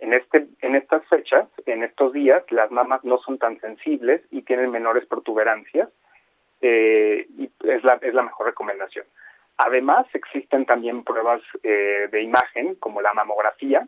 En, 0.00 0.12
este, 0.12 0.46
en 0.60 0.74
estas 0.74 1.06
fechas, 1.08 1.48
en 1.66 1.82
estos 1.82 2.12
días, 2.12 2.42
las 2.50 2.70
mamas 2.70 3.04
no 3.04 3.18
son 3.18 3.38
tan 3.38 3.60
sensibles 3.60 4.22
y 4.30 4.42
tienen 4.42 4.70
menores 4.70 5.06
protuberancias 5.06 5.88
eh, 6.60 7.26
y 7.36 7.50
es 7.64 7.84
la, 7.84 7.98
es 8.02 8.14
la 8.14 8.22
mejor 8.22 8.46
recomendación. 8.46 9.04
Además, 9.58 10.06
existen 10.14 10.66
también 10.66 11.02
pruebas 11.02 11.42
eh, 11.64 12.08
de 12.10 12.22
imagen, 12.22 12.76
como 12.76 13.02
la 13.02 13.12
mamografía. 13.12 13.86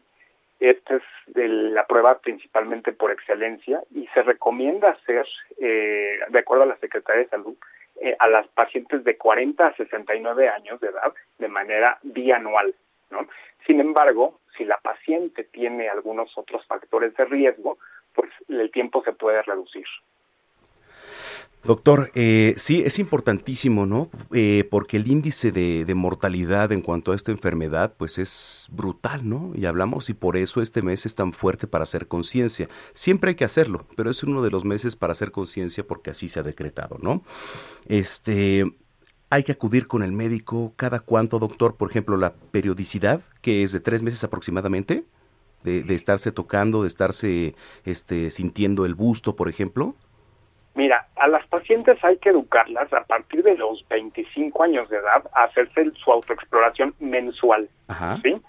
Esta 0.58 0.96
es 0.96 1.02
de 1.28 1.46
la 1.48 1.86
prueba 1.86 2.18
principalmente 2.18 2.92
por 2.92 3.12
excelencia 3.12 3.80
y 3.94 4.06
se 4.08 4.22
recomienda 4.22 4.90
hacer, 4.90 5.26
eh, 5.58 6.18
de 6.28 6.38
acuerdo 6.38 6.64
a 6.64 6.66
la 6.66 6.76
Secretaría 6.78 7.22
de 7.22 7.28
Salud, 7.28 7.56
eh, 8.00 8.16
a 8.18 8.28
las 8.28 8.48
pacientes 8.48 9.04
de 9.04 9.16
40 9.16 9.64
a 9.64 9.76
69 9.76 10.48
años 10.48 10.80
de 10.80 10.88
edad 10.88 11.14
de 11.38 11.48
manera 11.48 11.98
bianual. 12.02 12.74
¿no? 13.10 13.28
Sin 13.64 13.78
embargo, 13.78 14.39
si 14.56 14.64
la 14.64 14.78
paciente 14.78 15.44
tiene 15.44 15.88
algunos 15.88 16.36
otros 16.36 16.66
factores 16.66 17.14
de 17.16 17.24
riesgo, 17.24 17.78
pues 18.14 18.30
el 18.48 18.70
tiempo 18.70 19.02
se 19.04 19.12
puede 19.12 19.42
reducir. 19.42 19.86
Doctor, 21.62 22.10
eh, 22.14 22.54
sí, 22.56 22.82
es 22.86 22.98
importantísimo, 22.98 23.84
¿no? 23.84 24.08
Eh, 24.32 24.66
porque 24.70 24.96
el 24.96 25.06
índice 25.06 25.52
de, 25.52 25.84
de 25.84 25.94
mortalidad 25.94 26.72
en 26.72 26.80
cuanto 26.80 27.12
a 27.12 27.14
esta 27.14 27.32
enfermedad, 27.32 27.92
pues 27.98 28.16
es 28.18 28.66
brutal, 28.70 29.28
¿no? 29.28 29.52
Y 29.54 29.66
hablamos 29.66 30.08
y 30.08 30.14
por 30.14 30.38
eso 30.38 30.62
este 30.62 30.80
mes 30.80 31.04
es 31.04 31.14
tan 31.16 31.34
fuerte 31.34 31.66
para 31.66 31.82
hacer 31.82 32.08
conciencia. 32.08 32.68
Siempre 32.94 33.30
hay 33.30 33.34
que 33.34 33.44
hacerlo, 33.44 33.86
pero 33.94 34.10
es 34.10 34.22
uno 34.22 34.40
de 34.40 34.50
los 34.50 34.64
meses 34.64 34.96
para 34.96 35.12
hacer 35.12 35.32
conciencia 35.32 35.86
porque 35.86 36.10
así 36.10 36.30
se 36.30 36.40
ha 36.40 36.42
decretado, 36.42 36.96
¿no? 36.98 37.24
Este, 37.86 38.64
hay 39.30 39.44
que 39.44 39.52
acudir 39.52 39.86
con 39.86 40.02
el 40.02 40.12
médico 40.12 40.72
cada 40.76 40.98
cuánto, 40.98 41.38
doctor, 41.38 41.76
por 41.76 41.88
ejemplo, 41.88 42.16
la 42.16 42.34
periodicidad, 42.50 43.20
que 43.40 43.62
es 43.62 43.72
de 43.72 43.80
tres 43.80 44.02
meses 44.02 44.24
aproximadamente, 44.24 45.04
de, 45.62 45.82
de 45.82 45.94
estarse 45.94 46.32
tocando, 46.32 46.82
de 46.82 46.88
estarse 46.88 47.54
este, 47.84 48.30
sintiendo 48.30 48.84
el 48.84 48.94
busto, 48.94 49.36
por 49.36 49.48
ejemplo. 49.48 49.94
Mira, 50.74 51.08
a 51.16 51.28
las 51.28 51.46
pacientes 51.46 52.02
hay 52.02 52.16
que 52.18 52.30
educarlas 52.30 52.92
a 52.92 53.04
partir 53.04 53.42
de 53.42 53.56
los 53.56 53.86
25 53.88 54.62
años 54.62 54.88
de 54.88 54.98
edad 54.98 55.22
a 55.34 55.44
hacerse 55.44 55.90
su 56.02 56.10
autoexploración 56.10 56.94
mensual. 56.98 57.68
Ajá. 57.88 58.18
¿sí? 58.22 58.40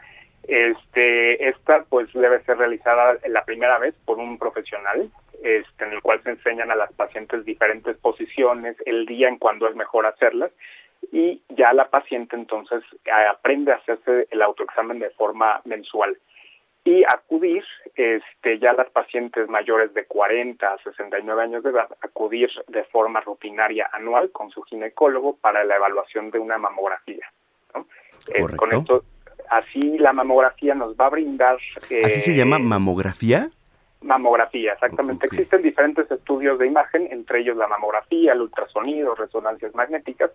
Este, 0.43 1.49
esta 1.49 1.83
pues 1.89 2.11
debe 2.13 2.43
ser 2.43 2.57
realizada 2.57 3.17
la 3.27 3.43
primera 3.45 3.77
vez 3.79 3.95
por 4.05 4.17
un 4.17 4.37
profesional, 4.37 5.09
este, 5.43 5.85
en 5.85 5.93
el 5.93 6.01
cual 6.01 6.21
se 6.23 6.31
enseñan 6.31 6.71
a 6.71 6.75
las 6.75 6.91
pacientes 6.93 7.45
diferentes 7.45 7.97
posiciones, 7.97 8.75
el 8.85 9.05
día 9.05 9.27
en 9.27 9.37
cuando 9.37 9.67
es 9.67 9.75
mejor 9.75 10.05
hacerlas 10.05 10.51
y 11.11 11.41
ya 11.49 11.73
la 11.73 11.89
paciente 11.89 12.35
entonces 12.35 12.83
eh, 13.05 13.11
aprende 13.29 13.71
a 13.71 13.75
hacerse 13.75 14.27
el 14.29 14.41
autoexamen 14.41 14.99
de 14.99 15.09
forma 15.11 15.61
mensual 15.65 16.17
y 16.83 17.03
acudir, 17.03 17.63
este, 17.95 18.57
ya 18.59 18.73
las 18.73 18.89
pacientes 18.89 19.47
mayores 19.49 19.93
de 19.93 20.05
40 20.05 20.65
a 20.65 20.77
69 20.79 21.41
años 21.43 21.63
de 21.63 21.69
edad, 21.69 21.87
acudir 22.01 22.49
de 22.67 22.83
forma 22.85 23.21
rutinaria 23.21 23.89
anual 23.93 24.31
con 24.31 24.49
su 24.49 24.63
ginecólogo 24.63 25.35
para 25.35 25.63
la 25.63 25.75
evaluación 25.75 26.31
de 26.31 26.39
una 26.39 26.57
mamografía. 26.57 27.31
¿no? 27.75 27.85
Eh, 28.33 28.41
con 28.55 28.73
esto, 28.73 29.03
así 29.49 29.97
la 29.99 30.11
mamografía 30.11 30.73
nos 30.73 30.95
va 30.95 31.05
a 31.05 31.09
brindar... 31.09 31.57
¿Así 32.03 32.19
se 32.21 32.31
eh, 32.31 32.35
llama 32.35 32.57
mamografía? 32.57 33.49
Mamografía, 34.01 34.73
exactamente. 34.73 35.27
Existen 35.27 35.61
diferentes 35.61 36.09
estudios 36.09 36.57
de 36.57 36.67
imagen, 36.67 37.07
entre 37.11 37.41
ellos 37.41 37.55
la 37.55 37.67
mamografía, 37.67 38.33
el 38.33 38.41
ultrasonido, 38.41 39.15
resonancias 39.15 39.75
magnéticas. 39.75 40.31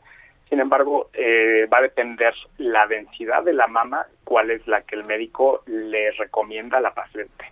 Sin 0.49 0.61
embargo, 0.61 1.11
eh, 1.13 1.67
va 1.73 1.79
a 1.79 1.83
depender 1.83 2.33
la 2.59 2.87
densidad 2.87 3.43
de 3.43 3.53
la 3.53 3.67
mama, 3.67 4.07
cuál 4.25 4.51
es 4.53 4.67
la 4.69 4.83
que 4.83 4.95
el 4.95 5.05
médico 5.05 5.63
le 5.67 6.13
recomienda 6.13 6.79
a 6.79 6.81
la 6.81 6.95
paciente. 6.95 7.47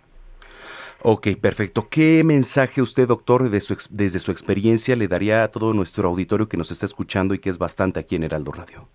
Ok, 1.01 1.27
perfecto. 1.41 1.87
¿Qué 1.89 2.23
mensaje 2.23 2.81
usted, 2.81 3.07
doctor, 3.07 3.49
de 3.49 3.59
su 3.59 3.77
desde 3.89 4.19
su 4.19 4.31
experiencia 4.31 4.95
le 4.95 5.07
daría 5.07 5.43
a 5.43 5.49
todo 5.49 5.73
nuestro 5.73 6.07
auditorio 6.07 6.47
que 6.47 6.57
nos 6.57 6.71
está 6.71 6.85
escuchando 6.85 7.33
y 7.33 7.39
que 7.39 7.49
es 7.49 7.57
bastante 7.57 7.99
aquí 7.99 8.15
en 8.15 8.23
Heraldo 8.23 8.51
Radio? 8.53 8.87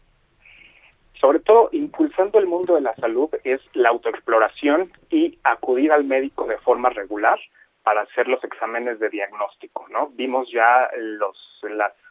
Sobre 1.21 1.41
todo, 1.41 1.69
impulsando 1.73 2.39
el 2.39 2.47
mundo 2.47 2.75
de 2.77 2.81
la 2.81 2.95
salud 2.97 3.29
es 3.45 3.61
la 3.75 3.91
autoexploración 3.91 4.91
y 5.11 5.39
acudir 5.45 5.93
al 5.93 6.05
médico 6.05 6.47
de 6.47 6.57
forma 6.59 6.89
regular 6.91 7.39
para 7.83 8.03
hacer 8.03 8.27
los 8.29 8.43
exámenes 8.45 8.99
de 9.01 9.11
diagnóstico, 9.11 9.87
¿no? 9.91 10.09
Vimos 10.15 10.51
ya 10.51 10.89
los, 10.97 11.37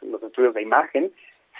los 0.02 0.22
estudios 0.22 0.54
de 0.54 0.62
imagen. 0.62 1.12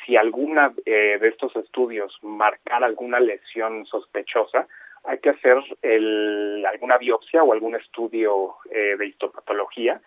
Si 0.06 0.16
alguna 0.16 0.72
eh, 0.86 1.18
de 1.20 1.28
estos 1.28 1.54
estudios 1.56 2.16
marcar 2.22 2.84
alguna 2.84 3.18
lesión 3.20 3.84
sospechosa, 3.86 4.66
hay 5.04 5.18
que 5.18 5.30
hacer 5.30 5.58
el- 5.82 6.64
alguna 6.66 6.98
biopsia 6.98 7.42
o 7.42 7.52
algún 7.52 7.74
estudio 7.74 8.54
eh, 8.70 8.96
de 8.98 9.06
histopatología, 9.06 10.00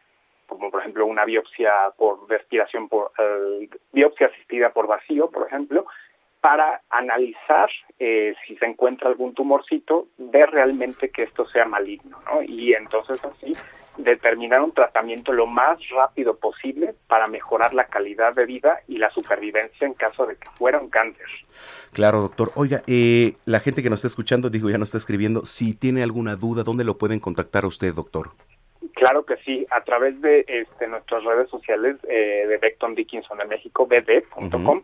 como 0.47 0.69
por 0.71 0.81
ejemplo 0.81 1.05
una 1.05 1.25
biopsia 1.25 1.73
por 1.97 2.29
respiración, 2.29 2.87
por 2.89 3.11
eh, 3.17 3.69
biopsia 3.91 4.27
asistida 4.27 4.69
por 4.71 4.87
vacío, 4.87 5.29
por 5.29 5.47
ejemplo, 5.47 5.85
para 6.43 6.81
analizar 6.89 7.69
eh, 7.99 8.35
si 8.45 8.57
se 8.57 8.65
encuentra 8.65 9.07
algún 9.07 9.33
tumorcito, 9.33 10.07
ver 10.17 10.49
realmente 10.49 11.09
que 11.09 11.23
esto 11.23 11.47
sea 11.47 11.63
maligno, 11.63 12.19
¿no? 12.25 12.43
Y 12.43 12.73
entonces 12.73 13.23
así 13.23 13.53
determinar 13.95 14.61
un 14.61 14.73
tratamiento 14.73 15.31
lo 15.31 15.45
más 15.45 15.79
rápido 15.87 16.35
posible 16.35 16.95
para 17.07 17.27
mejorar 17.27 17.73
la 17.73 17.85
calidad 17.85 18.35
de 18.35 18.45
vida 18.45 18.81
y 18.89 18.97
la 18.97 19.09
supervivencia 19.11 19.87
en 19.87 19.93
caso 19.93 20.25
de 20.25 20.35
que 20.35 20.49
fuera 20.55 20.79
un 20.79 20.89
cáncer. 20.89 21.27
Claro, 21.93 22.19
doctor. 22.19 22.51
Oiga, 22.55 22.81
eh, 22.87 23.35
la 23.45 23.61
gente 23.61 23.81
que 23.81 23.89
nos 23.89 23.99
está 23.99 24.07
escuchando, 24.09 24.49
digo, 24.49 24.69
ya 24.69 24.77
nos 24.77 24.89
está 24.89 24.97
escribiendo, 24.97 25.45
si 25.45 25.73
tiene 25.73 26.03
alguna 26.03 26.35
duda, 26.35 26.63
¿dónde 26.63 26.83
lo 26.83 26.97
pueden 26.97 27.21
contactar 27.21 27.63
a 27.63 27.67
usted, 27.67 27.93
doctor? 27.93 28.31
Claro 28.95 29.25
que 29.25 29.37
sí, 29.45 29.65
a 29.71 29.81
través 29.85 30.19
de 30.19 30.43
este, 30.45 30.87
nuestras 30.87 31.23
redes 31.23 31.49
sociales 31.49 31.95
eh, 32.09 32.45
de 32.49 32.57
Beckton 32.57 32.95
Dickinson 32.95 33.37
de 33.37 33.45
México, 33.45 33.87
bd.com, 33.87 34.81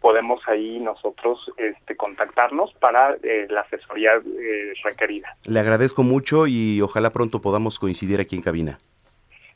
podemos 0.00 0.40
ahí 0.48 0.78
nosotros 0.78 1.50
este, 1.56 1.96
contactarnos 1.96 2.72
para 2.74 3.16
eh, 3.22 3.46
la 3.48 3.62
asesoría 3.62 4.12
eh, 4.14 4.72
requerida. 4.84 5.36
Le 5.46 5.60
agradezco 5.60 6.02
mucho 6.02 6.46
y 6.46 6.80
ojalá 6.80 7.10
pronto 7.10 7.40
podamos 7.40 7.78
coincidir 7.78 8.20
aquí 8.20 8.36
en 8.36 8.42
cabina. 8.42 8.78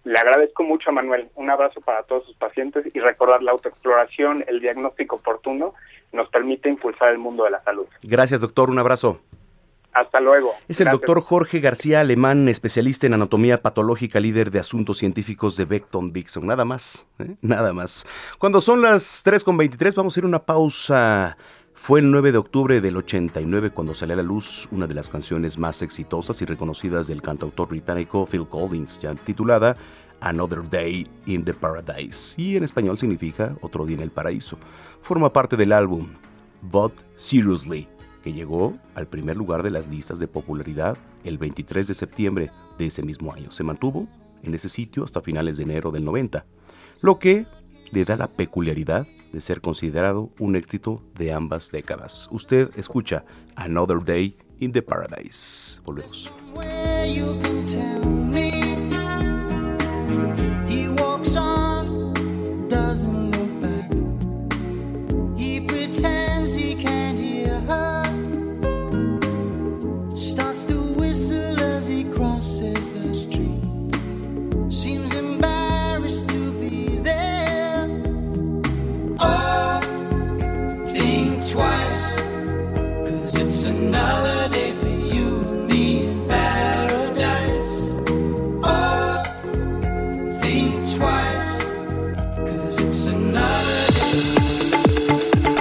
Le 0.05 0.19
agradezco 0.19 0.63
mucho 0.63 0.93
Manuel. 0.93 1.29
Un 1.35 1.51
abrazo 1.51 1.81
para 1.81 2.03
todos 2.05 2.25
sus 2.25 2.37
pacientes 2.37 2.85
y 2.95 3.01
recordar 3.01 3.43
la 3.43 3.53
autoexploración, 3.53 4.45
el 4.49 4.61
diagnóstico 4.61 5.17
oportuno 5.17 5.75
nos 6.13 6.29
permite 6.31 6.69
impulsar 6.69 7.11
el 7.11 7.19
mundo 7.19 7.45
de 7.45 7.51
la 7.51 7.63
salud. 7.63 7.87
Gracias, 8.03 8.41
doctor. 8.41 8.71
Un 8.71 8.79
abrazo. 8.79 9.21
Hasta 9.93 10.21
luego. 10.21 10.55
Es 10.69 10.81
el 10.81 10.91
doctor 10.91 11.21
Jorge 11.21 11.61
García 11.61 12.01
Alemán, 12.01 12.49
especialista 12.49 13.07
en 13.07 13.15
anatomía 13.15 13.61
patológica, 13.61 14.21
líder 14.21 14.51
de 14.51 14.61
asuntos 14.61 14.99
científicos 14.99 15.57
de 15.57 15.65
Beckton 15.65 16.13
Dixon. 16.13 16.47
Nada 16.47 16.65
más, 16.65 17.07
¿eh? 17.19 17.37
nada 17.43 17.73
más. 17.73 18.07
Cuando 18.39 18.61
son 18.61 18.83
las 18.83 19.25
3.23 19.25 19.95
vamos 19.95 20.17
a 20.17 20.21
ir 20.21 20.25
a 20.25 20.29
una 20.29 20.45
pausa. 20.45 21.37
Fue 21.75 22.01
el 22.01 22.11
9 22.11 22.33
de 22.33 22.39
octubre 22.39 22.81
del 22.81 22.99
89 22.99 23.71
cuando 23.71 23.95
salió 23.95 24.13
a 24.13 24.17
la 24.19 24.23
luz 24.23 24.69
una 24.71 24.87
de 24.87 24.93
las 24.93 25.09
canciones 25.09 25.57
más 25.57 25.81
exitosas 25.81 26.41
y 26.43 26.45
reconocidas 26.45 27.07
del 27.07 27.23
cantautor 27.23 27.69
británico 27.69 28.27
Phil 28.27 28.47
Collins, 28.47 29.01
ya 29.01 29.15
titulada 29.15 29.77
Another 30.21 30.69
Day 30.69 31.09
in 31.25 31.43
the 31.43 31.55
Paradise, 31.55 32.35
y 32.37 32.57
en 32.57 32.65
español 32.65 32.99
significa 32.99 33.57
Otro 33.63 33.87
día 33.87 33.97
en 33.97 34.03
el 34.03 34.11
paraíso. 34.11 34.59
Forma 35.01 35.33
parte 35.33 35.57
del 35.57 35.73
álbum 35.73 36.09
But 36.63 36.93
Seriously, 37.17 37.89
que 38.23 38.33
llegó 38.33 38.79
al 38.95 39.07
primer 39.07 39.37
lugar 39.37 39.63
de 39.63 39.71
las 39.71 39.89
listas 39.89 40.19
de 40.19 40.29
popularidad 40.29 40.97
el 41.25 41.39
23 41.39 41.87
de 41.87 41.95
septiembre 41.95 42.51
de 42.79 42.87
ese 42.87 43.03
mismo 43.03 43.33
año. 43.33 43.51
Se 43.51 43.65
mantuvo 43.65 44.09
en 44.43 44.55
ese 44.55 44.69
sitio 44.69 45.05
hasta 45.05 45.21
finales 45.21 45.57
de 45.57 45.65
enero 45.65 45.91
del 45.91 46.05
90, 46.05 46.45
lo 47.03 47.19
que 47.19 47.47
le 47.93 48.05
da 48.05 48.17
la 48.17 48.29
peculiaridad 48.29 49.07
de 49.33 49.41
ser 49.41 49.61
considerado 49.61 50.31
un 50.39 50.57
éxito 50.57 51.03
de 51.17 51.33
ambas 51.33 51.71
décadas. 51.71 52.29
Usted 52.31 52.71
escucha 52.77 53.25
Another 53.57 54.03
Day 54.03 54.37
in 54.59 54.73
the 54.73 54.83
Paradise. 54.83 55.81
Volvemos. 55.85 56.31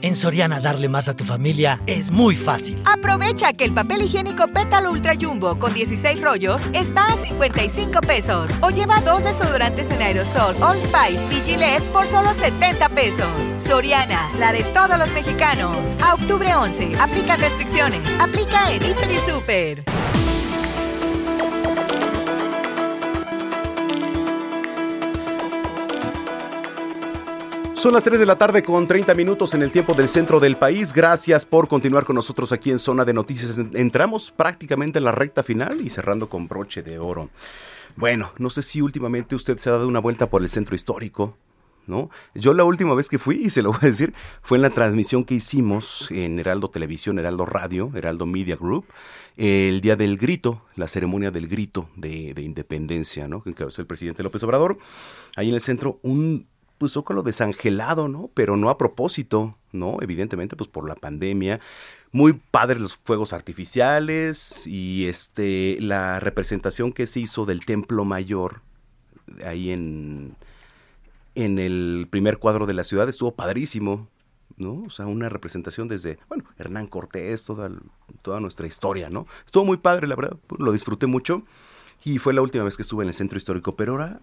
En 0.00 0.14
Soriana 0.14 0.60
darle 0.60 0.88
más 0.88 1.08
a 1.08 1.16
tu 1.16 1.24
familia 1.24 1.80
es 1.86 2.10
muy 2.10 2.36
fácil. 2.36 2.80
Aprovecha 2.84 3.52
que 3.52 3.64
el 3.64 3.72
papel 3.72 4.02
higiénico 4.02 4.46
Pétalo 4.46 4.92
Ultra 4.92 5.14
Jumbo 5.20 5.58
con 5.58 5.74
16 5.74 6.20
rollos 6.20 6.62
está 6.72 7.12
a 7.12 7.16
55 7.16 8.00
pesos. 8.02 8.50
O 8.60 8.70
lleva 8.70 9.00
dos 9.00 9.24
desodorantes 9.24 9.90
en 9.90 10.00
aerosol 10.00 10.54
All 10.62 10.78
Spice 10.78 11.24
y 11.32 11.40
Gillette 11.42 11.82
por 11.92 12.06
solo 12.06 12.32
70 12.34 12.88
pesos. 12.90 13.28
Soriana, 13.66 14.30
la 14.38 14.52
de 14.52 14.62
todos 14.74 14.98
los 14.98 15.12
mexicanos. 15.12 15.76
A 16.00 16.14
octubre 16.14 16.54
11, 16.54 16.96
aplica 17.00 17.36
restricciones. 17.36 18.00
Aplica 18.20 18.72
en 18.72 18.82
Hiper 18.82 19.10
y 19.10 19.30
Super. 19.30 19.84
Son 27.78 27.94
las 27.94 28.02
3 28.02 28.18
de 28.18 28.26
la 28.26 28.34
tarde 28.34 28.64
con 28.64 28.88
30 28.88 29.14
minutos 29.14 29.54
en 29.54 29.62
el 29.62 29.70
tiempo 29.70 29.94
del 29.94 30.08
centro 30.08 30.40
del 30.40 30.56
país. 30.56 30.92
Gracias 30.92 31.44
por 31.44 31.68
continuar 31.68 32.04
con 32.04 32.16
nosotros 32.16 32.50
aquí 32.50 32.72
en 32.72 32.80
Zona 32.80 33.04
de 33.04 33.12
Noticias. 33.12 33.56
Entramos 33.72 34.32
prácticamente 34.32 34.98
en 34.98 35.04
la 35.04 35.12
recta 35.12 35.44
final 35.44 35.80
y 35.80 35.88
cerrando 35.88 36.28
con 36.28 36.48
broche 36.48 36.82
de 36.82 36.98
oro. 36.98 37.30
Bueno, 37.94 38.32
no 38.38 38.50
sé 38.50 38.62
si 38.62 38.80
últimamente 38.80 39.36
usted 39.36 39.58
se 39.58 39.68
ha 39.68 39.74
dado 39.74 39.86
una 39.86 40.00
vuelta 40.00 40.28
por 40.28 40.42
el 40.42 40.48
centro 40.48 40.74
histórico. 40.74 41.36
¿No? 41.86 42.10
Yo 42.34 42.52
la 42.52 42.64
última 42.64 42.94
vez 42.94 43.08
que 43.08 43.18
fui, 43.18 43.44
y 43.44 43.48
se 43.48 43.62
lo 43.62 43.70
voy 43.70 43.78
a 43.80 43.86
decir, 43.86 44.12
fue 44.42 44.58
en 44.58 44.62
la 44.62 44.70
transmisión 44.70 45.24
que 45.24 45.36
hicimos 45.36 46.08
en 46.10 46.38
Heraldo 46.38 46.68
Televisión, 46.68 47.18
Heraldo 47.18 47.46
Radio, 47.46 47.92
Heraldo 47.94 48.26
Media 48.26 48.56
Group, 48.56 48.84
el 49.36 49.80
día 49.80 49.96
del 49.96 50.18
grito, 50.18 50.62
la 50.74 50.86
ceremonia 50.86 51.30
del 51.30 51.48
grito 51.48 51.88
de, 51.96 52.34
de 52.34 52.42
independencia, 52.42 53.26
¿no? 53.26 53.42
Que 53.42 53.50
encabezó 53.50 53.80
el 53.80 53.86
presidente 53.86 54.22
López 54.22 54.42
Obrador. 54.42 54.78
Ahí 55.36 55.48
en 55.48 55.54
el 55.54 55.62
centro, 55.62 55.98
un 56.02 56.46
pues 56.78 56.92
zócalo 56.92 57.22
desangelado, 57.22 58.08
¿no? 58.08 58.30
Pero 58.34 58.56
no 58.56 58.70
a 58.70 58.78
propósito, 58.78 59.56
¿no? 59.72 59.98
Evidentemente, 60.00 60.56
pues 60.56 60.68
por 60.68 60.88
la 60.88 60.94
pandemia. 60.94 61.60
Muy 62.12 62.32
padres 62.32 62.80
los 62.80 62.96
fuegos 62.96 63.32
artificiales 63.32 64.66
y 64.66 65.06
este 65.06 65.76
la 65.80 66.20
representación 66.20 66.92
que 66.92 67.06
se 67.06 67.20
hizo 67.20 67.44
del 67.44 67.66
Templo 67.66 68.04
Mayor 68.04 68.62
ahí 69.44 69.70
en 69.70 70.36
en 71.34 71.58
el 71.58 72.08
primer 72.10 72.38
cuadro 72.38 72.66
de 72.66 72.74
la 72.74 72.82
ciudad 72.82 73.08
estuvo 73.08 73.32
padrísimo, 73.34 74.08
¿no? 74.56 74.82
O 74.86 74.90
sea, 74.90 75.06
una 75.06 75.28
representación 75.28 75.86
desde, 75.86 76.18
bueno, 76.28 76.44
Hernán 76.58 76.88
Cortés, 76.88 77.44
toda, 77.44 77.70
toda 78.22 78.40
nuestra 78.40 78.66
historia, 78.66 79.08
¿no? 79.08 79.26
Estuvo 79.46 79.64
muy 79.64 79.76
padre, 79.76 80.08
la 80.08 80.16
verdad, 80.16 80.36
lo 80.58 80.72
disfruté 80.72 81.06
mucho 81.06 81.44
y 82.04 82.18
fue 82.18 82.34
la 82.34 82.42
última 82.42 82.64
vez 82.64 82.76
que 82.76 82.82
estuve 82.82 83.04
en 83.04 83.08
el 83.08 83.14
centro 83.14 83.38
histórico, 83.38 83.76
pero 83.76 83.92
ahora 83.92 84.20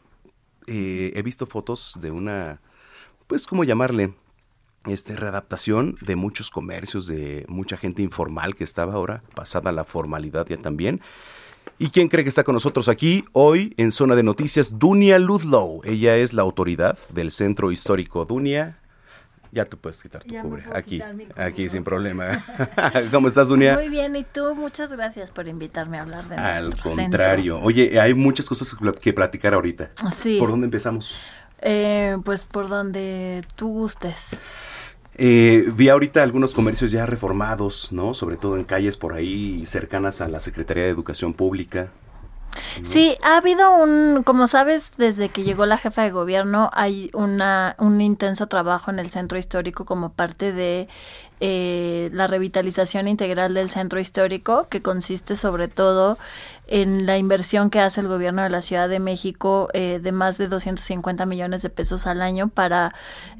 eh, 0.68 1.12
he 1.16 1.22
visto 1.22 1.46
fotos 1.46 1.98
de 2.02 2.12
una, 2.12 2.62
pues, 3.28 3.48
¿cómo 3.48 3.64
llamarle? 3.64 4.14
Este, 4.86 5.16
readaptación 5.16 5.96
de 6.02 6.16
muchos 6.16 6.52
comercios, 6.52 7.08
de 7.08 7.46
mucha 7.48 7.76
gente 7.76 8.04
informal 8.04 8.56
que 8.56 8.64
estaba 8.64 8.94
ahora, 8.94 9.24
pasada 9.34 9.72
la 9.72 9.84
formalidad 9.84 10.46
ya 10.48 10.58
también. 10.58 11.02
¿Y 11.80 11.90
quién 11.90 12.08
cree 12.08 12.24
que 12.24 12.30
está 12.30 12.44
con 12.44 12.54
nosotros 12.54 12.88
aquí 12.88 13.26
hoy 13.34 13.74
en 13.78 13.92
Zona 13.92 14.16
de 14.16 14.24
Noticias? 14.24 14.78
Dunia 14.80 15.20
Ludlow. 15.20 15.82
Ella 15.84 16.16
es 16.18 16.34
la 16.34 16.44
autoridad 16.44 16.98
del 17.10 17.32
Centro 17.32 17.72
Histórico. 17.72 18.26
Dunia, 18.26 18.80
ya 19.56 19.66
tú 19.66 19.78
puedes 19.78 20.04
quitar 20.04 20.22
tu 20.24 20.30
Ya 20.30 20.44
me 20.44 20.50
cubre. 20.50 20.64
Aquí, 20.74 21.02
aquí 21.36 21.70
sin 21.70 21.84
problema. 21.84 22.44
¿Cómo 23.12 23.30
estás, 23.30 23.48
Dunia? 23.48 23.74
Muy 23.76 23.90
bien, 23.90 24.16
y 24.16 24.24
tú, 24.24 24.54
muchas 24.54 24.92
gracias 24.92 25.32
por 25.32 25.48
invitarme 25.48 25.98
a 25.98 26.02
hablar 26.04 26.28
de 26.30 26.36
Al 26.36 26.66
nuestro 26.66 26.92
contrario. 26.92 27.60
Oye, 27.62 28.00
hay 28.00 28.14
muchas 28.14 28.46
cosas 28.48 28.70
que 28.70 28.76
pla- 28.76 28.92
que 28.94 29.14
platicar 29.14 29.54
ahorita. 29.54 29.92
Sí. 30.14 30.38
¿Por 30.38 30.52
dónde 30.52 30.66
empezamos? 30.66 31.08
centro. 31.08 31.26
Eh, 31.62 32.18
pues 32.24 32.42
por 32.44 32.68
donde 32.70 33.44
tú 33.56 33.70
gustes. 33.70 34.16
Eh, 35.18 35.72
vi 35.74 35.88
ahorita 35.88 36.22
algunos 36.22 36.54
comercios 36.54 36.92
ya 36.92 37.06
reformados, 37.06 37.94
¿no? 37.94 38.14
Sobre 38.14 38.36
todo 38.36 38.58
en 38.58 38.66
calles 38.66 38.98
por 38.98 39.14
ahí 39.14 39.66
cercanas 39.66 40.20
a 40.20 40.28
la 40.28 40.42
Secretaría 40.42 40.84
de 40.84 40.90
Educación 40.90 41.34
Pública. 41.34 41.88
Sí, 42.82 43.18
ha 43.22 43.38
habido 43.38 43.76
un, 43.76 44.24
como 44.24 44.48
sabes, 44.48 44.92
desde 44.98 45.30
que 45.30 45.44
llegó 45.44 45.66
la 45.66 45.78
jefa 45.78 46.04
de 46.04 46.12
gobierno 46.12 46.70
hay 46.74 47.10
una, 47.14 47.76
un 47.80 48.02
intenso 48.02 48.48
trabajo 48.48 48.92
en 48.92 49.00
el 49.00 49.12
centro 49.12 49.38
histórico 49.38 49.86
como 49.86 50.12
parte 50.12 50.52
de 50.52 50.88
eh, 51.42 52.10
la 52.14 52.28
revitalización 52.28 53.08
integral 53.08 53.54
del 53.54 53.70
centro 53.70 54.00
histórico, 54.00 54.68
que 54.70 54.82
consiste 54.82 55.36
sobre 55.36 55.68
todo 55.68 56.18
en 56.68 57.06
la 57.06 57.18
inversión 57.18 57.70
que 57.70 57.80
hace 57.80 58.02
el 58.02 58.08
gobierno 58.08 58.42
de 58.42 58.50
la 58.50 58.62
Ciudad 58.62 58.90
de 58.90 59.00
México 59.00 59.70
eh, 59.74 60.00
de 60.02 60.12
más 60.12 60.38
de 60.38 60.48
250 60.48 61.26
millones 61.26 61.62
de 61.62 61.70
pesos 61.70 62.08
al 62.08 62.22
año 62.22 62.48
para 62.48 62.94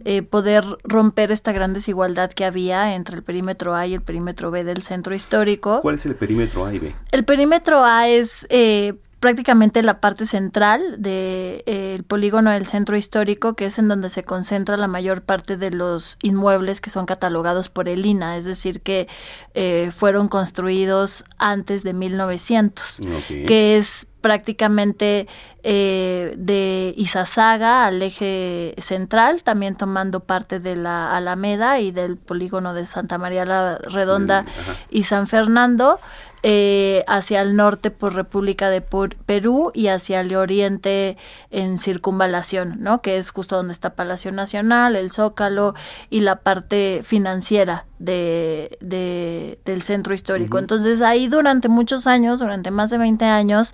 eh, 0.04 0.22
poder 0.22 0.64
romper 0.84 1.32
esta 1.32 1.52
gran 1.52 1.74
desigualdad 1.74 2.32
que 2.32 2.46
había 2.46 2.96
entre 2.96 3.16
el 3.16 3.24
perímetro 3.24 3.76
A 3.76 3.88
y 3.88 3.94
el 3.94 4.02
perímetro 4.02 4.52
B 4.52 4.64
del 4.64 4.82
centro 4.84 5.16
histórico. 5.16 5.82
¿Cuál 5.82 5.96
es 5.96 6.06
el 6.06 6.16
perímetro 6.16 6.66
A 6.66 6.74
y 6.74 6.80
B? 6.80 6.96
El 7.12 7.24
perímetro 7.24 7.84
A 7.84 8.08
es 8.08 8.46
eh, 8.50 8.94
prácticamente 9.26 9.82
la 9.82 10.02
parte 10.02 10.28
central 10.28 10.98
del 11.00 12.04
polígono 12.04 12.52
del 12.52 12.68
centro 12.68 12.96
histórico, 12.96 13.56
que 13.56 13.66
es 13.66 13.80
en 13.80 13.88
donde 13.88 14.10
se 14.12 14.24
concentra 14.24 14.78
la 14.78 14.86
mayor 14.86 15.24
parte 15.24 15.58
de 15.58 15.72
los 15.72 16.20
inmuebles 16.22 16.80
que 16.80 16.92
son 16.92 17.08
catalogados 17.08 17.70
por 17.70 17.90
el 17.90 18.06
INA, 18.06 18.38
es 18.38 18.46
decir, 18.46 18.82
que 18.82 19.08
eh, 19.56 19.90
fueron 19.92 20.28
construidos 20.28 21.24
antes 21.40 21.82
de 21.82 21.94
1900, 21.94 23.00
Ok. 23.00 23.48
que 23.48 23.78
es 23.78 24.06
prácticamente 24.22 25.28
eh, 25.64 26.36
de 26.38 26.94
Izazaga 26.96 27.88
al 27.88 28.04
eje 28.04 28.76
central, 28.78 29.42
también 29.42 29.76
tomando 29.76 30.20
parte 30.20 30.60
de 30.60 30.76
la 30.76 31.16
Alameda 31.16 31.80
y 31.80 31.90
del 31.92 32.18
polígono 32.18 32.76
de 32.76 32.86
Santa 32.86 33.18
María 33.18 33.44
la 33.46 33.80
Redonda 33.80 34.46
y 34.92 35.02
San 35.04 35.26
Fernando, 35.28 36.00
eh, 36.48 37.04
hacia 37.08 37.42
el 37.42 37.56
norte 37.56 37.90
por 37.90 38.14
República 38.14 38.70
de 38.70 38.80
Perú 38.82 39.72
y 39.74 39.88
hacia 39.88 40.22
el 40.22 40.36
oriente 40.36 41.18
en 41.50 41.80
circunvalación, 41.80 42.76
¿no? 42.78 43.02
Que 43.02 43.18
es 43.18 43.32
justo 43.32 43.56
donde 43.56 43.74
está 43.74 43.96
Palacio 43.96 44.32
Nacional, 44.32 44.96
el 44.96 45.12
Zócalo 45.12 45.74
y 46.12 46.20
la 46.20 46.36
parte 46.36 47.02
financiera 47.04 47.86
de, 47.98 48.78
de- 48.80 49.58
del 49.66 49.82
centro 49.82 50.14
histórico. 50.14 50.60
Entonces 50.60 51.02
ahí 51.02 51.28
durante 51.28 51.68
muchos 51.68 52.06
años, 52.06 52.40
durante 52.42 52.70
más 52.70 52.92
de 52.92 53.00
20 53.00 53.26
años, 53.26 53.74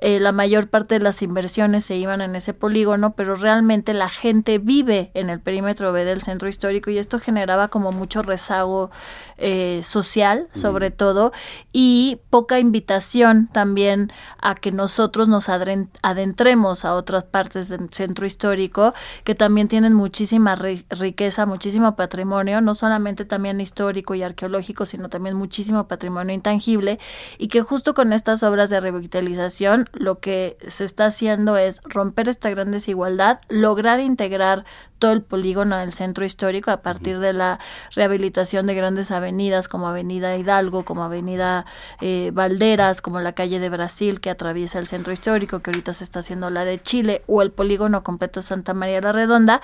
eh, 0.00 0.18
la 0.18 0.32
mayor 0.32 0.68
parte 0.68 0.94
de 0.94 1.00
las 1.04 1.22
inversiones 1.22 1.84
se 1.84 1.96
iban 1.96 2.20
en 2.22 2.34
ese 2.34 2.54
polígono, 2.54 3.12
pero 3.14 3.34
realmente 3.36 3.92
la 3.94 4.08
gente 4.08 4.58
vive 4.58 5.10
en 5.14 5.30
el 5.30 5.40
perímetro 5.40 5.92
B 5.92 6.04
del 6.04 6.22
centro 6.22 6.48
histórico 6.48 6.90
y 6.90 6.98
esto 6.98 7.18
generaba 7.18 7.68
como 7.68 7.92
mucho 7.92 8.22
rezago 8.22 8.90
eh, 9.36 9.82
social, 9.84 10.48
sobre 10.54 10.90
todo, 10.90 11.32
y 11.72 12.18
poca 12.30 12.58
invitación 12.58 13.48
también 13.52 14.10
a 14.40 14.54
que 14.54 14.72
nosotros 14.72 15.28
nos 15.28 15.48
adentremos 15.48 16.84
a 16.84 16.94
otras 16.94 17.24
partes 17.24 17.68
del 17.68 17.90
centro 17.90 18.26
histórico 18.26 18.94
que 19.24 19.34
también 19.34 19.68
tienen 19.68 19.92
muchísima 19.94 20.56
ri- 20.56 20.84
riqueza, 20.90 21.46
muchísimo 21.46 21.96
patrimonio, 21.96 22.60
no 22.60 22.74
solamente 22.74 23.24
también 23.24 23.60
histórico 23.60 24.14
y 24.14 24.22
arqueológico, 24.22 24.86
sino 24.86 25.08
también 25.08 25.36
muchísimo 25.36 25.88
patrimonio 25.88 26.34
intangible 26.34 26.98
y 27.38 27.48
que 27.48 27.62
justo 27.62 27.94
con 27.94 28.12
estas 28.12 28.42
obras 28.42 28.70
de 28.70 28.80
revitalización 28.80 29.89
lo 29.92 30.20
que 30.20 30.56
se 30.66 30.84
está 30.84 31.06
haciendo 31.06 31.56
es 31.56 31.80
romper 31.84 32.28
esta 32.28 32.50
gran 32.50 32.70
desigualdad, 32.70 33.40
lograr 33.48 34.00
integrar 34.00 34.64
todo 35.00 35.12
el 35.12 35.22
polígono 35.22 35.76
del 35.78 35.94
centro 35.94 36.24
histórico 36.24 36.70
a 36.70 36.82
partir 36.82 37.18
de 37.18 37.32
la 37.32 37.58
rehabilitación 37.96 38.66
de 38.66 38.74
grandes 38.74 39.10
avenidas 39.10 39.66
como 39.66 39.88
Avenida 39.88 40.36
Hidalgo, 40.36 40.84
como 40.84 41.02
Avenida 41.02 41.66
eh, 42.00 42.30
Valderas, 42.32 43.00
como 43.00 43.18
la 43.18 43.32
calle 43.32 43.58
de 43.58 43.68
Brasil 43.68 44.20
que 44.20 44.30
atraviesa 44.30 44.78
el 44.78 44.86
centro 44.86 45.12
histórico, 45.12 45.60
que 45.60 45.70
ahorita 45.70 45.94
se 45.94 46.04
está 46.04 46.20
haciendo 46.20 46.50
la 46.50 46.64
de 46.64 46.80
Chile, 46.80 47.22
o 47.26 47.42
el 47.42 47.50
polígono 47.50 48.04
completo 48.04 48.42
Santa 48.42 48.74
María 48.74 49.00
la 49.00 49.12
Redonda. 49.12 49.62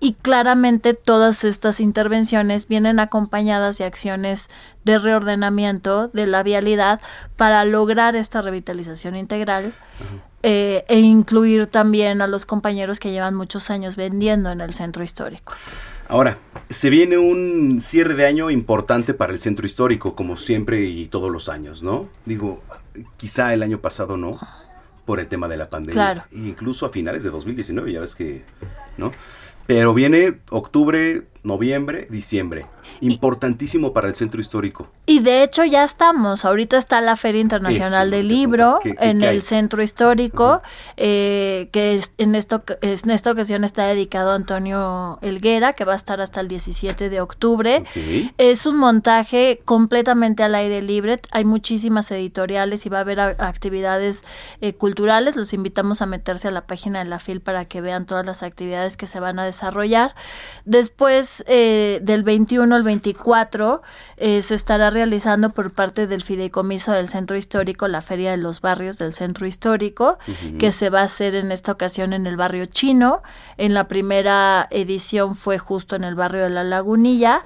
Y 0.00 0.14
claramente 0.14 0.94
todas 0.94 1.44
estas 1.44 1.78
intervenciones 1.78 2.66
vienen 2.66 2.98
acompañadas 2.98 3.78
de 3.78 3.84
acciones 3.84 4.48
de 4.84 4.98
reordenamiento 4.98 6.08
de 6.08 6.26
la 6.26 6.42
vialidad 6.42 7.00
para 7.36 7.64
lograr 7.66 8.16
esta 8.16 8.40
revitalización 8.40 9.16
integral 9.16 9.74
eh, 10.42 10.84
e 10.88 11.00
incluir 11.00 11.66
también 11.66 12.22
a 12.22 12.26
los 12.26 12.46
compañeros 12.46 13.00
que 13.00 13.10
llevan 13.10 13.34
muchos 13.34 13.70
años 13.70 13.96
vendiendo 13.96 14.50
en 14.50 14.60
el 14.60 14.74
centro 14.74 15.02
histórico. 15.02 15.52
Ahora, 16.08 16.38
se 16.70 16.88
viene 16.90 17.18
un 17.18 17.80
cierre 17.80 18.14
de 18.14 18.26
año 18.26 18.50
importante 18.50 19.14
para 19.14 19.32
el 19.32 19.38
centro 19.38 19.66
histórico, 19.66 20.14
como 20.14 20.36
siempre 20.36 20.84
y 20.84 21.06
todos 21.06 21.30
los 21.30 21.48
años, 21.48 21.82
¿no? 21.82 22.08
Digo, 22.24 22.62
quizá 23.16 23.52
el 23.52 23.62
año 23.62 23.80
pasado 23.80 24.16
no, 24.16 24.38
por 25.04 25.20
el 25.20 25.28
tema 25.28 25.48
de 25.48 25.56
la 25.56 25.68
pandemia. 25.68 25.94
Claro. 25.94 26.22
Incluso 26.32 26.86
a 26.86 26.90
finales 26.90 27.24
de 27.24 27.30
2019, 27.30 27.92
ya 27.92 28.00
ves 28.00 28.14
que, 28.14 28.44
¿no? 28.96 29.10
Pero 29.66 29.92
viene 29.92 30.38
octubre, 30.50 31.24
noviembre, 31.42 32.06
diciembre. 32.10 32.64
Importantísimo 33.00 33.92
para 33.92 34.08
el 34.08 34.14
centro 34.14 34.40
histórico. 34.40 34.88
Y 35.06 35.20
de 35.20 35.42
hecho 35.42 35.64
ya 35.64 35.84
estamos, 35.84 36.44
ahorita 36.44 36.76
está 36.76 37.00
la 37.00 37.16
Feria 37.16 37.40
Internacional 37.40 38.08
Eso, 38.08 38.16
del 38.16 38.28
Libro 38.28 38.78
¿Qué- 38.82 38.94
qué- 38.94 39.08
en 39.10 39.20
qué 39.20 39.28
el 39.30 39.42
centro 39.42 39.82
histórico, 39.82 40.62
eh, 40.96 41.68
que 41.72 41.94
es- 41.96 42.12
en, 42.18 42.34
esto, 42.34 42.62
en 42.82 43.10
esta 43.10 43.30
ocasión 43.32 43.64
está 43.64 43.86
dedicado 43.86 44.30
a 44.30 44.34
Antonio 44.34 45.18
Elguera, 45.22 45.72
que 45.72 45.84
va 45.84 45.92
a 45.94 45.96
estar 45.96 46.20
hasta 46.20 46.40
el 46.40 46.48
17 46.48 47.08
de 47.08 47.20
octubre. 47.20 47.84
Es 48.38 48.66
un 48.66 48.76
montaje 48.78 49.60
completamente 49.64 50.42
al 50.42 50.54
aire 50.54 50.82
libre, 50.82 51.20
hay 51.30 51.44
muchísimas 51.44 52.10
editoriales 52.10 52.84
y 52.84 52.88
va 52.88 52.98
a 52.98 53.00
haber 53.02 53.20
a- 53.20 53.36
actividades 53.38 54.24
eh, 54.60 54.74
culturales, 54.74 55.36
los 55.36 55.52
invitamos 55.52 56.02
a 56.02 56.06
meterse 56.06 56.48
a 56.48 56.50
la 56.50 56.66
página 56.66 56.98
de 56.98 57.04
la 57.06 57.18
FIL 57.18 57.40
para 57.40 57.64
que 57.64 57.80
vean 57.80 58.06
todas 58.06 58.26
las 58.26 58.42
actividades 58.42 58.96
que 58.96 59.06
se 59.06 59.20
van 59.20 59.38
a 59.38 59.44
desarrollar. 59.44 60.14
Después 60.64 61.44
eh, 61.46 62.00
del 62.02 62.22
21 62.22 62.77
al 62.78 62.84
24 62.84 63.82
eh, 64.16 64.40
se 64.42 64.54
estará 64.54 64.88
realizando 64.90 65.50
por 65.50 65.70
parte 65.72 66.06
del 66.06 66.22
Fideicomiso 66.22 66.92
del 66.92 67.08
Centro 67.08 67.36
Histórico 67.36 67.86
la 67.88 68.00
Feria 68.00 68.30
de 68.30 68.36
los 68.38 68.60
Barrios 68.60 68.96
del 68.98 69.12
Centro 69.12 69.46
Histórico, 69.46 70.18
que 70.58 70.72
se 70.72 70.88
va 70.90 71.00
a 71.00 71.04
hacer 71.04 71.34
en 71.34 71.52
esta 71.52 71.72
ocasión 71.72 72.12
en 72.12 72.26
el 72.26 72.36
barrio 72.36 72.66
chino. 72.66 73.22
En 73.58 73.74
la 73.74 73.88
primera 73.88 74.66
edición 74.70 75.34
fue 75.34 75.58
justo 75.58 75.94
en 75.96 76.04
el 76.04 76.14
barrio 76.14 76.44
de 76.44 76.50
la 76.50 76.64
Lagunilla 76.64 77.42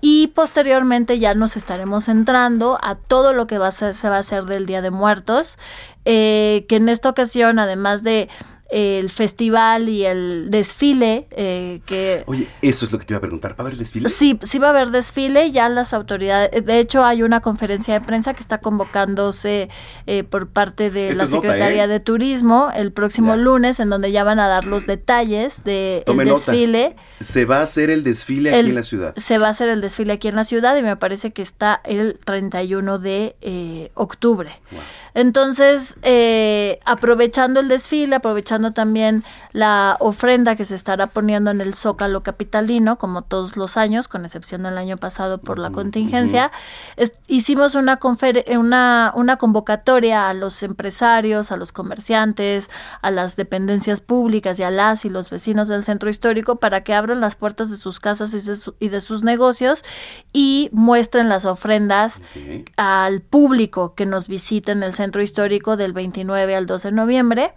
y 0.00 0.28
posteriormente 0.28 1.18
ya 1.18 1.34
nos 1.34 1.56
estaremos 1.56 2.08
entrando 2.08 2.78
a 2.82 2.94
todo 2.94 3.32
lo 3.34 3.46
que 3.46 3.58
va 3.58 3.68
a 3.68 3.72
ser- 3.72 3.94
se 3.94 4.08
va 4.08 4.16
a 4.16 4.20
hacer 4.20 4.44
del 4.44 4.66
Día 4.66 4.82
de 4.82 4.90
Muertos, 4.90 5.58
eh, 6.04 6.64
que 6.68 6.76
en 6.76 6.88
esta 6.88 7.08
ocasión, 7.10 7.58
además 7.58 8.02
de 8.02 8.28
el 8.68 9.10
festival 9.10 9.88
y 9.88 10.04
el 10.04 10.50
desfile, 10.50 11.26
eh, 11.30 11.80
que 11.86 12.24
Oye, 12.26 12.48
eso 12.62 12.84
es 12.84 12.92
lo 12.92 12.98
que 12.98 13.04
te 13.04 13.14
iba 13.14 13.18
a 13.18 13.20
preguntar. 13.20 13.52
¿Va 13.52 13.64
a 13.64 13.66
haber 13.68 13.76
desfile? 13.76 14.08
Sí, 14.08 14.38
sí 14.42 14.58
va 14.58 14.68
a 14.68 14.70
haber 14.70 14.90
desfile, 14.90 15.52
ya 15.52 15.68
las 15.68 15.94
autoridades, 15.94 16.64
de 16.64 16.78
hecho 16.78 17.04
hay 17.04 17.22
una 17.22 17.40
conferencia 17.40 17.94
de 17.94 18.00
prensa 18.00 18.34
que 18.34 18.40
está 18.40 18.58
convocándose 18.58 19.68
eh, 20.06 20.24
por 20.24 20.48
parte 20.48 20.90
de 20.90 21.10
Eso 21.10 21.18
la 21.18 21.24
nota, 21.24 21.36
Secretaría 21.36 21.84
¿eh? 21.84 21.88
de 21.88 22.00
Turismo 22.00 22.70
el 22.74 22.92
próximo 22.92 23.36
lunes, 23.36 23.80
en 23.80 23.90
donde 23.90 24.12
ya 24.12 24.24
van 24.24 24.40
a 24.40 24.48
dar 24.48 24.66
los 24.66 24.86
detalles 24.86 25.62
del 25.64 26.02
nota. 26.06 26.50
desfile. 26.52 26.96
Se 27.20 27.44
va 27.44 27.58
a 27.58 27.62
hacer 27.62 27.90
el 27.90 28.02
desfile 28.02 28.54
aquí 28.54 28.68
en 28.68 28.74
la 28.74 28.82
ciudad. 28.82 29.14
Se 29.16 29.38
va 29.38 29.48
a 29.48 29.50
hacer 29.50 29.68
el 29.68 29.80
desfile 29.80 30.14
aquí 30.14 30.28
en 30.28 30.36
la 30.36 30.44
ciudad 30.44 30.76
y 30.76 30.82
me 30.82 30.96
parece 30.96 31.32
que 31.32 31.42
está 31.42 31.80
el 31.84 32.18
31 32.24 32.98
de 32.98 33.36
eh, 33.40 33.90
octubre. 33.94 34.50
Entonces, 35.16 35.94
eh, 36.02 36.78
aprovechando 36.84 37.60
el 37.60 37.68
desfile, 37.68 38.16
aprovechando 38.16 38.72
también 38.72 39.24
la 39.56 39.96
ofrenda 40.00 40.54
que 40.54 40.66
se 40.66 40.74
estará 40.74 41.06
poniendo 41.06 41.50
en 41.50 41.62
el 41.62 41.72
Zócalo 41.74 42.22
Capitalino, 42.22 42.98
como 42.98 43.22
todos 43.22 43.56
los 43.56 43.78
años, 43.78 44.06
con 44.06 44.26
excepción 44.26 44.64
del 44.64 44.76
año 44.76 44.98
pasado 44.98 45.38
por 45.38 45.58
la 45.58 45.70
contingencia, 45.70 46.52
es- 46.96 47.14
hicimos 47.26 47.74
una, 47.74 47.98
confer- 47.98 48.44
eh, 48.46 48.58
una, 48.58 49.12
una 49.16 49.38
convocatoria 49.38 50.28
a 50.28 50.34
los 50.34 50.62
empresarios, 50.62 51.52
a 51.52 51.56
los 51.56 51.72
comerciantes, 51.72 52.68
a 53.00 53.10
las 53.10 53.36
dependencias 53.36 54.02
públicas 54.02 54.58
y 54.58 54.62
a 54.62 54.70
las 54.70 55.06
y 55.06 55.08
los 55.08 55.30
vecinos 55.30 55.68
del 55.68 55.84
centro 55.84 56.10
histórico 56.10 56.56
para 56.56 56.82
que 56.82 56.92
abran 56.92 57.22
las 57.22 57.34
puertas 57.34 57.70
de 57.70 57.78
sus 57.78 57.98
casas 57.98 58.34
y 58.34 58.40
de, 58.40 58.56
su- 58.56 58.74
y 58.78 58.88
de 58.90 59.00
sus 59.00 59.22
negocios 59.24 59.84
y 60.34 60.68
muestren 60.72 61.30
las 61.30 61.46
ofrendas 61.46 62.20
al 62.76 63.22
público 63.22 63.94
que 63.94 64.04
nos 64.04 64.28
visite 64.28 64.72
en 64.72 64.82
el 64.82 64.92
centro 64.92 65.22
histórico 65.22 65.78
del 65.78 65.94
29 65.94 66.54
al 66.54 66.66
12 66.66 66.88
de 66.88 66.92
noviembre. 66.92 67.54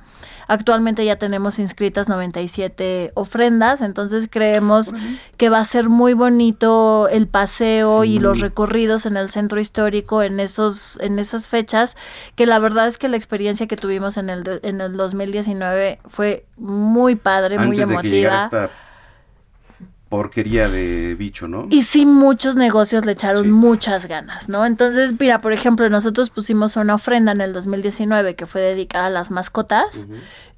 Actualmente 0.47 1.05
ya 1.05 1.17
tenemos 1.17 1.59
inscritas 1.59 2.09
97 2.09 3.11
ofrendas, 3.13 3.81
entonces 3.81 4.27
creemos 4.31 4.91
que 5.37 5.49
va 5.49 5.59
a 5.59 5.65
ser 5.65 5.89
muy 5.89 6.13
bonito 6.13 7.07
el 7.09 7.27
paseo 7.27 8.03
y 8.03 8.19
los 8.19 8.39
recorridos 8.39 9.05
en 9.05 9.15
el 9.17 9.29
centro 9.29 9.59
histórico 9.59 10.23
en 10.23 10.39
esos 10.39 10.97
en 11.01 11.19
esas 11.19 11.47
fechas, 11.47 11.95
que 12.35 12.45
la 12.45 12.59
verdad 12.59 12.87
es 12.87 12.97
que 12.97 13.07
la 13.09 13.17
experiencia 13.17 13.67
que 13.67 13.75
tuvimos 13.75 14.17
en 14.17 14.29
el 14.29 14.43
de- 14.43 14.59
en 14.63 14.81
el 14.81 14.97
2019 14.97 15.99
fue 16.05 16.45
muy 16.57 17.15
padre, 17.15 17.57
muy 17.67 17.77
de 17.77 17.83
que 17.85 17.93
emotiva. 17.93 18.49
Porquería 20.09 20.67
de 20.67 21.15
bicho, 21.15 21.47
¿no? 21.47 21.67
Y 21.69 21.83
sí, 21.83 22.05
muchos 22.05 22.55
negocios 22.55 23.05
le 23.05 23.11
echaron 23.11 23.51
muchas 23.51 24.07
ganas, 24.07 24.49
¿no? 24.49 24.65
Entonces, 24.65 25.13
mira, 25.19 25.37
por 25.39 25.53
ejemplo, 25.53 25.87
nosotros 25.89 26.31
pusimos 26.31 26.75
una 26.75 26.95
ofrenda 26.95 27.31
en 27.31 27.41
el 27.41 27.53
2019 27.53 28.35
que 28.35 28.47
fue 28.47 28.61
dedicada 28.61 29.05
a 29.05 29.11
las 29.11 29.29
mascotas 29.29 30.07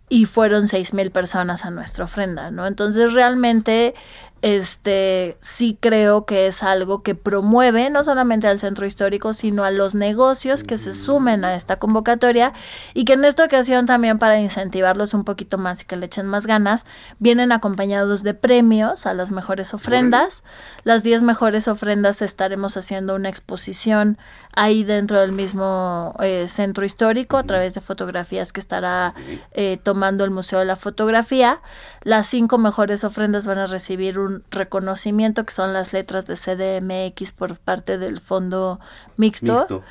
y 0.08 0.26
fueron 0.26 0.70
seis 0.70 0.94
mil 0.94 1.12
personas 1.12 1.66
a 1.66 1.70
nuestra 1.70 2.06
ofrenda, 2.06 2.50
¿no? 2.50 2.66
Entonces, 2.66 3.14
realmente, 3.14 3.94
este, 4.42 5.38
sí 5.42 5.78
creo 5.80 6.26
que 6.26 6.48
es 6.48 6.64
algo 6.64 7.04
que 7.04 7.14
promueve 7.14 7.90
no 7.90 8.04
solamente 8.04 8.48
al 8.48 8.60
centro 8.60 8.86
histórico, 8.86 9.34
sino 9.34 9.64
a 9.64 9.72
los 9.72 9.94
negocios 9.94 10.64
que 10.64 10.78
se 10.78 10.94
sumen 10.94 11.46
a 11.46 11.56
esta 11.56 11.78
convocatoria 11.78 12.54
y 12.94 13.06
que 13.06 13.14
en 13.14 13.26
esta 13.26 13.46
ocasión 13.46 13.86
también 13.86 14.18
para 14.18 14.40
incentivarlos 14.40 15.14
un 15.14 15.24
poquito 15.26 15.58
más 15.58 15.82
y 15.82 15.86
que 15.86 15.96
le 15.96 16.08
echen 16.08 16.26
más 16.26 16.48
ganas, 16.48 16.86
vienen 17.20 17.52
acompañados 17.52 18.24
de 18.24 18.34
premios 18.34 19.06
a 19.06 19.14
las 19.14 19.32
mejores 19.32 19.74
ofrendas. 19.74 20.44
Las 20.84 21.04
10 21.04 21.22
mejores 21.22 21.68
ofrendas 21.68 22.22
estaremos 22.22 22.78
haciendo 22.78 23.16
una 23.16 23.30
exposición 23.30 24.18
ahí 24.54 24.84
dentro 24.84 25.22
del 25.22 25.32
mismo 25.32 26.16
eh, 26.20 26.48
centro 26.48 26.86
histórico 26.86 27.38
a 27.38 27.44
través 27.44 27.74
de 27.74 27.82
fotografías 27.82 28.52
que 28.52 28.60
estará 28.60 29.14
eh, 29.52 29.80
tomando 29.82 30.24
el 30.26 30.32
Museo 30.32 30.60
de 30.60 30.66
la 30.66 30.76
Fotografía. 30.76 31.62
Las 32.04 32.28
cinco 32.28 32.58
mejores 32.58 33.04
ofrendas 33.04 33.46
van 33.46 33.60
a 33.60 33.68
recibir 33.68 34.18
un 34.18 34.44
reconocimiento 34.50 35.46
que 35.46 35.54
son 35.54 35.72
las 35.72 35.94
letras 35.94 36.26
de 36.26 36.36
CDMX 36.36 37.32
por 37.32 37.58
parte 37.58 38.00
del 38.00 38.20
Fondo 38.22 38.80
Mixto. 39.18 39.84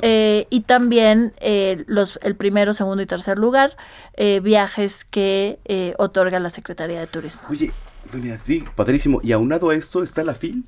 Eh, 0.00 0.46
y 0.48 0.62
también 0.62 1.34
eh, 1.40 1.84
los, 1.86 2.18
el 2.22 2.36
primero, 2.36 2.72
segundo 2.72 3.02
y 3.02 3.06
tercer 3.06 3.38
lugar, 3.38 3.76
eh, 4.14 4.40
viajes 4.40 5.04
que 5.04 5.58
eh, 5.66 5.94
otorga 5.98 6.40
la 6.40 6.48
Secretaría 6.50 7.00
de 7.00 7.06
Turismo. 7.06 7.42
Oye, 7.50 7.70
doña 8.12 8.38
padrísimo. 8.74 9.20
Y 9.22 9.32
aunado 9.32 9.68
a 9.68 9.74
esto 9.74 10.02
está 10.02 10.24
la 10.24 10.34
FIL, 10.34 10.64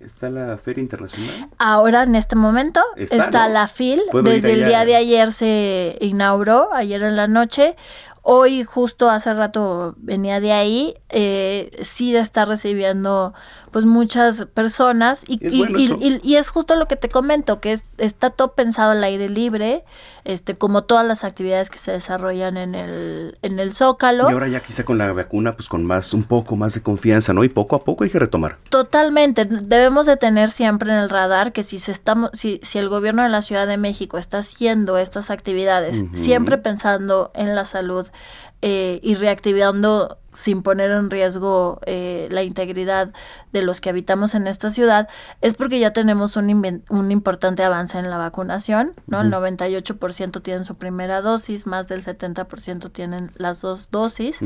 está 0.00 0.28
la 0.28 0.58
Feria 0.58 0.82
Internacional. 0.82 1.48
Ahora, 1.58 2.02
en 2.02 2.14
este 2.16 2.36
momento, 2.36 2.82
Está, 2.96 3.24
está, 3.24 3.48
¿no? 3.48 3.54
la 3.54 3.68
FIL. 3.68 4.02
Desde 4.22 4.52
el 4.52 4.66
día 4.66 4.84
de 4.84 4.96
ayer 4.96 5.32
se 5.32 5.96
inauguró, 6.00 6.72
ayer 6.74 7.02
en 7.02 7.16
la 7.16 7.28
noche. 7.28 7.76
Hoy, 8.26 8.64
justo 8.64 9.10
hace 9.10 9.34
rato 9.34 9.94
venía 9.98 10.40
de 10.40 10.50
ahí, 10.52 10.94
eh, 11.10 11.70
sí 11.82 12.16
está 12.16 12.46
recibiendo 12.46 13.34
pues 13.74 13.86
muchas 13.86 14.46
personas 14.54 15.24
y, 15.26 15.44
Es 15.44 15.52
y- 15.52 15.58
bueno 15.58 15.78
y- 16.22 16.36
es 16.36 16.48
justo 16.48 16.76
lo 16.76 16.86
que 16.86 16.94
te 16.94 17.08
comento, 17.08 17.58
que 17.60 17.72
es- 17.72 17.82
está 17.98 18.30
todo 18.30 18.52
pensado 18.52 18.92
al 18.92 19.02
aire 19.02 19.28
libre, 19.28 19.82
este 20.24 20.54
como 20.56 20.84
todas 20.84 21.04
las 21.04 21.24
actividades 21.24 21.70
que 21.70 21.78
se 21.78 21.90
desarrollan 21.90 22.56
en 22.56 22.76
el, 22.76 23.36
en 23.42 23.58
el 23.58 23.74
Zócalo. 23.74 24.30
Y 24.30 24.32
ahora 24.32 24.46
ya 24.46 24.60
quizá 24.60 24.84
con 24.84 24.96
la 24.96 25.12
vacuna, 25.12 25.56
pues 25.56 25.68
con 25.68 25.84
más, 25.84 26.14
un 26.14 26.22
poco 26.22 26.54
más 26.54 26.74
de 26.74 26.82
confianza, 26.82 27.32
¿no? 27.34 27.42
Y 27.42 27.48
poco 27.48 27.74
a 27.74 27.82
poco 27.82 28.04
hay 28.04 28.10
que 28.10 28.20
retomar. 28.20 28.58
Totalmente, 28.70 29.44
debemos 29.44 30.06
de 30.06 30.16
tener 30.18 30.50
siempre 30.50 30.92
en 30.92 30.98
el 31.00 31.10
radar 31.10 31.52
que 31.52 31.64
si 31.64 31.80
se 31.80 31.90
estamos, 31.90 32.30
si, 32.32 32.60
si 32.62 32.78
el 32.78 32.88
gobierno 32.88 33.24
de 33.24 33.28
la 33.28 33.42
Ciudad 33.42 33.66
de 33.66 33.76
México 33.76 34.18
está 34.18 34.38
haciendo 34.38 34.98
estas 34.98 35.30
actividades, 35.30 35.96
siempre 36.14 36.58
pensando 36.58 37.32
en 37.34 37.56
la 37.56 37.64
salud 37.64 38.06
eh, 38.62 39.00
y 39.02 39.16
reactivando 39.16 40.18
sin 40.34 40.62
poner 40.62 40.90
en 40.90 41.10
riesgo 41.10 41.80
eh, 41.86 42.28
la 42.30 42.42
integridad 42.42 43.10
de 43.52 43.62
los 43.62 43.80
que 43.80 43.88
habitamos 43.88 44.34
en 44.34 44.46
esta 44.46 44.68
ciudad, 44.68 45.08
es 45.40 45.54
porque 45.54 45.78
ya 45.78 45.92
tenemos 45.92 46.36
un, 46.36 46.82
un 46.88 47.10
importante 47.12 47.62
avance 47.62 47.98
en 47.98 48.10
la 48.10 48.18
vacunación, 48.18 48.92
¿no? 49.06 49.20
El 49.22 49.28
Ujú. 49.28 49.36
98% 49.36 50.42
tienen 50.42 50.64
su 50.64 50.74
primera 50.74 51.20
dosis, 51.22 51.66
más 51.66 51.88
del 51.88 52.04
70% 52.04 52.90
tienen 52.90 53.30
las 53.36 53.60
dos 53.60 53.88
dosis. 53.90 54.38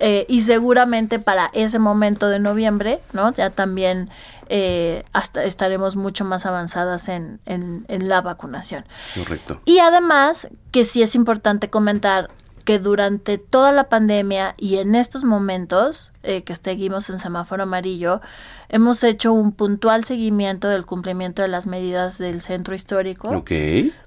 Eh, 0.00 0.26
y 0.28 0.42
seguramente 0.42 1.18
para 1.18 1.50
ese 1.52 1.78
momento 1.78 2.28
de 2.28 2.40
noviembre, 2.40 2.98
¿no? 3.12 3.32
Ya 3.32 3.50
también 3.50 4.10
eh, 4.48 5.04
hasta 5.12 5.44
estaremos 5.44 5.94
mucho 5.94 6.24
más 6.24 6.46
avanzadas 6.46 7.08
en, 7.08 7.38
en, 7.46 7.84
en 7.88 8.08
la 8.08 8.20
vacunación. 8.22 8.84
Correcto. 9.14 9.60
Y 9.64 9.78
además, 9.78 10.48
que 10.72 10.84
sí 10.84 11.02
es 11.02 11.14
importante 11.14 11.70
comentar 11.70 12.28
que 12.68 12.78
durante 12.78 13.38
toda 13.38 13.72
la 13.72 13.84
pandemia 13.84 14.54
y 14.58 14.76
en 14.76 14.94
estos 14.94 15.24
momentos 15.24 16.12
eh, 16.22 16.42
que 16.42 16.54
seguimos 16.54 17.08
en 17.08 17.18
semáforo 17.18 17.62
amarillo, 17.62 18.20
hemos 18.68 19.02
hecho 19.04 19.32
un 19.32 19.52
puntual 19.52 20.04
seguimiento 20.04 20.68
del 20.68 20.84
cumplimiento 20.84 21.40
de 21.40 21.48
las 21.48 21.66
medidas 21.66 22.18
del 22.18 22.42
centro 22.42 22.74
histórico. 22.74 23.30
Ok. 23.30 23.52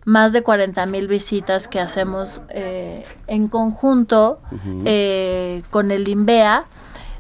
más 0.06 0.32
de 0.32 0.44
40 0.44 0.86
mil 0.86 1.08
visitas 1.08 1.68
que 1.68 1.80
hacemos 1.80 2.40
eh, 2.50 3.04
en 3.26 3.48
conjunto 3.48 4.42
eh, 4.86 5.64
con 5.72 5.90
el 5.90 6.08
INVEA, 6.08 6.66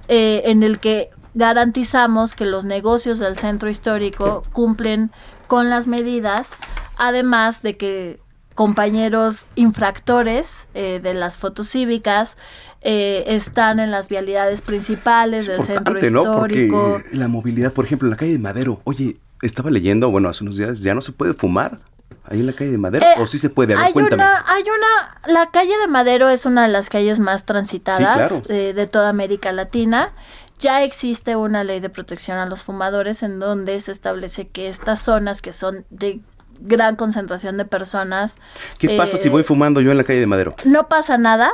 eh, 0.09 0.43
en 0.45 0.61
el 0.61 0.77
que 0.77 1.09
garantizamos 1.33 2.35
que 2.35 2.45
los 2.45 2.65
negocios 2.65 3.17
del 3.17 3.35
centro 3.35 3.67
histórico 3.67 4.43
cumplen 4.51 5.09
con 5.47 5.71
las 5.71 5.87
medidas, 5.87 6.51
además 6.99 7.63
de 7.63 7.77
que 7.77 8.19
compañeros 8.55 9.45
infractores 9.55 10.67
eh, 10.73 10.99
de 11.01 11.13
las 11.13 11.37
fotos 11.37 11.69
cívicas 11.69 12.37
eh, 12.81 13.23
están 13.27 13.79
en 13.79 13.91
las 13.91 14.07
vialidades 14.07 14.61
principales 14.61 15.47
del 15.47 15.63
centro 15.63 15.93
¿no? 16.09 16.21
histórico. 16.21 16.99
Porque 17.01 17.15
la 17.15 17.27
movilidad, 17.27 17.73
por 17.73 17.85
ejemplo, 17.85 18.07
en 18.07 18.11
la 18.11 18.17
calle 18.17 18.31
de 18.33 18.39
Madero, 18.39 18.81
oye, 18.83 19.17
estaba 19.41 19.69
leyendo, 19.71 20.09
bueno, 20.11 20.29
hace 20.29 20.43
unos 20.43 20.57
días, 20.57 20.81
ya 20.81 20.93
no 20.93 21.01
se 21.01 21.11
puede 21.11 21.33
fumar 21.33 21.79
ahí 22.25 22.39
en 22.39 22.47
la 22.47 22.53
calle 22.53 22.71
de 22.71 22.77
Madero, 22.77 23.05
Eh, 23.05 23.13
o 23.21 23.27
sí 23.27 23.39
se 23.39 23.49
puede, 23.49 23.73
a 23.73 23.77
ver, 23.77 23.85
hay 23.87 23.93
cuéntame. 23.93 24.23
una, 24.23 24.43
hay 24.47 24.63
una, 24.63 25.33
la 25.33 25.49
calle 25.51 25.77
de 25.77 25.87
Madero 25.87 26.29
es 26.29 26.45
una 26.45 26.63
de 26.63 26.69
las 26.69 26.89
calles 26.89 27.19
más 27.19 27.45
transitadas 27.45 28.29
Sí, 28.31 28.41
claro. 28.41 28.43
eh, 28.49 28.73
de 28.73 28.87
toda 28.87 29.09
América 29.09 29.51
Latina. 29.51 30.13
Ya 30.59 30.83
existe 30.83 31.35
una 31.35 31.63
ley 31.63 31.79
de 31.79 31.89
protección 31.89 32.37
a 32.37 32.45
los 32.45 32.61
fumadores 32.61 33.23
en 33.23 33.39
donde 33.39 33.79
se 33.79 33.91
establece 33.91 34.47
que 34.47 34.67
estas 34.69 35.01
zonas 35.01 35.41
que 35.41 35.53
son 35.53 35.85
de 35.89 36.19
gran 36.61 36.95
concentración 36.95 37.57
de 37.57 37.65
personas. 37.65 38.35
¿Qué 38.77 38.95
pasa 38.97 39.15
eh, 39.17 39.19
si 39.19 39.29
voy 39.29 39.43
fumando 39.43 39.81
yo 39.81 39.91
en 39.91 39.97
la 39.97 40.03
calle 40.03 40.19
de 40.19 40.27
Madero? 40.27 40.55
No 40.65 40.87
pasa 40.87 41.17
nada. 41.17 41.51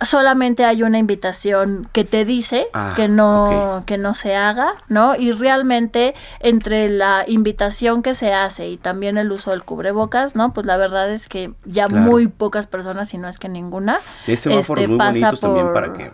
Solamente 0.00 0.64
hay 0.64 0.84
una 0.84 0.98
invitación 0.98 1.88
que 1.90 2.04
te 2.04 2.24
dice 2.24 2.68
Ah, 2.72 2.92
que 2.94 3.08
no 3.08 3.82
que 3.84 3.98
no 3.98 4.14
se 4.14 4.36
haga, 4.36 4.74
¿no? 4.88 5.16
Y 5.16 5.32
realmente 5.32 6.14
entre 6.38 6.88
la 6.88 7.24
invitación 7.26 8.02
que 8.04 8.14
se 8.14 8.32
hace 8.32 8.68
y 8.68 8.76
también 8.76 9.18
el 9.18 9.32
uso 9.32 9.50
del 9.50 9.64
cubrebocas, 9.64 10.36
¿no? 10.36 10.52
Pues 10.52 10.66
la 10.68 10.76
verdad 10.76 11.10
es 11.10 11.28
que 11.28 11.52
ya 11.64 11.88
Claro. 11.88 12.04
muy 12.04 12.28
pocas 12.28 12.68
personas, 12.68 13.08
si 13.08 13.18
no 13.18 13.26
es 13.28 13.40
que 13.40 13.48
ninguna, 13.48 13.98
este, 14.28 14.50
muy 14.50 14.98
pasa 14.98 15.32
también 15.32 15.66
por- 15.66 15.74
para 15.74 15.92
que 15.92 16.12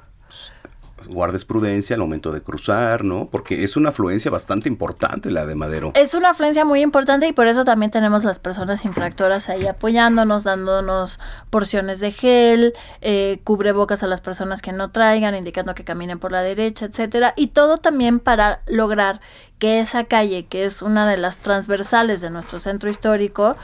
guardes 1.06 1.44
prudencia 1.44 1.94
al 1.94 2.00
momento 2.00 2.32
de 2.32 2.42
cruzar, 2.42 3.04
¿no? 3.04 3.28
Porque 3.30 3.64
es 3.64 3.76
una 3.76 3.90
afluencia 3.90 4.30
bastante 4.30 4.68
importante 4.68 5.30
la 5.30 5.46
de 5.46 5.54
Madero. 5.54 5.92
Es 5.94 6.14
una 6.14 6.30
afluencia 6.30 6.64
muy 6.64 6.80
importante 6.80 7.26
y 7.26 7.32
por 7.32 7.46
eso 7.46 7.64
también 7.64 7.90
tenemos 7.90 8.24
las 8.24 8.38
personas 8.38 8.84
infractoras 8.84 9.48
ahí 9.48 9.66
apoyándonos, 9.66 10.44
dándonos 10.44 11.20
porciones 11.50 12.00
de 12.00 12.10
gel, 12.10 12.74
eh, 13.00 13.40
cubrebocas 13.44 14.02
a 14.02 14.06
las 14.06 14.20
personas 14.20 14.62
que 14.62 14.72
no 14.72 14.90
traigan, 14.90 15.34
indicando 15.34 15.74
que 15.74 15.84
caminen 15.84 16.18
por 16.18 16.32
la 16.32 16.42
derecha, 16.42 16.86
etcétera, 16.86 17.34
y 17.36 17.48
todo 17.48 17.78
también 17.78 18.20
para 18.20 18.60
lograr 18.66 19.20
que 19.58 19.80
esa 19.80 20.04
calle, 20.04 20.46
que 20.46 20.64
es 20.64 20.82
una 20.82 21.08
de 21.08 21.16
las 21.16 21.36
transversales 21.36 22.20
de 22.20 22.30
nuestro 22.30 22.60
centro 22.60 22.90
histórico, 22.90 23.56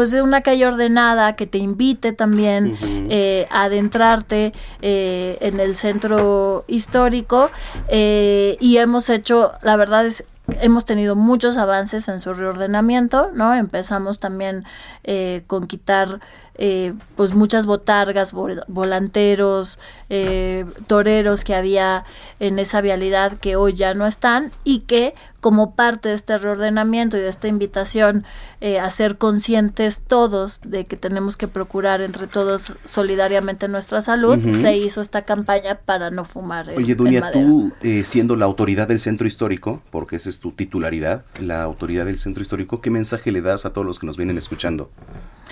pues 0.00 0.10
de 0.12 0.22
una 0.22 0.40
calle 0.40 0.66
ordenada 0.66 1.36
que 1.36 1.46
te 1.46 1.58
invite 1.58 2.14
también 2.14 2.78
eh, 3.10 3.46
a 3.50 3.64
adentrarte 3.64 4.54
eh, 4.80 5.36
en 5.42 5.60
el 5.60 5.76
centro 5.76 6.64
histórico 6.68 7.50
eh, 7.88 8.56
y 8.60 8.78
hemos 8.78 9.10
hecho, 9.10 9.52
la 9.60 9.76
verdad 9.76 10.06
es 10.06 10.24
hemos 10.62 10.86
tenido 10.86 11.16
muchos 11.16 11.58
avances 11.58 12.08
en 12.08 12.18
su 12.18 12.32
reordenamiento, 12.32 13.30
¿no? 13.34 13.54
Empezamos 13.54 14.18
también 14.18 14.64
eh, 15.04 15.42
con 15.46 15.66
quitar 15.66 16.18
eh, 16.56 16.92
pues 17.14 17.34
muchas 17.34 17.66
botargas, 17.66 18.32
vol- 18.34 18.64
volanteros, 18.66 19.78
eh, 20.08 20.64
toreros 20.88 21.44
que 21.44 21.54
había 21.54 22.04
en 22.40 22.58
esa 22.58 22.80
vialidad 22.80 23.34
que 23.38 23.54
hoy 23.56 23.74
ya 23.74 23.94
no 23.94 24.06
están 24.06 24.50
y 24.64 24.80
que 24.80 25.14
como 25.40 25.74
parte 25.74 26.10
de 26.10 26.14
este 26.14 26.36
reordenamiento 26.38 27.16
y 27.16 27.20
de 27.20 27.28
esta 27.28 27.48
invitación 27.48 28.24
eh, 28.60 28.78
a 28.78 28.88
ser 28.90 29.16
conscientes 29.18 30.00
todos 30.06 30.60
de 30.64 30.86
que 30.86 30.96
tenemos 30.96 31.36
que 31.36 31.48
procurar 31.48 32.00
entre 32.02 32.26
todos 32.26 32.74
solidariamente 32.84 33.66
nuestra 33.68 34.02
salud, 34.02 34.38
se 34.60 34.76
hizo 34.76 35.00
esta 35.00 35.22
campaña 35.22 35.76
para 35.84 36.10
no 36.10 36.24
fumar. 36.24 36.68
en- 36.70 36.76
Oye, 36.78 36.94
Dunia, 36.94 37.30
tú 37.32 37.72
eh, 37.82 38.04
siendo 38.04 38.36
la 38.36 38.44
autoridad 38.44 38.88
del 38.88 38.98
centro 39.00 39.26
histórico, 39.26 39.80
porque 39.90 40.16
esa 40.16 40.28
es 40.28 40.40
tu 40.40 40.52
titularidad, 40.52 41.24
la 41.40 41.62
autoridad 41.62 42.04
del 42.04 42.18
centro 42.18 42.42
histórico, 42.42 42.80
¿qué 42.80 42.90
mensaje 42.90 43.32
le 43.32 43.40
das 43.40 43.64
a 43.66 43.72
todos 43.72 43.86
los 43.86 43.98
que 43.98 44.06
nos 44.06 44.16
vienen 44.16 44.36
escuchando? 44.38 44.90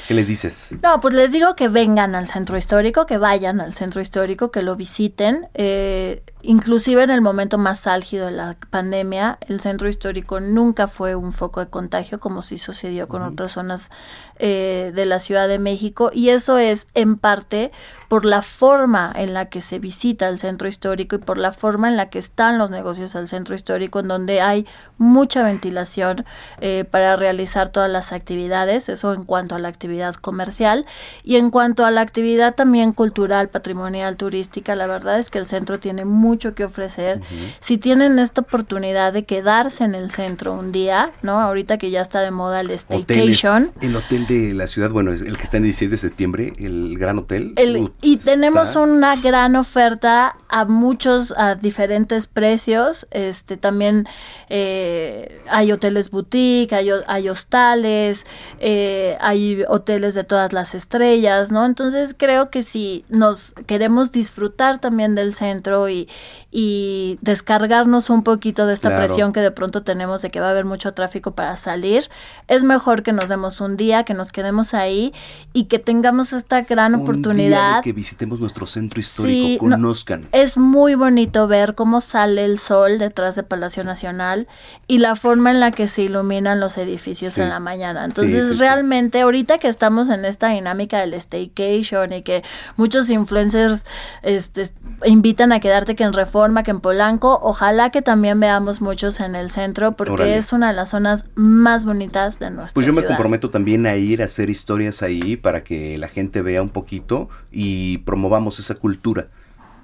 ¿Qué 0.07 0.15
les 0.15 0.29
dices? 0.29 0.77
No, 0.83 1.01
pues 1.01 1.13
les 1.15 1.33
digo 1.33 1.57
que 1.57 1.69
vengan 1.69 2.15
al 2.15 2.29
centro 2.29 2.57
histórico, 2.57 3.05
que 3.05 3.19
vayan 3.19 3.61
al 3.61 3.75
centro 3.75 4.01
histórico, 4.01 4.51
que 4.53 4.63
lo 4.63 4.77
visiten. 4.77 5.49
Eh, 5.55 6.23
inclusive 6.49 7.03
en 7.03 7.11
el 7.11 7.21
momento 7.21 7.59
más 7.59 7.87
álgido 7.87 8.25
de 8.25 8.33
la 8.33 8.57
pandemia, 8.71 9.37
el 9.49 9.61
centro 9.61 9.87
histórico 9.87 10.41
nunca 10.41 10.89
fue 10.89 11.15
un 11.15 11.35
foco 11.35 11.61
de 11.61 11.69
contagio 11.69 12.21
como 12.21 12.43
sí 12.43 12.57
sucedió 12.57 13.07
con 13.07 13.21
otras 13.21 13.53
zonas 13.53 13.91
eh, 14.39 14.93
de 14.95 15.07
la 15.07 15.19
Ciudad 15.19 15.49
de 15.49 15.59
México. 15.59 16.11
Y 16.13 16.31
eso 16.31 16.59
es 16.59 16.87
en 16.95 17.17
parte 17.17 17.73
por 18.09 18.25
la 18.25 18.41
forma 18.41 19.13
en 19.15 19.35
la 19.35 19.47
que 19.51 19.61
se 19.61 19.79
visita 19.79 20.29
el 20.29 20.39
centro 20.39 20.67
histórico 20.67 21.17
y 21.17 21.19
por 21.19 21.37
la 21.37 21.53
forma 21.53 21.89
en 21.89 21.97
la 21.97 22.09
que 22.09 22.19
están 22.19 22.57
los 22.57 22.71
negocios 22.71 23.15
al 23.15 23.29
centro 23.29 23.55
histórico, 23.55 24.01
en 24.01 24.09
donde 24.09 24.41
hay 24.41 24.67
mucha 24.97 25.43
ventilación 25.43 26.25
eh, 26.61 26.85
para 26.91 27.17
realizar 27.17 27.69
todas 27.69 27.91
las 27.91 28.13
actividades, 28.13 28.89
eso 28.89 29.13
en 29.13 29.25
cuanto 29.25 29.55
a 29.55 29.59
la 29.59 29.69
actividad 29.69 30.15
comercial 30.15 30.87
y 31.23 31.37
en 31.37 31.51
cuanto 31.51 31.85
a 31.85 31.91
la 31.91 32.01
actividad 32.01 32.55
también 32.55 32.93
cultural, 32.93 33.51
patrimonial, 33.51 34.17
turística, 34.17 34.75
la 34.75 34.87
verdad 34.87 35.19
es 35.19 35.29
que 35.29 35.39
el 35.39 35.47
centro 35.47 35.79
tiene 35.79 36.07
mucho 36.07 36.55
que 36.55 36.65
ofrecer. 36.65 37.21
Si 37.61 37.77
tienen 37.77 38.19
esta 38.19 38.41
oportunidad 38.41 39.13
de 39.13 39.25
quedarse 39.25 39.85
en 39.85 39.95
el 39.95 40.11
centro 40.11 40.55
un 40.55 40.73
día, 40.73 41.11
¿no? 41.23 41.41
Ahorita 41.41 41.77
que 41.77 41.91
ya 41.91 42.01
está 42.01 42.21
de 42.21 42.31
moda 42.31 42.61
el 42.61 42.71
Hoteles. 42.71 43.01
staycation. 43.01 43.71
El 43.81 43.97
hotel 43.97 44.27
de 44.29 44.53
la 44.55 44.67
ciudad, 44.67 44.91
bueno, 44.91 45.13
es 45.13 45.23
el 45.23 45.37
que 45.37 45.43
está 45.45 45.57
en 45.57 45.65
16 45.65 45.91
de 45.91 45.97
septiembre, 45.97 46.53
el 46.59 46.97
Gran 46.99 47.19
Hotel. 47.19 47.55
El- 47.57 47.91
y 48.03 48.19
tenemos 48.19 48.77
una 48.77 49.17
gran 49.17 49.57
oferta 49.57 50.37
a 50.49 50.65
muchos, 50.65 51.33
a 51.37 51.55
diferentes 51.57 52.27
precios. 52.27 53.07
Este 53.11 53.57
también 53.57 54.07
eh, 54.51 55.41
hay 55.51 55.73
hoteles 55.73 56.11
boutique, 56.11 56.73
hay, 56.75 56.91
ho- 56.91 57.03
hay 57.07 57.29
hostales, 57.29 58.27
eh, 58.61 59.17
hay 59.21 59.63
hoteles 59.69 60.15
de 60.15 60.25
todas 60.25 60.53
las 60.53 60.75
estrellas, 60.75 61.51
¿no? 61.53 61.65
Entonces 61.67 62.15
creo 62.17 62.51
que 62.51 62.63
si 62.63 63.05
nos 63.09 63.55
queremos 63.67 64.13
disfrutar 64.13 64.79
también 64.79 65.15
del 65.15 65.35
centro 65.35 65.89
y, 65.89 66.09
y 66.51 67.19
descargarnos 67.21 68.11
un 68.11 68.23
poquito 68.25 68.67
de 68.67 68.75
esta 68.75 68.89
Claro. 68.89 69.07
presión 69.07 69.33
que 69.33 69.41
de 69.41 69.51
pronto 69.51 69.83
tenemos 69.83 70.23
de 70.23 70.31
que 70.31 70.41
va 70.41 70.49
a 70.49 70.51
haber 70.51 70.65
mucho 70.65 70.93
tráfico 70.95 71.33
para 71.33 71.57
salir, 71.57 72.09
es 72.49 72.65
mejor 72.65 73.03
que 73.03 73.13
nos 73.13 73.29
demos 73.29 73.61
un 73.61 73.77
día, 73.77 74.05
que 74.05 74.15
nos 74.19 74.33
quedemos 74.33 74.75
ahí 74.75 75.15
y 75.55 75.65
que 75.65 75.79
tengamos 75.79 76.35
esta 76.35 76.61
gran 76.63 76.95
Un 76.95 77.01
día 77.01 77.05
oportunidad. 77.11 77.77
de 77.77 77.83
que 77.83 77.93
visitemos 77.95 78.39
nuestro 78.41 78.67
centro 78.67 79.01
histórico, 79.01 79.47
Sí, 79.47 79.53
no- 79.55 79.59
conozcan. 79.59 80.29
Es 80.33 80.59
muy 80.59 80.95
bonito 80.95 81.49
ver 81.49 81.75
cómo 81.75 82.03
sale 82.03 82.45
el 82.45 82.59
sol 82.59 82.99
detrás 82.99 83.35
de 83.37 83.43
Palacio 83.45 83.83
Nacional 83.85 84.47
y 84.87 84.99
la 84.99 85.17
forma 85.17 85.51
en 85.51 85.61
la 85.61 85.71
que 85.71 85.89
se 85.89 86.03
iluminan 86.03 86.61
los 86.61 86.77
edificios 86.77 87.33
Sí. 87.35 87.41
en 87.41 87.49
la 87.49 87.61
mañana. 87.61 88.05
Entonces, 88.05 88.49
sí, 88.49 88.55
realmente, 88.59 89.21
ahorita 89.23 89.59
que 89.59 89.69
estamos 89.69 90.11
en 90.11 90.25
esta 90.27 90.49
dinámica 90.49 90.99
del 91.01 91.15
staycation 91.15 92.13
y 92.13 92.23
que 92.23 92.43
muchos 92.77 93.09
influencers 93.09 93.85
este, 94.23 94.71
invitan 95.05 95.53
a 95.53 95.61
quedarte 95.61 95.95
que 95.97 96.05
en 96.05 96.13
Reforma, 96.13 96.63
que 96.63 96.71
en 96.73 96.81
Polanco, 96.81 97.39
ojalá 97.43 97.91
que 97.91 98.03
también 98.03 98.41
veamos 98.41 98.81
muchos 98.81 99.21
en 99.21 99.35
el 99.37 99.51
centro 99.51 99.93
porque 99.93 100.37
es 100.37 100.53
una 100.53 100.69
de 100.69 100.75
las 100.75 100.89
zonas 100.91 101.25
más 101.35 101.85
bonitas 101.85 102.39
de 102.39 102.51
nuestra 102.51 102.75
Pues 102.75 102.87
yo 102.87 102.93
me 102.93 103.05
comprometo 103.05 103.51
también 103.51 103.87
a 103.87 103.95
ir 104.09 104.23
a 104.23 104.27
hacer 104.27 104.51
historias 104.51 105.03
ahí 105.03 105.37
para 105.37 105.63
que 105.63 105.99
la 105.99 106.09
gente 106.09 106.43
vea 106.43 106.63
un 106.63 106.71
poquito 106.71 107.29
y 107.51 107.99
promovamos 107.99 108.59
esa 108.59 108.75
cultura 108.75 109.29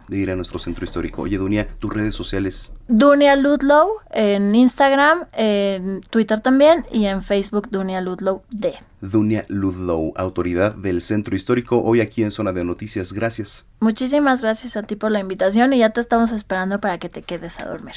de 0.09 0.19
ir 0.19 0.31
a 0.31 0.37
nuestro 0.37 0.59
centro 0.59 0.85
histórico. 0.85 1.23
Oye, 1.23 1.39
Dunia, 1.39 1.67
tus 1.79 1.93
redes 1.93 2.15
sociales. 2.15 2.75
Dunia 2.89 3.37
Ludlow 3.37 3.89
en 4.11 4.55
Instagram, 4.55 5.27
en 5.33 6.03
Twitter 6.11 6.41
también 6.41 6.85
y 6.93 7.07
en 7.07 7.23
Facebook 7.23 7.69
Dunia 7.71 8.01
Ludlow 8.01 8.43
D. 8.51 8.75
Dunia 9.01 9.45
Ludlow, 9.49 10.13
autoridad 10.17 10.75
del 10.75 11.01
centro 11.01 11.37
histórico, 11.37 11.83
hoy 11.83 12.01
aquí 12.01 12.23
en 12.23 12.31
Zona 12.31 12.53
de 12.53 12.65
Noticias. 12.65 13.13
Gracias. 13.13 13.67
Muchísimas 13.81 14.43
gracias 14.43 14.77
a 14.77 14.83
ti 14.83 14.97
por 14.97 15.11
la 15.11 15.21
invitación 15.21 15.73
y 15.73 15.79
ya 15.79 15.91
te 15.91 16.01
estamos 16.01 16.33
esperando 16.33 16.81
para 16.81 16.99
que 16.99 17.09
te 17.09 17.23
quedes 17.23 17.61
a 17.61 17.67
dormir. 17.67 17.95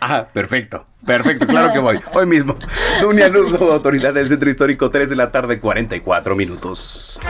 Ah, 0.00 0.26
perfecto, 0.32 0.86
perfecto, 1.04 1.46
claro 1.46 1.72
que 1.72 1.78
voy. 1.78 2.00
Hoy 2.14 2.26
mismo. 2.26 2.56
Dunia 3.00 3.28
Ludlow, 3.28 3.70
autoridad 3.70 4.14
del 4.14 4.28
centro 4.28 4.48
histórico, 4.48 4.90
3 4.90 5.10
de 5.10 5.16
la 5.16 5.30
tarde, 5.30 5.60
44 5.60 6.34
minutos. 6.34 7.20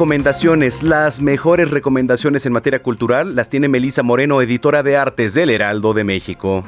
Recomendaciones, 0.00 0.82
las 0.82 1.20
mejores 1.20 1.70
recomendaciones 1.70 2.46
en 2.46 2.54
materia 2.54 2.82
cultural 2.82 3.36
las 3.36 3.50
tiene 3.50 3.68
Melisa 3.68 4.02
Moreno, 4.02 4.40
editora 4.40 4.82
de 4.82 4.96
artes 4.96 5.34
del 5.34 5.50
Heraldo 5.50 5.92
de 5.92 6.04
México. 6.04 6.62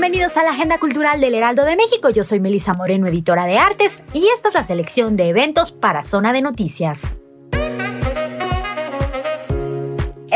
Bienvenidos 0.00 0.34
a 0.38 0.42
la 0.42 0.52
Agenda 0.52 0.78
Cultural 0.78 1.20
del 1.20 1.34
Heraldo 1.34 1.62
de 1.62 1.76
México. 1.76 2.08
Yo 2.08 2.22
soy 2.22 2.40
Melisa 2.40 2.72
Moreno, 2.72 3.06
editora 3.06 3.44
de 3.44 3.58
artes, 3.58 4.02
y 4.14 4.28
esta 4.28 4.48
es 4.48 4.54
la 4.54 4.64
selección 4.64 5.14
de 5.14 5.28
eventos 5.28 5.72
para 5.72 6.02
Zona 6.02 6.32
de 6.32 6.40
Noticias. 6.40 7.02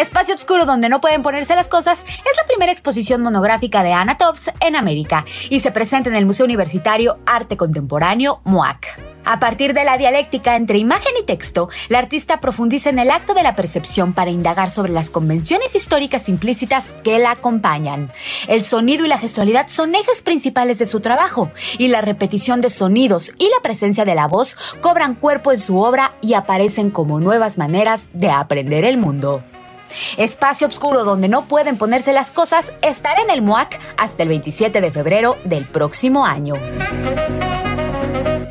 Espacio 0.05 0.35
Obscuro 0.35 0.66
donde 0.66 0.90
no 0.90 1.01
pueden 1.01 1.22
ponerse 1.22 1.56
las 1.56 1.66
cosas 1.66 2.01
es 2.01 2.36
la 2.36 2.47
primera 2.47 2.70
exposición 2.70 3.22
monográfica 3.22 3.82
de 3.82 3.94
Anna 3.94 4.18
Tops 4.18 4.51
en 4.60 4.76
América 4.76 5.24
y 5.48 5.60
se 5.60 5.72
presenta 5.72 6.10
en 6.10 6.14
el 6.14 6.26
Museo 6.26 6.44
Universitario 6.44 7.16
Arte 7.24 7.56
Contemporáneo 7.56 8.40
MUAC. 8.44 9.01
A 9.24 9.40
partir 9.40 9.72
de 9.72 9.85
la 9.85 9.97
dialéctica 9.97 10.56
entre 10.56 10.76
imagen 10.76 11.14
y 11.18 11.24
texto, 11.24 11.70
la 11.89 12.01
artista 12.01 12.40
profundiza 12.40 12.90
en 12.90 12.98
el 12.98 13.10
acto 13.10 13.32
de 13.32 13.43
la 13.43 13.56
percepción 13.56 14.12
para 14.12 14.31
indagar 14.31 14.70
sobre 14.70 14.93
las 14.93 15.09
convenciones 15.09 15.74
históricas 15.74 16.28
implícitas 16.28 16.85
que 17.02 17.18
la 17.18 17.31
acompañan. 17.31 18.12
El 18.47 18.62
sonido 18.62 19.06
y 19.06 19.09
la 19.09 19.16
gestualidad 19.16 19.68
son 19.68 19.94
ejes 19.94 20.20
principales 20.20 20.78
de 20.78 20.85
su 20.85 21.01
trabajo, 21.01 21.51
y 21.78 21.89
la 21.89 22.02
repetición 22.02 22.60
de 22.60 22.68
sonidos 22.68 23.32
y 23.39 23.48
la 23.48 23.62
presencia 23.62 24.05
de 24.05 24.14
la 24.14 24.28
voz 24.28 24.59
cobran 24.82 25.14
cuerpo 25.14 25.51
en 25.51 25.59
su 25.59 25.81
obra 25.81 26.12
y 26.20 26.35
aparecen 26.35 26.90
como 26.90 27.20
nuevas 27.20 27.56
maneras 27.56 28.02
de 28.12 28.31
aprender 28.31 28.85
el 28.85 28.98
mundo. 28.98 29.43
Espacio 30.16 30.66
Obscuro 30.66 31.04
donde 31.04 31.28
no 31.28 31.46
pueden 31.46 31.76
ponerse 31.76 32.12
las 32.12 32.30
cosas 32.30 32.72
estará 32.82 33.22
en 33.22 33.30
el 33.30 33.42
MUAC 33.42 33.78
hasta 33.96 34.22
el 34.22 34.28
27 34.28 34.80
de 34.80 34.90
febrero 34.90 35.36
del 35.44 35.66
próximo 35.66 36.24
año. 36.24 36.54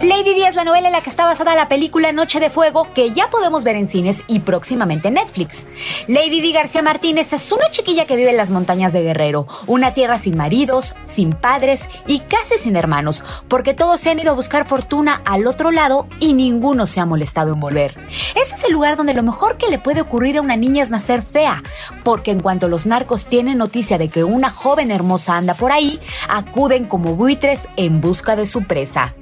Lady 0.03 0.34
Di 0.34 0.43
es 0.43 0.55
la 0.55 0.65
novela 0.65 0.88
en 0.88 0.91
la 0.91 1.01
que 1.01 1.09
está 1.09 1.23
basada 1.23 1.55
la 1.55 1.69
película 1.69 2.11
Noche 2.11 2.41
de 2.41 2.49
Fuego 2.49 2.89
que 2.93 3.11
ya 3.11 3.30
podemos 3.30 3.63
ver 3.63 3.77
en 3.77 3.88
cines 3.88 4.21
y 4.27 4.41
próximamente 4.41 5.07
en 5.07 5.13
Netflix. 5.13 5.63
Lady 6.07 6.41
Di 6.41 6.51
García 6.51 6.81
Martínez 6.81 7.31
es 7.31 7.49
una 7.53 7.69
chiquilla 7.69 8.03
que 8.03 8.17
vive 8.17 8.31
en 8.31 8.35
las 8.35 8.49
montañas 8.49 8.91
de 8.91 9.01
Guerrero, 9.01 9.47
una 9.65 9.93
tierra 9.93 10.17
sin 10.17 10.35
maridos, 10.35 10.93
sin 11.05 11.30
padres 11.30 11.84
y 12.05 12.19
casi 12.19 12.57
sin 12.57 12.75
hermanos, 12.75 13.23
porque 13.47 13.73
todos 13.73 14.01
se 14.01 14.09
han 14.09 14.19
ido 14.19 14.31
a 14.31 14.35
buscar 14.35 14.67
fortuna 14.67 15.21
al 15.23 15.47
otro 15.47 15.71
lado 15.71 16.07
y 16.19 16.34
ninguno 16.34 16.85
se 16.85 16.99
ha 16.99 17.05
molestado 17.05 17.53
en 17.53 17.61
volver. 17.61 17.97
Ese 18.35 18.55
es 18.55 18.63
el 18.65 18.73
lugar 18.73 18.97
donde 18.97 19.13
lo 19.13 19.23
mejor 19.23 19.55
que 19.55 19.69
le 19.69 19.80
puede 19.80 20.01
ocurrir 20.01 20.38
a 20.38 20.41
una 20.41 20.57
niña 20.57 20.84
es 20.84 20.89
nacer 20.89 21.21
fea, 21.21 21.63
porque 22.03 22.31
en 22.31 22.41
cuanto 22.41 22.67
los 22.67 22.85
narcos 22.85 23.25
tienen 23.25 23.57
noticia 23.57 23.97
de 23.97 24.09
que 24.09 24.25
una 24.25 24.49
joven 24.49 24.91
hermosa 24.91 25.38
anda 25.38 25.53
por 25.53 25.71
ahí, 25.71 26.01
acuden 26.27 26.88
como 26.88 27.15
buitres 27.15 27.69
en 27.77 28.01
busca 28.01 28.35
de 28.35 28.45
su 28.45 28.63
presa. 28.65 29.15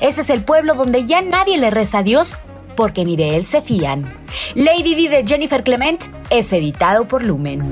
Ese 0.00 0.22
es 0.26 0.30
el 0.30 0.42
pueblo 0.42 0.74
donde 0.74 1.04
ya 1.04 1.22
nadie 1.22 1.56
le 1.56 1.70
reza 1.70 1.98
a 1.98 2.02
Dios 2.02 2.36
porque 2.74 3.04
ni 3.04 3.16
de 3.16 3.36
él 3.36 3.44
se 3.44 3.62
fían. 3.62 4.12
Lady 4.56 4.96
Di 4.96 5.06
de 5.06 5.24
Jennifer 5.24 5.62
Clement 5.62 6.02
es 6.30 6.52
editado 6.52 7.06
por 7.06 7.22
Lumen. 7.22 7.70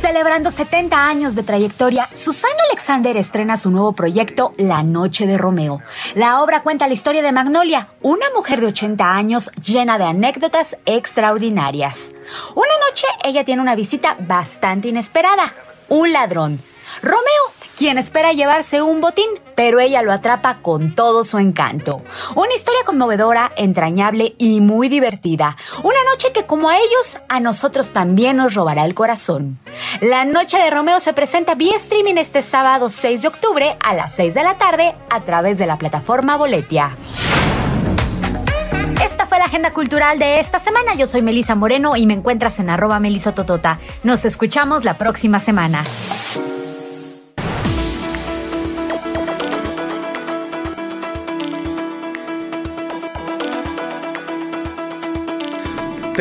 Celebrando 0.00 0.52
70 0.52 1.08
años 1.08 1.34
de 1.34 1.42
trayectoria, 1.42 2.08
Susana 2.14 2.54
Alexander 2.68 3.16
estrena 3.16 3.56
su 3.56 3.72
nuevo 3.72 3.94
proyecto 3.94 4.54
La 4.58 4.84
Noche 4.84 5.26
de 5.26 5.38
Romeo. 5.38 5.80
La 6.14 6.40
obra 6.40 6.62
cuenta 6.62 6.86
la 6.86 6.94
historia 6.94 7.22
de 7.22 7.32
Magnolia, 7.32 7.88
una 8.00 8.26
mujer 8.36 8.60
de 8.60 8.68
80 8.68 9.12
años 9.12 9.50
llena 9.60 9.98
de 9.98 10.04
anécdotas 10.04 10.76
extraordinarias. 10.86 12.10
Una 12.54 12.74
noche 12.88 13.06
ella 13.24 13.44
tiene 13.44 13.60
una 13.60 13.74
visita 13.74 14.16
bastante 14.20 14.86
inesperada, 14.86 15.52
un 15.88 16.12
ladrón. 16.12 16.62
Romeo, 17.02 17.59
quien 17.80 17.96
espera 17.96 18.34
llevarse 18.34 18.82
un 18.82 19.00
botín, 19.00 19.30
pero 19.54 19.80
ella 19.80 20.02
lo 20.02 20.12
atrapa 20.12 20.58
con 20.60 20.94
todo 20.94 21.24
su 21.24 21.38
encanto. 21.38 22.02
Una 22.36 22.54
historia 22.54 22.82
conmovedora, 22.84 23.52
entrañable 23.56 24.34
y 24.36 24.60
muy 24.60 24.90
divertida. 24.90 25.56
Una 25.82 25.96
noche 26.10 26.30
que 26.34 26.44
como 26.44 26.68
a 26.68 26.76
ellos, 26.76 27.18
a 27.30 27.40
nosotros 27.40 27.92
también 27.92 28.36
nos 28.36 28.52
robará 28.52 28.84
el 28.84 28.92
corazón. 28.92 29.58
La 30.02 30.26
noche 30.26 30.58
de 30.58 30.68
Romeo 30.68 31.00
se 31.00 31.14
presenta 31.14 31.54
vía 31.54 31.76
streaming 31.76 32.16
este 32.16 32.42
sábado 32.42 32.90
6 32.90 33.22
de 33.22 33.28
octubre 33.28 33.74
a 33.80 33.94
las 33.94 34.12
6 34.12 34.34
de 34.34 34.42
la 34.42 34.58
tarde 34.58 34.94
a 35.08 35.22
través 35.22 35.56
de 35.56 35.66
la 35.66 35.78
plataforma 35.78 36.36
Boletia. 36.36 36.94
Esta 39.02 39.24
fue 39.24 39.38
la 39.38 39.46
agenda 39.46 39.72
cultural 39.72 40.18
de 40.18 40.38
esta 40.38 40.58
semana. 40.58 40.96
Yo 40.96 41.06
soy 41.06 41.22
Melisa 41.22 41.54
Moreno 41.54 41.96
y 41.96 42.04
me 42.04 42.12
encuentras 42.12 42.58
en 42.58 42.68
arroba 42.68 43.00
melisototota. 43.00 43.78
Nos 44.02 44.26
escuchamos 44.26 44.84
la 44.84 44.98
próxima 44.98 45.40
semana. 45.40 45.82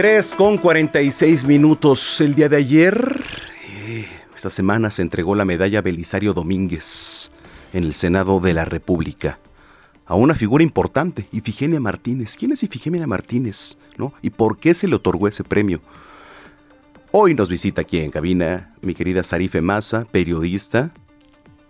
3 0.01 0.33
con 0.37 0.57
46 0.57 1.43
minutos. 1.43 2.21
El 2.21 2.33
día 2.33 2.47
de 2.47 2.55
ayer, 2.55 3.21
eh, 3.85 4.07
esta 4.33 4.49
semana 4.49 4.91
se 4.91 5.01
entregó 5.01 5.35
la 5.35 5.43
medalla 5.43 5.81
Belisario 5.81 6.33
Domínguez 6.33 7.31
en 7.73 7.83
el 7.83 7.93
Senado 7.93 8.39
de 8.39 8.53
la 8.53 8.63
República 8.63 9.39
a 10.05 10.15
una 10.15 10.35
figura 10.35 10.63
importante, 10.63 11.27
Ifigenia 11.33 11.81
Martínez. 11.81 12.37
¿Quién 12.37 12.53
es 12.53 12.63
Ifigenia 12.63 13.05
Martínez? 13.07 13.77
¿No? 13.97 14.13
¿Y 14.21 14.29
por 14.29 14.57
qué 14.57 14.73
se 14.73 14.87
le 14.87 14.95
otorgó 14.95 15.27
ese 15.27 15.43
premio? 15.43 15.81
Hoy 17.11 17.33
nos 17.33 17.49
visita 17.49 17.81
aquí 17.81 17.99
en 17.99 18.11
cabina 18.11 18.69
mi 18.81 18.93
querida 18.93 19.21
Sarife 19.21 19.59
Maza, 19.59 20.05
periodista, 20.09 20.93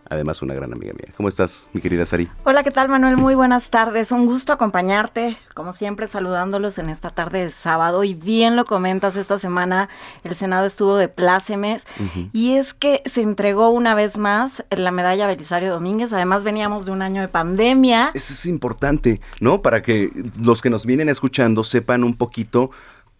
además 0.09 0.41
una 0.41 0.53
gran 0.53 0.73
amiga 0.73 0.93
mía. 0.93 1.13
¿Cómo 1.15 1.29
estás, 1.29 1.69
mi 1.73 1.81
querida 1.81 2.05
Sari? 2.05 2.29
Hola, 2.43 2.63
¿qué 2.63 2.71
tal 2.71 2.89
Manuel? 2.89 3.17
Muy 3.17 3.35
buenas 3.35 3.69
tardes. 3.69 4.11
Un 4.11 4.25
gusto 4.25 4.53
acompañarte, 4.53 5.37
como 5.53 5.73
siempre 5.73 6.07
saludándolos 6.07 6.77
en 6.77 6.89
esta 6.89 7.11
tarde 7.11 7.45
de 7.45 7.51
sábado. 7.51 8.03
Y 8.03 8.13
bien 8.13 8.55
lo 8.55 8.65
comentas, 8.65 9.15
esta 9.15 9.37
semana 9.37 9.89
el 10.23 10.35
Senado 10.35 10.65
estuvo 10.65 10.97
de 10.97 11.07
plácemes 11.07 11.85
y 12.33 12.53
es 12.55 12.73
que 12.73 13.01
se 13.05 13.21
entregó 13.21 13.69
una 13.69 13.95
vez 13.95 14.17
más 14.17 14.63
la 14.69 14.91
medalla 14.91 15.27
Belisario 15.27 15.71
Domínguez. 15.71 16.11
Además 16.13 16.43
veníamos 16.43 16.85
de 16.85 16.91
un 16.91 17.01
año 17.01 17.21
de 17.21 17.27
pandemia. 17.27 18.11
Eso 18.13 18.33
es 18.33 18.45
importante, 18.45 19.21
¿no? 19.39 19.61
Para 19.61 19.81
que 19.81 20.11
los 20.39 20.61
que 20.61 20.69
nos 20.69 20.85
vienen 20.85 21.09
escuchando 21.09 21.63
sepan 21.63 22.03
un 22.03 22.15
poquito 22.15 22.71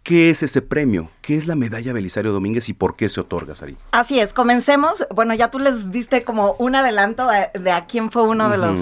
qué 0.02 0.30
es 0.30 0.42
ese 0.42 0.62
premio, 0.62 1.10
qué 1.20 1.36
es 1.36 1.46
la 1.46 1.56
medalla 1.56 1.92
Belisario 1.92 2.32
Domínguez 2.32 2.68
y 2.68 2.74
por 2.74 2.96
qué 2.96 3.08
se 3.08 3.20
otorga, 3.20 3.54
Sari. 3.54 3.76
Así 3.92 4.18
es, 4.18 4.32
comencemos. 4.32 5.06
Bueno, 5.14 5.34
ya 5.34 5.50
tú 5.50 5.58
les 5.58 5.90
diste 5.90 6.24
como 6.24 6.54
un 6.58 6.74
adelanto 6.74 7.28
de, 7.28 7.50
de 7.58 7.70
a 7.70 7.86
quién 7.86 8.10
fue 8.10 8.22
uno 8.22 8.48
de 8.48 8.56
los 8.56 8.76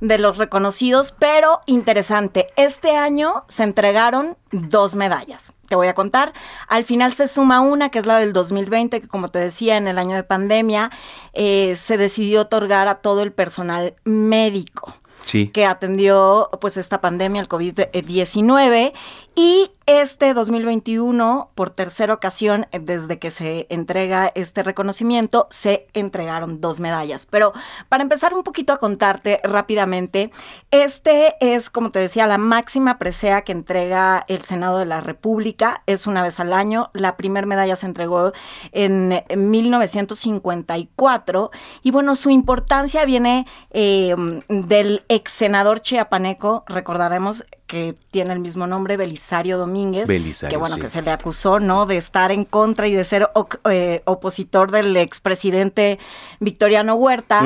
de 0.00 0.18
los 0.18 0.38
reconocidos, 0.38 1.12
pero 1.18 1.60
interesante. 1.66 2.48
Este 2.56 2.96
año 2.96 3.44
se 3.48 3.64
entregaron 3.64 4.36
dos 4.52 4.94
medallas. 4.94 5.52
Te 5.68 5.76
voy 5.76 5.86
a 5.86 5.94
contar. 5.94 6.32
Al 6.66 6.84
final 6.84 7.14
se 7.14 7.28
suma 7.28 7.60
una, 7.60 7.90
que 7.90 8.00
es 8.00 8.06
la 8.06 8.18
del 8.18 8.32
2020, 8.32 9.00
que 9.00 9.08
como 9.08 9.28
te 9.28 9.38
decía, 9.38 9.76
en 9.76 9.86
el 9.86 9.98
año 9.98 10.16
de 10.16 10.24
pandemia, 10.24 10.90
eh, 11.32 11.76
se 11.76 11.96
decidió 11.96 12.42
otorgar 12.42 12.88
a 12.88 12.96
todo 12.96 13.22
el 13.22 13.32
personal 13.32 13.94
médico. 14.04 14.94
Sí. 15.22 15.48
que 15.48 15.66
atendió 15.66 16.48
pues 16.62 16.78
esta 16.78 17.02
pandemia, 17.02 17.42
el 17.42 17.48
COVID-19 17.48 18.92
y 19.40 19.70
este 19.86 20.34
2021, 20.34 21.52
por 21.54 21.70
tercera 21.70 22.12
ocasión, 22.12 22.66
eh, 22.72 22.78
desde 22.78 23.18
que 23.18 23.30
se 23.30 23.66
entrega 23.70 24.30
este 24.34 24.62
reconocimiento, 24.62 25.48
se 25.50 25.86
entregaron 25.94 26.60
dos 26.60 26.78
medallas. 26.78 27.24
Pero 27.24 27.54
para 27.88 28.02
empezar 28.02 28.34
un 28.34 28.42
poquito 28.42 28.74
a 28.74 28.78
contarte 28.78 29.40
rápidamente, 29.42 30.30
este 30.70 31.36
es, 31.40 31.70
como 31.70 31.90
te 31.90 32.00
decía, 32.00 32.26
la 32.26 32.36
máxima 32.36 32.98
presea 32.98 33.40
que 33.40 33.52
entrega 33.52 34.26
el 34.28 34.42
Senado 34.42 34.78
de 34.78 34.84
la 34.84 35.00
República. 35.00 35.84
Es 35.86 36.06
una 36.06 36.22
vez 36.22 36.38
al 36.38 36.52
año. 36.52 36.90
La 36.92 37.16
primera 37.16 37.46
medalla 37.46 37.76
se 37.76 37.86
entregó 37.86 38.32
en, 38.72 39.24
en 39.26 39.50
1954. 39.50 41.50
Y 41.82 41.92
bueno, 41.92 42.14
su 42.14 42.28
importancia 42.28 43.06
viene 43.06 43.46
eh, 43.70 44.14
del 44.48 45.02
ex 45.08 45.32
senador 45.32 45.80
chiapaneco, 45.80 46.64
recordaremos 46.66 47.46
que 47.70 47.94
tiene 48.10 48.32
el 48.32 48.40
mismo 48.40 48.66
nombre, 48.66 48.96
Belisario 48.96 49.56
Domínguez, 49.56 50.08
Belisario, 50.08 50.50
que 50.50 50.56
bueno, 50.58 50.74
sí. 50.74 50.80
que 50.80 50.88
se 50.88 51.02
le 51.02 51.12
acusó, 51.12 51.60
¿no? 51.60 51.86
De 51.86 51.96
estar 51.96 52.32
en 52.32 52.44
contra 52.44 52.88
y 52.88 52.92
de 52.92 53.04
ser 53.04 53.30
eh, 53.70 54.02
opositor 54.06 54.72
del 54.72 54.96
expresidente 54.96 56.00
Victoriano 56.40 56.96
Huerta, 56.96 57.44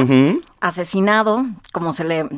asesinado, 0.61 1.45
como 1.73 1.93
se 1.93 2.05
le 2.05 2.29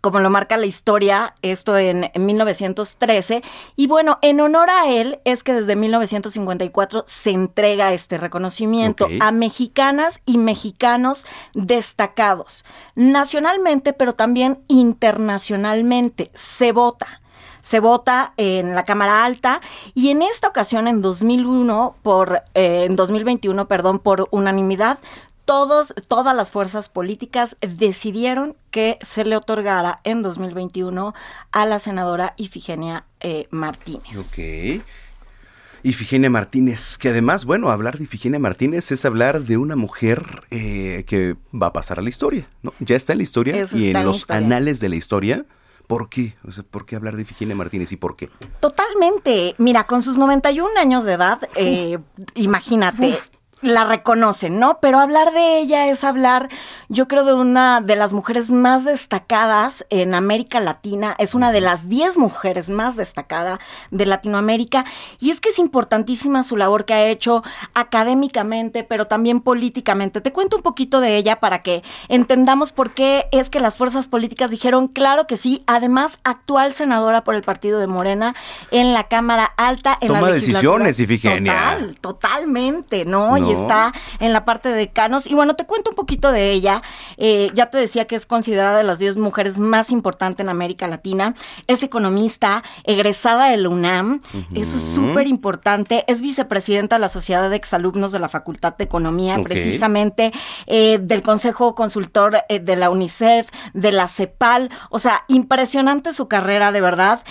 como 0.00 0.20
lo 0.20 0.30
marca 0.30 0.56
la 0.56 0.66
historia, 0.66 1.34
esto 1.42 1.76
en, 1.76 2.10
en 2.12 2.26
1913. 2.26 3.42
Y 3.76 3.86
bueno, 3.86 4.18
en 4.22 4.40
honor 4.40 4.70
a 4.70 4.88
él 4.90 5.20
es 5.24 5.42
que 5.42 5.52
desde 5.52 5.76
1954 5.76 7.04
se 7.06 7.30
entrega 7.30 7.92
este 7.92 8.18
reconocimiento 8.18 9.08
a 9.20 9.32
mexicanas 9.32 10.20
y 10.26 10.38
mexicanos 10.38 11.26
destacados, 11.54 12.64
nacionalmente, 12.94 13.92
pero 13.92 14.14
también 14.14 14.60
internacionalmente. 14.68 16.30
Se 16.34 16.72
vota. 16.72 17.20
Se 17.60 17.80
vota 17.80 18.32
en 18.36 18.74
la 18.74 18.84
Cámara 18.84 19.24
Alta 19.24 19.60
y 19.94 20.10
en 20.10 20.22
esta 20.22 20.48
ocasión, 20.48 20.88
en 20.88 21.02
2001, 21.02 21.96
por, 22.02 22.42
eh, 22.54 22.84
en 22.84 22.96
2021, 22.96 23.66
perdón, 23.66 23.98
por 23.98 24.28
unanimidad, 24.30 25.00
todos, 25.48 25.94
todas 26.08 26.36
las 26.36 26.50
fuerzas 26.50 26.90
políticas 26.90 27.56
decidieron 27.62 28.54
que 28.70 28.98
se 29.00 29.24
le 29.24 29.34
otorgara 29.34 30.00
en 30.04 30.20
2021 30.20 31.14
a 31.52 31.64
la 31.64 31.78
senadora 31.78 32.34
Ifigenia 32.36 33.06
eh, 33.20 33.48
Martínez. 33.50 34.18
Ok. 34.18 34.84
Ifigenia 35.84 36.28
Martínez, 36.28 36.98
que 36.98 37.08
además, 37.08 37.46
bueno, 37.46 37.70
hablar 37.70 37.96
de 37.96 38.04
Ifigenia 38.04 38.38
Martínez 38.38 38.92
es 38.92 39.06
hablar 39.06 39.44
de 39.44 39.56
una 39.56 39.74
mujer 39.74 40.42
eh, 40.50 41.04
que 41.06 41.36
va 41.50 41.68
a 41.68 41.72
pasar 41.72 41.98
a 41.98 42.02
la 42.02 42.10
historia, 42.10 42.46
¿no? 42.62 42.74
Ya 42.80 42.96
está 42.96 43.12
en 43.14 43.20
la 43.20 43.22
historia 43.22 43.56
Eso 43.56 43.74
y 43.74 43.88
en 43.88 44.04
los 44.04 44.18
historia. 44.18 44.44
anales 44.46 44.80
de 44.80 44.90
la 44.90 44.96
historia. 44.96 45.46
¿Por 45.86 46.10
qué? 46.10 46.34
O 46.46 46.52
sea, 46.52 46.62
¿por 46.62 46.84
qué 46.84 46.94
hablar 46.94 47.16
de 47.16 47.22
Ifigenia 47.22 47.56
Martínez 47.56 47.90
y 47.92 47.96
por 47.96 48.16
qué? 48.16 48.28
Totalmente. 48.60 49.54
Mira, 49.56 49.84
con 49.84 50.02
sus 50.02 50.18
91 50.18 50.78
años 50.78 51.06
de 51.06 51.14
edad, 51.14 51.40
eh, 51.54 51.98
imagínate. 52.34 53.18
La 53.60 53.84
reconocen, 53.84 54.60
¿no? 54.60 54.78
Pero 54.80 55.00
hablar 55.00 55.32
de 55.32 55.58
ella 55.58 55.88
es 55.88 56.04
hablar, 56.04 56.48
yo 56.88 57.08
creo, 57.08 57.24
de 57.24 57.34
una 57.34 57.80
de 57.80 57.96
las 57.96 58.12
mujeres 58.12 58.52
más 58.52 58.84
destacadas 58.84 59.84
en 59.90 60.14
América 60.14 60.60
Latina. 60.60 61.16
Es 61.18 61.34
una 61.34 61.50
de 61.50 61.60
las 61.60 61.88
10 61.88 62.18
mujeres 62.18 62.70
más 62.70 62.94
destacadas 62.94 63.58
de 63.90 64.06
Latinoamérica. 64.06 64.84
Y 65.18 65.32
es 65.32 65.40
que 65.40 65.48
es 65.48 65.58
importantísima 65.58 66.44
su 66.44 66.56
labor 66.56 66.84
que 66.84 66.94
ha 66.94 67.06
hecho 67.06 67.42
académicamente, 67.74 68.84
pero 68.84 69.08
también 69.08 69.40
políticamente. 69.40 70.20
Te 70.20 70.32
cuento 70.32 70.56
un 70.56 70.62
poquito 70.62 71.00
de 71.00 71.16
ella 71.16 71.40
para 71.40 71.62
que 71.62 71.82
entendamos 72.08 72.70
por 72.70 72.92
qué 72.92 73.26
es 73.32 73.50
que 73.50 73.58
las 73.58 73.76
fuerzas 73.76 74.06
políticas 74.06 74.52
dijeron, 74.52 74.86
claro 74.86 75.26
que 75.26 75.36
sí, 75.36 75.64
además 75.66 76.20
actual 76.22 76.74
senadora 76.74 77.24
por 77.24 77.34
el 77.34 77.42
partido 77.42 77.80
de 77.80 77.88
Morena 77.88 78.36
en 78.70 78.94
la 78.94 79.08
Cámara 79.08 79.52
Alta. 79.56 79.98
En 80.00 80.08
Toma 80.08 80.20
la 80.20 80.30
legislatura. 80.30 80.84
decisiones, 80.84 81.00
Ifigenia. 81.00 81.52
Total, 81.52 81.96
totalmente, 82.00 83.04
¿no? 83.04 83.47
Y 83.48 83.52
está 83.52 83.92
en 84.20 84.32
la 84.32 84.44
parte 84.44 84.68
de 84.68 84.74
decanos. 84.74 85.26
Y 85.26 85.34
bueno, 85.34 85.54
te 85.54 85.64
cuento 85.64 85.90
un 85.90 85.96
poquito 85.96 86.32
de 86.32 86.50
ella. 86.50 86.82
Eh, 87.16 87.50
ya 87.54 87.70
te 87.70 87.78
decía 87.78 88.06
que 88.06 88.16
es 88.16 88.26
considerada 88.26 88.78
de 88.78 88.84
las 88.84 88.98
10 88.98 89.16
mujeres 89.16 89.58
más 89.58 89.90
importantes 89.90 90.44
en 90.44 90.48
América 90.48 90.86
Latina. 90.88 91.34
Es 91.66 91.82
economista, 91.82 92.62
egresada 92.84 93.50
del 93.50 93.66
UNAM. 93.66 94.20
Eso 94.54 94.76
es 94.76 94.82
súper 94.94 95.26
importante. 95.26 96.04
Es 96.06 96.20
vicepresidenta 96.20 96.96
de 96.96 97.00
la 97.00 97.08
Sociedad 97.08 97.48
de 97.48 97.56
Exalumnos 97.56 98.12
de 98.12 98.18
la 98.18 98.28
Facultad 98.28 98.76
de 98.76 98.84
Economía, 98.84 99.38
precisamente 99.42 100.32
eh, 100.66 100.98
del 101.00 101.22
Consejo 101.22 101.74
Consultor 101.74 102.44
eh, 102.48 102.60
de 102.60 102.76
la 102.76 102.90
UNICEF, 102.90 103.48
de 103.74 103.92
la 103.92 104.08
CEPAL. 104.08 104.70
O 104.90 104.98
sea, 104.98 105.24
impresionante 105.28 106.12
su 106.12 106.28
carrera, 106.28 106.72
de 106.72 106.80
verdad. 106.80 107.22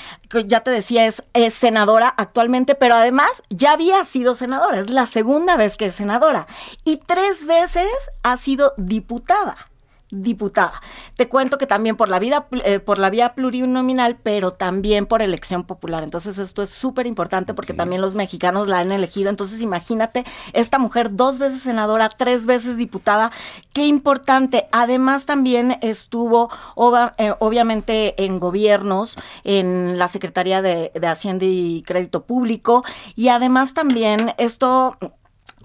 Ya 0.48 0.62
te 0.62 0.72
decía, 0.72 1.06
es, 1.06 1.24
es 1.34 1.54
senadora 1.54 2.14
actualmente, 2.18 2.76
pero 2.76 2.96
además 2.96 3.44
ya 3.50 3.72
había 3.72 4.04
sido 4.04 4.36
senadora. 4.36 4.80
Es 4.80 4.90
la 4.90 5.06
segunda 5.06 5.56
vez 5.56 5.76
que 5.78 5.86
es 5.86 5.96
senadora. 5.96 6.07
Y 6.84 6.98
tres 6.98 7.46
veces 7.46 7.88
ha 8.24 8.38
sido 8.38 8.74
diputada 8.78 9.58
diputada. 10.10 10.82
Te 11.18 11.28
cuento 11.28 11.58
que 11.58 11.68
también 11.68 11.98
por 11.98 12.08
la 12.08 12.20
vida, 12.20 12.48
eh, 12.64 12.80
por 12.80 12.98
la 12.98 13.10
vía 13.10 13.34
plurinominal, 13.34 14.18
pero 14.18 14.54
también 14.54 15.06
por 15.06 15.22
elección 15.22 15.66
popular. 15.66 16.04
Entonces 16.04 16.38
esto 16.38 16.62
es 16.62 16.70
súper 16.70 17.08
importante 17.08 17.54
porque 17.54 17.74
también 17.74 18.02
los 18.02 18.16
mexicanos 18.16 18.68
la 18.68 18.80
han 18.80 18.92
elegido. 18.92 19.30
Entonces 19.30 19.62
imagínate 19.62 20.24
esta 20.54 20.80
mujer 20.80 21.16
dos 21.16 21.40
veces 21.40 21.62
senadora, 21.62 22.10
tres 22.10 22.46
veces 22.46 22.78
diputada. 22.78 23.32
Qué 23.74 23.86
importante. 23.86 24.68
Además 24.72 25.26
también 25.26 25.78
estuvo 25.82 26.50
eh, 27.18 27.34
obviamente 27.40 28.24
en 28.24 28.40
gobiernos, 28.40 29.18
en 29.44 29.98
la 29.98 30.08
Secretaría 30.08 30.62
de, 30.62 30.92
de 30.94 31.08
Hacienda 31.08 31.46
y 31.46 31.84
Crédito 31.86 32.24
Público 32.24 32.84
y 33.16 33.28
además 33.28 33.74
también 33.74 34.34
esto 34.38 34.98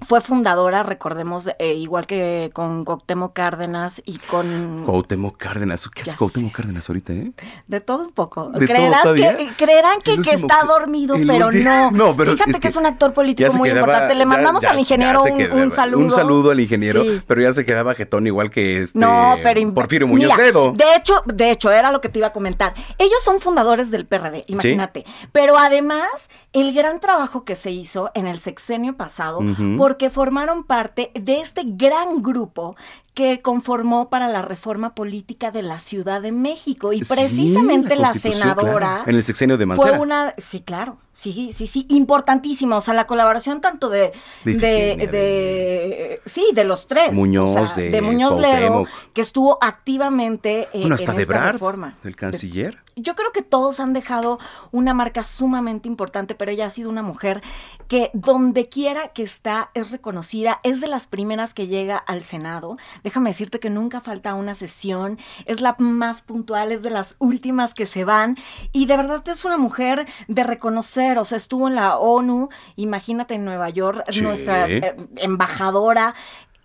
fue 0.07 0.21
fundadora, 0.21 0.83
recordemos, 0.83 1.49
eh, 1.59 1.75
igual 1.75 2.07
que 2.07 2.51
con 2.53 2.85
Cuauhtémoc 2.85 3.33
Cárdenas 3.33 4.03
y 4.05 4.19
con 4.19 4.85
Cuauhtémoc 4.85 5.37
Cárdenas. 5.37 5.89
¿Qué 5.89 6.03
hace 6.03 6.17
Cuauhtémoc 6.17 6.53
Cárdenas 6.53 6.89
ahorita, 6.89 7.13
eh? 7.13 7.33
de 7.67 7.81
todo 7.81 8.05
un 8.05 8.13
poco. 8.13 8.51
¿De 8.51 8.67
Creerás 8.67 9.03
que, 9.05 9.49
creerán 9.57 10.01
que, 10.03 10.15
está 10.31 10.65
dormido, 10.67 11.15
pero 11.27 11.51
no. 11.53 11.91
No, 11.93 12.17
pero 12.17 12.33
Fíjate 12.33 12.51
es 12.51 12.57
que, 12.57 12.63
que 12.63 12.69
es 12.69 12.77
un 12.77 12.87
actor 12.87 13.13
político 13.13 13.53
muy 13.55 13.69
quedaba- 13.69 13.87
importante. 13.87 14.15
Le 14.15 14.27
mandamos 14.27 14.63
ya- 14.63 14.71
al 14.71 14.79
ingeniero 14.79 15.23
un, 15.23 15.37
quedaba- 15.37 15.63
un 15.63 15.71
saludo. 15.71 16.05
Un 16.05 16.11
saludo 16.11 16.51
al 16.51 16.61
ingeniero, 16.61 17.03
Sí. 17.05 17.23
pero 17.27 17.43
ya 17.43 17.53
se 17.53 17.65
quedaba 17.65 17.95
jetón 17.95 18.27
igual 18.27 18.51
que 18.51 18.83
este 18.83 18.99
No, 18.99 19.37
pero 19.43 19.73
Porfirio 19.75 20.07
Muñoz 20.07 20.33
mira, 20.33 20.45
Ledo. 20.45 20.73
De 20.73 20.95
hecho, 20.97 21.23
de 21.27 21.51
hecho, 21.51 21.71
era 21.71 21.91
lo 21.93 22.01
que 22.01 22.09
te 22.09 22.19
iba 22.19 22.29
a 22.29 22.33
comentar. 22.33 22.75
Ellos 22.99 23.23
son 23.23 23.41
fundadores 23.41 23.91
del 23.91 24.07
PRD, 24.07 24.45
imagínate. 24.49 25.05
Pero 25.33 25.57
además, 25.59 26.09
el 26.53 26.73
gran 26.75 27.01
trabajo 27.01 27.45
que 27.45 27.57
se 27.57 27.71
hizo 27.71 28.11
en 28.15 28.27
el 28.27 28.39
sexenio 28.39 28.97
pasado, 28.97 29.39
Ujú. 29.39 29.77
Porque 29.93 30.09
formaron 30.09 30.65
parte 30.65 31.11
de 31.13 31.43
este 31.43 31.65
gran 31.67 32.23
grupo 32.23 32.77
que 33.13 33.43
conformó 33.43 34.09
para 34.09 34.27
la 34.27 34.41
reforma 34.41 34.95
política 34.95 35.51
de 35.51 35.61
la 35.61 35.81
Ciudad 35.81 36.23
de 36.23 36.33
México. 36.33 36.95
Y 36.95 37.05
Sí, 37.05 37.15
precisamente 37.15 37.95
la, 37.95 38.15
senadora 38.15 38.79
claro. 38.79 39.11
En 39.11 39.17
el 39.17 39.23
sexenio 39.23 39.59
de 39.59 39.67
fue 39.67 39.77
Mancera. 39.77 40.01
una, 40.01 40.35
sí, 40.39 40.63
claro, 40.63 40.97
sí, 41.13 41.51
sí, 41.53 41.67
sí, 41.67 41.87
importantísima. 41.91 42.77
O 42.77 42.81
sea, 42.81 42.95
la 42.95 43.07
colaboración 43.07 43.61
tanto 43.61 43.89
de, 43.89 44.13
De 44.45 44.55
de, 44.55 44.93
Ifigenia, 44.93 45.11
de- 45.11 46.21
sí, 46.27 46.47
de 46.55 46.65
los 46.65 46.87
tres. 46.87 47.13
Muñoz, 47.13 47.51
o 47.57 47.67
sea, 47.67 47.85
de 47.85 48.01
Muñoz 48.03 48.41
Ledo, 48.41 48.87
que 49.15 49.21
estuvo 49.21 49.59
activamente 49.61 50.69
eh, 50.73 50.81
Bueno, 50.81 50.95
hasta 50.95 51.13
en 51.13 51.21
esta 51.21 51.33
Brad, 51.33 51.53
reforma. 51.53 51.99
el 52.05 52.17
canciller. 52.17 52.79
Yo 52.95 53.15
creo 53.15 53.33
que 53.33 53.41
todos 53.41 53.81
han 53.81 53.95
dejado 53.95 54.39
una 54.71 54.93
marca 54.93 55.25
sumamente 55.25 55.89
importante, 55.89 56.35
pero 56.35 56.51
ella 56.51 56.67
ha 56.67 56.71
sido 56.71 56.91
una 56.91 57.03
mujer 57.03 57.43
que 57.89 58.11
donde 58.13 58.69
quiera 58.69 59.09
que 59.15 59.23
está 59.23 59.71
es 59.73 59.91
reconocida, 59.93 60.61
es 60.63 60.83
de 60.83 60.89
las 60.89 61.07
primeras 61.07 61.55
que 61.55 61.69
llega 61.69 61.97
al 61.97 62.23
Senado. 62.23 62.77
Déjame 63.03 63.31
decirte 63.31 63.61
que 63.61 63.71
nunca 63.71 64.03
falta 64.03 64.35
una 64.35 64.55
sesión, 64.55 65.19
es 65.47 65.63
la 65.63 65.75
más 65.79 66.21
puntual, 66.21 66.71
es 66.71 66.83
de 66.83 66.91
las 66.91 67.17
últimas 67.19 67.73
que 67.73 67.87
se 67.87 68.05
van 68.05 68.37
y 68.73 68.85
de 68.85 68.97
verdad 68.99 69.27
es 69.27 69.47
una 69.47 69.57
mujer 69.57 70.07
de 70.29 70.45
reconocer, 70.45 71.02
o 71.19 71.25
sea, 71.25 71.37
estuvo 71.39 71.69
en 71.69 71.75
la 71.75 71.99
ONU, 71.99 72.49
imagínate 72.77 73.35
en 73.35 73.45
Nueva 73.45 73.69
York, 73.71 74.05
Sí. 74.11 74.21
nuestra 74.23 74.69
eh, 74.69 74.97
embajadora. 75.17 76.15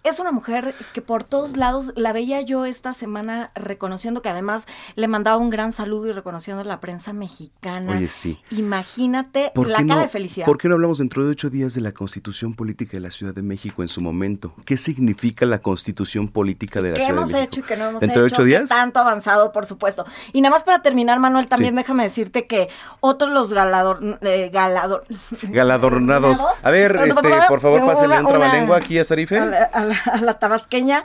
Es 0.07 0.19
una 0.19 0.31
mujer 0.31 0.73
que 0.93 1.01
por 1.01 1.23
todos 1.25 1.57
lados 1.57 1.91
la 1.95 2.13
veía 2.13 2.39
yo 2.41 2.65
esta 2.65 2.93
semana 2.93 3.49
reconociendo 3.55 4.21
que 4.21 4.29
además 4.29 4.63
le 4.95 5.07
mandaba 5.07 5.37
un 5.37 5.49
gran 5.49 5.71
saludo 5.73 6.07
y 6.07 6.11
reconociendo 6.13 6.61
a 6.61 6.65
la 6.65 6.79
prensa 6.79 7.11
mexicana. 7.13 7.93
Oye, 7.97 8.07
sí. 8.07 8.39
Imagínate 8.51 9.51
¿Por 9.53 9.67
la 9.67 9.79
qué, 9.79 9.87
cara 9.87 9.95
no, 9.95 10.01
de 10.01 10.07
felicidad. 10.07 10.45
¿Por 10.45 10.57
qué 10.57 10.69
no 10.69 10.75
hablamos 10.75 10.99
dentro 10.99 11.25
de 11.25 11.31
ocho 11.31 11.49
días 11.49 11.73
de 11.73 11.81
la 11.81 11.91
constitución 11.91 12.53
política 12.53 12.91
de 12.93 13.01
la 13.01 13.11
Ciudad 13.11 13.33
de 13.33 13.41
México 13.41 13.81
en 13.83 13.89
su 13.89 14.01
momento? 14.01 14.53
¿Qué 14.65 14.77
significa 14.77 15.45
la 15.45 15.59
constitución 15.59 16.29
política 16.29 16.81
de 16.81 16.91
la 16.91 16.95
¿Qué 16.95 17.01
Ciudad 17.01 17.17
hemos 17.17 17.27
de 17.29 17.33
México? 17.35 17.51
hecho 17.51 17.59
y 17.59 17.63
que 17.63 17.75
no 17.77 17.85
hemos 17.89 17.99
¿Dentro 18.01 18.21
de 18.21 18.27
hecho? 18.27 18.35
ocho 18.35 18.43
¿Qué 18.43 18.47
días? 18.49 18.69
tanto 18.69 18.99
avanzado, 18.99 19.51
por 19.51 19.65
supuesto. 19.65 20.05
Y 20.31 20.39
nada 20.41 20.55
más 20.55 20.63
para 20.63 20.81
terminar, 20.81 21.19
Manuel, 21.19 21.47
también 21.47 21.73
Sí. 21.73 21.77
déjame 21.77 22.03
decirte 22.03 22.47
que 22.47 22.69
otros 23.01 23.29
los 23.31 23.51
galador, 23.51 23.99
eh, 24.21 24.49
galador, 24.53 25.03
Galadornados. 25.41 26.39
A 26.63 26.71
ver, 26.71 26.95
este, 26.95 27.29
por 27.47 27.59
favor, 27.61 27.85
pásenle 27.85 28.19
un 28.19 28.27
trabalengua 28.27 28.77
aquí 28.77 28.97
a 28.99 29.03
Sarife. 29.03 29.37
a 29.39 29.45
la, 29.45 29.63
a 29.63 29.83
la- 29.83 29.96
a 30.05 30.17
la 30.21 30.39
tabasqueña. 30.39 31.03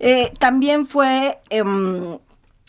Eh, 0.00 0.32
también 0.38 0.86
fue 0.86 1.38
em, 1.50 2.18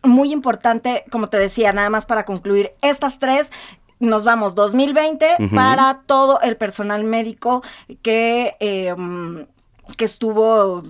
muy 0.04 0.32
importante, 0.32 1.06
como 1.12 1.28
te 1.28 1.38
decía, 1.38 1.72
nada 1.74 1.90
más 1.90 2.06
para 2.06 2.26
concluir, 2.26 2.72
estas 2.82 3.20
tres 3.20 3.52
nos 4.00 4.24
vamos 4.24 4.54
2020 4.56 5.38
Ujú. 5.40 5.56
para 5.56 6.02
todo 6.06 6.42
el 6.42 6.58
personal 6.58 7.04
médico 7.04 7.64
que, 8.02 8.56
eh, 8.60 8.94
que 9.96 10.06
estuvo 10.06 10.84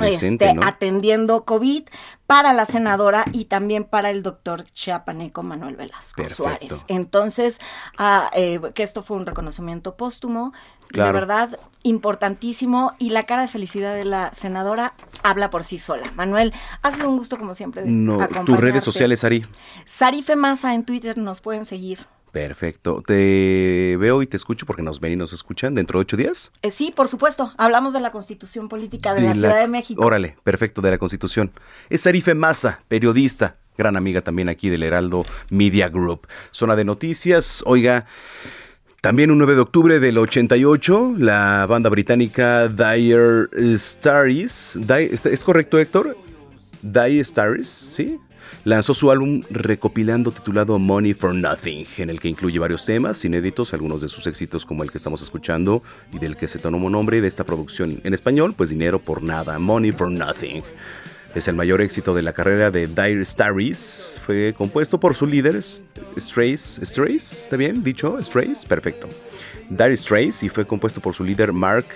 Presente, 0.00 0.46
este, 0.46 0.54
¿no? 0.54 0.66
atendiendo 0.66 1.44
COVID 1.44 1.84
para 2.26 2.52
la 2.52 2.64
senadora 2.64 3.24
y 3.32 3.44
también 3.44 3.84
para 3.84 4.10
el 4.10 4.22
doctor 4.22 4.64
chiapaneco 4.64 5.42
Manuel 5.42 5.76
Velasco 5.76 6.22
Perfecto. 6.22 6.44
Suárez. 6.44 6.72
Entonces, 6.88 7.60
ah, 7.98 8.30
eh, 8.34 8.60
que 8.74 8.82
esto 8.82 9.02
fue 9.02 9.18
un 9.18 9.26
reconocimiento 9.26 9.96
póstumo, 9.96 10.52
Claro. 10.88 11.08
de 11.08 11.12
verdad 11.12 11.58
importantísimo 11.84 12.92
y 12.98 13.10
la 13.10 13.24
cara 13.24 13.42
de 13.42 13.48
felicidad 13.48 13.94
de 13.94 14.04
la 14.04 14.32
senadora 14.34 14.94
habla 15.22 15.50
por 15.50 15.64
sí 15.64 15.78
sola. 15.78 16.10
Manuel, 16.14 16.52
ha 16.82 16.92
sido 16.92 17.08
un 17.08 17.16
gusto 17.16 17.38
como 17.38 17.54
siempre. 17.54 17.82
No, 17.86 18.26
tus 18.44 18.58
redes 18.60 18.84
sociales, 18.84 19.24
Ari. 19.24 19.44
Sarife 19.84 20.36
Masa 20.36 20.74
en 20.74 20.84
Twitter 20.84 21.16
nos 21.18 21.40
pueden 21.40 21.66
seguir. 21.66 22.06
Perfecto. 22.32 23.02
Te 23.06 23.96
veo 24.00 24.22
y 24.22 24.26
te 24.26 24.38
escucho 24.38 24.64
porque 24.64 24.82
nos 24.82 25.00
ven 25.00 25.12
y 25.12 25.16
nos 25.16 25.34
escuchan 25.34 25.74
dentro 25.74 25.98
de 25.98 26.02
ocho 26.02 26.16
días. 26.16 26.50
Eh, 26.62 26.70
sí, 26.70 26.92
por 26.96 27.08
supuesto, 27.08 27.52
hablamos 27.58 27.92
de 27.92 28.00
la 28.00 28.10
constitución 28.10 28.70
política 28.70 29.14
de, 29.14 29.20
la, 29.20 29.34
Ciudad 29.34 29.60
de 29.60 29.68
México. 29.68 30.02
Órale, 30.02 30.36
perfecto, 30.42 30.80
de 30.80 30.90
la 30.90 30.98
Constitución. 30.98 31.52
Es 31.90 32.06
Arife 32.06 32.34
Maza, 32.34 32.80
periodista, 32.88 33.56
gran 33.76 33.98
amiga 33.98 34.22
también 34.22 34.48
aquí 34.48 34.70
del 34.70 34.82
Heraldo 34.82 35.24
Media 35.50 35.90
Group. 35.90 36.26
Zona 36.52 36.74
de 36.74 36.86
noticias, 36.86 37.62
oiga, 37.66 38.06
también 39.02 39.30
un 39.30 39.36
9 39.36 39.54
de 39.54 39.60
octubre 39.60 40.00
del 40.00 40.16
88, 40.16 41.16
la 41.18 41.66
banda 41.68 41.90
británica 41.90 42.68
Dire 42.68 43.48
Di- 43.52 45.10
¿es 45.30 45.44
correcto 45.44 45.78
Héctor? 45.78 46.16
Dire 46.80 47.22
Straits, 47.22 47.68
¿sí? 47.68 48.18
Lanzó 48.64 48.94
su 48.94 49.10
álbum 49.10 49.42
recopilando 49.50 50.30
titulado 50.30 50.78
Money 50.78 51.14
for 51.14 51.34
Nothing, 51.34 51.84
en 51.96 52.10
el 52.10 52.20
que 52.20 52.28
incluye 52.28 52.60
varios 52.60 52.84
temas 52.84 53.24
inéditos, 53.24 53.74
algunos 53.74 54.00
de 54.00 54.06
sus 54.06 54.26
éxitos 54.28 54.64
como 54.64 54.84
el 54.84 54.90
que 54.92 54.98
estamos 54.98 55.20
escuchando 55.20 55.82
y 56.12 56.20
del 56.20 56.36
que 56.36 56.46
se 56.46 56.60
tomó 56.60 56.88
nombre 56.88 57.20
de 57.20 57.26
esta 57.26 57.44
producción 57.44 58.00
en 58.04 58.14
español, 58.14 58.54
pues 58.56 58.70
dinero 58.70 59.00
por 59.00 59.20
nada, 59.20 59.58
Money 59.58 59.90
for 59.90 60.08
Nothing. 60.08 60.62
Es 61.34 61.48
el 61.48 61.56
mayor 61.56 61.80
éxito 61.80 62.14
de 62.14 62.22
la 62.22 62.34
carrera 62.34 62.70
de 62.70 62.86
Dire 62.86 63.24
Straits. 63.24 64.20
Fue 64.24 64.54
compuesto 64.56 65.00
por 65.00 65.16
su 65.16 65.26
líder, 65.26 65.60
Strays. 65.60 66.78
¿Strays? 66.84 67.32
¿Está 67.32 67.56
bien 67.56 67.82
dicho? 67.82 68.16
¿Strays? 68.22 68.64
Perfecto. 68.64 69.08
Dire 69.70 69.96
Straits 69.96 70.42
y 70.42 70.48
fue 70.50 70.66
compuesto 70.66 71.00
por 71.00 71.14
su 71.14 71.24
líder 71.24 71.52
Mark 71.52 71.86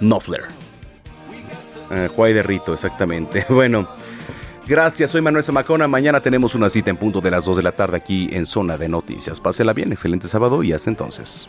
Knopfler. 0.00 0.42
Juay 2.14 2.34
de 2.34 2.42
Rito, 2.42 2.74
exactamente. 2.74 3.46
Bueno, 3.48 3.88
gracias. 4.66 5.10
Soy 5.10 5.20
Manuel 5.20 5.44
Zamacona. 5.44 5.86
Mañana 5.86 6.20
tenemos 6.20 6.54
una 6.54 6.68
cita 6.68 6.90
en 6.90 6.96
punto 6.96 7.20
de 7.20 7.30
las 7.30 7.44
2 7.44 7.56
de 7.58 7.62
la 7.62 7.72
tarde 7.72 7.96
aquí 7.96 8.28
en 8.32 8.46
Zona 8.46 8.76
de 8.76 8.88
Noticias. 8.88 9.40
Pásela 9.40 9.72
bien. 9.72 9.92
Excelente 9.92 10.28
sábado 10.28 10.62
y 10.62 10.72
hasta 10.72 10.90
entonces. 10.90 11.48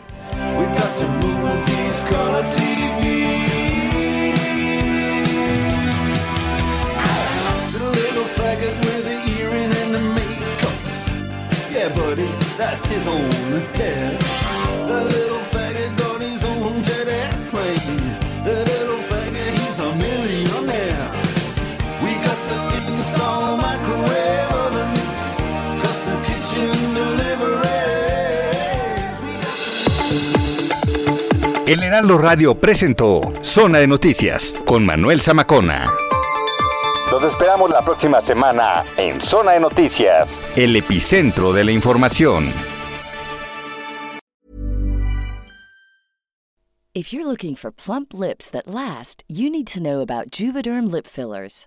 El 31.68 31.82
Heraldo 31.82 32.16
Radio 32.16 32.54
presentó 32.54 33.20
Zona 33.42 33.80
de 33.80 33.86
Noticias 33.86 34.54
con 34.64 34.86
Manuel 34.86 35.20
Zamacona. 35.20 35.84
Los 37.12 37.22
esperamos 37.22 37.68
la 37.68 37.84
próxima 37.84 38.22
semana 38.22 38.86
en 38.96 39.20
Zona 39.20 39.52
de 39.52 39.60
Noticias, 39.60 40.42
el 40.56 40.74
epicentro 40.76 41.52
de 41.52 41.64
la 41.64 41.72
información. 41.72 42.54
If 46.94 47.12
you're 47.12 47.26
looking 47.26 47.54
for 47.54 47.70
plump 47.70 48.14
lips 48.14 48.48
that 48.50 48.66
last, 48.66 49.22
you 49.28 49.50
need 49.50 49.66
to 49.66 49.78
know 49.78 50.00
about 50.00 50.30
Juvederm 50.30 50.90
lip 50.90 51.06
fillers. 51.06 51.66